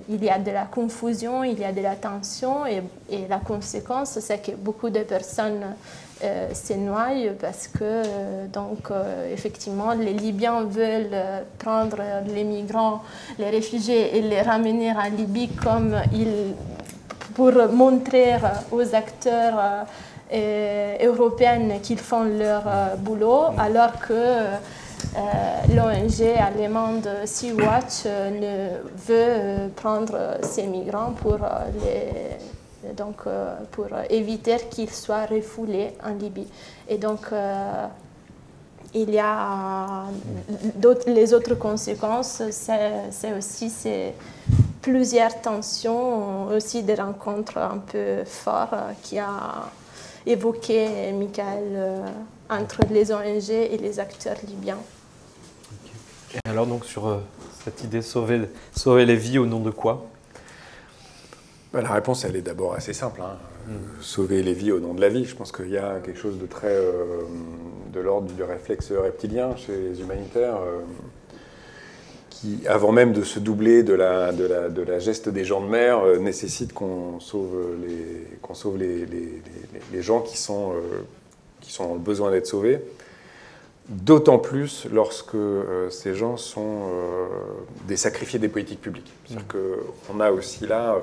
il 0.09 0.23
y 0.23 0.31
a 0.31 0.39
de 0.39 0.53
la 0.53 0.67
confusion, 0.67 1.43
il 1.43 1.59
y 1.59 1.65
a 1.65 1.73
de 1.73 1.81
la 1.81 1.97
tension. 1.97 2.65
Et, 2.65 2.81
la 3.29 3.39
conséquence, 3.39 4.21
c'est 4.21 4.41
que 4.41 4.53
beaucoup 4.53 4.89
de 4.89 5.01
personnes 5.01 5.75
se 6.21 6.75
noient 6.75 7.09
parce 7.41 7.67
que, 7.67 8.47
donc, 8.53 8.91
effectivement, 9.33 9.95
les 9.95 10.13
Libyens 10.13 10.63
veulent 10.63 11.45
prendre 11.59 11.97
les 12.33 12.45
migrants, 12.45 13.03
les 13.37 13.51
réfugiés 13.51 14.17
et 14.17 14.23
les 14.23 14.43
ramener 14.43 14.93
en 14.93 15.11
Libye 15.11 15.49
comme 15.49 15.97
ils, 16.13 16.55
pour 17.35 17.53
montrer 17.73 18.37
aux 18.71 18.95
acteurs 18.95 19.87
euh, 20.33 20.97
européennes 21.03 21.81
qui 21.83 21.97
font 21.97 22.25
leur 22.25 22.63
euh, 22.67 22.97
boulot, 22.97 23.45
alors 23.59 24.01
que 24.01 24.13
euh, 24.13 24.57
l'ONG 25.75 26.27
allemande 26.39 27.09
Sea-Watch 27.27 28.07
ne 28.07 28.79
veut 29.07 29.71
prendre 29.77 30.39
ces 30.43 30.67
migrants 30.67 31.13
pour, 31.13 31.39
les, 31.83 32.95
donc, 32.95 33.25
pour 33.71 33.87
éviter 34.09 34.57
qu'ils 34.71 34.91
soient 34.91 35.27
refoulés 35.27 35.93
en 36.03 36.15
Libye. 36.15 36.49
Et 36.89 36.97
donc, 36.97 37.27
il 38.95 39.11
y 39.11 39.19
a 39.19 40.05
les 41.07 41.35
autres 41.35 41.55
conséquences, 41.55 42.43
c'est 42.51 43.33
aussi 43.37 43.71
plusieurs 44.85 45.41
tensions, 45.41 46.49
aussi 46.49 46.83
des 46.83 46.95
rencontres 46.95 47.57
un 47.57 47.79
peu 47.79 48.23
fortes 48.27 48.75
qui 49.03 49.19
a 49.19 49.71
évoqué, 50.27 51.11
Michael, 51.13 51.73
euh, 51.75 52.07
entre 52.51 52.83
les 52.91 53.11
ONG 53.11 53.49
et 53.49 53.79
les 53.79 53.99
acteurs 53.99 54.37
libyens. 54.47 54.79
Et 56.35 56.49
alors 56.51 56.67
donc 56.67 56.85
sur 56.85 57.07
euh, 57.07 57.21
cette 57.65 57.83
idée 57.83 58.03
sauver, 58.03 58.43
sauver 58.77 59.07
les 59.07 59.17
vies 59.17 59.39
au 59.39 59.47
nom 59.47 59.61
de 59.61 59.71
quoi? 59.71 60.05
Bah, 61.73 61.81
La 61.81 61.93
réponse, 61.93 62.27
elle 62.27 62.37
est 62.37 62.43
d'abord 62.43 62.75
assez 62.75 62.93
simple. 62.93 63.23
Hein. 63.23 63.39
Sauver 64.03 64.43
les 64.43 64.53
vies 64.53 64.73
au 64.73 64.81
nom 64.81 64.93
de 64.93 65.01
la 65.01 65.09
vie. 65.09 65.25
Je 65.25 65.35
pense 65.35 65.51
qu'il 65.51 65.71
y 65.71 65.79
a 65.79 65.99
quelque 66.01 66.21
chose 66.21 66.39
de 66.39 66.45
très 66.45 66.69
euh, 66.69 67.23
de 67.91 68.01
l'ordre 68.01 68.31
du 68.31 68.43
réflexe 68.43 68.93
reptilien 68.93 69.57
chez 69.57 69.75
les 69.75 70.01
humanitaires 70.03 70.59
avant 72.67 72.93
même 72.93 73.13
de 73.13 73.23
se 73.23 73.39
doubler 73.39 73.83
de 73.83 73.95
la, 73.95 74.33
de 74.33 74.45
la, 74.45 74.69
de 74.69 74.83
la 74.83 74.99
geste 74.99 75.29
des 75.29 75.45
gens 75.45 75.61
de 75.61 75.69
mer, 75.69 76.01
euh, 76.01 76.19
nécessite 76.19 76.73
qu'on 76.73 77.21
sauve, 77.21 77.57
les, 77.81 78.39
qu'on 78.43 78.55
sauve 78.55 78.79
les, 78.79 79.07
les, 79.07 79.43
les, 79.93 80.03
gens 80.03 80.21
qui 80.21 80.37
sont, 80.37 80.73
euh, 80.73 81.05
qui 81.61 81.73
sont 81.73 81.89
dans 81.89 81.95
le 81.95 82.01
besoin 82.01 82.31
d'être 82.31 82.47
sauvés. 82.47 82.81
D'autant 83.89 84.39
plus 84.39 84.87
lorsque 84.91 85.35
euh, 85.35 85.91
ces 85.91 86.15
gens 86.15 86.37
sont 86.37 86.89
des 87.87 87.97
sacrifiés 87.97 88.39
des 88.39 88.49
politiques 88.49 88.81
publiques. 88.81 89.13
C'est-à-dire 89.27 89.47
mmh. 89.47 90.09
qu'on 90.09 90.21
a 90.21 90.31
aussi 90.31 90.67
là 90.67 90.97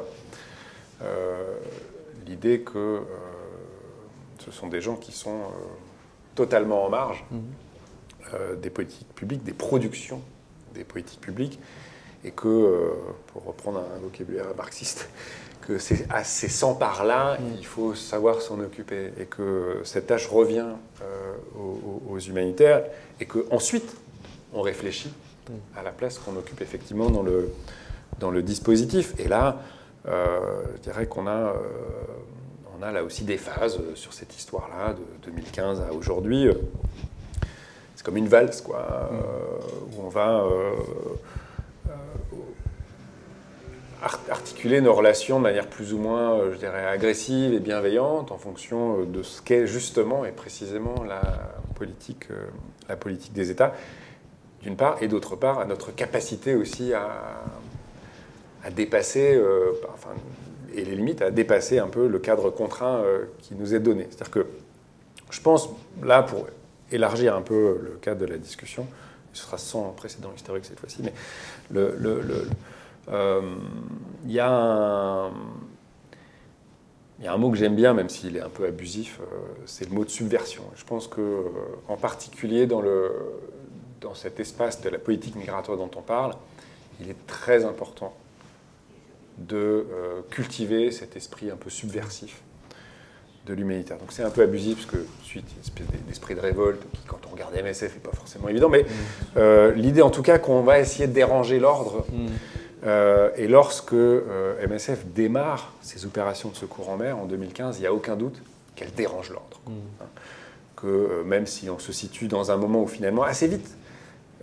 l'idée 2.27 2.61
que 2.61 2.99
ce 4.43 4.51
sont 4.51 4.67
des 4.67 4.81
gens 4.81 4.95
qui 4.95 5.11
sont 5.11 5.41
totalement 6.33 6.85
en 6.85 6.89
marge 6.89 7.23
mmh. 7.29 8.55
des 8.61 8.69
politiques 8.71 9.13
publiques, 9.13 9.43
des 9.43 9.53
productions 9.53 10.21
des 10.73 10.83
politiques 10.83 11.21
publiques, 11.21 11.59
et 12.23 12.31
que, 12.31 12.47
euh, 12.47 12.89
pour 13.27 13.45
reprendre 13.45 13.79
un 13.79 13.99
vocabulaire 13.99 14.55
marxiste, 14.55 15.09
que 15.61 15.77
c'est 15.77 16.07
à 16.09 16.23
ces 16.23 16.49
100 16.49 16.75
par-là, 16.75 17.37
mm. 17.39 17.43
il 17.59 17.65
faut 17.65 17.95
savoir 17.95 18.41
s'en 18.41 18.59
occuper 18.59 19.11
et 19.19 19.25
que 19.25 19.81
cette 19.83 20.07
tâche 20.07 20.27
revient 20.27 20.67
euh, 21.01 21.35
aux, 22.09 22.19
humanitaires 22.19 22.83
et 23.19 23.25
qu'ensuite 23.25 23.95
on 24.53 24.61
réfléchit 24.61 25.13
mm. 25.49 25.53
à 25.77 25.83
la 25.83 25.91
place 25.91 26.17
qu'on 26.19 26.35
occupe 26.35 26.61
effectivement 26.61 27.09
dans 27.09 27.23
le, 27.23 27.51
dans 28.19 28.31
le 28.31 28.41
dispositif. 28.41 29.13
Et 29.19 29.27
là, 29.27 29.61
euh, 30.07 30.63
je 30.75 30.81
dirais 30.81 31.05
qu'on 31.05 31.27
a, 31.27 31.31
euh, 31.31 31.53
on 32.77 32.83
a 32.83 32.91
là 32.91 33.03
aussi 33.03 33.23
des 33.23 33.37
phases 33.37 33.79
sur 33.95 34.13
cette 34.13 34.35
histoire-là, 34.35 34.93
de 34.93 35.31
2015 35.31 35.81
à 35.81 35.93
aujourd'hui. 35.93 36.49
C'est 38.01 38.05
comme 38.05 38.17
une 38.17 38.29
valse, 38.29 38.61
quoi, 38.61 39.11
mm. 39.11 39.93
où 39.93 40.05
on 40.07 40.09
va 40.09 40.43
articuler 44.29 44.81
nos 44.81 44.91
relations 44.95 45.37
de 45.37 45.43
manière 45.43 45.67
plus 45.67 45.93
ou 45.93 45.99
moins, 45.99 46.33
euh, 46.33 46.53
je 46.53 46.57
dirais, 46.57 46.83
agressive 46.87 47.53
et 47.53 47.59
bienveillante 47.59 48.31
en 48.31 48.39
fonction 48.39 49.01
euh, 49.01 49.05
de 49.05 49.21
ce 49.21 49.39
qu'est 49.43 49.67
justement 49.67 50.25
et 50.25 50.31
précisément 50.31 51.03
la 51.03 51.21
politique, 51.75 52.25
euh, 52.31 52.47
la 52.89 52.95
politique 52.95 53.33
des 53.33 53.51
États, 53.51 53.75
d'une 54.63 54.75
part, 54.75 54.97
et 55.01 55.07
d'autre 55.07 55.35
part, 55.35 55.59
à 55.59 55.65
notre 55.65 55.93
capacité 55.93 56.55
aussi 56.55 56.93
à, 56.93 57.07
à 58.63 58.71
dépasser, 58.71 59.39
enfin, 59.93 60.09
et 60.73 60.83
les 60.83 60.95
limites, 60.95 61.21
à 61.21 61.31
dépasser 61.31 61.79
un 61.79 61.87
peu 61.87 62.07
le 62.07 62.19
cadre 62.19 62.51
contraint 62.51 63.03
qui 63.39 63.55
nous 63.55 63.73
est 63.73 63.79
donné. 63.79 64.05
C'est-à-dire 64.09 64.29
que 64.29 64.45
je 65.31 65.41
pense, 65.41 65.69
là, 66.03 66.21
pour 66.21 66.45
élargir 66.91 67.35
un 67.35 67.41
peu 67.41 67.79
le 67.81 67.97
cadre 68.01 68.21
de 68.21 68.25
la 68.25 68.37
discussion, 68.37 68.87
ce 69.33 69.43
sera 69.43 69.57
sans 69.57 69.89
précédent 69.91 70.31
historique 70.35 70.65
cette 70.65 70.79
fois-ci, 70.79 71.01
mais 71.03 71.13
le 71.71 71.95
il 73.07 73.13
euh, 73.13 73.41
y, 74.27 74.39
a 74.39 74.49
un, 77.27 77.37
mot 77.37 77.51
que 77.51 77.57
j'aime 77.57 77.75
bien, 77.75 77.93
même 77.93 78.09
s'il 78.09 78.37
est 78.37 78.41
un 78.41 78.49
peu 78.49 78.65
abusif, 78.65 79.19
euh, 79.19 79.25
c'est 79.65 79.89
le 79.89 79.95
mot 79.95 80.05
de 80.05 80.09
subversion. 80.09 80.63
Je 80.75 80.85
pense 80.85 81.07
que, 81.07 81.21
euh, 81.21 81.49
en 81.87 81.97
particulier 81.97 82.67
dans 82.67 84.13
cet 84.13 84.39
espace 84.39 84.81
de 84.81 84.89
la 84.89 84.99
politique 84.99 85.35
migratoire 85.35 85.77
dont 85.77 85.91
on 85.95 86.01
parle, 86.01 86.35
il 86.99 87.09
est 87.09 87.27
très 87.27 87.65
important 87.65 88.13
de 89.37 89.87
cultiver 90.29 90.91
cet 90.91 91.15
esprit 91.15 91.49
un 91.49 91.55
peu 91.55 91.71
subversif 91.71 92.41
de 93.47 93.53
l'humanitaire. 93.53 93.97
Donc 93.97 94.11
c'est 94.11 94.23
un 94.23 94.29
peu 94.29 94.41
abusif 94.41 94.75
parce 94.75 94.85
que 94.85 95.05
suite 95.23 95.45
une 95.55 95.61
espèce 95.61 95.87
d'esprit 96.07 96.35
de 96.35 96.39
révolte 96.39 96.81
qui, 96.93 97.01
quand 97.07 97.19
on 97.27 97.33
regarde 97.33 97.53
MSF, 97.55 97.93
n'est 97.93 97.99
pas 97.99 98.15
forcément 98.15 98.49
évident. 98.49 98.69
Mais 98.69 98.85
mmh. 99.35 99.71
l'idée, 99.75 100.01
en 100.01 100.11
tout 100.11 100.21
cas, 100.21 100.37
qu'on 100.37 100.61
va 100.61 100.79
essayer 100.79 101.07
de 101.07 101.13
déranger 101.13 101.59
l'ordre. 101.59 102.05
Mmh. 102.11 102.27
Euh, 102.83 103.29
et 103.35 103.47
lorsque 103.47 103.93
euh, 103.93 104.67
MSF 104.67 105.05
démarre 105.05 105.73
ses 105.81 106.05
opérations 106.05 106.49
de 106.49 106.55
secours 106.55 106.89
en 106.89 106.97
mer 106.97 107.17
en 107.17 107.25
2015, 107.25 107.77
il 107.77 107.81
n'y 107.81 107.87
a 107.87 107.93
aucun 107.93 108.15
doute 108.15 108.41
qu'elle 108.75 108.91
dérange 108.93 109.29
l'ordre. 109.29 109.61
Mm. 109.67 109.71
Hein. 110.01 110.05
que 110.75 110.87
euh, 110.87 111.23
même 111.23 111.45
si 111.45 111.69
on 111.69 111.77
se 111.77 111.91
situe 111.91 112.27
dans 112.27 112.51
un 112.51 112.57
moment 112.57 112.81
où 112.81 112.87
finalement, 112.87 113.23
assez 113.23 113.47
vite, 113.47 113.75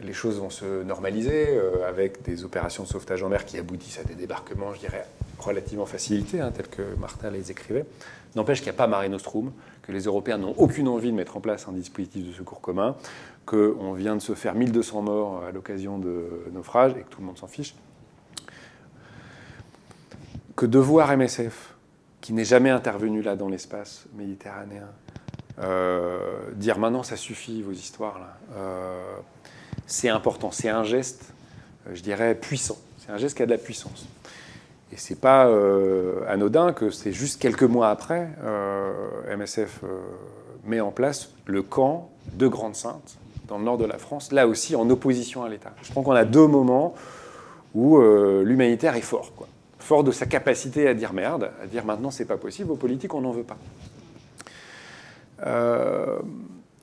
les 0.00 0.12
choses 0.12 0.38
vont 0.38 0.50
se 0.50 0.84
normaliser 0.84 1.58
avec 1.84 2.22
des 2.22 2.44
opérations 2.44 2.84
de 2.84 2.88
sauvetage 2.88 3.20
en 3.24 3.28
mer 3.28 3.44
qui 3.44 3.58
aboutissent 3.58 3.98
à 3.98 4.04
des 4.04 4.14
débarquements, 4.14 4.72
je 4.72 4.78
dirais, 4.78 5.04
relativement 5.40 5.86
facilités, 5.86 6.40
hein, 6.40 6.52
tels 6.56 6.68
que 6.68 6.82
Martin 7.00 7.32
les 7.32 7.50
écrivait. 7.50 7.84
N'empêche 8.36 8.58
qu'il 8.58 8.66
n'y 8.66 8.76
a 8.76 8.78
pas 8.78 8.86
Mare 8.86 9.08
Nostrum, 9.08 9.52
que 9.82 9.92
les 9.92 10.02
Européens 10.02 10.38
n'ont 10.38 10.54
aucune 10.56 10.88
envie 10.88 11.10
de 11.10 11.16
mettre 11.16 11.36
en 11.36 11.40
place 11.40 11.66
un 11.68 11.72
dispositif 11.72 12.26
de 12.26 12.32
secours 12.32 12.60
commun, 12.60 12.96
qu'on 13.46 13.92
vient 13.92 14.16
de 14.16 14.20
se 14.20 14.34
faire 14.34 14.54
1200 14.54 15.02
morts 15.02 15.44
à 15.44 15.52
l'occasion 15.52 15.98
de 15.98 16.44
naufrages 16.52 16.92
et 16.92 17.02
que 17.02 17.08
tout 17.08 17.20
le 17.20 17.26
monde 17.26 17.38
s'en 17.38 17.46
fiche 17.46 17.74
que 20.58 20.66
de 20.66 20.80
voir 20.80 21.16
MSF, 21.16 21.76
qui 22.20 22.32
n'est 22.32 22.44
jamais 22.44 22.70
intervenu 22.70 23.22
là 23.22 23.36
dans 23.36 23.48
l'espace 23.48 24.06
méditerranéen, 24.16 24.88
euh, 25.60 26.50
dire 26.56 26.80
maintenant 26.80 27.04
ça 27.04 27.16
suffit 27.16 27.62
vos 27.62 27.70
histoires 27.70 28.18
là, 28.18 28.36
euh, 28.56 29.16
c'est 29.86 30.08
important, 30.08 30.50
c'est 30.50 30.68
un 30.68 30.82
geste, 30.82 31.32
euh, 31.86 31.94
je 31.94 32.02
dirais 32.02 32.34
puissant, 32.34 32.76
c'est 32.98 33.12
un 33.12 33.18
geste 33.18 33.36
qui 33.36 33.44
a 33.44 33.46
de 33.46 33.52
la 33.52 33.58
puissance. 33.58 34.08
Et 34.92 34.96
c'est 34.96 35.20
pas 35.20 35.50
anodin 36.28 36.72
que 36.72 36.90
c'est 36.90 37.12
juste 37.12 37.40
quelques 37.40 37.62
mois 37.62 37.90
après, 37.90 38.28
MSF 39.36 39.82
met 40.64 40.80
en 40.80 40.90
place 40.90 41.30
le 41.44 41.62
camp 41.62 42.10
de 42.34 42.48
Grande 42.48 42.74
Sainte 42.74 43.18
dans 43.48 43.58
le 43.58 43.64
nord 43.64 43.76
de 43.76 43.84
la 43.84 43.98
France, 43.98 44.32
là 44.32 44.48
aussi 44.48 44.76
en 44.76 44.88
opposition 44.88 45.44
à 45.44 45.48
l'État. 45.48 45.72
Je 45.82 45.92
pense 45.92 46.04
qu'on 46.04 46.12
a 46.12 46.24
deux 46.24 46.46
moments 46.46 46.94
où 47.74 48.00
l'humanitaire 48.00 48.96
est 48.96 49.02
fort. 49.02 49.30
Fort 49.78 50.04
de 50.04 50.10
sa 50.10 50.24
capacité 50.24 50.88
à 50.88 50.94
dire 50.94 51.12
merde, 51.12 51.50
à 51.62 51.66
dire 51.66 51.84
maintenant 51.84 52.10
c'est 52.10 52.24
pas 52.24 52.38
possible, 52.38 52.70
aux 52.70 52.76
politiques 52.76 53.12
on 53.12 53.20
n'en 53.20 53.32
veut 53.32 53.44
pas. 53.44 53.58
Euh, 55.46 56.18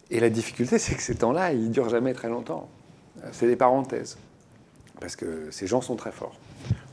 et 0.09 0.19
la 0.19 0.29
difficulté, 0.29 0.79
c'est 0.79 0.95
que 0.95 1.01
ces 1.01 1.15
temps-là, 1.15 1.53
ils 1.53 1.71
durent 1.71 1.89
jamais 1.89 2.13
très 2.13 2.29
longtemps. 2.29 2.69
C'est 3.31 3.47
des 3.47 3.55
parenthèses. 3.55 4.17
Parce 4.99 5.15
que 5.15 5.49
ces 5.51 5.67
gens 5.67 5.81
sont 5.81 5.95
très 5.95 6.11
forts. 6.11 6.35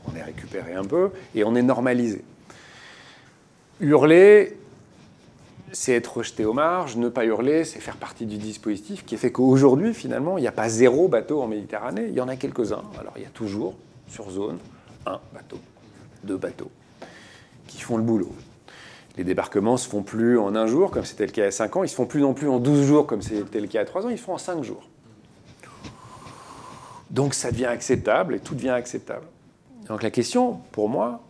On 0.07 0.15
est 0.15 0.23
récupéré 0.23 0.73
un 0.73 0.85
peu 0.85 1.11
et 1.35 1.43
on 1.43 1.55
est 1.55 1.61
normalisé. 1.61 2.23
Hurler, 3.79 4.57
c'est 5.71 5.93
être 5.93 6.17
rejeté 6.17 6.45
aux 6.45 6.53
marges. 6.53 6.95
Ne 6.95 7.09
pas 7.09 7.25
hurler, 7.25 7.65
c'est 7.65 7.79
faire 7.79 7.97
partie 7.97 8.25
du 8.25 8.37
dispositif 8.37 9.05
qui 9.05 9.17
fait 9.17 9.31
qu'aujourd'hui, 9.31 9.93
finalement, 9.93 10.37
il 10.37 10.41
n'y 10.41 10.47
a 10.47 10.51
pas 10.51 10.69
zéro 10.69 11.07
bateau 11.07 11.41
en 11.41 11.47
Méditerranée. 11.47 12.05
Il 12.07 12.13
y 12.13 12.21
en 12.21 12.27
a 12.27 12.35
quelques-uns. 12.35 12.83
Alors, 12.99 13.13
il 13.17 13.23
y 13.23 13.25
a 13.25 13.29
toujours, 13.29 13.75
sur 14.07 14.29
zone, 14.29 14.59
un 15.05 15.19
bateau 15.33 15.57
de 16.23 16.35
bateaux 16.35 16.71
qui 17.67 17.81
font 17.81 17.97
le 17.97 18.03
boulot. 18.03 18.31
Les 19.17 19.23
débarquements 19.23 19.77
se 19.77 19.87
font 19.87 20.01
plus 20.01 20.39
en 20.39 20.55
un 20.55 20.67
jour, 20.67 20.91
comme 20.91 21.05
c'était 21.05 21.25
le 21.25 21.31
cas 21.31 21.45
a 21.45 21.51
5 21.51 21.75
ans. 21.75 21.83
Ils 21.83 21.89
se 21.89 21.95
font 21.95 22.05
plus 22.05 22.21
non 22.21 22.33
plus 22.33 22.49
en 22.49 22.59
12 22.59 22.85
jours, 22.85 23.05
comme 23.05 23.21
c'était 23.21 23.59
le 23.59 23.67
cas 23.67 23.81
a 23.81 23.85
3 23.85 24.05
ans. 24.05 24.09
Ils 24.09 24.17
se 24.17 24.23
font 24.23 24.33
en 24.33 24.39
5 24.39 24.63
jours. 24.63 24.87
Donc 27.09 27.35
ça 27.35 27.51
devient 27.51 27.65
acceptable 27.65 28.35
et 28.35 28.39
tout 28.39 28.55
devient 28.55 28.69
acceptable. 28.69 29.25
Donc 29.87 30.03
la 30.03 30.11
question, 30.11 30.59
pour 30.71 30.89
moi, 30.89 31.21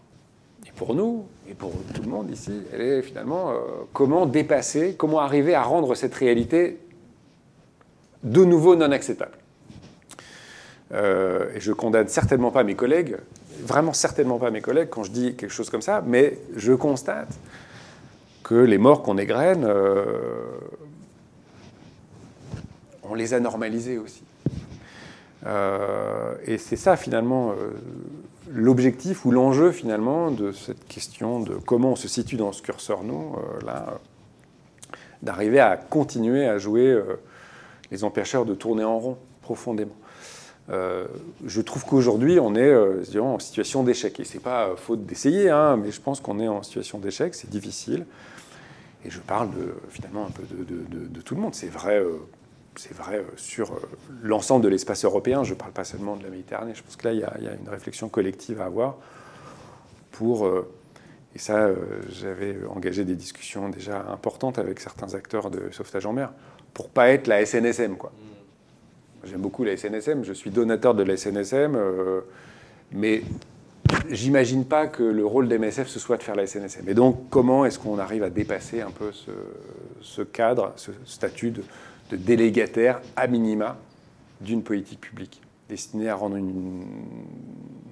et 0.66 0.72
pour 0.72 0.94
nous, 0.94 1.26
et 1.50 1.54
pour 1.54 1.72
tout 1.94 2.02
le 2.02 2.10
monde 2.10 2.30
ici, 2.30 2.62
elle 2.72 2.82
est 2.82 3.02
finalement 3.02 3.52
euh, 3.52 3.56
comment 3.92 4.26
dépasser, 4.26 4.96
comment 4.98 5.20
arriver 5.20 5.56
à 5.56 5.64
rendre 5.64 5.96
cette 5.96 6.14
réalité 6.14 6.80
de 8.24 8.46
nouveau 8.46 8.76
non 8.76 8.92
acceptable? 8.92 9.38
Euh, 10.94 11.50
et 11.56 11.60
je 11.60 11.74
condamne 11.74 12.08
certainement 12.08 12.52
pas 12.52 12.64
mes 12.64 12.76
collègues 12.76 13.18
vraiment 13.62 13.94
certainement 13.94 14.40
pas 14.40 14.52
mes 14.52 14.62
collègues 14.62 14.90
quand 14.90 15.04
je 15.04 15.12
dis 15.12 15.36
quelque 15.36 15.52
chose 15.52 15.70
comme 15.70 15.82
ça, 15.82 16.04
mais 16.06 16.38
je 16.56 16.74
constate 16.74 17.30
que 18.44 18.56
les 18.56 18.78
morts 18.78 19.04
qu'on 19.04 19.18
égrène, 19.18 19.64
euh, 19.64 20.34
on 23.04 23.14
les 23.14 23.34
a 23.34 23.40
normalisés 23.40 23.98
aussi. 23.98 24.24
Et 26.48 26.58
c'est 26.58 26.78
ça 26.78 26.96
finalement 26.96 27.54
l'objectif 28.54 29.26
ou 29.26 29.32
l'enjeu 29.32 29.72
finalement 29.72 30.32
de 30.32 30.52
cette 30.52 30.86
question 30.88 31.40
de 31.40 31.56
comment 31.56 31.92
on 31.92 31.96
se 31.96 32.08
situe 32.08 32.38
dans 32.38 32.52
ce 32.52 32.62
curseur, 32.62 33.04
nous, 33.04 33.36
là, 33.66 34.00
d'arriver 35.22 35.60
à 35.60 35.76
continuer 35.76 36.46
à 36.46 36.58
jouer 36.58 37.02
les 37.92 38.04
empêcheurs 38.04 38.46
de 38.46 38.54
tourner 38.54 38.84
en 38.84 39.00
rond 39.00 39.18
profondément. 39.42 39.96
Euh, 40.70 41.06
je 41.46 41.62
trouve 41.62 41.86
qu'aujourd'hui, 41.86 42.40
on 42.40 42.56
est 42.56 42.62
euh, 42.62 43.04
en 43.22 43.40
situation 43.40 43.84
d'échec. 43.84 44.20
Et 44.20 44.24
ce 44.24 44.36
n'est 44.36 44.40
pas 44.40 44.70
euh, 44.70 44.76
faute 44.76 45.06
d'essayer, 45.06 45.50
hein, 45.50 45.78
mais 45.78 45.92
je 45.92 46.02
pense 46.02 46.20
qu'on 46.22 46.40
est 46.40 46.48
en 46.48 46.64
situation 46.64 47.00
d'échec, 47.00 47.36
c'est 47.36 47.50
difficile. 47.50 48.06
Et 49.06 49.10
je 49.10 49.20
parle 49.20 49.50
de, 49.52 49.76
finalement 49.90 50.26
un 50.26 50.32
peu 50.32 50.44
de, 50.44 51.22
tout 51.22 51.36
le 51.36 51.42
monde. 51.42 51.54
C'est 51.54 51.68
vrai, 51.68 52.02
c'est 52.76 52.94
vrai 52.94 53.24
sur 53.36 53.80
l'ensemble 54.22 54.64
de 54.64 54.70
l'espace 54.70 55.06
européen. 55.06 55.44
Je 55.44 55.54
ne 55.54 55.60
parle 55.60 55.72
pas 55.72 55.84
seulement 55.84 56.16
de 56.16 56.24
la 56.24 56.30
Méditerranée. 56.30 56.74
Je 56.76 56.84
pense 56.84 56.96
que 56.96 57.08
là, 57.08 57.14
il 57.14 57.20
y 57.20 57.48
a, 57.48 57.54
une 57.54 57.70
réflexion 57.70 58.10
collective 58.10 58.62
à 58.62 58.66
avoir 58.66 58.96
pour. 60.12 60.48
et 61.36 61.40
ça, 61.40 61.70
j'avais 62.10 62.58
engagé 62.70 63.06
des 63.06 63.16
discussions 63.16 63.70
déjà 63.70 64.06
importantes 64.10 64.60
avec 64.60 64.80
certains 64.80 65.14
acteurs 65.14 65.50
de 65.50 65.72
sauvetage 65.72 66.06
en 66.06 66.14
mer 66.14 66.32
pour 66.74 66.90
pas 66.90 67.10
être 67.10 67.28
la 67.28 67.46
SNSM, 67.46 67.98
quoi. 67.98 68.12
J'aime 69.26 69.42
beaucoup 69.42 69.64
la 69.64 69.78
SNSM, 69.78 70.24
je 70.24 70.34
suis 70.34 70.50
donateur 70.50 70.94
de 70.96 71.04
la 71.04 71.16
SNSM, 71.16 71.76
euh, 71.76 72.22
mais 72.92 73.24
j'imagine 74.10 74.66
pas 74.66 74.88
que 74.88 75.04
le 75.04 75.26
rôle 75.26 75.48
d'MSF 75.48 75.88
ce 75.88 75.98
soit 75.98 76.18
de 76.18 76.24
faire 76.24 76.36
la 76.36 76.46
SNSM. 76.46 76.90
Et 76.90 76.94
donc, 76.94 77.30
comment 77.30 77.64
est-ce 77.64 77.80
qu'on 77.80 78.00
arrive 78.00 78.24
à 78.24 78.30
dépasser 78.30 78.82
un 78.82 78.92
peu 78.92 79.12
ce, 80.02 80.22
cadre, 80.24 80.74
ce 80.76 80.92
statut 81.06 81.52
de, 81.52 81.64
délégataire 82.16 83.02
à 83.16 83.28
minima 83.28 83.78
d'une 84.42 84.64
politique 84.64 85.02
publique 85.02 85.42
destinée 85.70 86.10
à 86.10 86.16
rendre 86.16 86.36
une, 86.36 86.86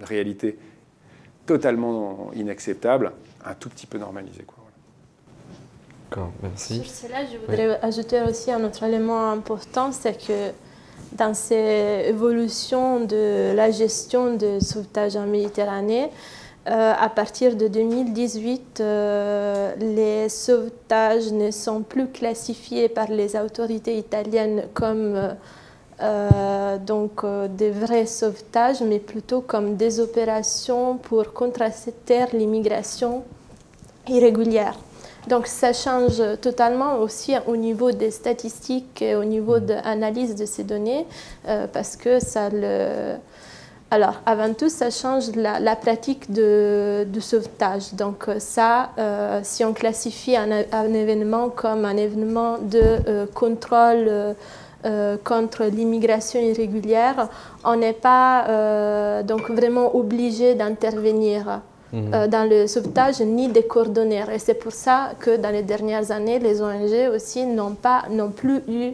réalité 0.01 0.57
totalement 1.45 2.31
inacceptable 2.33 3.11
un 3.45 3.53
tout 3.53 3.69
petit 3.69 3.85
peu 3.85 3.99
normalisée. 3.99 4.43
Quoi. 4.43 4.57
D'accord, 6.09 6.31
merci. 6.41 6.75
Sur 6.83 6.85
cela, 6.85 7.25
je 7.25 7.37
voudrais 7.37 7.79
ajouter 7.81 8.21
aussi 8.27 8.51
un 8.51 8.63
autre 8.63 8.81
élément 8.83 9.29
important, 9.31 9.91
c'est 9.91 10.17
que 10.25 10.51
dans 11.13 11.33
ces 11.33 12.05
évolutions 12.07 13.05
de 13.05 13.53
la 13.55 13.69
gestion 13.69 14.35
de 14.35 14.59
sauvetage 14.59 15.15
en 15.15 15.27
Méditerranée, 15.27 16.09
à 16.65 17.09
partir 17.09 17.55
de 17.55 17.67
2018, 17.67 18.83
les 19.79 20.29
sauvetages 20.29 21.31
ne 21.31 21.49
sont 21.49 21.81
plus 21.81 22.07
classifiés 22.07 22.87
par 22.87 23.07
les 23.07 23.35
autorités 23.35 23.97
italiennes 23.97 24.65
comme 24.73 25.35
donc 26.85 27.25
des 27.57 27.71
vrais 27.71 28.05
sauvetages, 28.05 28.81
mais 28.81 28.99
plutôt 28.99 29.41
comme 29.41 29.75
des 29.75 29.99
opérations 29.99 30.97
pour 30.97 31.33
contraster 31.33 32.25
l'immigration 32.33 33.23
irrégulière. 34.07 34.75
Donc 35.27 35.47
ça 35.47 35.71
change 35.73 36.21
totalement 36.41 36.97
aussi 36.97 37.33
au 37.47 37.55
niveau 37.55 37.91
des 37.91 38.11
statistiques 38.11 39.01
et 39.01 39.15
au 39.15 39.23
niveau 39.23 39.59
de 39.59 39.73
l'analyse 39.73 40.35
de 40.35 40.45
ces 40.45 40.63
données 40.63 41.05
euh, 41.47 41.67
parce 41.71 41.95
que 41.95 42.19
ça 42.19 42.49
le... 42.49 43.15
Alors, 43.91 44.21
avant 44.25 44.53
tout, 44.53 44.69
ça 44.69 44.89
change 44.89 45.35
la, 45.35 45.75
pratique 45.75 46.31
de, 46.31 47.05
sauvetage. 47.19 47.93
Donc, 47.93 48.25
ça, 48.39 48.91
euh, 48.97 49.41
si 49.43 49.65
on 49.65 49.73
classifie 49.73 50.35
un, 50.37 50.93
événement 50.93 51.49
comme 51.49 51.83
un 51.85 51.97
événement 51.97 52.57
de 52.57 52.81
euh, 52.81 53.25
contrôle 53.33 54.35
contre 55.23 55.65
l'immigration 55.65 56.39
irrégulière, 56.39 57.27
on 57.63 57.75
n'est 57.75 57.93
pas 57.93 59.21
donc 59.21 59.51
vraiment 59.51 59.95
obligé 59.95 60.55
d'intervenir. 60.55 61.61
Mhm. 61.93 62.13
Euh, 62.13 62.27
dans 62.27 62.49
le 62.49 62.67
sauvetage 62.67 63.19
ni 63.21 63.49
des 63.49 63.63
coordonnées. 63.63 64.23
Et 64.33 64.39
c'est 64.39 64.53
pour 64.53 64.71
ça 64.71 65.11
que 65.19 65.35
dans 65.35 65.49
les 65.49 65.63
dernières 65.63 66.11
années, 66.11 66.39
les 66.39 66.61
ONG 66.61 67.13
aussi 67.13 67.45
n'ont 67.45 67.75
pas 67.75 68.03
plus 68.35 68.61
eu 68.67 68.91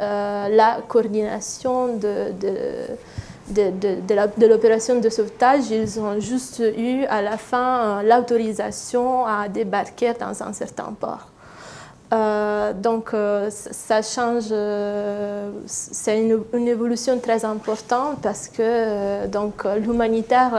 euh, 0.00 0.48
la 0.48 0.78
coordination 0.88 1.96
de, 1.96 2.32
de, 2.40 2.54
de, 3.48 3.70
de 4.36 4.46
l'opération 4.46 5.00
de 5.00 5.08
sauvetage. 5.08 5.70
Ils 5.70 6.00
ont 6.00 6.20
juste 6.20 6.62
eu 6.76 7.04
à 7.04 7.22
la 7.22 7.36
fin 7.36 8.00
euh, 8.00 8.02
l'autorisation 8.02 9.26
à 9.26 9.48
débarquer 9.48 10.12
dans 10.18 10.42
un 10.42 10.52
certain 10.52 10.94
port. 10.98 11.28
donc 12.82 13.14
ça 13.50 14.02
change, 14.02 14.52
c'est 15.66 16.18
une, 16.20 16.68
évolution 16.68 17.18
très 17.18 17.42
importante 17.44 18.18
parce 18.22 18.48
que 18.48 18.68
l'humanitaire 19.78 20.52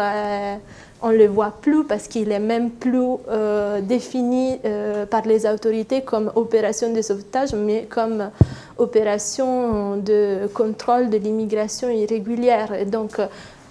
on 1.04 1.10
ne 1.12 1.18
le 1.18 1.28
voit 1.28 1.52
plus 1.62 1.84
parce 1.84 2.08
qu'il 2.08 2.32
est 2.32 2.40
même 2.40 2.72
plus 2.72 3.18
euh, 3.28 3.82
défini 3.82 4.58
euh, 4.64 5.06
par 5.06 5.24
les 5.24 5.46
autorités 5.46 6.02
comme 6.02 6.32
opération 6.36 6.94
de 6.94 7.02
sauvetage, 7.02 7.54
mais 7.54 7.86
comme 7.90 8.30
opération 8.78 9.98
de 9.98 10.48
contrôle 10.54 11.10
de 11.10 11.18
l'immigration 11.18 11.90
irrégulière. 11.90 12.72
Donc, 12.86 13.20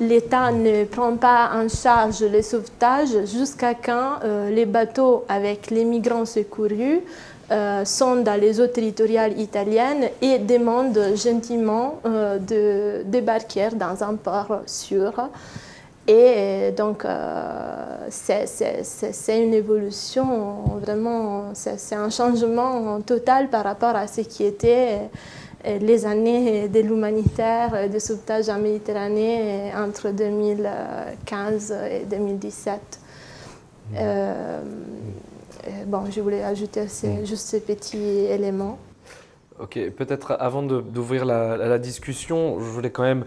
l'État 0.00 0.50
ne 0.50 0.84
prend 0.84 1.16
pas 1.16 1.50
en 1.54 1.68
charge 1.68 2.22
les 2.22 2.42
sauvetages 2.42 3.26
jusqu'à 3.26 3.74
quand 3.74 4.20
euh, 4.24 4.50
les 4.50 4.66
bateaux 4.66 5.24
avec 5.28 5.70
les 5.70 5.84
migrants 5.84 6.26
secourus 6.26 7.00
sont 7.84 8.16
dans 8.16 8.40
les 8.40 8.60
eaux 8.62 8.66
territoriales 8.68 9.38
italiennes 9.38 10.08
et 10.22 10.38
demandent 10.38 10.98
gentiment 11.16 12.00
de 12.02 13.02
débarquer 13.04 13.68
dans 13.74 14.02
un 14.02 14.14
port 14.14 14.62
sûr. 14.64 15.12
Et 16.08 16.72
donc, 16.76 17.04
euh, 17.04 18.06
c'est 18.10 19.42
une 19.44 19.54
évolution, 19.54 20.64
vraiment, 20.80 21.52
c'est 21.54 21.94
un 21.94 22.10
changement 22.10 23.00
total 23.02 23.48
par 23.50 23.62
rapport 23.64 23.94
à 23.94 24.08
ce 24.08 24.22
qui 24.22 24.42
était 24.44 24.98
euh, 25.64 25.78
les 25.78 26.04
années 26.04 26.68
de 26.68 26.80
l'humanitaire, 26.80 27.88
de 27.88 27.98
sauvetage 28.00 28.48
en 28.48 28.58
Méditerranée 28.58 29.70
entre 29.76 30.10
2015 30.10 31.72
et 31.90 32.04
2017. 32.06 32.80
Mmh. 33.92 33.94
Euh, 34.00 34.60
bon, 35.86 36.10
je 36.10 36.20
voulais 36.20 36.42
ajouter 36.42 36.82
mmh. 36.82 37.24
juste 37.24 37.46
ces 37.46 37.60
petits 37.60 38.26
éléments. 38.28 38.78
Ok, 39.60 39.78
peut-être 39.96 40.32
avant 40.40 40.64
d'ouvrir 40.64 41.24
la, 41.24 41.56
la, 41.56 41.78
discussion, 41.78 42.58
je 42.58 42.64
voulais 42.64 42.90
quand 42.90 43.04
même 43.04 43.24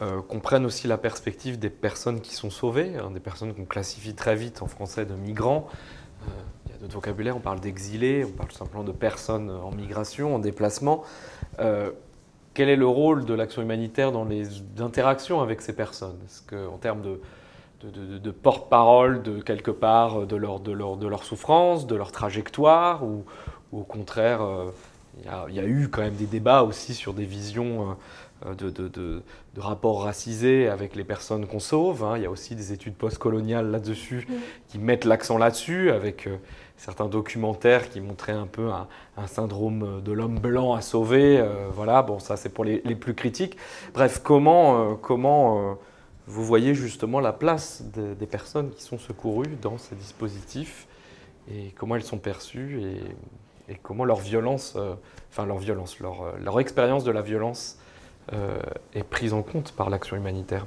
euh, 0.00 0.22
qu'on 0.22 0.38
prenne 0.38 0.64
aussi 0.64 0.86
la 0.86 0.96
perspective 0.96 1.58
des 1.58 1.70
personnes 1.70 2.20
qui 2.20 2.32
sont 2.32 2.50
sauvées, 2.50 2.92
hein, 2.96 3.10
des 3.10 3.18
personnes 3.18 3.52
qu'on 3.52 3.64
classifie 3.64 4.14
très 4.14 4.36
vite 4.36 4.62
en 4.62 4.68
français 4.68 5.04
de 5.04 5.14
migrants. 5.14 5.66
Euh, 6.22 6.30
il 6.66 6.72
y 6.72 6.74
a 6.76 6.78
d'autres 6.78 6.94
vocabulaire, 6.94 7.36
on 7.36 7.40
parle 7.40 7.58
d'exilés, 7.58 8.24
on 8.24 8.30
parle 8.30 8.52
simplement 8.52 8.84
de 8.84 8.92
personnes 8.92 9.50
en 9.50 9.72
migration, 9.72 10.36
en 10.36 10.38
déplacement. 10.38 11.02
Euh, 11.58 11.90
quel 12.54 12.68
est 12.68 12.76
le 12.76 12.86
rôle 12.86 13.24
de 13.24 13.34
l'action 13.34 13.60
humanitaire 13.60 14.12
dans 14.12 14.24
les 14.24 14.46
interactions 14.78 15.40
avec 15.40 15.62
ces 15.62 15.74
personnes? 15.74 16.16
Est-ce 16.26 16.42
qu'en 16.42 16.78
termes 16.78 17.02
de, 17.02 18.30
porte-parole 18.30 19.22
de 19.22 19.40
quelque 19.40 19.72
part 19.72 20.26
de 20.26 20.36
leur 20.36 21.24
souffrance, 21.24 21.88
de 21.88 21.96
leur 21.96 22.12
trajectoire, 22.12 23.04
ou, 23.04 23.24
au 23.72 23.82
contraire, 23.82 24.40
il 25.48 25.54
y, 25.54 25.60
a 25.60 25.64
eu 25.64 25.88
quand 25.88 26.02
même 26.02 26.14
des 26.14 26.26
débats 26.26 26.62
aussi 26.62 26.94
sur 26.94 27.14
des 27.14 27.24
visions 27.24 27.96
euh, 28.46 28.54
de, 28.54 28.70
de, 28.70 28.88
de, 28.88 29.22
rapports 29.60 30.04
racisés 30.04 30.68
avec 30.68 30.94
les 30.94 31.02
personnes 31.02 31.46
qu'on 31.46 31.58
sauve. 31.58 32.04
Hein. 32.04 32.16
Il 32.16 32.22
y 32.22 32.26
a 32.26 32.30
aussi 32.30 32.54
des 32.54 32.72
études 32.72 32.94
postcoloniales 32.94 33.68
là-dessus 33.68 34.28
qui 34.68 34.78
mettent 34.78 35.04
l'accent 35.04 35.38
là-dessus, 35.38 35.90
avec 35.90 36.28
euh, 36.28 36.36
certains 36.76 37.06
documentaires 37.06 37.90
qui 37.90 38.00
montraient 38.00 38.30
un 38.30 38.46
peu 38.46 38.70
un, 38.70 39.26
syndrome 39.26 40.00
de 40.02 40.12
l'homme 40.12 40.38
blanc 40.38 40.74
à 40.74 40.82
sauver. 40.82 41.40
Euh, 41.40 41.66
voilà, 41.72 42.02
bon, 42.02 42.20
ça 42.20 42.36
c'est 42.36 42.50
pour 42.50 42.64
les, 42.64 42.80
les, 42.84 42.94
plus 42.94 43.14
critiques. 43.14 43.56
Bref, 43.92 44.20
comment, 44.22 44.94
comment 44.94 45.76
vous 46.28 46.44
voyez 46.44 46.74
justement 46.74 47.18
la 47.18 47.32
place 47.32 47.82
des 47.82 48.26
personnes 48.26 48.70
qui 48.70 48.82
sont 48.84 48.98
secourues 48.98 49.56
dans 49.60 49.78
ces 49.78 49.96
dispositifs 49.96 50.86
et 51.50 51.72
comment 51.76 51.96
elles 51.96 52.04
sont 52.04 52.18
perçues 52.18 52.80
et, 52.82 53.72
et 53.72 53.76
comment 53.82 54.04
leur 54.04 54.20
violence, 54.20 54.78
enfin 55.30 55.44
leur 55.44 55.58
violence, 55.58 55.98
leur, 55.98 56.38
leur 56.38 56.60
expérience 56.60 57.02
de 57.02 57.10
la 57.10 57.22
violence 57.22 57.78
euh, 57.78 57.82
est 58.94 59.02
prise 59.04 59.32
en 59.32 59.42
compte 59.42 59.72
par 59.72 59.90
l'action 59.90 60.16
humanitaire 60.16 60.66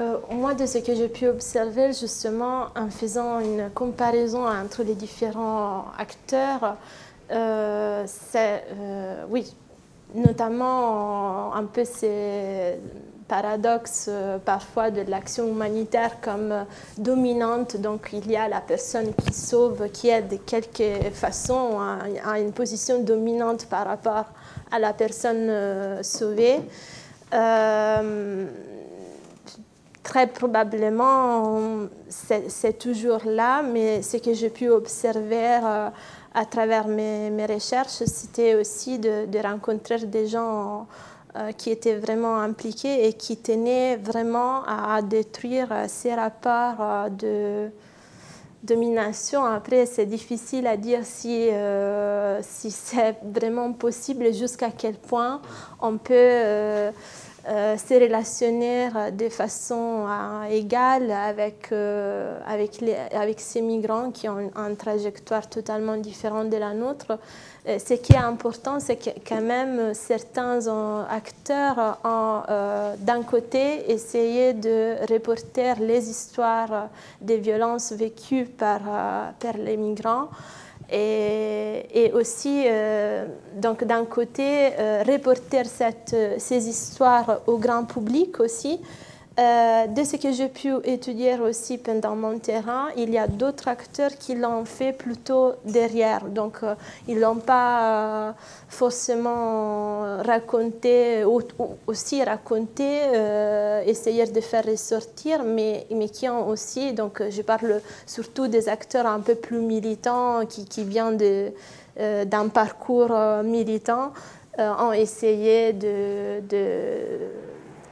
euh, 0.00 0.16
moi, 0.30 0.54
de 0.54 0.64
ce 0.64 0.78
que 0.78 0.94
j'ai 0.94 1.08
pu 1.08 1.28
observer, 1.28 1.92
justement, 1.92 2.68
en 2.74 2.88
faisant 2.88 3.38
une 3.40 3.68
comparaison 3.70 4.46
entre 4.48 4.82
les 4.82 4.94
différents 4.94 5.84
acteurs, 5.98 6.76
euh, 7.30 8.04
c'est, 8.06 8.64
oui, 9.28 9.54
notamment 10.14 11.54
un 11.54 11.64
peu 11.64 11.84
ces 11.84 12.78
paradoxes 13.30 14.10
parfois 14.44 14.90
de 14.90 15.02
l'action 15.08 15.46
humanitaire 15.46 16.20
comme 16.20 16.66
dominante. 16.98 17.76
Donc, 17.76 18.10
il 18.12 18.28
y 18.28 18.36
a 18.36 18.48
la 18.48 18.60
personne 18.60 19.14
qui 19.14 19.32
sauve, 19.32 19.88
qui 19.92 20.08
est 20.08 20.22
de 20.22 20.36
quelque 20.36 21.10
façon 21.12 21.78
à 22.24 22.40
une 22.40 22.52
position 22.52 22.98
dominante 23.02 23.66
par 23.66 23.86
rapport 23.86 24.26
à 24.70 24.78
la 24.78 24.92
personne 24.92 25.48
euh, 25.48 26.02
sauvée. 26.02 26.60
Euh, 27.32 28.46
très 30.02 30.26
probablement, 30.26 31.86
c'est 32.08 32.78
toujours 32.78 33.22
là, 33.24 33.62
mais 33.62 34.02
ce 34.02 34.16
que 34.16 34.34
j'ai 34.34 34.50
pu 34.50 34.68
observer 34.68 35.60
euh, 35.62 35.88
à 36.34 36.44
travers 36.44 36.88
mes, 36.88 37.46
recherches, 37.46 38.04
c'était 38.06 38.54
aussi 38.54 38.98
de, 38.98 39.38
rencontrer 39.46 39.98
des 39.98 40.26
gens 40.26 40.86
qui 41.56 41.70
étaient 41.70 41.96
vraiment 41.96 42.38
impliqués 42.40 43.06
et 43.06 43.12
qui 43.12 43.36
tenaient 43.36 43.96
vraiment 43.96 44.64
à 44.64 45.00
détruire 45.02 45.72
ces 45.86 46.14
rapports 46.14 47.08
de, 47.10 47.70
domination. 48.62 49.44
Après, 49.44 49.86
c'est 49.86 50.06
difficile 50.06 50.66
à 50.66 50.76
dire 50.76 51.00
si, 51.04 51.48
euh, 51.50 52.40
si 52.42 52.70
c'est 52.70 53.16
vraiment 53.22 53.72
possible 53.72 54.24
et 54.26 54.32
jusqu'à 54.32 54.70
quel 54.70 54.94
point 54.94 55.40
on 55.80 55.96
peut 55.96 56.14
euh, 56.14 56.90
euh, 57.48 57.76
se 57.76 57.94
relationner 57.94 58.88
de 59.12 59.28
façon 59.28 60.06
égale 60.50 61.10
avec, 61.10 61.72
avec, 62.46 62.80
les, 62.80 62.96
avec 63.12 63.40
ces 63.40 63.60
migrants 63.60 64.10
qui 64.10 64.28
ont 64.28 64.50
une 64.54 64.76
trajectoire 64.76 65.48
totalement 65.48 65.96
différente 65.96 66.50
de 66.50 66.56
la 66.56 66.74
nôtre. 66.74 67.18
Euh, 67.68 67.78
ce 67.78 67.94
qui 67.94 68.14
est 68.14 68.16
important, 68.16 68.80
c'est 68.80 68.96
que 68.96 69.10
quand 69.26 69.42
même 69.42 69.92
certains 69.92 70.60
acteurs 71.10 71.98
ont 72.04 72.42
euh, 72.48 72.94
d'un 72.98 73.22
côté 73.22 73.90
essayé 73.90 74.54
de 74.54 74.96
reporter 75.12 75.78
les 75.78 76.08
histoires 76.08 76.88
des 77.20 77.36
violences 77.36 77.92
vécues 77.92 78.46
par, 78.46 78.80
euh, 78.88 79.30
par 79.38 79.58
les 79.58 79.76
migrants 79.76 80.28
et, 80.92 82.10
aussi, 82.14 82.64
donc 83.56 83.84
d'un 83.84 84.04
côté, 84.04 84.70
reporter 85.06 85.66
cette, 85.66 86.16
ces 86.38 86.68
histoires 86.68 87.40
au 87.46 87.58
grand 87.58 87.84
public 87.84 88.40
aussi, 88.40 88.80
euh, 89.40 89.86
de 89.86 90.04
ce 90.04 90.16
que 90.16 90.32
j'ai 90.32 90.48
pu 90.48 90.70
étudier 90.84 91.38
aussi 91.38 91.78
pendant 91.78 92.14
mon 92.14 92.38
terrain, 92.38 92.88
il 92.98 93.08
y 93.08 93.16
a 93.16 93.26
d'autres 93.26 93.68
acteurs 93.68 94.10
qui 94.18 94.34
l'ont 94.34 94.66
fait 94.66 94.92
plutôt 94.92 95.54
derrière. 95.64 96.26
Donc, 96.26 96.58
euh, 96.62 96.74
ils 97.08 97.14
ne 97.16 97.22
l'ont 97.22 97.36
pas 97.36 98.28
euh, 98.28 98.32
forcément 98.68 100.18
raconté, 100.22 101.24
aussi 101.86 102.22
raconté, 102.22 103.00
essayer 103.86 104.26
de 104.26 104.40
faire 104.42 104.66
ressortir, 104.66 105.42
mais, 105.42 105.86
mais 105.90 106.10
qui 106.10 106.28
ont 106.28 106.46
aussi, 106.46 106.92
donc 106.92 107.22
je 107.30 107.40
parle 107.40 107.80
surtout 108.06 108.46
des 108.46 108.68
acteurs 108.68 109.06
un 109.06 109.20
peu 109.20 109.36
plus 109.36 109.60
militants 109.60 110.44
qui, 110.46 110.66
qui 110.66 110.84
viennent 110.84 111.16
d'un 111.96 112.48
parcours 112.48 113.12
militant, 113.42 114.12
ont 114.58 114.92
essayé 114.92 115.72
de 115.72 116.40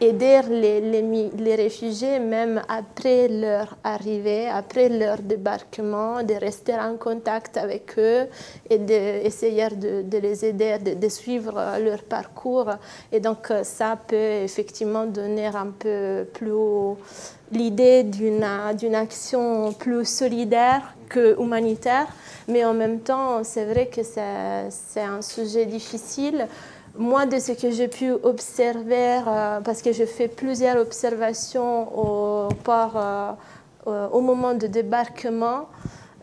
aider 0.00 0.40
les, 0.48 1.54
réfugiés 1.54 2.20
même 2.20 2.62
après 2.68 3.28
leur 3.28 3.76
arrivée, 3.82 4.48
après 4.48 4.88
leur 4.88 5.18
débarquement, 5.18 6.22
de 6.22 6.34
rester 6.34 6.74
en 6.74 6.96
contact 6.96 7.56
avec 7.56 7.98
eux 7.98 8.26
et 8.70 8.78
d'essayer 8.78 9.68
de, 9.70 10.18
les 10.18 10.44
aider, 10.44 10.78
de, 10.78 10.94
de, 10.94 11.08
suivre 11.08 11.54
leur 11.82 12.02
parcours. 12.04 12.70
Et 13.10 13.20
donc 13.20 13.52
ça 13.62 13.98
peut 14.06 14.42
effectivement 14.44 15.06
donner 15.06 15.46
un 15.46 15.72
peu 15.78 16.26
plus 16.32 16.96
l'idée 17.50 18.04
d'une 18.04 18.44
action 18.94 19.72
plus 19.72 20.04
solidaire 20.04 20.94
que 21.08 21.40
humanitaire, 21.40 22.06
mais 22.46 22.64
en 22.64 22.74
même 22.74 23.00
temps 23.00 23.42
c'est 23.42 23.64
vrai 23.64 23.86
que 23.86 24.02
c'est 24.02 25.00
un 25.00 25.22
sujet 25.22 25.66
difficile 25.66 26.46
moi, 26.98 27.26
de 27.26 27.38
ce 27.38 27.52
que 27.52 27.70
j'ai 27.70 27.88
pu 27.88 28.10
observer, 28.10 29.20
euh, 29.26 29.60
parce 29.60 29.80
que 29.82 29.92
je 29.92 30.04
fais 30.04 30.28
plusieurs 30.28 30.76
observations 30.76 31.96
au 31.96 32.48
port 32.64 32.96
euh, 32.96 34.08
au 34.12 34.20
moment 34.20 34.54
de 34.54 34.66
débarquement 34.66 35.68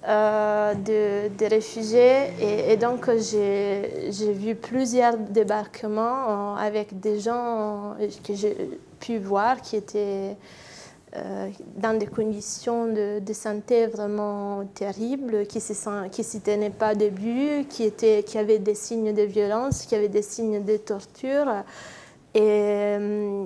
euh, 0.08 0.76
des 0.76 1.48
réfugiés, 1.48 2.30
et, 2.70 2.78
donc 2.78 3.10
j'ai 3.10 4.34
vu 4.34 4.54
plusieurs 4.54 5.18
débarquements 5.18 6.56
avec 6.58 7.00
des 7.00 7.20
gens 7.20 7.96
que 8.24 8.36
j'ai 8.36 8.56
pu 9.00 9.18
voir 9.18 9.62
qui 9.62 9.78
étaient 9.78 9.98
euh, 9.98 10.34
dans 11.78 11.98
des 11.98 12.08
conditions 12.08 12.88
de, 12.88 13.34
santé 13.34 13.88
vraiment 13.88 14.66
terribles, 14.74 15.46
qui 15.48 15.60
ne 15.60 16.24
s'y 16.24 16.42
tenaient 16.42 16.70
pas 16.70 16.96
début, 16.96 17.66
qui, 17.70 17.92
avaient 18.38 18.60
des 18.60 18.76
signes 18.76 19.14
de 19.14 19.22
violence, 19.24 19.86
qui 19.86 19.96
avaient 19.96 20.10
des 20.10 20.22
signes 20.22 20.64
de 20.64 20.78
torture. 20.78 21.48
Et, 22.34 22.42
euh, 22.42 23.46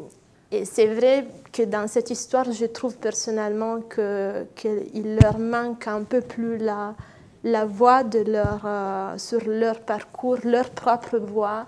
c'est 0.63 0.87
vrai 0.87 1.27
que 1.51 1.61
dans 1.61 1.87
cette 1.87 2.09
histoire, 2.09 2.51
je 2.51 2.65
trouve 2.65 2.97
personnellement 2.97 3.81
qu'il 3.81 5.19
leur 5.21 5.37
manque 5.37 5.87
un 5.87 6.01
peu 6.03 6.21
plus 6.21 6.57
la, 6.57 6.95
la 7.43 7.65
voix 7.65 8.03
de 8.03 8.19
leur, 8.19 8.61
euh, 8.65 9.17
sur 9.17 9.41
leur 9.45 9.79
parcours, 9.81 10.37
leur 10.43 10.69
propre 10.71 11.17
voix. 11.17 11.65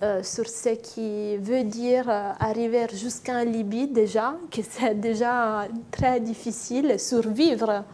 Euh, 0.00 0.22
sur 0.22 0.46
ce 0.48 0.68
qui 0.68 1.36
veut 1.38 1.64
dire 1.64 2.08
euh, 2.08 2.30
arriver 2.38 2.86
jusqu'en 2.94 3.42
Libye 3.42 3.88
déjà, 3.88 4.36
que 4.48 4.60
c'est 4.62 4.94
déjà 4.94 5.66
très 5.90 6.20
difficile, 6.20 7.00
survivre 7.00 7.84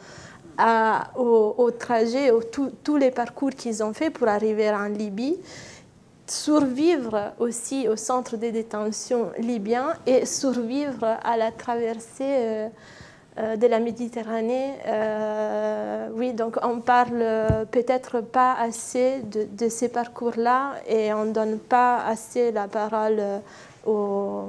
au, 1.16 1.70
trajet, 1.70 2.28
à 2.28 2.34
tous 2.82 2.96
les 2.96 3.10
parcours 3.10 3.50
qu'ils 3.50 3.82
ont 3.82 3.94
fait 3.94 4.10
pour 4.10 4.28
arriver 4.28 4.70
en 4.70 4.88
Libye, 4.88 5.38
survivre 6.26 7.32
aussi 7.38 7.88
au 7.88 7.96
centre 7.96 8.36
de 8.36 8.50
détention 8.50 9.30
libyen 9.38 9.94
et 10.06 10.26
survivre 10.26 11.04
à 11.22 11.36
la 11.38 11.52
traversée. 11.52 12.22
Euh, 12.22 12.68
de 13.36 13.66
la 13.66 13.80
Méditerranée. 13.80 14.74
Euh, 14.86 16.08
oui, 16.14 16.32
donc 16.34 16.56
on 16.62 16.78
parle 16.78 17.24
peut-être 17.72 18.20
pas 18.20 18.54
assez 18.54 19.22
de, 19.22 19.68
ces 19.68 19.88
parcours-là 19.88 20.74
et 20.86 21.12
on 21.12 21.24
ne 21.24 21.32
donne 21.32 21.58
pas 21.58 22.04
assez 22.06 22.52
la 22.52 22.68
parole 22.68 23.20
aux, 23.84 24.44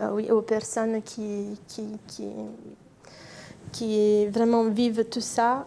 euh, 0.00 0.10
oui, 0.12 0.32
aux 0.32 0.42
personnes 0.42 1.00
qui, 1.02 1.56
qui, 1.68 1.84
qui, 2.08 2.28
qui, 3.70 4.26
vraiment 4.26 4.64
vivent 4.64 5.04
tout 5.04 5.20
ça. 5.20 5.66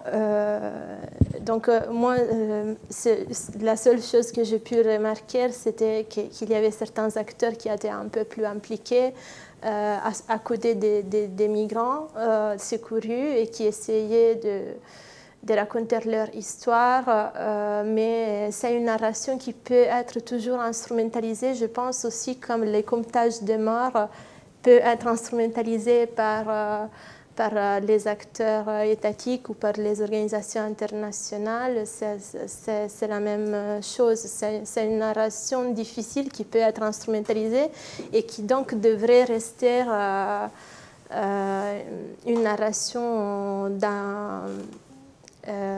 donc 1.40 1.70
moi, 1.90 2.16
la 3.62 3.78
seule 3.78 4.02
chose 4.02 4.34
que 4.34 4.44
j'ai 4.44 4.60
pu 4.60 4.82
remarquer, 4.82 5.54
c'était 5.54 6.06
qu'il 6.10 6.50
y 6.50 6.56
avait 6.56 6.72
certains 6.72 7.16
acteurs 7.16 7.54
qui 7.54 7.70
étaient 7.70 7.88
un 7.88 8.10
peu 8.10 8.26
plus 8.26 8.44
impliqués. 8.44 9.14
Euh, 9.65 9.98
à, 10.30 10.40
côté 10.40 10.73
des, 10.73 11.48
migrants 11.49 12.07
euh, 12.15 12.57
secourus 12.57 13.36
et 13.36 13.48
qui 13.48 13.65
essayaient 13.65 14.36
de, 14.36 15.53
raconter 15.53 15.99
leur 16.06 16.34
histoire, 16.34 17.03
euh, 17.36 17.84
mais 17.86 18.52
c'est 18.52 18.73
une 18.73 18.86
narration 18.86 19.38
qui 19.38 19.52
peut 19.52 19.73
être 19.73 20.22
toujours 20.22 20.61
instrumentalisée, 20.61 21.56
je 21.56 21.65
pense 21.65 22.06
aussi 22.06 22.40
comme 22.40 22.64
les 22.64 22.84
comptages 22.84 23.44
de 23.44 23.57
morts 23.57 24.07
peut 24.64 24.80
être 24.81 25.07
instrumentalisé 25.07 26.06
par 26.06 26.90
par 27.40 27.53
euh, 27.56 27.80
les 27.80 28.06
acteurs 28.06 28.68
euh, 28.68 28.82
étatiques 28.82 29.48
ou 29.48 29.53
par 29.53 29.72
les 29.78 30.02
organisations 30.02 30.61
internationales, 30.61 31.84
c'est 31.86 33.07
la 33.07 33.22
même 33.22 33.53
euh, 33.53 33.82
chose. 33.82 34.20
C'est 34.66 34.86
une 34.86 34.98
narration 34.98 35.72
difficile 35.72 36.28
qui 36.30 36.44
peut 36.44 36.60
être 36.60 36.84
instrumentalisée 36.84 37.68
et 38.11 38.24
qui 38.24 38.41
donc 38.44 38.76
devrait 38.76 39.24
rester 39.24 39.80
une 42.28 42.44
narration 42.44 43.70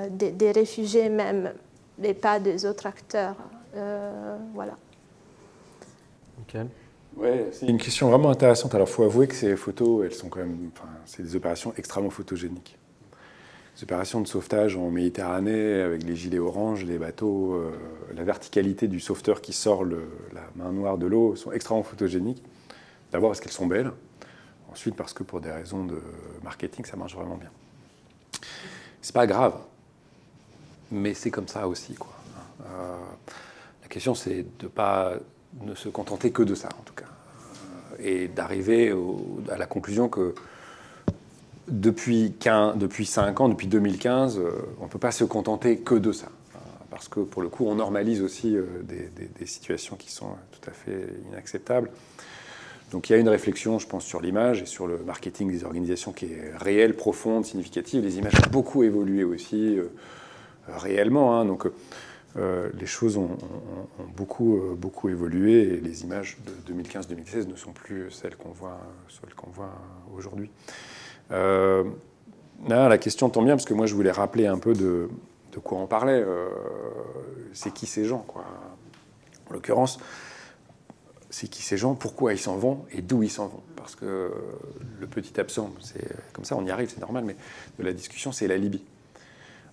des, 0.10 0.32
des, 0.32 0.52
réfugiés 0.52 1.10
même, 1.10 1.54
et 2.02 2.16
pas 2.16 2.40
des 2.40 2.66
autres 2.66 2.88
acteurs. 2.88 3.36
voilà. 4.56 4.76
Ouais, 7.18 7.50
c'est 7.52 7.68
une 7.68 7.78
question 7.78 8.10
vraiment 8.10 8.30
intéressante. 8.30 8.74
Alors, 8.74 8.88
il 8.88 8.92
faut 8.92 9.04
avouer 9.04 9.28
que 9.28 9.36
ces 9.36 9.56
photos, 9.56 10.06
elles 10.06 10.14
sont 10.14 10.30
quand 10.30 10.40
même, 10.40 10.72
enfin, 10.74 10.88
c'est 11.06 11.24
des 11.24 11.36
opérations 11.36 11.74
extrêmement 11.78 12.10
photogéniques. 12.10 12.78
Les 13.76 13.84
opérations 13.84 14.22
de 14.22 14.28
sauvetage 14.28 14.76
en 14.78 14.90
Méditerranée, 14.92 15.82
avec 15.82 16.04
les 16.04 16.16
gilets 16.16 16.40
oranges, 16.40 16.86
les 16.86 16.98
bateaux, 16.98 17.54
euh, 17.54 17.72
la 18.14 18.24
verticalité 18.24 18.88
du 18.88 19.00
sauveteur 19.00 19.42
qui 19.42 19.54
sort 19.54 19.84
la 19.86 20.42
main 20.56 20.72
noire 20.72 20.98
de 20.98 21.06
l'eau, 21.06 21.36
sont 21.36 21.52
extrêmement 21.52 21.84
photogéniques. 21.84 22.44
D'abord 23.12 23.30
parce 23.30 23.42
qu'elles 23.42 23.52
sont 23.52 23.68
belles, 23.68 23.92
ensuite 24.72 24.96
parce 24.96 25.14
que 25.14 25.24
pour 25.24 25.42
des 25.42 25.52
raisons 25.52 25.86
de 25.86 26.02
marketing, 26.44 26.86
ça 26.86 26.96
marche 26.96 27.16
vraiment 27.16 27.38
bien. 27.38 27.50
C'est 29.02 29.14
pas 29.14 29.28
grave, 29.28 29.56
mais 30.92 31.14
c'est 31.14 31.32
comme 31.32 31.48
ça 31.48 31.68
aussi, 31.68 31.96
quoi. 31.96 32.14
Euh, 32.62 32.98
la 33.82 33.88
question, 33.88 34.16
c'est 34.16 34.46
de 34.60 34.68
pas 34.68 35.16
ne 35.60 35.76
se 35.76 35.90
contenter 35.90 36.32
que 36.32 36.44
de 36.44 36.56
ça, 36.56 36.70
en 36.80 36.84
tout 36.84 36.94
cas. 36.94 37.06
Euh, 37.06 37.96
et 38.00 38.28
d'arriver 38.28 38.94
à 39.50 39.58
la 39.58 39.66
conclusion 39.66 40.10
que 40.10 40.34
depuis, 41.68 42.34
15, 42.40 42.78
depuis 42.78 43.06
5 43.06 43.40
ans, 43.42 43.50
depuis 43.50 43.68
2015, 43.68 44.40
euh, 44.40 44.52
on 44.80 44.86
ne 44.86 44.90
peut 44.90 45.00
pas 45.00 45.12
se 45.12 45.24
contenter 45.24 45.78
que 45.78 45.96
de 45.96 46.12
ça. 46.12 46.28
Euh, 46.28 46.60
parce 46.90 47.08
que 47.08 47.20
pour 47.20 47.42
le 47.42 47.50
coup, 47.50 47.66
on 47.68 47.76
normalise 47.76 48.22
aussi 48.22 48.56
des, 48.84 49.46
situations 49.46 49.96
qui 49.96 50.12
sont 50.12 50.30
tout 50.52 50.70
à 50.70 50.74
fait 50.74 51.08
inacceptables. 51.30 51.90
Donc 52.92 53.10
il 53.10 53.14
y 53.14 53.16
a 53.16 53.20
une 53.20 53.30
réflexion, 53.30 53.80
je 53.80 53.88
pense, 53.88 54.04
sur 54.04 54.22
l'image 54.22 54.62
et 54.62 54.66
sur 54.66 54.86
le 54.86 54.98
marketing 55.00 55.50
des 55.50 55.64
organisations 55.64 56.12
qui 56.12 56.26
est 56.26 56.52
réelle, 56.58 56.94
profonde, 56.94 57.46
significative. 57.46 58.04
Les 58.04 58.18
images 58.18 58.34
ont 58.46 58.50
beaucoup 58.52 58.84
évolué 58.84 59.24
aussi, 59.24 59.78
réellement. 60.68 61.40
Hein. 61.40 61.46
donc 61.46 61.68
euh, 62.38 62.70
les 62.80 62.86
choses 62.86 63.18
ont, 63.18 63.38
beaucoup, 64.16 64.58
euh, 64.58 64.76
beaucoup 64.76 65.10
évolué 65.10 65.64
et 65.64 65.78
les 65.78 66.04
images 66.04 66.38
de 66.46 66.74
2015-2016 66.74 67.48
ne 67.48 67.56
sont 67.56 67.74
plus 67.74 68.10
celles 68.10 68.36
qu'on 68.36 68.52
voit, 68.52 68.80
aujourd'hui. 70.16 70.50
Euh, 71.32 71.84
la 72.68 72.98
question 72.98 73.30
tombe 73.30 73.46
bien 73.46 73.56
parce 73.56 73.66
que 73.66 73.74
moi 73.74 73.86
je 73.86 73.96
voulais 73.96 74.12
rappeler 74.12 74.48
un 74.48 74.60
peu 74.60 74.74
de, 74.74 75.10
quoi 75.64 75.80
on 75.80 75.88
parlait. 75.88 76.24
c'est 77.54 77.74
qui 77.74 77.86
ces 77.86 78.06
gens 78.06 78.20
quoi? 78.20 78.46
En 79.50 79.54
l'occurrence, 79.54 80.00
c'est 81.30 81.50
qui 81.50 81.62
ces 81.62 81.76
gens, 81.76 81.96
pourquoi 81.96 82.34
ils 82.34 82.40
s'en 82.40 82.56
vont 82.56 82.86
et 82.92 83.02
d'où 83.02 83.24
ils 83.24 83.30
s'en 83.30 83.48
vont? 83.48 83.64
Parce 83.76 83.96
que 83.96 84.32
le 85.00 85.08
petit 85.08 85.40
absent, 85.40 85.74
c'est 85.82 86.08
comme 86.32 86.46
ça, 86.46 86.56
on 86.56 86.66
y 86.66 86.72
arrive, 86.72 86.90
c'est 86.94 87.02
normal, 87.02 87.26
mais 87.26 87.36
de 87.80 87.84
la 87.84 87.92
discussion, 87.92 88.32
c'est 88.32 88.48
la 88.48 88.58
Libye. 88.58 88.84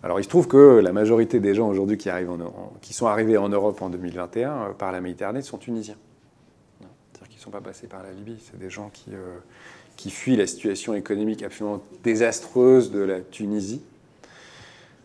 Alors 0.03 0.21
il 0.21 0.25
se 0.25 0.29
trouve 0.29 0.47
que 0.47 0.79
la 0.79 0.93
majorité 0.93 1.41
des 1.41 1.55
gens 1.55 1.69
aujourd'hui 1.69 1.99
qui, 1.99 2.93
sont 2.93 3.07
arrivés 3.07 3.37
en 3.37 3.49
Europe 3.49 3.83
en 3.83 3.91
2021 3.91 4.51
euh, 4.51 4.73
par 4.73 4.93
la 4.93 5.01
Méditerranée 5.01 5.43
sont 5.43 5.59
tunisiens. 5.59 5.97
C'est-à-dire 6.81 7.29
qu'ils 7.29 7.39
ne 7.39 7.43
sont 7.43 7.51
pas 7.51 7.61
passés 7.61 7.89
par 7.89 8.03
la 8.03 8.13
Libye. 8.13 8.39
C'est 8.41 8.59
des 8.59 8.71
gens 8.71 8.91
qui, 8.93 9.11
euh, 9.13 9.39
fuient 10.11 10.37
la 10.37 10.47
situation 10.47 10.95
économique 10.95 11.43
absolument 11.43 11.83
désastreuse 12.05 12.93
de 12.93 13.01
la 13.01 13.21
Tunisie. 13.21 13.83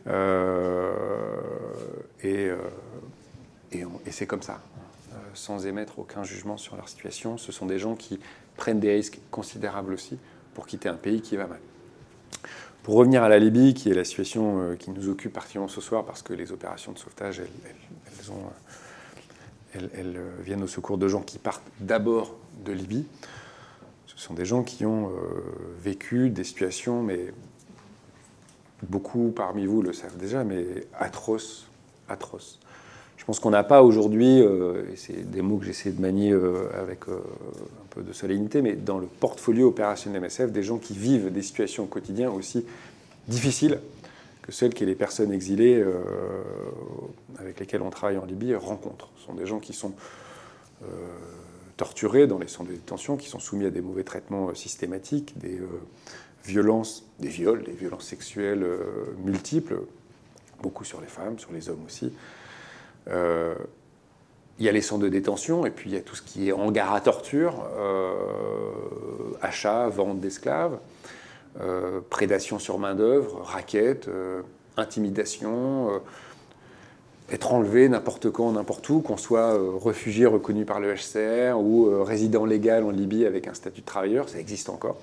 Euh, 0.08 0.94
et, 2.24 2.52
c'est 4.12 4.28
comme 4.28 4.44
ça, 4.44 4.62
sans 5.34 5.66
émettre 5.66 5.98
aucun 5.98 6.24
jugement 6.24 6.58
sur 6.58 6.76
leur 6.76 6.88
situation. 6.88 7.40
Ce 7.40 7.52
sont 7.52 7.66
des 7.66 7.80
gens 7.80 7.96
qui 7.96 8.20
prennent 8.56 8.80
des 8.80 8.94
risques 8.94 9.20
considérables 9.32 9.94
aussi 9.94 10.20
pour 10.54 10.68
quitter 10.68 10.88
un 10.88 10.96
pays 10.96 11.22
qui 11.22 11.36
va 11.36 11.48
mal. 11.48 11.60
Pour 12.84 12.96
revenir 12.96 13.24
à 13.24 13.30
la 13.30 13.40
Libye, 13.40 13.74
qui 13.74 13.90
est 13.90 13.94
la 13.94 14.04
situation 14.04 14.62
euh, 14.62 14.76
qui 14.76 14.92
nous 14.92 15.10
occupe 15.10 15.34
particulièrement 15.34 15.70
ce 15.70 15.82
soir, 15.82 16.06
parce 16.06 16.22
que 16.22 16.34
les 16.34 16.52
opérations 16.52 16.92
de 16.92 17.00
sauvetage, 17.00 17.42
elles, 19.74 19.90
elles, 19.94 20.20
viennent 20.44 20.64
au 20.64 20.68
secours 20.68 20.98
de 20.98 21.08
gens 21.08 21.22
qui 21.22 21.40
partent 21.40 21.64
d'abord 21.80 22.36
de 22.66 22.72
Libye. 22.72 23.06
Ce 24.06 24.18
sont 24.18 24.34
des 24.34 24.46
gens 24.46 24.64
qui 24.64 24.86
ont 24.86 25.12
vécu 25.82 26.30
des 26.30 26.44
situations, 26.44 27.02
mais 27.02 27.34
beaucoup 28.90 29.34
parmi 29.36 29.66
vous 29.66 29.82
le 29.82 29.94
savent 29.94 30.18
déjà, 30.18 30.44
mais 30.44 30.66
atroces, 31.00 31.68
atroces. 32.10 32.60
Je 33.24 33.26
pense 33.26 33.40
qu'on 33.40 33.52
n'a 33.52 33.64
pas 33.64 33.84
aujourd'hui, 33.84 34.42
euh, 34.42 34.84
et 34.92 34.98
c'est 34.98 35.30
des 35.32 35.42
mots 35.42 35.58
que 35.58 35.66
j'essaie 35.66 35.92
de 35.92 36.02
manier 36.02 36.32
euh, 36.32 36.68
avec 36.78 37.08
euh, 37.08 37.22
de 37.98 38.14
solennité, 38.14 38.62
mais 38.62 38.74
dans 38.74 39.00
le 39.00 39.08
portfolio 39.08 39.68
opérationnel 39.68 40.22
MSF, 40.22 40.52
des 40.52 40.64
gens 40.64 40.78
qui 40.78 40.94
vivent 40.94 41.32
des 41.32 41.42
situations 41.42 41.84
au 41.84 41.88
quotidien 41.88 42.32
aussi 42.32 42.66
difficiles 43.28 43.80
que 44.42 44.52
celles 44.52 44.74
que 44.74 44.84
les 44.84 44.96
personnes 44.96 45.32
exilées 45.32 45.84
avec 47.40 47.60
lesquelles 47.60 47.82
on 47.82 47.90
travaille 47.90 48.18
en 48.18 48.26
Libye 48.26 48.56
rencontrent. 48.56 49.10
Ce 49.18 49.26
sont 49.26 49.34
des 49.34 49.46
gens 49.46 49.60
qui 49.60 49.74
sont 49.74 49.94
torturés 51.78 52.28
dans 52.28 52.40
les 52.40 52.48
centres 52.48 52.70
de 52.70 52.76
détention, 52.76 53.16
qui 53.16 53.30
sont 53.30 53.40
soumis 53.40 53.66
à 53.66 53.70
des 53.70 53.82
mauvais 53.82 54.04
traitements 54.04 54.54
systématiques, 54.54 55.38
des 55.38 55.60
violences, 56.44 57.06
des 57.20 57.30
viols, 57.30 57.64
des 57.64 57.72
violences 57.72 58.06
sexuelles 58.06 58.66
multiples, 59.24 59.80
beaucoup 60.62 60.84
sur 60.84 61.00
les 61.00 61.08
femmes, 61.08 61.40
sur 61.40 61.54
les 61.54 61.70
hommes 61.70 61.86
aussi. 61.86 62.12
Euh, 64.54 64.60
il 64.60 64.66
y 64.66 64.70
a 64.70 64.72
les 64.72 64.82
centres 64.82 65.04
de 65.04 65.10
détention 65.10 65.66
et 65.66 65.72
puis 65.72 65.90
il 65.90 65.94
y 65.96 65.98
a 65.98 66.02
tout 66.02 66.16
ce 66.16 66.22
qui 66.22 66.50
est 66.50 66.52
hangar 66.52 66.94
à 66.94 67.02
torture, 67.02 67.66
euh, 67.78 68.14
achat, 69.42 69.90
vente 69.90 70.20
d'esclaves, 70.20 70.78
euh, 71.60 72.00
prédation 72.10 72.60
sur 72.60 72.80
main-d'œuvre, 72.80 73.42
raquettes, 73.44 74.10
intimidation, 74.78 76.02
être 77.32 77.54
enlevé 77.54 77.90
n'importe 77.90 78.30
quand, 78.32 78.52
n'importe 78.52 78.90
où, 78.90 79.02
qu'on 79.02 79.18
soit 79.18 79.58
réfugié 79.84 80.26
reconnu 80.26 80.66
par 80.66 80.80
le 80.80 80.94
HCR 80.94 81.58
ou 81.58 82.04
résident 82.04 82.46
légal 82.46 82.84
en 82.84 82.92
Libye 82.92 83.26
avec 83.26 83.48
un 83.48 83.54
statut 83.54 83.82
de 83.82 83.86
travailleur, 83.86 84.30
ça 84.30 84.40
existe 84.40 84.70
encore. 84.70 84.98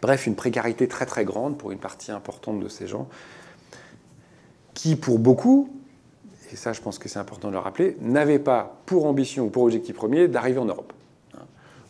Bref, 0.00 0.26
une 0.26 0.36
précarité 0.36 0.86
très 0.86 1.06
très 1.06 1.24
grande 1.24 1.58
pour 1.58 1.72
une 1.72 1.78
partie 1.78 2.12
importante 2.12 2.60
de 2.60 2.68
ces 2.68 2.86
gens 2.86 3.08
qui, 4.74 4.94
pour 4.94 5.18
beaucoup, 5.18 5.77
et 6.52 6.56
ça 6.56 6.72
je 6.72 6.80
pense 6.80 6.98
que 6.98 7.08
c'est 7.08 7.18
important 7.18 7.48
de 7.48 7.52
le 7.52 7.58
rappeler, 7.58 7.96
n'avaient 8.00 8.38
pas 8.38 8.80
pour 8.86 9.06
ambition 9.06 9.46
ou 9.46 9.50
pour 9.50 9.64
objectif 9.64 9.94
premier 9.94 10.28
d'arriver 10.28 10.58
en 10.58 10.64
Europe. 10.64 10.92
Hein. 11.34 11.42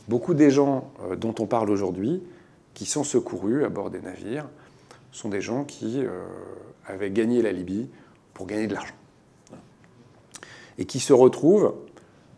Beaucoup 0.09 0.35
des 0.35 0.51
gens 0.51 0.91
euh, 1.05 1.17
dont 1.17 1.35
on 1.39 1.47
parle 1.47 1.71
aujourd'hui, 1.71 2.23
qui 2.75 2.87
sont 2.87 3.05
secourus 3.05 3.65
à 3.65 3.69
bord 3.69 3.91
des 3.91 4.01
navires, 4.01 4.47
sont 5.13 5.29
des 5.29 5.41
gens 5.41 5.65
qui 5.65 6.05
euh, 6.05 6.25
avaient 6.87 7.11
gagné 7.11 7.43
la 7.43 7.53
Libye 7.53 7.89
pour 8.35 8.47
gagner 8.47 8.67
de 8.67 8.75
l'argent. 8.75 8.95
Et 10.79 10.85
qui 10.85 11.01
se 11.01 11.13
retrouvent, 11.13 11.75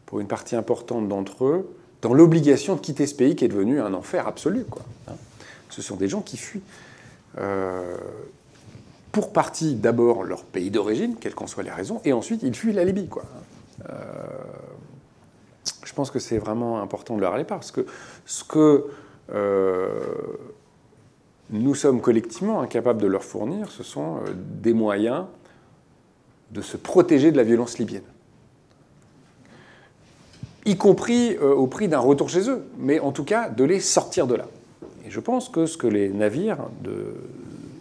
pour 0.06 0.20
une 0.20 0.26
partie 0.26 0.56
importante 0.56 1.08
d'entre 1.08 1.44
eux, 1.44 1.76
dans 2.00 2.14
l'obligation 2.14 2.74
de 2.74 2.80
quitter 2.80 3.06
ce 3.06 3.14
pays 3.14 3.36
qui 3.36 3.44
est 3.44 3.48
devenu 3.48 3.80
un 3.80 3.92
enfer 3.92 4.26
absolu. 4.26 4.64
Hein. 5.08 5.12
Ce 5.68 5.82
sont 5.82 5.96
des 5.96 6.08
gens 6.08 6.22
qui 6.22 6.36
fuient. 6.36 6.62
Euh, 7.38 7.96
pour 9.12 9.32
partie 9.32 9.74
d'abord 9.74 10.24
leur 10.24 10.44
pays 10.44 10.70
d'origine, 10.70 11.16
quelles 11.16 11.34
qu'en 11.34 11.46
soient 11.46 11.62
les 11.62 11.70
raisons, 11.70 12.00
et 12.04 12.12
ensuite 12.12 12.42
ils 12.42 12.54
fuient 12.54 12.72
la 12.72 12.84
Libye. 12.84 13.08
Euh, 13.88 13.94
je 15.84 15.92
pense 15.92 16.10
que 16.10 16.18
c'est 16.18 16.38
vraiment 16.38 16.80
important 16.80 17.16
de 17.16 17.20
leur 17.20 17.34
aller 17.34 17.44
parce 17.44 17.72
que 17.72 17.86
ce 18.26 18.44
que 18.44 18.86
euh, 19.32 19.88
nous 21.50 21.74
sommes 21.74 22.00
collectivement 22.00 22.60
incapables 22.60 23.02
de 23.02 23.06
leur 23.06 23.24
fournir, 23.24 23.70
ce 23.70 23.82
sont 23.82 24.16
euh, 24.18 24.32
des 24.34 24.72
moyens 24.72 25.24
de 26.52 26.62
se 26.62 26.76
protéger 26.76 27.32
de 27.32 27.36
la 27.36 27.44
violence 27.44 27.78
libyenne. 27.78 28.02
Y 30.66 30.76
compris 30.76 31.38
au 31.38 31.66
prix 31.68 31.88
d'un 31.88 32.00
retour 32.00 32.28
chez 32.28 32.50
eux, 32.50 32.64
mais 32.76 33.00
en 33.00 33.12
tout 33.12 33.24
cas 33.24 33.48
de 33.48 33.64
les 33.64 33.80
sortir 33.80 34.26
de 34.26 34.34
là. 34.34 34.46
Et 35.06 35.10
je 35.10 35.18
pense 35.18 35.48
que 35.48 35.64
ce 35.64 35.78
que 35.78 35.86
les 35.86 36.10
navires 36.10 36.68
de, 36.82 37.14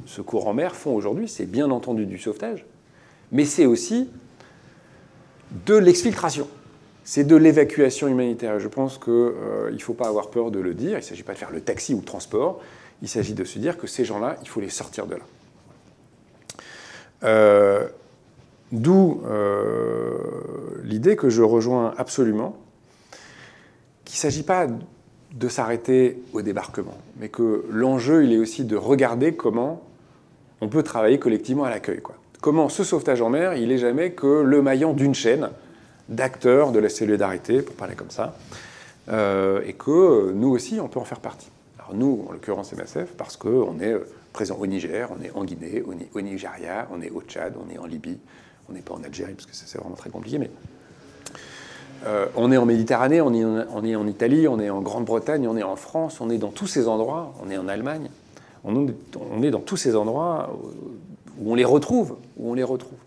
secours 0.09 0.47
en 0.47 0.53
mer 0.53 0.75
font 0.75 0.95
aujourd'hui, 0.95 1.27
c'est 1.27 1.45
bien 1.45 1.69
entendu 1.69 2.05
du 2.05 2.17
sauvetage, 2.17 2.65
mais 3.31 3.45
c'est 3.45 3.65
aussi 3.65 4.09
de 5.65 5.75
l'exfiltration. 5.75 6.47
C'est 7.03 7.23
de 7.23 7.35
l'évacuation 7.35 8.07
humanitaire. 8.07 8.59
je 8.59 8.67
pense 8.67 8.97
qu'il 8.97 9.13
euh, 9.13 9.71
ne 9.71 9.77
faut 9.79 9.93
pas 9.93 10.07
avoir 10.07 10.29
peur 10.29 10.51
de 10.51 10.59
le 10.59 10.73
dire. 10.73 10.91
Il 10.91 11.01
ne 11.01 11.01
s'agit 11.01 11.23
pas 11.23 11.33
de 11.33 11.37
faire 11.37 11.51
le 11.51 11.61
taxi 11.61 11.93
ou 11.93 11.99
le 11.99 12.05
transport. 12.05 12.59
Il 13.01 13.07
s'agit 13.07 13.33
de 13.33 13.43
se 13.43 13.57
dire 13.57 13.77
que 13.77 13.87
ces 13.87 14.05
gens-là, 14.05 14.37
il 14.41 14.47
faut 14.47 14.61
les 14.61 14.69
sortir 14.69 15.07
de 15.07 15.15
là. 15.15 15.23
Euh, 17.23 17.87
d'où 18.71 19.21
euh, 19.25 20.17
l'idée 20.83 21.15
que 21.15 21.29
je 21.29 21.41
rejoins 21.41 21.93
absolument, 21.97 22.57
qu'il 24.05 24.15
ne 24.15 24.19
s'agit 24.19 24.43
pas 24.43 24.67
de 25.33 25.47
s'arrêter 25.47 26.21
au 26.33 26.41
débarquement, 26.41 26.97
mais 27.19 27.29
que 27.29 27.65
l'enjeu, 27.69 28.23
il 28.23 28.33
est 28.33 28.37
aussi 28.37 28.65
de 28.65 28.75
regarder 28.75 29.33
comment 29.33 29.83
on 30.61 30.67
peut 30.67 30.83
travailler 30.83 31.19
collectivement 31.19 31.63
à 31.63 31.69
l'accueil. 31.69 32.01
Comment 32.41 32.69
ce 32.69 32.83
sauvetage 32.83 33.21
en 33.21 33.29
mer, 33.29 33.55
il 33.55 33.69
n'est 33.69 33.77
jamais 33.77 34.11
que 34.11 34.41
le 34.41 34.61
maillon 34.61 34.93
d'une 34.93 35.15
chaîne 35.15 35.49
d'acteurs 36.07 36.71
de 36.71 36.79
la 36.79 36.89
solidarité, 36.89 37.61
pour 37.61 37.75
parler 37.75 37.95
comme 37.95 38.09
ça, 38.09 38.35
euh, 39.09 39.61
et 39.65 39.73
que 39.73 40.31
nous 40.31 40.49
aussi, 40.49 40.79
on 40.79 40.87
peut 40.87 40.99
en 40.99 41.05
faire 41.05 41.19
partie. 41.19 41.49
Alors 41.77 41.93
nous, 41.95 42.25
en 42.27 42.31
l'occurrence 42.31 42.73
MSF, 42.73 43.13
parce 43.17 43.37
qu'on 43.37 43.79
est 43.79 43.93
euh, 43.93 44.07
présent 44.33 44.57
au 44.59 44.67
Niger, 44.67 45.09
on 45.17 45.23
est 45.23 45.31
en 45.35 45.43
Guinée, 45.43 45.83
au 46.13 46.21
Nigeria, 46.21 46.87
on 46.91 47.01
est 47.01 47.09
au 47.09 47.21
Tchad, 47.21 47.53
on 47.57 47.73
est 47.73 47.77
en 47.77 47.85
Libye, 47.85 48.17
on 48.69 48.73
n'est 48.73 48.81
pas 48.81 48.93
en 48.93 49.03
Algérie, 49.03 49.33
parce 49.33 49.45
que 49.45 49.53
c'est 49.53 49.77
vraiment 49.77 49.95
très 49.95 50.09
compliqué, 50.09 50.37
mais 50.39 50.49
euh, 52.05 52.27
on 52.35 52.51
est 52.51 52.57
en 52.57 52.65
Méditerranée, 52.65 53.21
on 53.21 53.33
est 53.33 53.95
en 53.95 54.07
Italie, 54.07 54.47
on 54.47 54.59
est 54.59 54.69
en 54.69 54.81
Grande-Bretagne, 54.81 55.47
on 55.47 55.57
est 55.57 55.63
en 55.63 55.75
France, 55.75 56.21
on 56.21 56.29
est 56.29 56.37
dans 56.37 56.51
tous 56.51 56.67
ces 56.67 56.87
endroits, 56.87 57.33
on 57.43 57.49
est 57.51 57.57
en 57.57 57.67
Allemagne 57.67 58.09
on 58.63 59.43
est 59.43 59.51
dans 59.51 59.59
tous 59.59 59.77
ces 59.77 59.95
endroits 59.95 60.57
où 61.39 61.51
on 61.51 61.55
les 61.55 61.65
retrouve, 61.65 62.15
où 62.37 62.51
on 62.51 62.53
les 62.53 62.63
retrouve. 62.63 62.97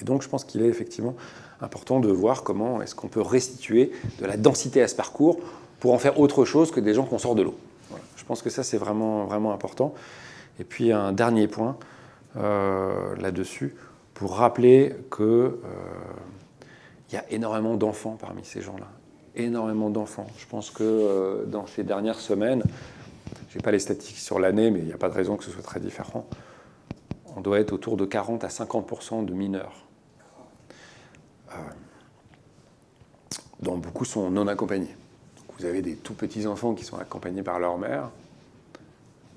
Et 0.00 0.04
donc 0.04 0.22
je 0.22 0.28
pense 0.28 0.44
qu'il 0.44 0.62
est 0.62 0.68
effectivement 0.68 1.14
important 1.60 2.00
de 2.00 2.08
voir 2.08 2.42
comment 2.42 2.82
est-ce 2.82 2.94
qu'on 2.94 3.08
peut 3.08 3.20
restituer 3.20 3.92
de 4.20 4.26
la 4.26 4.36
densité 4.36 4.82
à 4.82 4.88
ce 4.88 4.94
parcours 4.94 5.38
pour 5.80 5.92
en 5.92 5.98
faire 5.98 6.18
autre 6.18 6.44
chose 6.44 6.70
que 6.70 6.80
des 6.80 6.94
gens 6.94 7.04
qu'on 7.04 7.18
sort 7.18 7.34
de 7.34 7.42
l'eau. 7.42 7.54
Je 8.16 8.24
pense 8.24 8.42
que 8.42 8.50
ça 8.50 8.62
c'est 8.62 8.78
vraiment, 8.78 9.24
vraiment 9.24 9.52
important. 9.52 9.94
Et 10.58 10.64
puis 10.64 10.92
un 10.92 11.12
dernier 11.12 11.48
point 11.48 11.76
euh, 12.36 13.14
là-dessus, 13.16 13.74
pour 14.14 14.36
rappeler 14.36 14.94
qu'il 15.14 15.24
euh, 15.24 15.50
y 17.12 17.16
a 17.16 17.24
énormément 17.30 17.74
d'enfants 17.74 18.16
parmi 18.20 18.44
ces 18.44 18.60
gens-là. 18.60 18.86
Énormément 19.36 19.90
d'enfants. 19.90 20.28
Je 20.38 20.46
pense 20.46 20.70
que 20.70 20.82
euh, 20.82 21.44
dans 21.44 21.66
ces 21.66 21.82
dernières 21.82 22.20
semaines, 22.20 22.62
je 23.54 23.60
n'ai 23.60 23.62
pas 23.62 23.70
les 23.70 23.78
statistiques 23.78 24.18
sur 24.18 24.40
l'année, 24.40 24.72
mais 24.72 24.80
il 24.80 24.86
n'y 24.86 24.92
a 24.92 24.98
pas 24.98 25.08
de 25.08 25.14
raison 25.14 25.36
que 25.36 25.44
ce 25.44 25.50
soit 25.52 25.62
très 25.62 25.78
différent. 25.78 26.26
On 27.36 27.40
doit 27.40 27.60
être 27.60 27.72
autour 27.72 27.96
de 27.96 28.04
40 28.04 28.42
à 28.42 28.48
50% 28.48 29.24
de 29.24 29.32
mineurs. 29.32 29.86
Euh, 31.52 31.54
dont 33.60 33.78
beaucoup 33.78 34.04
sont 34.04 34.28
non 34.28 34.48
accompagnés. 34.48 34.96
vous 35.56 35.66
avez 35.66 35.82
des 35.82 35.94
tout 35.94 36.14
petits 36.14 36.48
enfants 36.48 36.74
qui 36.74 36.84
sont 36.84 36.98
accompagnés 36.98 37.44
par 37.44 37.60
leur 37.60 37.78
mère 37.78 38.10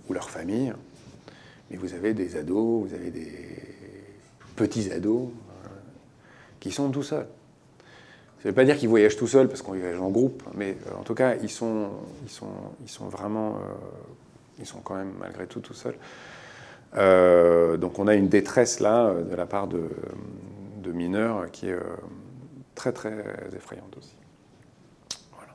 ou 0.09 0.13
leur 0.13 0.31
famille, 0.31 0.73
mais 1.69 1.77
vous 1.77 1.93
avez 1.93 2.15
des 2.15 2.37
ados, 2.37 2.87
vous 2.87 2.95
avez 2.95 3.11
des 3.11 3.31
petits 4.55 4.91
ados 4.91 5.29
euh, 5.29 5.67
qui 6.59 6.71
sont 6.71 6.89
tout 6.89 7.03
seuls. 7.03 7.27
Ça 8.37 8.43
ne 8.45 8.49
veut 8.49 8.55
pas 8.55 8.65
dire 8.65 8.77
qu'ils 8.77 8.89
voyagent 8.89 9.17
tout 9.17 9.27
seuls 9.27 9.47
parce 9.47 9.63
qu'on 9.63 9.73
voyage 9.73 9.99
en 9.99 10.09
groupe, 10.09 10.43
mais 10.53 10.77
euh, 10.87 10.99
en 10.99 11.03
tout 11.03 11.15
cas, 11.15 11.35
ils 11.41 11.49
sont, 11.49 11.89
vraiment. 13.09 13.55
Euh, 13.55 13.59
ils 14.59 14.65
sont 14.65 14.79
quand 14.79 14.95
même 14.95 15.13
malgré 15.19 15.47
tout 15.47 15.59
tout 15.59 15.73
seuls. 15.73 15.97
Euh, 16.95 17.77
donc 17.77 17.99
on 17.99 18.07
a 18.07 18.13
une 18.13 18.29
détresse 18.29 18.79
là 18.79 19.13
de 19.13 19.35
la 19.35 19.45
part 19.45 19.67
de, 19.67 19.89
de 20.83 20.91
mineurs 20.91 21.51
qui 21.51 21.67
est 21.67 21.77
très 22.75 22.91
très 22.91 23.23
effrayante 23.55 23.97
aussi. 23.97 24.15
Voilà. 25.35 25.53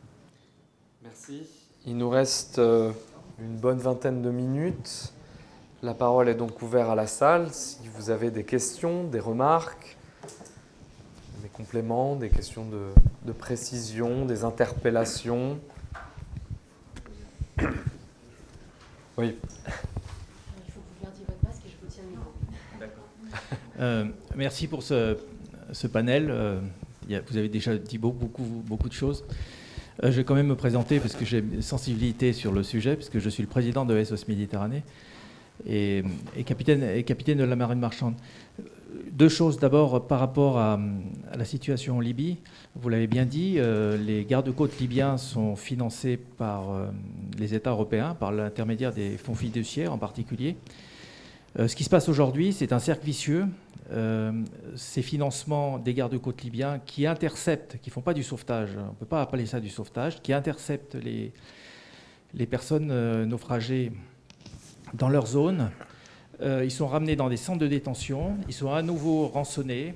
Merci. 1.02 1.46
Il 1.86 1.96
nous 1.96 2.10
reste 2.10 2.58
une 2.58 3.56
bonne 3.56 3.78
vingtaine 3.78 4.22
de 4.22 4.30
minutes. 4.30 5.12
La 5.82 5.94
parole 5.94 6.28
est 6.28 6.34
donc 6.34 6.62
ouverte 6.62 6.90
à 6.90 6.94
la 6.94 7.06
salle. 7.06 7.48
Si 7.52 7.88
vous 7.94 8.10
avez 8.10 8.30
des 8.30 8.44
questions, 8.44 9.04
des 9.04 9.20
remarques, 9.20 9.96
compléments, 11.48 12.16
des 12.16 12.28
questions 12.28 12.66
de, 12.66 13.32
précision, 13.32 14.26
des 14.26 14.44
interpellations 14.44 15.58
Oui. 19.18 19.36
Il 19.36 20.72
faut 20.72 20.80
que 20.80 20.86
vous 20.88 21.04
gardiez 21.04 21.24
votre 21.28 21.44
masque 21.44 21.62
et 21.66 21.68
je 21.68 21.76
vous 21.84 21.92
tiens 21.92 22.04
le 22.04 22.86
micro. 22.86 23.00
Euh, 23.80 24.06
merci 24.36 24.66
pour 24.66 24.82
ce, 24.82 25.18
ce 25.72 25.86
panel. 25.86 26.28
Euh, 26.30 26.60
vous 27.28 27.36
avez 27.36 27.48
déjà 27.48 27.76
dit 27.76 27.98
beaucoup, 27.98 28.26
beaucoup, 28.26 28.62
beaucoup 28.64 28.88
de 28.88 28.94
choses. 28.94 29.24
je 30.02 30.08
vais 30.08 30.24
quand 30.24 30.34
même 30.34 30.46
me 30.46 30.56
présenter 30.56 30.98
parce 30.98 31.14
que 31.14 31.24
j'ai 31.24 31.38
une 31.38 31.62
sensibilité 31.62 32.32
sur 32.32 32.52
le 32.52 32.62
sujet, 32.62 32.96
puisque 32.96 33.18
je 33.18 33.28
suis 33.28 33.42
le 33.42 33.48
président 33.48 33.84
de 33.84 34.02
SOS 34.02 34.28
Méditerranée 34.28 34.82
et, 35.66 36.02
capitaine, 36.44 36.82
et 36.82 37.02
capitaine 37.04 37.38
de 37.38 37.44
la 37.44 37.56
marine 37.56 37.78
marchande. 37.78 38.14
Deux 39.12 39.28
choses. 39.28 39.58
D'abord, 39.58 40.06
par 40.06 40.20
rapport 40.20 40.58
à, 40.58 40.78
la 41.34 41.44
situation 41.44 41.96
en 41.96 42.00
Libye, 42.00 42.38
vous 42.74 42.88
l'avez 42.88 43.06
bien 43.06 43.24
dit, 43.24 43.54
euh, 43.58 43.96
les 43.96 44.24
gardes-côtes 44.24 44.78
libyens 44.80 45.16
sont 45.16 45.56
financés 45.56 46.16
par 46.16 46.70
euh, 46.70 46.86
les 47.38 47.54
États 47.54 47.70
européens, 47.70 48.14
par 48.14 48.32
l'intermédiaire 48.32 48.92
des 48.92 49.16
fonds 49.16 49.34
fiduciaires 49.34 49.92
en 49.92 49.98
particulier. 49.98 50.56
Euh, 51.58 51.68
ce 51.68 51.76
qui 51.76 51.84
se 51.84 51.90
passe 51.90 52.08
aujourd'hui, 52.08 52.52
c'est 52.52 52.72
un 52.72 52.78
cercle 52.78 53.04
vicieux. 53.04 53.46
ces 54.74 55.02
financements 55.02 55.78
des 55.78 55.92
gardes-côtes 55.92 56.42
libyens 56.42 56.80
qui 56.86 57.06
interceptent, 57.06 57.78
qui 57.82 57.90
ne 57.90 57.92
font 57.92 58.00
pas 58.00 58.14
du 58.14 58.22
sauvetage, 58.22 58.70
on 58.78 58.92
ne 58.92 58.98
peut 58.98 59.06
pas 59.06 59.20
appeler 59.20 59.44
ça 59.44 59.60
du 59.60 59.68
sauvetage, 59.68 60.22
qui 60.22 60.32
interceptent 60.32 60.96
les, 60.96 62.46
personnes 62.46 63.24
naufragées 63.24 63.92
dans 64.94 65.10
leur 65.10 65.26
zone 65.26 65.70
ils 66.42 66.70
sont 66.70 66.88
ramenés 66.88 67.16
dans 67.16 67.28
des 67.28 67.36
centres 67.36 67.60
de 67.60 67.68
détention, 67.68 68.36
ils 68.48 68.54
sont 68.54 68.72
à 68.72 68.82
nouveau 68.82 69.28
rançonnés. 69.28 69.94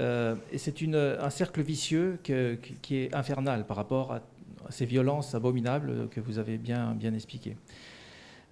Euh, 0.00 0.34
et 0.50 0.58
c'est 0.58 0.82
un 0.84 1.30
cercle 1.30 1.62
vicieux 1.62 2.18
qui 2.22 2.96
est 2.96 3.14
infernal 3.14 3.66
par 3.66 3.76
rapport 3.76 4.12
à, 4.12 4.22
ces 4.70 4.86
violences 4.86 5.34
abominables 5.34 6.08
que 6.10 6.20
vous 6.20 6.38
avez 6.38 6.56
bien, 6.56 6.96
expliquées. 7.14 7.56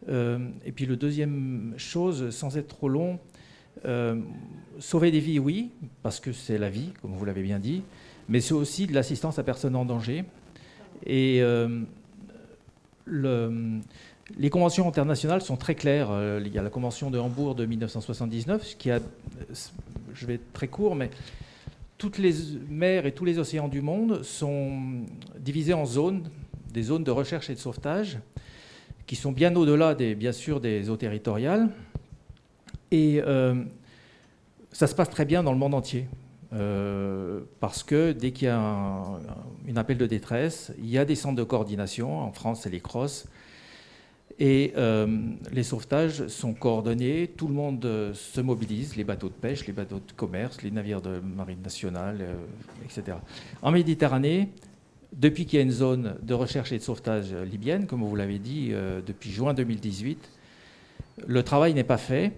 Euh, 0.08 0.38
et 0.64 0.72
puis 0.72 0.84
le 0.84 0.96
deuxième 0.96 1.74
chose, 1.76 2.30
sans 2.30 2.58
être 2.58 2.68
trop 2.68 2.88
long, 2.88 3.18
sauver 4.78 5.10
des 5.10 5.20
vies, 5.20 5.38
oui, 5.38 5.70
parce 6.02 6.20
que 6.20 6.32
c'est 6.32 6.58
la 6.58 6.68
vie, 6.68 6.92
comme 7.00 7.12
vous 7.12 7.24
l'avez 7.24 7.42
bien 7.42 7.58
dit, 7.58 7.82
mais 8.28 8.40
c'est 8.40 8.54
aussi 8.54 8.86
de 8.86 8.92
l'assistance 8.92 9.38
à 9.38 9.44
personnes 9.44 9.76
en 9.76 9.84
danger. 9.84 10.24
Et 11.06 11.40
le, 13.06 13.80
les 14.38 14.50
conventions 14.50 14.88
internationales 14.88 15.42
sont 15.42 15.56
très 15.56 15.74
claires. 15.74 16.08
Euh, 16.10 16.42
il 16.44 16.52
y 16.52 16.58
a 16.58 16.62
la 16.62 16.70
convention 16.70 17.10
de 17.10 17.18
Hambourg 17.18 17.54
de 17.54 17.66
1979, 17.66 18.76
qui 18.78 18.90
a, 18.90 19.00
je 20.14 20.26
vais 20.26 20.34
être 20.34 20.52
très 20.52 20.68
court, 20.68 20.94
mais 20.94 21.10
toutes 21.98 22.18
les 22.18 22.34
mers 22.68 23.06
et 23.06 23.12
tous 23.12 23.24
les 23.24 23.38
océans 23.38 23.68
du 23.68 23.82
monde 23.82 24.22
sont 24.22 25.04
divisés 25.38 25.74
en 25.74 25.84
zones, 25.84 26.30
des 26.72 26.82
zones 26.82 27.04
de 27.04 27.10
recherche 27.10 27.50
et 27.50 27.54
de 27.54 27.58
sauvetage, 27.58 28.18
qui 29.06 29.16
sont 29.16 29.32
bien 29.32 29.54
au-delà, 29.54 29.94
des, 29.94 30.14
bien 30.14 30.32
sûr, 30.32 30.60
des 30.60 30.88
eaux 30.88 30.96
territoriales. 30.96 31.68
Et 32.90 33.20
euh, 33.26 33.54
ça 34.72 34.86
se 34.86 34.94
passe 34.94 35.10
très 35.10 35.24
bien 35.24 35.42
dans 35.42 35.52
le 35.52 35.58
monde 35.58 35.74
entier. 35.74 36.06
Euh, 36.52 37.40
parce 37.60 37.84
que 37.84 38.10
dès 38.12 38.32
qu'il 38.32 38.46
y 38.46 38.50
a 38.50 38.58
un, 38.58 39.76
appel 39.76 39.98
de 39.98 40.06
détresse, 40.06 40.72
il 40.78 40.88
y 40.88 40.98
a 40.98 41.04
des 41.04 41.14
centres 41.14 41.36
de 41.36 41.44
coordination. 41.44 42.18
En 42.18 42.32
France, 42.32 42.62
c'est 42.62 42.70
les 42.70 42.80
CROSS 42.80 43.26
et 44.38 44.72
euh, 44.76 45.06
les 45.52 45.62
sauvetages 45.62 46.26
sont 46.28 46.54
coordonnés, 46.54 47.30
tout 47.36 47.48
le 47.48 47.54
monde 47.54 47.84
euh, 47.84 48.14
se 48.14 48.40
mobilise, 48.40 48.96
les 48.96 49.04
bateaux 49.04 49.28
de 49.28 49.34
pêche, 49.34 49.66
les 49.66 49.72
bateaux 49.72 50.00
de 50.06 50.12
commerce, 50.16 50.62
les 50.62 50.70
navires 50.70 51.02
de 51.02 51.20
marine 51.20 51.60
nationale, 51.62 52.18
euh, 52.20 52.34
etc. 52.84 53.18
En 53.62 53.70
Méditerranée, 53.70 54.48
depuis 55.12 55.44
qu'il 55.44 55.58
y 55.58 55.60
a 55.60 55.64
une 55.64 55.72
zone 55.72 56.16
de 56.22 56.34
recherche 56.34 56.72
et 56.72 56.78
de 56.78 56.82
sauvetage 56.82 57.34
libyenne, 57.34 57.86
comme 57.86 58.02
vous 58.02 58.14
l'avez 58.14 58.38
dit, 58.38 58.72
depuis 59.04 59.30
juin 59.32 59.54
2018, 59.54 60.30
le 61.26 61.42
travail 61.42 61.74
n'est 61.74 61.82
pas 61.82 61.98
fait 61.98 62.32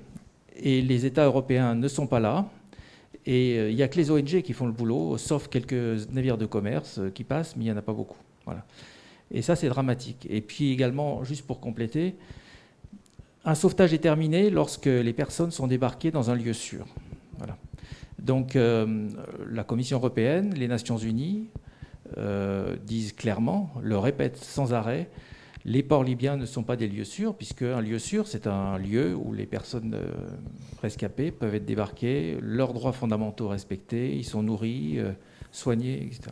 et 0.56 0.80
les 0.80 1.04
États 1.04 1.26
européens 1.26 1.74
ne 1.74 1.86
sont 1.86 2.06
pas 2.06 2.18
là. 2.18 2.48
Et 3.26 3.68
il 3.68 3.76
n'y 3.76 3.82
a 3.82 3.88
que 3.88 3.98
les 3.98 4.10
ONG 4.10 4.40
qui 4.40 4.54
font 4.54 4.64
le 4.64 4.72
boulot, 4.72 5.18
sauf 5.18 5.48
quelques 5.48 6.08
navires 6.12 6.38
de 6.38 6.46
commerce 6.46 6.98
qui 7.14 7.24
passent, 7.24 7.56
mais 7.56 7.64
il 7.64 7.66
n'y 7.66 7.72
en 7.72 7.76
a 7.76 7.82
pas 7.82 7.92
beaucoup. 7.92 8.16
Voilà. 8.46 8.64
Et 9.32 9.42
ça, 9.42 9.56
c'est 9.56 9.68
dramatique. 9.68 10.26
Et 10.30 10.40
puis 10.40 10.72
également, 10.72 11.24
juste 11.24 11.46
pour 11.46 11.58
compléter, 11.60 12.14
un 13.44 13.54
sauvetage 13.54 13.92
est 13.92 13.98
terminé 13.98 14.50
lorsque 14.50 14.86
les 14.86 15.12
personnes 15.12 15.50
sont 15.50 15.66
débarquées 15.66 16.10
dans 16.10 16.30
un 16.30 16.34
lieu 16.34 16.52
sûr. 16.52 16.86
Donc 18.22 18.54
euh, 18.54 19.08
la 19.50 19.64
Commission 19.64 19.98
européenne, 19.98 20.54
les 20.54 20.68
Nations 20.68 20.96
unies 20.96 21.48
euh, 22.18 22.76
disent 22.86 23.12
clairement, 23.12 23.70
le 23.82 23.98
répètent 23.98 24.36
sans 24.36 24.72
arrêt, 24.72 25.10
les 25.64 25.82
ports 25.82 26.04
libyens 26.04 26.36
ne 26.36 26.46
sont 26.46 26.62
pas 26.62 26.76
des 26.76 26.86
lieux 26.86 27.04
sûrs, 27.04 27.34
puisque 27.34 27.62
un 27.62 27.80
lieu 27.80 27.98
sûr, 27.98 28.28
c'est 28.28 28.46
un 28.46 28.78
lieu 28.78 29.14
où 29.14 29.32
les 29.32 29.46
personnes 29.46 29.94
euh, 29.94 30.12
rescapées 30.82 31.32
peuvent 31.32 31.54
être 31.54 31.64
débarquées, 31.64 32.38
leurs 32.40 32.74
droits 32.74 32.92
fondamentaux 32.92 33.48
respectés, 33.48 34.14
ils 34.14 34.24
sont 34.24 34.42
nourris, 34.42 34.98
soignés, 35.50 36.04
etc. 36.04 36.30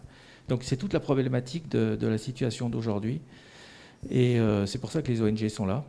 Donc 0.50 0.64
c'est 0.64 0.76
toute 0.76 0.92
la 0.92 1.00
problématique 1.00 1.70
de, 1.70 2.06
la 2.06 2.18
situation 2.18 2.68
d'aujourd'hui. 2.68 3.20
Et 4.10 4.40
euh, 4.40 4.66
c'est 4.66 4.78
pour 4.78 4.90
ça 4.90 5.00
que 5.00 5.10
les 5.10 5.22
ONG 5.22 5.48
sont 5.48 5.64
là. 5.64 5.84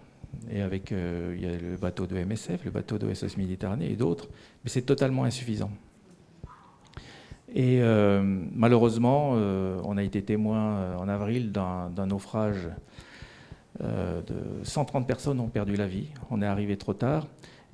Et 0.52 0.62
avec, 0.62 0.92
euh, 0.92 1.34
il 1.36 1.44
y 1.44 1.48
a 1.48 1.58
le 1.58 1.78
bateau 1.78 2.06
de 2.06 2.16
MSF, 2.16 2.64
le 2.64 2.72
bateau 2.72 3.00
de 3.00 3.12
SOS 3.12 3.38
Méditerranée 3.38 3.92
et 3.92 3.96
d'autres. 3.96 4.30
Mais 4.64 4.70
c'est 4.70 4.84
totalement 4.84 5.24
insuffisant. 5.24 5.72
Et 7.54 7.82
euh, 7.82 8.22
malheureusement, 8.54 9.32
on 9.32 9.98
a 9.98 10.04
été 10.04 10.22
témoin 10.22 10.96
en 10.96 11.10
avril 11.10 11.52
d'un 11.52 12.06
naufrage 12.06 12.70
de 13.80 14.36
130 14.64 15.08
personnes 15.08 15.40
ont 15.40 15.50
perdu 15.50 15.76
la 15.76 15.88
vie. 15.88 16.10
On 16.30 16.44
est 16.44 16.46
arrivé 16.46 16.78
trop 16.78 16.94
tard. 16.94 17.26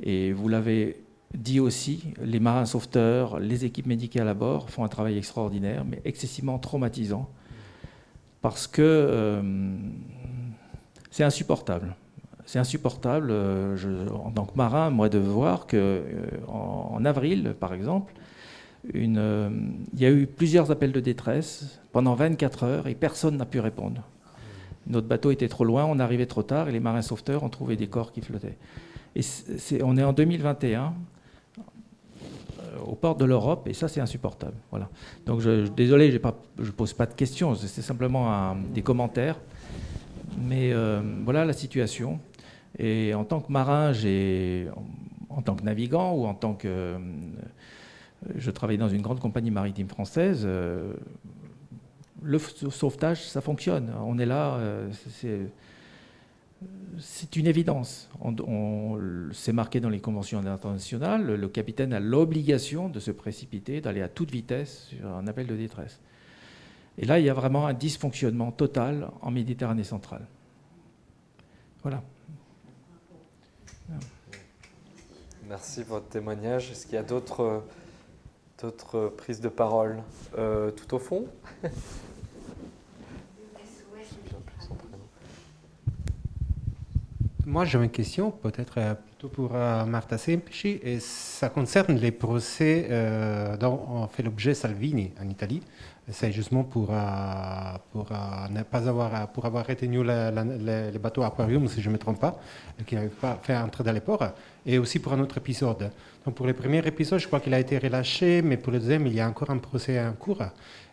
Et 0.02 0.32
vous 0.32 0.48
l'avez 0.48 1.02
dit 1.34 1.60
aussi, 1.60 2.14
les 2.22 2.40
marins 2.40 2.66
sauveteurs, 2.66 3.40
les 3.40 3.66
équipes 3.66 3.88
médicales 3.88 4.28
à 4.28 4.34
bord 4.34 4.70
font 4.70 4.84
un 4.84 4.88
travail 4.88 5.18
extraordinaire, 5.18 5.84
mais 5.86 6.02
excessivement 6.06 6.58
traumatisant, 6.58 7.30
parce 8.42 8.68
que 8.68 8.82
euh, 8.82 9.42
c'est 11.12 11.24
insupportable. 11.24 11.96
C'est 12.46 12.60
insupportable, 12.60 13.28
euh, 13.32 14.08
en 14.10 14.32
tant 14.32 14.46
que 14.46 14.56
marin, 14.56 14.90
moi, 14.90 15.10
de 15.10 15.18
voir 15.18 15.68
qu'en 15.68 15.76
euh, 15.78 16.06
en, 16.48 17.04
avril, 17.04 17.56
par 17.60 17.74
exemple, 17.74 18.14
il 18.94 19.20
y 19.98 20.06
a 20.06 20.12
eu 20.12 20.28
plusieurs 20.28 20.72
appels 20.72 20.94
de 20.94 21.02
détresse 21.02 21.82
pendant 21.92 22.16
24 22.16 22.64
heures 22.64 22.88
et 22.88 22.96
personne 22.96 23.36
n'a 23.36 23.46
pu 23.46 23.60
répondre. 23.60 24.02
Notre 24.86 25.08
bateau 25.08 25.32
était 25.32 25.50
trop 25.50 25.66
loin, 25.66 25.84
on 25.84 26.00
arrivait 26.00 26.26
trop 26.26 26.44
tard 26.44 26.70
et 26.70 26.72
les 26.72 26.80
marins 26.80 27.02
sauveteurs 27.02 27.44
ont 27.44 27.50
trouvé 27.50 27.76
des 27.76 27.88
corps 27.88 28.14
qui 28.14 28.22
flottaient. 28.22 28.58
Et 29.18 29.24
on 29.84 29.98
est 29.98 30.04
en 30.04 30.14
2021 30.14 30.94
aux 32.86 32.96
portes 32.96 33.20
de 33.20 33.26
l'Europe, 33.26 33.68
et 33.68 33.74
ça, 33.74 33.88
c'est 33.88 34.02
insupportable. 34.02 34.56
Voilà. 34.72 34.90
Donc, 35.26 35.42
je, 35.42 35.68
désolé, 35.68 36.12
je 36.12 36.18
ne 36.18 36.72
pose 36.72 36.94
pas 36.94 37.06
de 37.06 37.14
questions, 37.14 37.56
c'est 37.56 37.82
simplement 37.82 38.56
des 38.74 38.82
commentaires. 38.82 39.38
Mais 40.38 40.72
euh, 40.72 41.02
voilà 41.24 41.46
la 41.46 41.54
situation. 41.54 42.20
Et 42.78 43.14
en 43.14 43.24
tant 43.24 43.40
que 43.40 43.52
marin, 43.52 43.92
en, 45.30 45.42
tant 45.42 45.56
que 45.56 45.64
navigant 45.64 46.14
ou 46.14 46.26
en 46.26 46.34
tant 46.34 46.54
que. 46.54 46.68
Euh, 46.68 46.98
je 48.36 48.52
travaille 48.52 48.78
dans 48.78 48.90
une 48.90 49.02
grande 49.02 49.20
compagnie 49.20 49.52
maritime 49.52 49.88
française. 49.88 50.44
Euh, 50.46 50.94
le 52.22 52.40
sauvetage, 52.40 53.24
ça 53.24 53.42
fonctionne. 53.42 53.92
On 54.04 54.18
est 54.18 54.26
là. 54.26 54.60
C'est 57.00 57.36
une 57.36 57.48
évidence. 57.48 58.10
C'est 59.34 59.54
marqué 59.54 59.80
dans 59.80 59.90
les 59.90 60.00
conventions 60.00 60.40
internationales. 60.40 61.26
Le 61.26 61.48
capitaine 61.48 61.94
a 61.94 62.00
l'obligation 62.00 62.90
de 62.90 63.00
se 63.00 63.12
précipiter, 63.12 63.82
d'aller 63.82 64.02
à 64.02 64.08
toute 64.10 64.32
vitesse 64.32 64.88
sur 64.90 65.08
un 65.08 65.28
appel 65.28 65.48
de 65.48 65.56
détresse. 65.56 66.00
Et 66.98 67.06
là, 67.06 67.20
il 67.20 67.26
y 67.26 67.30
a 67.30 67.34
vraiment 67.34 67.68
un 67.68 67.74
dysfonctionnement 67.74 68.52
total 68.52 69.10
en 69.22 69.30
Méditerranée 69.30 69.84
centrale. 69.84 70.26
Voilà. 71.84 72.02
Merci 75.48 75.84
pour 75.84 75.98
votre 75.98 76.10
témoignage. 76.10 76.72
Est-ce 76.72 76.86
qu'il 76.86 76.96
y 76.96 76.98
a 76.98 77.04
d'autres, 77.04 77.64
d'autres 78.62 79.14
prises 79.16 79.40
de 79.40 79.50
parole? 79.50 80.02
Euh, 80.38 80.72
tout 80.72 80.96
au 80.96 81.00
fond? 81.00 81.28
Moi, 87.48 87.64
j'ai 87.64 87.78
une 87.78 87.90
question, 87.90 88.30
peut-être 88.30 88.74
euh, 88.78 88.94
plutôt 88.94 89.30
pour 89.30 89.52
euh, 89.56 89.86
Marta 89.86 90.18
Semplici, 90.18 90.82
et 90.84 91.00
ça 91.00 91.48
concerne 91.48 91.96
les 91.96 92.12
procès 92.12 92.88
euh, 92.90 93.56
dont 93.56 93.88
on 93.90 94.08
fait 94.08 94.22
l'objet 94.22 94.54
Salvini 94.54 95.14
en 95.18 95.30
Italie. 95.30 95.62
C'est 96.12 96.34
justement 96.34 96.66
pour, 96.66 96.88
pour 97.92 98.10
ne 98.50 98.64
pas 98.64 98.90
avoir, 98.90 99.28
pour 99.30 99.46
avoir 99.46 99.66
retenu 99.66 100.04
les 100.04 101.00
bateaux 101.00 101.24
Aquarium, 101.24 101.68
si 101.70 101.82
je 101.82 101.88
ne 101.88 101.94
me 101.94 101.98
trompe 101.98 102.20
pas, 102.20 102.40
qui 102.86 102.96
n'avaient 102.96 103.08
pas 103.08 103.40
fait 103.42 103.56
entrer 103.56 103.84
dans 103.84 103.92
les 103.92 104.02
ports, 104.02 104.26
et 104.66 104.78
aussi 104.78 105.00
pour 105.00 105.12
un 105.14 105.20
autre 105.20 105.38
épisode. 105.38 105.92
Donc 106.26 106.36
pour 106.36 106.48
le 106.48 106.54
premier 106.54 106.80
épisode, 106.86 107.20
je 107.20 107.28
crois 107.28 107.42
qu'il 107.42 107.54
a 107.54 107.60
été 107.60 107.78
relâché, 107.78 108.42
mais 108.42 108.56
pour 108.56 108.72
le 108.72 108.80
deuxième, 108.80 109.06
il 109.06 109.16
y 109.16 109.20
a 109.20 109.28
encore 109.28 109.50
un 109.50 109.58
procès 109.58 110.00
en 110.02 110.14
cours. 110.14 110.44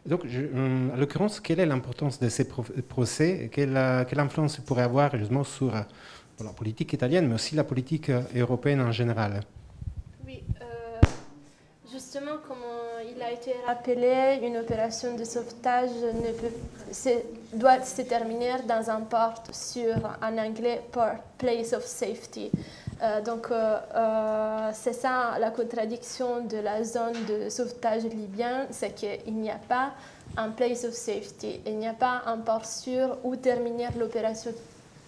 Donc, 0.04 0.22
je, 0.26 0.40
en 0.40 0.96
l'occurrence, 0.96 1.40
quelle 1.40 1.60
est 1.60 1.66
l'importance 1.66 2.18
de 2.18 2.28
ces 2.28 2.46
procès 2.46 3.48
quelle, 3.52 3.80
quelle 4.08 4.20
influence 4.20 4.58
il 4.58 4.64
pourrait 4.64 4.82
avoir 4.82 5.16
justement 5.16 5.44
sur 5.44 5.72
pour 6.36 6.46
la 6.46 6.52
politique 6.52 6.92
italienne, 6.92 7.28
mais 7.28 7.34
aussi 7.34 7.54
la 7.54 7.64
politique 7.64 8.10
euh, 8.10 8.22
européenne 8.34 8.80
en 8.80 8.92
général. 8.92 9.40
Oui, 10.26 10.42
euh, 10.60 10.64
Justement, 11.90 12.38
comme 12.46 12.56
il 13.14 13.22
a 13.22 13.30
été 13.30 13.54
rappelé, 13.66 14.40
une 14.42 14.56
opération 14.56 15.16
de 15.16 15.24
sauvetage 15.24 15.90
doit 17.52 17.82
se 17.82 18.02
terminer 18.02 18.54
dans 18.66 18.90
un 18.90 19.02
port 19.02 19.42
sûr, 19.52 19.96
en 20.20 20.38
anglais, 20.38 20.82
port, 20.90 21.16
place 21.38 21.72
of 21.72 21.84
safety. 21.84 22.50
Euh, 23.02 23.20
donc, 23.22 23.48
c'est 24.72 24.92
ça 24.92 25.36
la 25.38 25.50
contradiction 25.50 26.44
de 26.44 26.56
la 26.56 26.82
zone 26.82 27.14
de 27.28 27.48
sauvetage 27.48 28.04
libyen, 28.04 28.66
c'est 28.70 28.94
qu'il 28.94 29.34
n'y 29.34 29.50
a 29.50 29.60
pas 29.68 29.92
un 30.36 30.50
place 30.50 30.84
of 30.84 30.94
safety, 30.94 31.60
il 31.66 31.78
n'y 31.78 31.86
a 31.86 31.92
pas 31.92 32.22
un 32.26 32.38
port 32.38 32.64
sûr 32.64 33.18
où 33.22 33.36
terminer 33.36 33.88
l'opération 33.98 34.52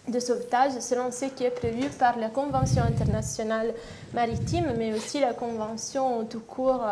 de 0.08 0.20
sauvetage 0.20 0.72
selon 0.80 1.10
ce 1.10 1.26
qui 1.26 1.44
est 1.44 1.50
prévu 1.50 1.88
par 1.98 2.18
la 2.18 2.28
Convention 2.28 2.82
internationale 2.82 3.74
maritime, 4.14 4.74
mais 4.78 4.92
aussi 4.92 5.20
la 5.20 5.32
Convention 5.32 6.24
tout 6.24 6.40
court 6.40 6.84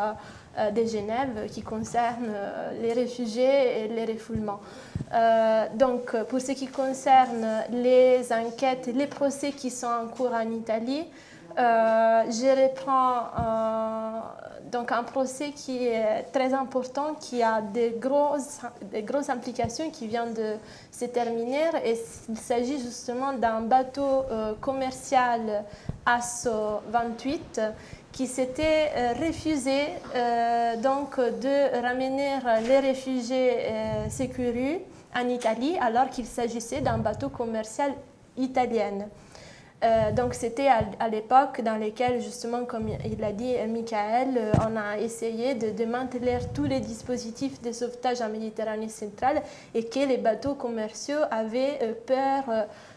euh, 0.56 0.70
de 0.70 0.84
Genève 0.84 1.48
qui 1.50 1.62
concerne 1.62 2.28
euh, 2.28 2.70
les 2.80 2.92
réfugiés 2.92 3.84
et 3.84 3.88
les 3.88 4.04
refoulements. 4.04 4.60
Euh, 5.12 5.66
donc, 5.74 6.16
pour 6.28 6.40
ce 6.40 6.52
qui 6.52 6.68
concerne 6.68 7.64
les 7.72 8.32
enquêtes, 8.32 8.88
les 8.94 9.08
procès 9.08 9.50
qui 9.50 9.70
sont 9.70 9.88
en 9.88 10.06
cours 10.06 10.32
en 10.32 10.48
Italie, 10.50 11.06
je 11.56 12.64
reprends 12.64 13.30
donc 14.70 14.92
un 14.92 15.02
procès 15.02 15.50
qui 15.50 15.86
est 15.86 16.22
très 16.32 16.52
important, 16.54 17.14
qui 17.14 17.42
a 17.42 17.60
des 17.60 17.96
grosses, 17.98 18.60
des 18.90 19.02
grosses 19.02 19.28
implications, 19.28 19.90
qui 19.90 20.06
vient 20.06 20.26
de 20.26 20.56
se 20.90 21.04
terminer. 21.06 21.70
Et 21.84 21.96
il 22.28 22.36
s'agit 22.36 22.78
justement 22.78 23.32
d'un 23.32 23.60
bateau 23.60 24.24
commercial 24.60 25.64
ASSO 26.06 26.80
28 26.88 27.60
qui 28.14 28.28
s'était 28.28 28.92
euh, 28.96 29.12
refusé 29.26 29.86
euh, 30.14 30.76
donc 30.76 31.18
de 31.18 31.82
ramener 31.82 32.38
les 32.66 32.78
réfugiés 32.78 33.50
euh, 33.58 34.08
sécurus 34.08 34.78
en 35.14 35.28
Italie 35.28 35.76
alors 35.80 36.08
qu'il 36.10 36.24
s'agissait 36.24 36.80
d'un 36.80 36.98
bateau 36.98 37.28
commercial 37.28 37.92
italien. 38.36 39.08
Donc 40.16 40.34
c'était 40.34 40.68
à, 40.68 41.08
l'époque 41.08 41.60
dans 41.60 41.76
laquelle 41.76 42.20
justement 42.20 42.64
comme 42.64 42.88
il 42.88 43.18
l'a 43.18 43.32
dit 43.32 43.54
Michael, 43.68 44.52
on 44.66 44.76
a 44.76 44.98
essayé 44.98 45.54
de, 45.54 45.84
maintenir 45.84 46.52
tous 46.52 46.64
les 46.64 46.80
dispositifs 46.80 47.60
de 47.60 47.72
sauvetage 47.72 48.20
en 48.22 48.28
Méditerranée 48.28 48.88
centrale 48.88 49.42
et 49.74 49.84
que 49.84 50.00
les 50.00 50.16
bateaux 50.16 50.54
commerciaux 50.54 51.20
avaient 51.30 51.94
peur 52.06 52.44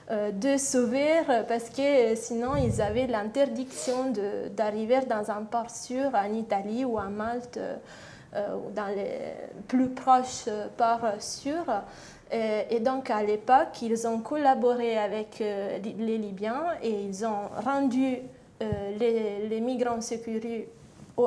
euh, 0.09 0.31
de 0.31 0.55
sauver 0.55 1.19
parce 1.49 1.69
que 1.69 1.81
euh, 2.13 2.15
sinon 2.15 2.55
ils 2.55 2.81
avaient 2.81 3.07
l'interdiction 3.07 4.13
d'arriver 4.55 5.01
dans 5.01 5.29
un 5.29 5.43
port 5.43 5.69
sûr 5.69 6.11
en 6.13 6.31
Italie 6.33 6.85
ou 6.85 6.97
à 6.97 7.09
Malte 7.09 7.57
euh, 7.57 8.55
ou 8.55 8.71
dans 8.71 8.87
les 8.87 9.33
plus 9.67 9.89
proches 9.89 10.47
ports 10.77 11.11
sûrs. 11.19 11.83
Et, 12.31 12.79
donc 12.79 13.09
à 13.09 13.23
l'époque, 13.23 13.81
ils 13.81 14.07
ont 14.07 14.19
collaboré 14.19 14.97
avec 14.97 15.39
les 15.39 16.17
Libyens 16.17 16.65
et 16.83 16.89
ils 16.89 17.25
ont 17.25 17.47
rendu 17.63 18.17
les, 18.59 19.61
migrants 19.61 20.01
sécurisés 20.01 20.67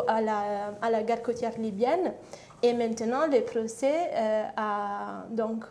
à 0.07 0.21
la, 0.21 0.75
à 0.83 1.03
gare 1.03 1.23
côtière 1.23 1.59
libyenne. 1.59 2.13
Et 2.63 2.75
maintenant, 2.75 3.27
le 3.27 3.41
procès 3.41 4.11
donc 5.31 5.67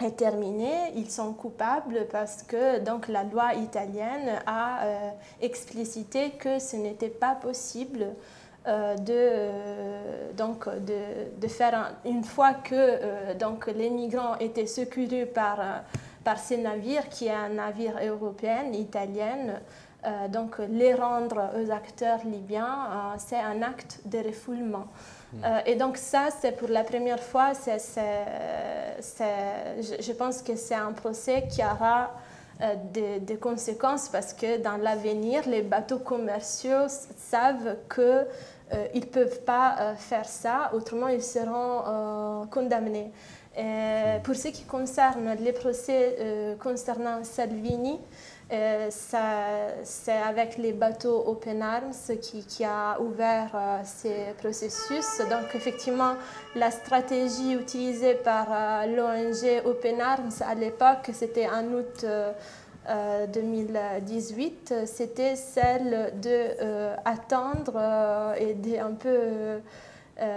est 0.00 0.16
terminé, 0.16 0.92
ils 0.94 1.10
sont 1.10 1.32
coupables 1.32 2.06
parce 2.10 2.42
que 2.42 2.78
donc, 2.78 3.08
la 3.08 3.24
loi 3.24 3.54
italienne 3.54 4.40
a 4.46 4.84
euh, 4.84 5.10
explicité 5.40 6.30
que 6.30 6.58
ce 6.58 6.76
n'était 6.76 7.08
pas 7.08 7.34
possible 7.34 8.02
euh, 8.02 8.12
de, 8.66 9.02
euh, 9.08 10.32
donc, 10.36 10.68
de, 10.68 11.40
de 11.40 11.48
faire 11.48 11.94
une 12.04 12.24
fois 12.24 12.54
que 12.54 13.34
donc, 13.34 13.66
les 13.66 13.90
migrants 13.90 14.36
étaient 14.38 14.66
secourus 14.66 15.26
par, 15.26 15.58
par 16.24 16.38
ces 16.38 16.58
navires, 16.58 17.08
qui 17.08 17.26
est 17.26 17.32
un 17.32 17.50
navire 17.50 17.98
européen, 18.04 18.72
italien, 18.72 19.60
donc 20.28 20.58
les 20.58 20.94
rendre 20.94 21.50
aux 21.58 21.70
acteurs 21.70 22.20
libyens, 22.24 23.16
c'est 23.18 23.38
un 23.38 23.62
acte 23.62 24.00
de 24.04 24.18
refoulement. 24.18 24.86
Euh, 25.44 25.60
et 25.66 25.74
donc 25.74 25.96
ça, 25.96 26.28
c'est 26.40 26.52
pour 26.52 26.68
la 26.68 26.84
première 26.84 27.22
fois, 27.22 27.52
je, 27.52 27.72
pense 30.12 30.42
que 30.42 30.56
c'est 30.56 30.74
un 30.74 30.92
procès 30.92 31.46
qui 31.48 31.62
aura 31.62 32.12
euh, 32.60 32.74
des, 33.20 33.36
conséquences 33.36 34.08
parce 34.08 34.32
que 34.32 34.58
dans 34.58 34.76
l'avenir, 34.76 35.42
les 35.46 35.62
bateaux 35.62 35.98
commerciaux 35.98 36.88
savent 36.88 37.76
qu'ils 37.92 38.26
euh, 38.72 38.86
ne 38.94 39.00
peuvent 39.00 39.40
pas 39.42 39.94
faire 39.96 40.26
ça, 40.26 40.70
autrement 40.74 41.08
ils 41.08 41.22
seront 41.22 42.46
condamnés. 42.50 43.12
Et 43.56 44.20
pour 44.22 44.36
ce 44.36 44.48
qui 44.48 44.64
concerne 44.64 45.34
les 45.40 45.52
procès 45.52 46.56
concernant 46.60 47.24
Salvini, 47.24 47.98
euh, 48.50 48.88
c'est 48.90 50.12
avec 50.12 50.56
les 50.56 50.72
bateaux 50.72 51.22
Open 51.26 51.60
Arms 51.60 51.92
qui, 52.22 52.46
qui 52.46 52.64
a 52.64 52.98
ouvert 52.98 53.50
euh, 53.54 53.80
ces 53.84 54.32
processus. 54.38 55.18
Donc 55.28 55.54
effectivement, 55.54 56.14
la 56.56 56.70
stratégie 56.70 57.52
utilisée 57.52 58.14
par 58.14 58.46
euh, 58.50 58.86
l'ONG 58.86 59.66
Open 59.66 60.00
Arms 60.00 60.40
à 60.40 60.54
l'époque, 60.54 61.10
c'était 61.12 61.46
en 61.48 61.64
août 61.74 62.06
2018, 63.34 64.74
c'était 64.86 65.36
celle 65.36 66.14
de 66.22 66.96
attendre 67.04 67.78
et 68.38 68.54
de 68.54 68.78
un 68.78 68.94
peu 68.94 69.60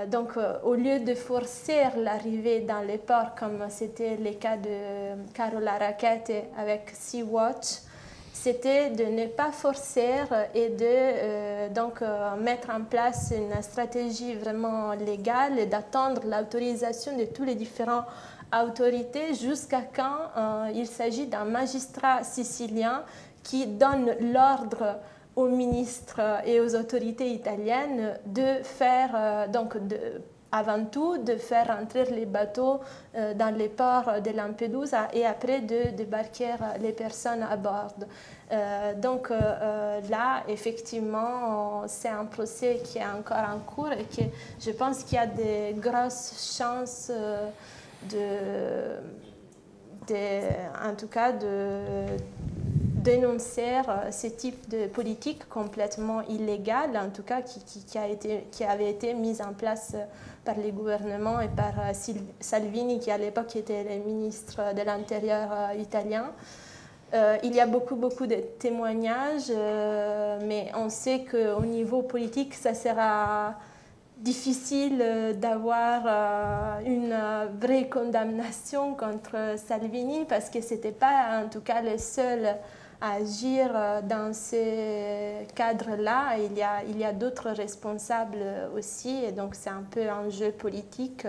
donc, 0.08 0.34
au 0.66 0.76
lieu 0.76 1.00
de 1.00 1.14
forcer 1.16 1.84
l'arrivée 1.96 2.60
dans 2.60 2.82
les 2.82 2.98
ports, 2.98 3.36
comme 3.40 3.64
c'était 3.70 4.18
le 4.18 4.32
cas 4.34 4.58
de 4.58 5.32
Carola 5.34 5.78
Rackete 5.78 6.50
avec 6.58 6.92
Sea-Watch, 6.94 7.84
c'était 8.42 8.90
de 8.90 9.04
ne 9.04 9.28
pas 9.28 9.52
forcer 9.52 10.24
et 10.56 10.70
de 10.70 10.84
euh, 10.84 11.70
donc 11.70 12.02
euh, 12.02 12.36
mettre 12.38 12.72
en 12.72 12.82
place 12.82 13.32
une 13.38 13.62
stratégie 13.62 14.34
vraiment 14.34 14.94
légale 14.94 15.60
et 15.60 15.68
d'attendre 15.68 16.22
l'autorisation 16.26 17.16
de 17.16 17.26
tous 17.26 17.44
les 17.44 17.54
différents 17.54 18.06
autorités 18.52 19.36
jusqu'à 19.36 19.82
quand 19.82 20.18
euh, 20.36 20.72
il 20.74 20.88
s'agit 20.88 21.28
d'un 21.28 21.46
magistrat 21.46 22.24
sicilien 22.24 23.04
qui 23.44 23.68
donne 23.68 24.16
l'ordre 24.34 24.98
aux 25.36 25.48
ministres 25.48 26.20
et 26.44 26.60
aux 26.60 26.76
autorités 26.76 27.30
italiennes 27.30 28.18
de 28.26 28.64
faire 28.64 29.48
donc 29.50 29.78
avant 30.52 30.86
tout 30.86 31.18
de 31.18 31.36
faire 31.38 31.78
entrer 31.82 32.06
les 32.06 32.26
bateaux 32.26 32.82
euh, 33.15 33.34
dans 33.34 33.56
les 33.56 33.69
ports 33.69 34.22
de 34.22 34.32
Lampedusa 34.32 35.07
et 35.14 35.26
après 35.26 35.61
de 35.61 35.91
débarquer 35.95 36.56
les 36.80 36.91
personnes 36.91 37.44
à 37.44 37.56
bord. 37.56 37.94
Euh, 38.52 38.94
donc 38.95 39.32
euh, 39.32 40.02
là, 40.10 40.44
effectivement, 40.48 41.84
c'est 41.88 42.10
un 42.10 42.26
procès 42.26 42.82
qui 42.84 42.98
est 42.98 43.06
encore 43.06 43.38
en 43.38 43.60
cours 43.60 43.91
et 43.94 44.03
que 44.03 44.23
je 44.60 44.72
pense 44.72 45.03
qu'il 45.03 45.18
y 45.18 45.22
a 45.22 45.28
de 45.28 45.80
grosses 45.80 46.57
chances 46.57 47.11
de, 48.10 48.98
en 50.84 50.95
tout 50.95 51.07
cas, 51.07 51.32
de 51.32 52.06
dénoncer 53.02 53.82
ce 54.11 54.28
type 54.28 54.69
de 54.69 54.88
politique 54.88 55.49
complètement 55.49 56.22
illégale, 56.22 56.98
en 56.98 57.10
tout 57.10 57.23
cas 57.23 57.41
qui, 57.41 57.98
a 57.98 58.07
été, 58.07 58.45
qui 58.52 58.64
avait 58.64 58.90
été 58.90 59.14
mise 59.14 59.41
en 59.41 59.53
place 59.53 59.95
par 60.45 60.56
les 60.57 60.72
gouvernements 60.72 61.40
et 61.40 61.49
par 61.49 61.73
euh, 61.80 62.14
Salvini, 62.40 62.99
qui 62.99 63.11
à 63.11 63.18
l'époque 63.18 63.56
était 63.56 63.84
le 63.84 64.03
ministre 64.03 64.73
de 64.76 64.82
l'Intérieur 64.82 65.49
euh, 65.52 65.73
italien. 65.80 66.32
Euh, 67.14 67.38
il 67.44 67.53
y 67.53 67.60
a 67.60 67.68
beaucoup, 67.68 67.95
beaucoup 67.95 68.26
de 68.26 68.38
témoignages, 68.57 69.52
mais 70.45 70.72
on 70.76 70.90
sait 70.90 71.26
qu'au 71.30 71.65
niveau 71.65 72.03
politique, 72.03 72.53
ça 72.53 72.73
sera 72.73 73.56
difficile 74.18 75.03
d'avoir 75.36 76.80
une 76.86 77.14
vraie 77.60 77.90
condamnation 77.90 78.94
contre 78.94 79.56
Salvini 79.57 80.23
parce 80.23 80.49
que 80.49 80.61
ce 80.61 80.76
n'était 80.76 80.94
pas 80.94 81.44
en 81.44 81.49
tout 81.49 81.60
cas 81.60 81.82
le 81.82 81.98
seul 81.98 82.56
agir 83.02 83.72
euh, 83.73 84.02
dans 84.02 84.34
ces 84.34 85.48
cadres-là. 85.56 86.38
Il 86.38 86.98
y 86.98 87.03
a, 87.03 87.14
d'autres 87.14 87.49
responsables 87.49 88.44
aussi, 88.76 89.23
et 89.26 89.32
donc 89.32 89.56
c'est 89.56 89.69
un 89.69 89.84
peu 89.90 90.07
un 90.10 90.30
jeu 90.30 90.52
politique. 90.52 91.28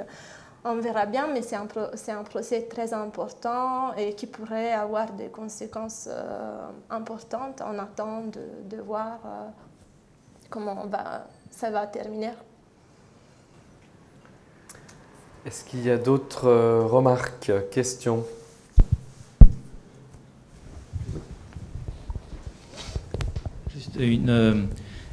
On 0.65 0.77
verra 0.77 1.07
bien, 1.07 1.27
mais 1.27 1.43
c'est 1.43 1.57
un, 1.57 2.23
procès 2.23 2.63
très 2.71 2.93
important 2.93 3.95
et 3.95 4.15
qui 4.15 4.27
pourrait 4.27 4.73
avoir 4.73 5.11
des 5.13 5.29
conséquences 5.29 6.09
euh, 6.09 6.69
importantes. 6.89 7.63
On 7.67 7.79
attend 7.81 8.23
de, 8.71 8.81
voir 8.81 9.19
euh, 9.27 9.49
comment 10.51 10.85
ça 11.51 11.71
va 11.71 11.87
terminer. 11.89 12.33
Est-ce 15.45 15.65
qu'il 15.65 15.85
y 15.85 15.91
a 15.91 15.97
d'autres 15.97 16.49
remarques, 16.85 17.51
questions? 17.73 18.25
Une 24.07 24.31
euh, 24.31 24.55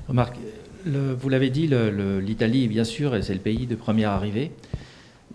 remarque. 0.07 0.38
vous 0.86 1.30
l'avez 1.30 1.49
dit, 1.49 1.70
l'Italie, 2.22 2.68
bien 2.68 2.84
sûr, 2.84 3.18
c'est 3.22 3.34
le 3.34 3.40
pays 3.40 3.68
de 3.68 3.76
première 3.76 4.11
arrivée. 4.11 4.52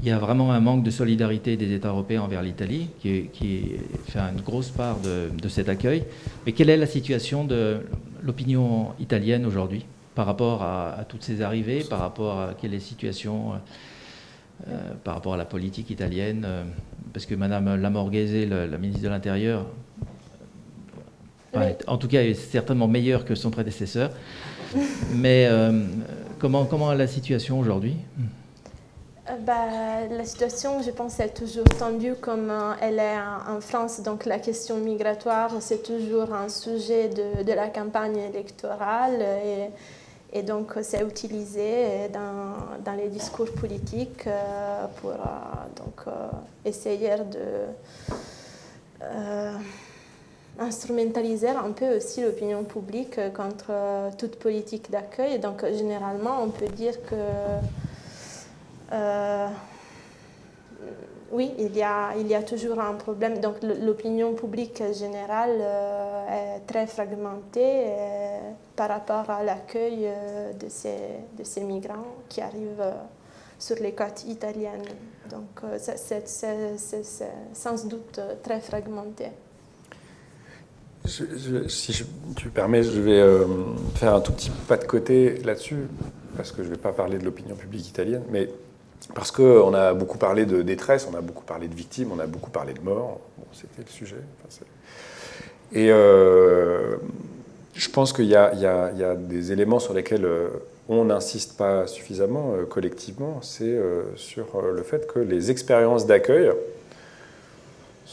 Il 0.01 0.09
y 0.09 0.11
a 0.11 0.19
vraiment 0.19 0.53
un 0.53 0.61
manque 0.61 0.83
de 0.83 0.91
solidarité 0.91 1.57
des 1.57 1.73
États 1.73 1.89
européens 1.89 2.23
envers 2.23 2.43
l'Italie, 2.43 2.89
qui, 3.01 3.31
fait 4.09 4.19
une 4.19 4.41
grosse 4.41 4.71
part 4.71 4.99
de, 5.01 5.49
cet 5.49 5.69
accueil. 5.69 6.05
Mais 6.47 6.53
quelle 6.53 6.71
est 6.71 6.77
la 6.77 6.87
situation 6.87 7.45
de 7.45 7.79
l'opinion 8.23 8.89
italienne 8.99 9.47
aujourd'hui 9.47 9.85
par 10.15 10.27
rapport 10.27 10.63
à, 10.63 11.05
toutes 11.09 11.23
ces 11.23 11.43
arrivées, 11.43 11.85
par 11.85 12.01
rapport 12.01 12.41
à 12.41 12.55
quelle 12.55 12.73
est 12.73 12.79
la 12.79 12.83
situation 12.83 13.53
euh, 14.69 14.95
par 15.03 15.15
rapport 15.15 15.35
à 15.35 15.37
la 15.37 15.45
politique 15.45 15.91
italienne 15.91 16.45
euh, 16.47 16.65
Parce 17.13 17.27
que 17.27 17.35
Mme 17.35 17.77
Lamorghese, 17.77 18.49
la 18.49 18.79
ministre 18.79 19.03
de 19.03 19.09
l'Intérieur, 19.09 19.67
en 21.87 21.99
tout 21.99 22.09
cas, 22.09 22.23
est 22.23 22.35
certainement 22.35 22.89
meilleure 22.89 23.25
que 23.25 23.35
son 23.35 23.51
prédécesseur. 23.51 24.11
Mais 25.15 25.47
euh, 25.49 25.85
comment, 26.39 26.65
comment 26.65 26.93
est 26.93 26.97
la 26.97 27.07
situation 27.07 27.59
aujourd'hui? 27.59 27.97
Euh, 29.31 29.33
bah, 29.47 30.07
la 30.11 30.25
situation, 30.25 30.83
je 30.83 30.91
pense, 30.91 31.21
est 31.21 31.35
toujours 31.35 31.69
tendue 31.79 32.15
comme 32.21 32.51
euh, 32.51 32.73
elle 32.81 32.99
est 32.99 33.17
en, 33.49 33.61
France. 33.61 34.03
Donc 34.03 34.27
la 34.27 34.39
question 34.39 34.77
migratoire, 34.79 35.51
c'est 35.61 35.83
toujours 35.83 36.33
un 36.35 36.49
sujet 36.49 37.09
de, 37.09 37.45
de 37.45 37.53
la 37.53 37.69
campagne 37.69 38.19
électorale. 38.19 39.23
Et, 39.45 40.39
et 40.39 40.43
donc 40.43 40.75
c'est 40.83 41.03
utilisé 41.03 42.09
dans, 42.13 42.83
dans, 42.85 42.97
les 42.97 43.09
discours 43.09 43.53
politiques 43.53 44.29
pour 45.01 45.13
donc, 45.13 46.13
essayer 46.65 47.17
de 47.31 47.71
instrumentaliser 50.59 51.49
un 51.49 51.73
peu 51.73 51.97
aussi 51.97 52.23
l'opinion 52.23 52.65
publique 52.65 53.19
contre 53.35 53.73
toute 54.17 54.37
politique 54.37 54.91
d'accueil. 54.91 55.39
Donc 55.39 55.65
généralement, 55.67 56.43
on 56.43 56.51
peut 56.51 56.69
dire 56.69 57.03
que 57.05 57.17
euh, 58.93 59.49
oui, 61.33 61.53
il 61.59 61.77
y, 61.77 61.83
a, 61.83 62.15
il 62.17 62.29
y 62.29 62.35
a 62.35 62.43
toujours 62.43 62.79
un 62.79 62.95
problème. 62.95 63.41
Donc 63.41 63.57
l'opinion 63.63 64.35
publique 64.35 64.83
générale 64.93 65.59
euh, 65.61 66.57
est 66.57 66.61
très 66.67 66.87
fragmentée 66.87 67.87
euh, 67.87 68.39
par 68.77 68.89
rapport 68.91 69.29
à 69.31 69.43
l'accueil 69.43 70.09
de, 70.61 70.69
ces, 70.69 70.97
de 71.37 71.43
ces 71.43 71.65
migrants 71.65 72.07
qui 72.29 72.41
arrivent 72.41 72.93
sur 73.59 73.77
les 73.77 73.93
côtes 73.93 74.25
italiennes. 74.25 74.85
Donc 75.31 75.63
c'est 75.79 76.29
sans 77.53 77.89
doute 77.89 78.21
très 78.43 78.61
fragmenté. 78.61 79.31
Si 81.07 82.05
tu 82.37 82.49
permets, 82.49 82.83
je 82.83 83.01
vais 83.01 83.23
faire 83.97 84.15
un 84.15 84.21
tout 84.21 84.33
petit 84.33 84.51
pas 84.51 84.77
de 84.77 84.85
côté 84.85 85.39
là-dessus, 85.45 85.87
parce 86.37 86.51
que 86.51 86.63
je 86.63 86.69
ne 86.69 86.75
vais 86.75 86.81
pas 86.81 86.93
parler 86.93 87.19
de 87.19 87.25
l'opinion 87.25 87.57
publique 87.57 87.89
italienne, 87.89 88.23
mais 88.31 88.49
parce 89.13 89.31
qu'on 89.31 89.75
a 89.75 89.93
beaucoup 89.93 90.19
parlé 90.19 90.47
de 90.47 90.63
détresse, 90.63 91.07
on 91.11 91.17
a 91.17 91.21
beaucoup 91.21 91.45
parlé 91.45 91.69
de 91.69 91.75
victimes, 91.75 92.11
on 92.13 92.19
a 92.21 92.27
beaucoup 92.27 92.51
parlé 92.51 92.73
de 92.73 92.81
morts. 92.81 93.21
Bon, 93.37 93.45
c'était 93.53 93.83
le 93.83 93.91
sujet. 93.91 94.17
et 95.73 95.91
euh, 95.91 96.97
je 97.75 97.89
pense 97.91 98.13
qu'il 98.13 98.27
y, 98.27 98.37
a 98.37 99.15
des 99.17 99.53
éléments 99.53 99.81
sur 99.81 99.93
lesquels 99.93 100.25
euh, 100.25 100.49
on 100.89 101.05
n'insiste 101.07 101.57
pas 101.57 101.87
suffisamment 101.87 102.55
euh, 102.55 102.65
collectivement. 102.65 103.41
C'est 103.43 103.79
sur 104.17 104.63
le 104.63 104.83
fait 104.83 105.07
que 105.07 105.19
les 105.19 105.51
expériences 105.51 106.07
d'accueil 106.07 106.51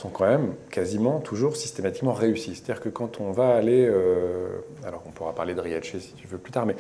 sont 0.02 0.10
quand 0.10 0.28
même 0.28 0.54
quasiment 0.70 1.20
toujours 1.20 1.56
systématiquement 1.56 2.14
réussies. 2.14 2.56
C'est-à-dire 2.56 2.82
que 2.82 2.90
quand 2.90 3.20
on 3.20 3.32
va 3.32 3.56
aller... 3.56 3.88
alors 4.86 5.04
on 5.08 5.12
pourra 5.12 5.34
parler 5.34 5.54
de 5.54 5.62
Riace 5.62 6.00
si 6.00 6.14
tu 6.18 6.28
veux 6.28 6.38
plus 6.38 6.52
tard, 6.52 6.66
mais 6.66 6.76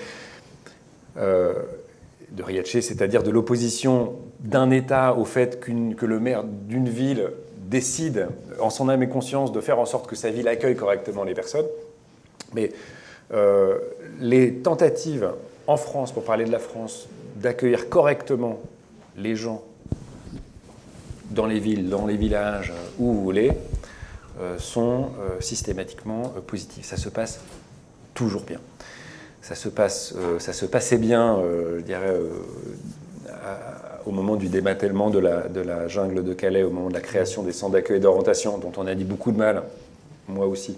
de 1.15 2.43
Riace, 2.43 2.81
c'est-à-dire 2.81 3.23
de 3.23 3.30
l'opposition 3.30 4.15
d'un 4.39 4.72
État 4.72 5.14
au 5.14 5.26
fait 5.26 5.60
que 5.60 6.06
le 6.06 6.19
maire 6.19 6.43
d'une 6.43 6.89
ville 6.89 7.31
décide, 7.72 8.27
en 8.60 8.69
son 8.69 8.89
âme 8.89 9.03
et 9.03 9.10
conscience, 9.10 9.52
de 9.52 9.61
faire 9.61 9.80
en 9.80 9.85
sorte 9.85 10.07
que 10.07 10.15
sa 10.15 10.30
ville 10.30 10.48
accueille 10.48 10.76
correctement 10.76 11.23
les 11.23 11.34
personnes. 11.34 11.65
Mais 12.53 12.72
euh, 13.34 13.77
les 14.19 14.56
tentatives 14.56 15.31
en 15.68 15.77
France, 15.77 16.11
pour 16.11 16.23
parler 16.23 16.45
de 16.45 16.52
la 16.52 16.60
France, 16.60 17.07
d'accueillir 17.38 17.89
correctement 17.89 18.60
les 19.18 19.35
gens 19.35 19.64
dans 21.31 21.45
les 21.45 21.59
villes, 21.59 21.89
dans 21.89 22.05
les 22.05 22.17
villages, 22.17 22.73
où 22.99 23.13
vous 23.13 23.23
voulez, 23.23 23.51
euh, 24.39 24.57
sont 24.57 25.09
euh, 25.19 25.41
systématiquement 25.41 26.33
positives. 26.45 26.85
Ça 26.85 26.97
se 26.97 27.09
passe 27.09 27.39
toujours 28.13 28.43
bien 28.43 28.59
ça 29.41 29.55
se, 29.55 29.69
passe, 29.69 30.13
euh, 30.17 30.39
ça 30.39 30.53
se 30.53 30.65
passait 30.65 30.97
bien, 30.97 31.37
euh, 31.39 31.79
je 31.79 31.83
dirais, 31.83 32.13
euh, 32.13 32.29
au 34.05 34.11
moment 34.11 34.35
du 34.35 34.47
démantèlement 34.47 35.09
de 35.09 35.19
la, 35.19 35.47
de 35.47 35.61
la, 35.61 35.87
jungle 35.87 36.23
de 36.23 36.33
Calais, 36.33 36.63
au 36.63 36.69
moment 36.69 36.89
de 36.89 36.93
la 36.93 37.01
création 37.01 37.43
des 37.43 37.51
centres 37.51 37.73
d'accueil 37.73 37.97
et 37.97 37.99
d'orientation, 37.99 38.59
dont 38.59 38.71
on 38.77 38.85
a 38.85 38.93
dit 38.93 39.03
beaucoup 39.03 39.31
de 39.31 39.37
mal, 39.37 39.63
moi 40.27 40.45
aussi, 40.45 40.77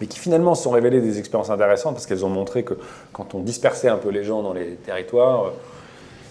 mais 0.00 0.06
qui 0.06 0.18
finalement 0.18 0.54
se 0.56 0.64
sont 0.64 0.70
révélées 0.70 1.00
des 1.00 1.18
expériences 1.18 1.50
intéressantes 1.50 1.94
parce 1.94 2.06
qu'elles 2.06 2.24
ont 2.24 2.30
montré 2.30 2.64
que 2.64 2.74
quand 3.12 3.34
on 3.34 3.40
dispersait 3.40 3.88
un 3.88 3.96
peu 3.96 4.10
les 4.10 4.24
gens 4.24 4.42
dans 4.42 4.52
les 4.52 4.74
territoires, 4.74 5.52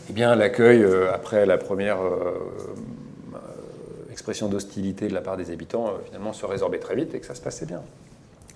eh 0.10 0.14
bien 0.14 0.36
l'accueil, 0.36 0.86
après 1.14 1.46
la 1.46 1.58
première 1.58 2.00
expression 4.24 4.48
d'hostilité 4.48 5.10
de 5.10 5.14
la 5.14 5.20
part 5.20 5.36
des 5.36 5.52
habitants, 5.52 5.92
finalement 6.06 6.32
se 6.32 6.46
résorbait 6.46 6.80
très 6.80 6.96
vite 6.96 7.14
et 7.14 7.20
que 7.20 7.26
ça 7.26 7.36
se 7.36 7.42
passait 7.42 7.66
bien. 7.66 7.82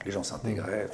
Les 0.06 0.14
gens 0.14 0.24
s'intégraient. 0.24 0.88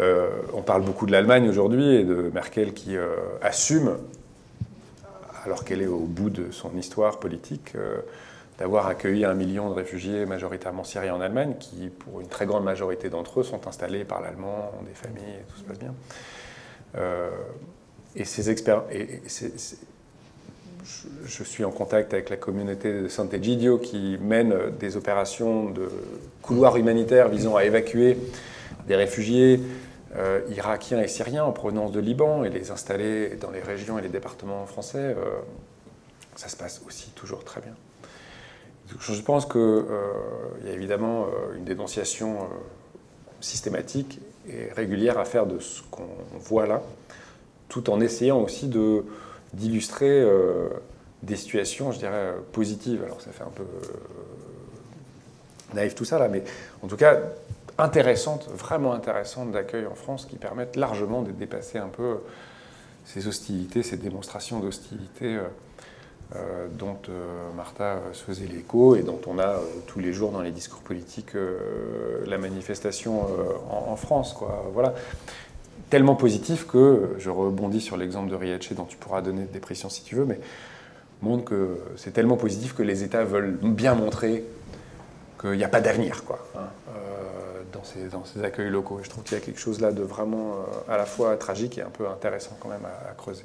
Euh, 0.00 0.28
on 0.52 0.62
parle 0.62 0.82
beaucoup 0.82 1.06
de 1.06 1.12
l'Allemagne 1.12 1.48
aujourd'hui 1.48 1.94
et 1.94 2.02
de 2.02 2.32
Merkel 2.34 2.74
qui 2.74 2.96
euh, 2.96 3.14
assume, 3.40 3.96
alors 5.44 5.64
qu'elle 5.64 5.82
est 5.82 5.86
au 5.86 6.00
bout 6.00 6.30
de 6.30 6.50
son 6.50 6.76
histoire 6.76 7.20
politique, 7.20 7.76
euh, 7.76 7.98
d'avoir 8.58 8.88
accueilli 8.88 9.24
un 9.24 9.34
million 9.34 9.70
de 9.70 9.74
réfugiés 9.74 10.26
majoritairement 10.26 10.82
syriens 10.82 11.14
en 11.14 11.20
Allemagne, 11.20 11.54
qui, 11.60 11.90
pour 11.90 12.20
une 12.20 12.28
très 12.28 12.46
grande 12.46 12.64
majorité 12.64 13.08
d'entre 13.08 13.38
eux, 13.38 13.44
sont 13.44 13.68
installés 13.68 14.02
par 14.04 14.20
l'allemand, 14.20 14.72
ont 14.80 14.82
des 14.82 14.94
familles, 14.94 15.36
et 15.38 15.52
tout 15.52 15.58
se 15.58 15.62
passe 15.62 15.78
bien. 15.78 15.94
et 18.16 18.24
ces 18.24 18.50
experts, 18.50 18.82
je, 21.26 21.44
suis 21.44 21.64
en 21.64 21.70
contact 21.70 22.12
avec 22.12 22.30
la 22.30 22.36
communauté 22.36 23.02
de 23.02 23.08
Sant'Egidio 23.08 23.78
qui 23.78 24.18
mène 24.20 24.54
des 24.78 24.96
opérations 24.96 25.70
de 25.70 25.88
couloirs 26.42 26.76
humanitaires 26.76 27.28
visant 27.28 27.56
à 27.56 27.64
évacuer 27.64 28.18
des 28.86 28.96
réfugiés 28.96 29.60
euh, 30.16 30.40
irakiens 30.50 31.00
et 31.00 31.08
syriens 31.08 31.44
en 31.44 31.52
provenance 31.52 31.92
de 31.92 32.00
Liban 32.00 32.44
et 32.44 32.50
les 32.50 32.70
installer 32.70 33.36
dans 33.36 33.50
les 33.50 33.60
régions 33.60 33.98
et 33.98 34.02
les 34.02 34.08
départements 34.08 34.66
français, 34.66 35.16
euh, 35.16 35.40
ça 36.36 36.48
se 36.48 36.56
passe 36.56 36.82
aussi 36.86 37.10
toujours 37.10 37.44
très 37.44 37.60
bien. 37.60 37.74
Je 38.98 39.22
pense 39.22 39.46
qu'il 39.46 39.60
euh, 39.60 40.12
y 40.66 40.68
a 40.68 40.72
évidemment 40.72 41.26
une 41.56 41.64
dénonciation 41.64 42.40
systématique 43.40 44.20
et 44.48 44.70
régulière 44.74 45.18
à 45.18 45.24
faire 45.24 45.46
de 45.46 45.58
ce 45.60 45.80
qu'on 45.90 46.08
voit 46.40 46.66
là, 46.66 46.82
tout 47.68 47.88
en 47.88 48.00
essayant 48.00 48.40
aussi 48.40 48.66
de, 48.66 49.04
d'illustrer 49.52 50.24
des 51.22 51.36
situations, 51.36 51.92
je 51.92 51.98
dirais, 51.98 52.32
positives. 52.52 53.02
Alors 53.04 53.20
ça 53.20 53.30
fait 53.30 53.44
un 53.44 53.52
peu 53.54 53.64
naïf 55.74 55.94
tout 55.94 56.04
ça 56.04 56.18
là, 56.18 56.28
mais 56.28 56.42
en 56.82 56.88
tout 56.88 56.96
cas 56.96 57.18
intéressantes, 57.78 58.48
vraiment 58.50 58.92
intéressantes 58.92 59.52
d'accueil 59.52 59.86
en 59.86 59.94
France 59.94 60.26
qui 60.26 60.36
permettent 60.36 60.76
largement 60.76 61.22
de 61.22 61.30
dépasser 61.30 61.78
un 61.78 61.88
peu 61.88 62.18
ces 63.04 63.26
hostilités, 63.26 63.82
ces 63.82 63.96
démonstrations 63.96 64.60
d'hostilité 64.60 65.36
euh, 65.36 65.42
euh, 66.36 66.68
dont 66.70 66.98
euh, 67.08 67.50
Martha 67.56 67.98
se 68.12 68.22
faisait 68.22 68.46
l'écho 68.46 68.96
et 68.96 69.02
dont 69.02 69.20
on 69.26 69.38
a 69.38 69.56
tous 69.86 69.98
les 69.98 70.12
jours 70.12 70.30
dans 70.30 70.40
les 70.40 70.50
discours 70.50 70.80
politiques 70.80 71.34
la 72.26 72.38
manifestation 72.38 73.26
en, 73.70 73.96
France. 73.96 74.32
Quoi. 74.32 74.70
Voilà. 74.72 74.94
Tellement 75.92 76.16
positif 76.16 76.66
que, 76.66 77.10
je 77.18 77.28
rebondis 77.28 77.82
sur 77.82 77.98
l'exemple 77.98 78.30
de 78.30 78.34
Riace 78.34 78.72
dont 78.74 78.86
tu 78.86 78.96
pourras 78.96 79.20
donner 79.20 79.44
des 79.44 79.60
pressions 79.60 79.90
si 79.90 80.02
tu 80.02 80.16
veux, 80.16 80.24
mais 80.24 80.40
montre 81.20 81.44
que 81.44 81.78
c'est 81.96 82.12
tellement 82.12 82.38
positif 82.38 82.74
que 82.74 82.82
les 82.82 83.04
États 83.04 83.24
veulent 83.24 83.58
bien 83.60 83.94
montrer 83.94 84.42
qu'il 85.38 85.52
n'y 85.52 85.64
a 85.64 85.68
pas 85.68 85.82
d'avenir. 85.82 86.24
Quoi, 86.24 86.38
hein 86.56 86.70
dans 88.10 88.24
ces, 88.24 88.44
accueils 88.44 88.70
locaux. 88.70 89.00
je 89.02 89.08
trouve 89.08 89.24
qu'il 89.24 89.38
y 89.38 89.40
a 89.40 89.44
quelque 89.44 89.60
chose 89.60 89.80
là 89.80 89.92
de 89.92 90.02
vraiment 90.02 90.52
euh, 90.52 90.92
à 90.92 90.96
la 90.96 91.06
fois 91.06 91.36
tragique 91.36 91.78
et 91.78 91.82
un 91.82 91.90
peu 91.90 92.08
intéressant 92.08 92.56
quand 92.60 92.68
même 92.68 92.84
à, 92.84 93.12
creuser. 93.14 93.44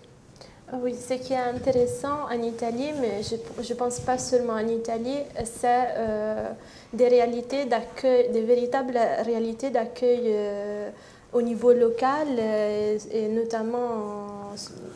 Ah 0.71 0.75
oui, 0.81 0.95
ce 0.95 1.13
qui 1.13 1.31
est 1.31 1.37
intéressant 1.37 2.25
en 2.29 2.41
Italie, 2.41 2.91
mais 2.99 3.21
je 3.23 3.73
ne 3.73 3.77
pense 3.77 4.01
pas 4.01 4.17
seulement 4.17 4.53
en 4.53 4.67
Italie, 4.67 5.19
c'est 5.45 5.87
euh, 5.95 6.49
des 6.91 7.07
réalités 7.07 7.65
d'accueil, 7.65 8.29
des 8.31 8.41
véritables 8.41 8.99
réalités 9.23 9.69
d'accueil 9.69 10.23
euh, 10.25 10.89
au 11.33 11.41
niveau 11.41 11.73
local 11.73 12.27
et 12.39 13.27
notamment 13.27 14.53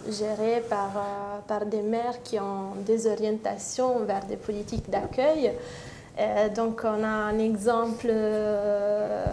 gérées 0.10 0.64
par, 0.70 0.92
par 1.48 1.66
des 1.66 1.82
maires 1.82 2.24
qui 2.24 2.40
ont 2.40 2.76
des 2.86 3.08
orientations 3.08 4.00
vers 4.00 4.26
des 4.26 4.38
politiques 4.38 4.90
d'accueil. 4.90 5.52
Euh, 6.20 6.50
donc 6.50 6.82
on 6.84 7.04
a 7.04 7.08
un 7.08 7.40
exemple, 7.40 8.08
euh, 8.10 9.26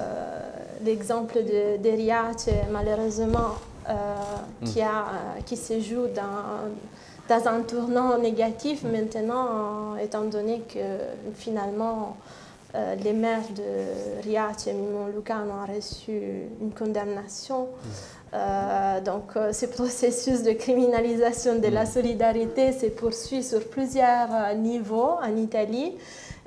l'exemple 0.85 1.43
de, 1.43 1.79
malheureusement, 2.71 3.55
qui, 4.67 4.83
a, 4.83 5.05
qui 5.47 5.57
se 5.57 5.81
joue 5.81 6.09
dans 6.15 6.69
dans 7.29 7.47
un 7.47 7.61
tournant 7.61 8.17
négatif 8.19 8.85
maintenant, 8.85 9.97
étant 9.97 10.25
donné 10.25 10.63
que 10.73 10.79
finalement 11.35 12.17
euh, 12.75 12.95
les 12.97 13.15
maires 13.15 13.49
de 13.57 14.23
Riace 14.23 14.67
et 14.67 14.75
Mimon 14.75 15.07
Lucano 15.07 15.53
ont 15.53 15.75
reçu 15.75 16.13
une 16.61 16.73
condamnation. 16.73 17.63
Mm. 17.63 17.89
Euh, 18.35 19.01
donc 19.01 19.37
euh, 19.37 19.55
ce 19.55 19.65
processus 19.65 20.43
de 20.43 20.53
criminalisation 20.53 21.59
de 21.59 21.69
la 21.69 21.85
mm. 21.85 21.87
solidarité 21.87 22.73
se 22.73 22.87
poursuit 22.87 23.43
sur 23.43 23.67
plusieurs 23.69 24.55
niveaux 24.57 25.17
en 25.23 25.35
Italie. 25.37 25.95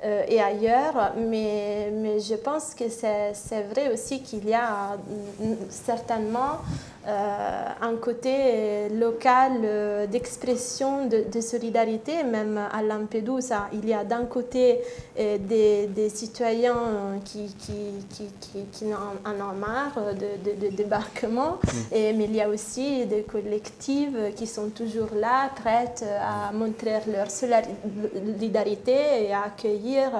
Euh, 0.04 0.24
et 0.26 0.40
ailleurs, 0.40 1.12
mais, 1.16 1.92
mais, 1.92 2.18
je 2.18 2.34
pense 2.34 2.74
que 2.74 2.84
c'est 2.88 3.62
vrai 3.62 3.92
aussi 3.92 4.20
qu'il 4.20 4.48
y 4.48 4.54
a 4.54 4.96
mm, 5.38 5.54
certainement 5.70 6.58
euh, 7.06 7.68
un 7.80 7.96
côté 7.96 8.88
local 8.88 9.52
euh, 9.64 10.06
d'expression 10.06 11.06
de, 11.06 11.40
solidarité, 11.40 12.22
même 12.22 12.58
à 12.58 12.82
Lampedusa. 12.82 13.68
Il 13.72 13.88
y 13.88 13.92
a 13.92 14.04
d'un 14.04 14.24
côté 14.24 14.80
des, 15.16 15.88
des, 15.88 16.08
citoyens 16.08 17.18
qui, 17.24 17.52
qui, 17.58 18.06
qui, 18.10 18.64
qui, 18.70 18.94
en 18.94 19.50
ont 19.50 19.54
marre 19.54 20.14
de, 20.14 20.68
de, 20.68 20.76
débarquement, 20.76 21.58
mm. 21.62 21.94
et, 21.94 22.12
mais 22.12 22.24
il 22.24 22.36
y 22.36 22.40
a 22.40 22.48
aussi 22.48 23.04
des 23.06 23.22
collectifs 23.22 24.16
qui 24.36 24.46
sont 24.46 24.68
toujours 24.68 25.10
là, 25.16 25.50
prêtes 25.56 26.04
à 26.20 26.52
montrer 26.52 27.00
leur 27.12 27.30
solidarité 27.30 29.24
et 29.24 29.32
à 29.32 29.42
accueillir 29.46 30.12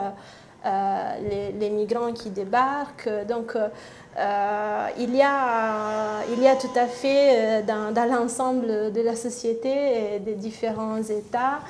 euh, 0.64 1.52
les, 1.58 1.70
migrants 1.70 2.12
qui 2.12 2.30
débarquent. 2.30 3.10
Donc, 3.26 3.56
euh, 4.18 4.86
il, 4.98 5.14
y 5.14 5.22
a, 5.22 6.22
il 6.30 6.42
y 6.42 6.48
a 6.48 6.56
tout 6.56 6.76
à 6.76 6.86
fait 6.86 7.62
dans, 7.62 7.92
dans 7.92 8.04
l'ensemble 8.04 8.92
de 8.92 9.00
la 9.00 9.16
société 9.16 10.16
et 10.16 10.18
des 10.18 10.34
différents 10.34 11.02
États 11.02 11.60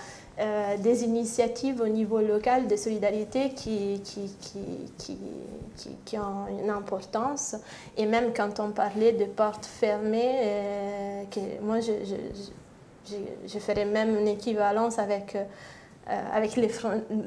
euh, 0.40 0.78
des 0.78 1.05
initiatives 1.05 1.82
au 1.82 1.89
niveau 1.89 2.20
local 2.20 2.66
de 2.66 2.74
solidarité 2.74 3.51
qui, 3.51 4.01
qui, 4.02 4.35
qui, 4.97 5.19
qui, 6.06 6.19
ont 6.19 6.48
une 6.48 6.70
importance. 6.70 7.55
Et 7.98 8.06
même 8.06 8.32
quand 8.35 8.59
on 8.59 8.70
parlait 8.70 9.12
de 9.12 9.27
portes 9.27 9.66
fermées, 9.66 11.27
que 11.31 11.40
moi 11.62 11.81
je, 11.81 11.93
je, 12.05 13.16
je, 13.47 13.59
ferais 13.59 13.85
même 13.85 14.19
une 14.19 14.28
équivalence 14.28 14.98
avec 14.98 15.36
euh, 15.36 15.44
avec 16.07 16.57
les, 16.57 16.69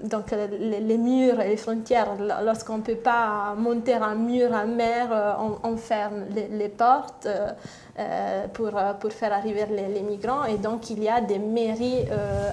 donc, 0.03 0.31
les, 0.31 0.97
murs 0.97 1.39
et 1.39 1.49
les 1.49 1.57
frontières. 1.57 2.10
Lorsqu'on 2.43 2.77
ne 2.77 2.84
peut 2.84 2.95
pas 2.95 3.56
monter 3.57 3.93
un 3.93 4.15
mur 4.15 4.52
en 4.52 4.68
mer, 4.68 5.07
euh, 5.11 5.34
on, 5.64 5.77
ferme 5.77 6.26
les, 6.52 6.69
portes 6.69 7.26
euh, 7.26 8.47
pour, 8.53 8.72
pour 8.99 9.11
faire 9.14 9.31
arriver 9.31 9.65
les, 9.69 10.02
migrants. 10.02 10.43
Et 10.43 10.57
donc, 10.57 10.89
il 10.89 11.02
y 11.02 11.07
a 11.07 11.22
des 11.22 11.39
mairies 11.39 12.06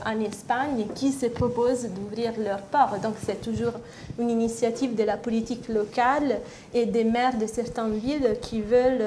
en 0.06 0.20
Espagne 0.20 0.86
qui 0.94 1.10
se 1.10 1.26
proposent 1.26 1.88
d'ouvrir 1.88 2.32
leurs 2.38 2.62
portes. 2.62 3.00
Donc, 3.02 3.14
c'est 3.24 3.40
toujours 3.40 3.74
une 4.18 4.30
initiative 4.30 4.94
de 4.94 5.02
la 5.02 5.16
politique 5.16 5.68
locale 5.68 6.38
et 6.72 6.86
des 6.86 7.04
maires 7.04 7.36
de 7.36 7.46
certaines 7.46 7.94
villes 7.94 8.36
qui 8.40 8.62
veulent 8.62 9.02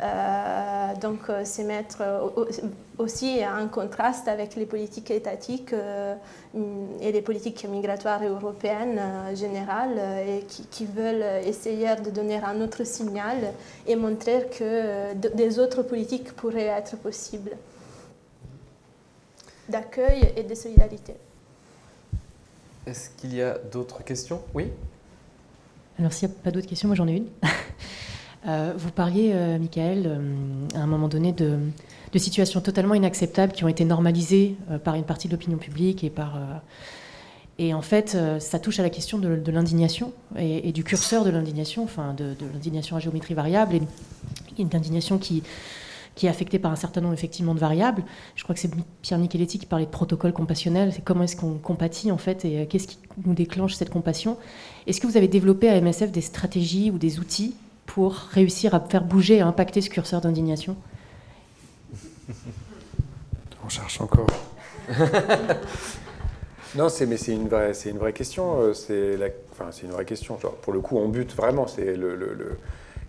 euh, 0.00 0.94
donc, 1.00 1.28
euh, 1.28 1.42
c'est 1.44 1.64
mettre 1.64 2.02
aussi 2.98 3.40
en 3.46 3.68
contraste 3.68 4.28
avec 4.28 4.56
les 4.56 4.66
politiques 4.66 5.10
étatiques 5.10 5.72
euh, 5.72 6.14
et 7.00 7.12
les 7.12 7.22
politiques 7.22 7.66
migratoires 7.68 8.22
européennes 8.24 9.00
générales 9.34 9.98
et 10.26 10.44
qui, 10.44 10.86
veulent 10.86 11.44
essayer 11.44 11.94
de 11.96 12.10
donner 12.10 12.40
un 12.42 12.60
autre 12.60 12.84
signal 12.84 13.52
et 13.86 13.96
montrer 13.96 14.48
que 14.58 15.14
des 15.14 15.58
autres 15.58 15.82
politiques 15.82 16.32
pourraient 16.32 16.66
être 16.66 16.96
possibles 16.96 17.56
d'accueil 19.68 20.32
et 20.36 20.42
de 20.42 20.54
solidarité. 20.54 21.14
Est-ce 22.86 23.10
qu'il 23.10 23.34
y 23.34 23.42
a 23.42 23.58
d'autres 23.58 24.02
questions? 24.02 24.40
Oui? 24.54 24.72
Alors, 25.98 26.12
s'il 26.12 26.28
n'y 26.28 26.34
a 26.34 26.38
pas 26.42 26.50
d'autres 26.50 26.68
questions, 26.68 26.88
moi 26.88 26.96
j'en 26.96 27.08
ai 27.08 27.16
une. 27.16 27.28
Euh, 28.46 28.72
vous 28.76 28.92
parliez, 28.92 29.32
euh, 29.34 29.58
Michael, 29.58 30.04
euh, 30.06 30.78
à 30.78 30.82
un 30.82 30.86
moment 30.86 31.08
donné 31.08 31.32
de, 31.32 31.58
situations 32.16 32.60
totalement 32.60 32.94
inacceptables 32.94 33.52
qui 33.52 33.64
ont 33.64 33.68
été 33.68 33.84
normalisées 33.84 34.56
par 34.84 34.94
une 34.94 35.04
partie 35.04 35.28
de 35.28 35.32
l'opinion 35.32 35.58
publique 35.58 36.04
et 36.04 36.10
par... 36.10 36.38
et 37.58 37.74
en 37.74 37.82
fait, 37.82 38.16
ça 38.38 38.58
touche 38.58 38.80
à 38.80 38.82
la 38.82 38.88
question 38.88 39.18
de, 39.18 39.50
l'indignation 39.50 40.12
et, 40.38 40.72
du 40.72 40.84
curseur 40.84 41.24
de 41.24 41.30
l'indignation, 41.30 41.84
enfin 41.84 42.14
de, 42.14 42.34
l'indignation 42.54 42.96
à 42.96 43.00
géométrie 43.00 43.34
variable 43.34 43.74
et 43.76 43.82
une 44.58 44.74
indignation 44.74 45.18
qui, 45.18 45.42
qui 46.18 46.26
est 46.26 46.28
affectée 46.28 46.58
par 46.58 46.72
un 46.72 46.76
certain 46.76 47.00
nombre 47.00 47.14
effectivement 47.14 47.54
de 47.54 47.60
variables. 47.60 48.02
Je 48.34 48.42
crois 48.42 48.54
que 48.54 48.60
c'est 48.60 48.70
Pierre 49.02 49.18
Micheletti 49.18 49.58
qui 49.58 49.66
parlait 49.66 49.86
de 49.86 49.90
protocole 49.90 50.32
compassionnel. 50.32 50.92
C'est 50.92 51.02
comment 51.02 51.22
est-ce 51.22 51.36
qu'on 51.36 51.58
compatit 51.58 52.10
en 52.10 52.18
fait 52.18 52.44
et 52.44 52.66
qu'est-ce 52.66 52.88
qui 52.88 52.98
nous 53.24 53.34
déclenche 53.34 53.74
cette 53.74 53.90
compassion. 53.90 54.36
Est-ce 54.86 55.00
que 55.00 55.06
vous 55.06 55.16
avez 55.16 55.28
développé 55.28 55.68
à 55.68 55.80
MSF 55.80 56.10
des 56.10 56.20
stratégies 56.20 56.90
ou 56.90 56.98
des 56.98 57.20
outils 57.20 57.54
pour 57.86 58.14
réussir 58.14 58.74
à 58.74 58.80
faire 58.80 59.04
bouger 59.04 59.36
et 59.36 59.40
à 59.40 59.46
impacter 59.46 59.80
ce 59.80 59.90
curseur 59.90 60.20
d'indignation? 60.20 60.76
On 63.64 63.68
cherche 63.68 64.00
encore. 64.00 64.26
non, 66.76 66.88
c'est, 66.88 67.06
mais 67.06 67.16
c'est 67.16 67.32
une 67.32 67.48
vraie, 67.48 67.74
c'est 67.74 67.90
une 67.90 67.98
vraie 67.98 68.12
question. 68.12 68.60
Euh, 68.60 68.74
c'est, 68.74 69.16
la, 69.16 69.26
enfin, 69.52 69.66
c'est 69.72 69.86
une 69.86 69.92
vraie 69.92 70.04
question. 70.04 70.38
Pour 70.62 70.72
le 70.72 70.80
coup, 70.80 70.96
on 70.96 71.08
bute 71.08 71.34
vraiment. 71.34 71.66
C'est 71.66 71.96
le, 71.96 72.16
le, 72.16 72.58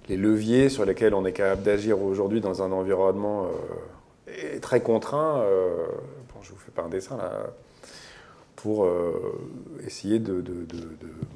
les 0.07 0.17
leviers 0.17 0.69
sur 0.69 0.85
lesquels 0.85 1.13
on 1.13 1.25
est 1.25 1.33
capable 1.33 1.63
d'agir 1.63 2.01
aujourd'hui 2.01 2.41
dans 2.41 2.61
un 2.63 2.71
environnement 2.71 3.47
euh, 4.27 4.59
très 4.59 4.81
contraint. 4.81 5.39
Euh, 5.39 5.85
bon, 6.33 6.41
je 6.41 6.51
vous 6.51 6.57
fais 6.57 6.71
pas 6.71 6.83
un 6.83 6.89
dessin 6.89 7.17
là 7.17 7.31
pour 8.55 8.85
essayer 9.87 10.19
de, 10.19 10.43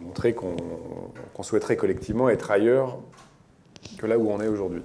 montrer 0.01 0.33
qu'on 0.33 0.57
souhaiterait 1.41 1.77
collectivement 1.77 2.27
être 2.27 2.51
ailleurs 2.51 2.97
que 3.97 4.05
là 4.05 4.17
où 4.17 4.29
on 4.29 4.41
est 4.41 4.49
aujourd'hui. 4.49 4.81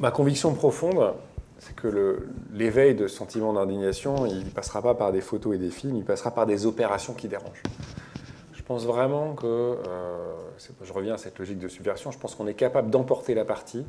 Ma 0.00 0.12
conviction 0.12 0.54
profonde, 0.54 1.14
c'est 1.58 1.74
que 1.74 2.28
l'éveil 2.52 2.94
de 2.94 3.08
sentiment 3.08 3.52
d'indignation, 3.52 4.26
il 4.26 4.44
ne 4.44 4.50
passera 4.50 4.80
pas 4.80 4.94
par 4.94 5.10
des 5.10 5.20
photos 5.20 5.56
et 5.56 5.58
des 5.58 5.70
films, 5.70 5.96
il 5.96 6.04
passera 6.04 6.30
par 6.30 6.46
des 6.46 6.66
opérations 6.66 7.14
qui 7.14 7.26
dérangent. 7.26 7.64
Je 8.52 8.62
pense 8.62 8.86
vraiment 8.86 9.34
que, 9.34 9.46
euh, 9.46 10.34
je 10.82 10.92
reviens 10.92 11.14
à 11.14 11.18
cette 11.18 11.36
logique 11.40 11.58
de 11.58 11.66
subversion, 11.66 12.12
je 12.12 12.18
pense 12.18 12.36
qu'on 12.36 12.46
est 12.46 12.54
capable 12.54 12.90
d'emporter 12.90 13.34
la 13.34 13.44
partie. 13.44 13.84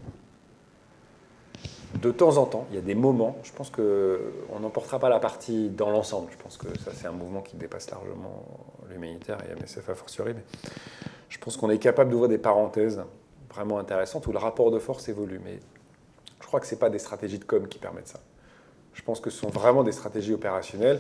De 2.02 2.10
temps 2.10 2.38
en 2.38 2.46
temps, 2.46 2.66
il 2.72 2.76
y 2.76 2.80
a 2.80 2.82
des 2.82 2.96
moments, 2.96 3.38
je 3.44 3.52
pense 3.52 3.70
qu'on 3.70 4.60
n'emportera 4.60 4.98
pas 4.98 5.10
la 5.10 5.20
partie 5.20 5.70
dans 5.70 5.92
l'ensemble. 5.92 6.32
Je 6.32 6.42
pense 6.42 6.58
que 6.58 6.68
ça, 6.80 6.92
c'est 6.92 7.08
un 7.08 7.12
mouvement 7.12 7.42
qui 7.42 7.56
dépasse 7.56 7.92
largement 7.92 8.46
l'humanitaire 8.90 9.38
et 9.48 9.54
MSF 9.54 9.88
a 9.90 9.96
fortiori. 9.96 10.34
Mais 10.34 10.44
je 11.30 11.38
pense 11.38 11.56
qu'on 11.56 11.70
est 11.70 11.78
capable 11.78 12.10
d'ouvrir 12.10 12.30
des 12.30 12.38
parenthèses 12.40 13.04
vraiment 13.54 13.78
intéressantes 13.78 14.26
où 14.26 14.32
le 14.32 14.40
rapport 14.40 14.72
de 14.72 14.80
force 14.80 15.08
évolue. 15.10 15.42
Mais 15.44 15.60
crois 16.50 16.60
que 16.60 16.66
ce 16.66 16.74
n'est 16.74 16.80
pas 16.80 16.90
des 16.90 16.98
stratégies 16.98 17.38
de 17.38 17.44
com 17.44 17.68
qui 17.68 17.78
permettent 17.78 18.08
ça. 18.08 18.20
Je 18.96 19.04
pense 19.04 19.20
que 19.20 19.30
ce 19.30 19.38
sont 19.38 19.50
vraiment 19.50 19.84
des 19.84 19.92
stratégies 19.92 20.34
opérationnelles 20.34 21.00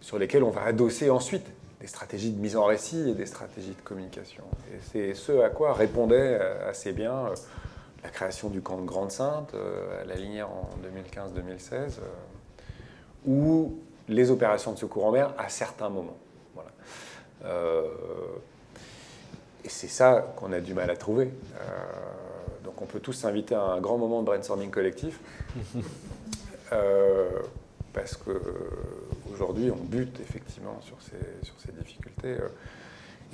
sur 0.00 0.16
lesquelles 0.16 0.44
on 0.44 0.50
va 0.50 0.62
adosser 0.62 1.10
ensuite 1.10 1.44
des 1.80 1.88
stratégies 1.88 2.30
de 2.30 2.40
mise 2.40 2.56
en 2.56 2.64
récit 2.64 3.10
et 3.10 3.14
des 3.14 3.26
stratégies 3.26 3.74
de 3.74 3.82
communication. 3.82 4.44
Et 4.72 4.78
c'est 4.80 5.14
ce 5.14 5.40
à 5.42 5.50
quoi 5.50 5.74
répondait 5.74 6.38
euh, 6.40 6.70
assez 6.70 6.92
bien 6.92 7.12
euh, 7.12 7.34
la 8.04 8.10
création 8.10 8.48
du 8.48 8.62
camp 8.62 8.78
de 8.78 8.86
Grande-Sainte 8.86 9.54
euh, 9.54 10.02
à 10.02 10.04
la 10.04 10.14
Linière 10.14 10.50
en 10.50 10.70
2015-2016, 10.84 11.98
ou 13.26 13.74
les 14.08 14.30
opérations 14.30 14.72
de 14.72 14.78
secours 14.78 15.06
en 15.06 15.10
mer 15.10 15.34
à 15.36 15.48
certains 15.48 15.88
moments. 15.88 16.16
Voilà. 16.54 16.70
Et 19.64 19.68
c'est 19.68 19.88
ça 19.88 20.32
qu'on 20.36 20.52
a 20.52 20.60
du 20.60 20.74
mal 20.74 20.90
à 20.90 20.96
trouver. 20.96 21.30
Donc 22.74 22.82
on 22.82 22.86
peut 22.86 22.98
tous 22.98 23.12
s'inviter 23.12 23.54
à 23.54 23.62
un 23.62 23.80
grand 23.80 23.98
moment 23.98 24.20
de 24.20 24.26
brainstorming 24.26 24.70
collectif. 24.70 25.20
Euh, 26.72 27.28
parce 27.92 28.16
qu'aujourd'hui, 28.16 29.70
on 29.70 29.84
bute 29.84 30.18
effectivement 30.18 30.80
sur 30.80 30.96
ces, 31.02 31.44
sur 31.46 31.54
ces 31.58 31.70
difficultés. 31.72 32.32
Euh, 32.32 32.48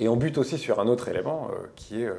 et 0.01 0.09
on 0.09 0.17
bute 0.17 0.37
aussi 0.37 0.57
sur 0.57 0.79
un 0.81 0.87
autre 0.87 1.07
élément 1.07 1.49
qui 1.75 2.03
est 2.03 2.11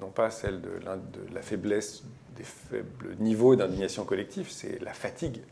non 0.00 0.08
pas 0.08 0.30
celle 0.30 0.60
de, 0.60 0.68
de, 0.68 1.34
la 1.34 1.42
faiblesse 1.42 2.04
des 2.36 2.44
faibles 2.44 3.16
niveaux 3.18 3.56
d'indignation 3.56 4.04
collective, 4.04 4.50
c'est 4.50 4.80
la 4.82 4.94
fatigue. 4.94 5.42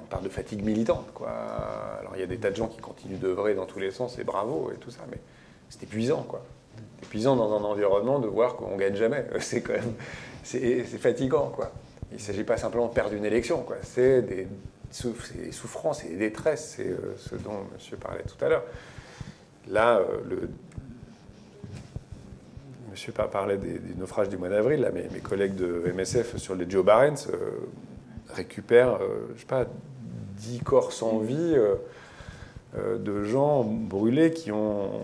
On 0.00 0.06
parle 0.06 0.24
de 0.24 0.28
fatigue 0.28 0.62
militante. 0.62 1.12
Quoi. 1.14 1.30
Alors 1.30 2.12
il 2.14 2.20
y 2.20 2.24
a 2.24 2.26
des 2.26 2.38
tas 2.38 2.50
de 2.50 2.56
gens 2.56 2.68
qui 2.68 2.80
continuent 2.80 3.18
d'œuvrer 3.18 3.54
dans 3.54 3.66
tous 3.66 3.78
les 3.78 3.90
sens, 3.90 4.18
et 4.18 4.24
bravo 4.24 4.70
et 4.72 4.76
tout 4.76 4.90
ça, 4.90 5.00
mais 5.10 5.18
c'est 5.68 5.82
épuisant, 5.82 6.22
quoi. 6.22 6.44
Épuisant 7.02 7.36
dans 7.36 7.52
un 7.52 7.64
environnement 7.64 8.18
de 8.18 8.28
voir 8.28 8.56
qu'on 8.56 8.76
gagne 8.76 8.94
jamais. 8.94 9.24
C'est 9.40 9.62
quand 9.62 9.72
même, 9.72 9.94
c'est 10.42 10.84
fatigant, 10.98 11.50
quoi. 11.54 11.70
Il 12.10 12.16
ne 12.16 12.20
s'agit 12.20 12.44
pas 12.44 12.56
simplement 12.56 12.88
de 12.88 12.92
perdre 12.92 13.14
une 13.14 13.24
élection, 13.24 13.62
quoi. 13.62 13.76
C'est 13.82 14.22
des, 14.22 14.48
souffrances 14.90 16.04
et 16.04 16.08
des 16.08 16.16
détresses, 16.16 16.74
c'est 16.76 16.88
euh, 16.88 17.14
ce 17.16 17.36
dont 17.36 17.60
Monsieur 17.72 17.96
parlait 17.96 18.24
tout 18.24 18.44
à 18.44 18.48
l'heure. 18.48 18.64
Là, 19.68 19.98
euh, 19.98 20.18
le, 20.28 20.48
monsieur 22.90 23.12
parlait 23.12 23.58
des, 23.58 23.80
naufrages 23.96 24.28
du 24.28 24.36
mois 24.36 24.48
d'avril, 24.48 24.80
là, 24.80 24.90
mes, 24.90 25.20
collègues 25.20 25.54
de 25.54 25.92
MSF 25.94 26.38
sur 26.38 26.56
les 26.56 26.68
Joe 26.68 26.84
Barents 26.84 27.28
récupèrent, 28.34 28.98
je 29.36 29.40
sais 29.40 29.46
pas, 29.46 29.66
10 30.38 30.60
corps 30.60 30.92
sans 30.92 31.18
vie 31.20 31.54
de 32.76 33.24
gens 33.24 33.62
brûlés 33.62 34.32
qui 34.32 34.50
ont 34.50 35.02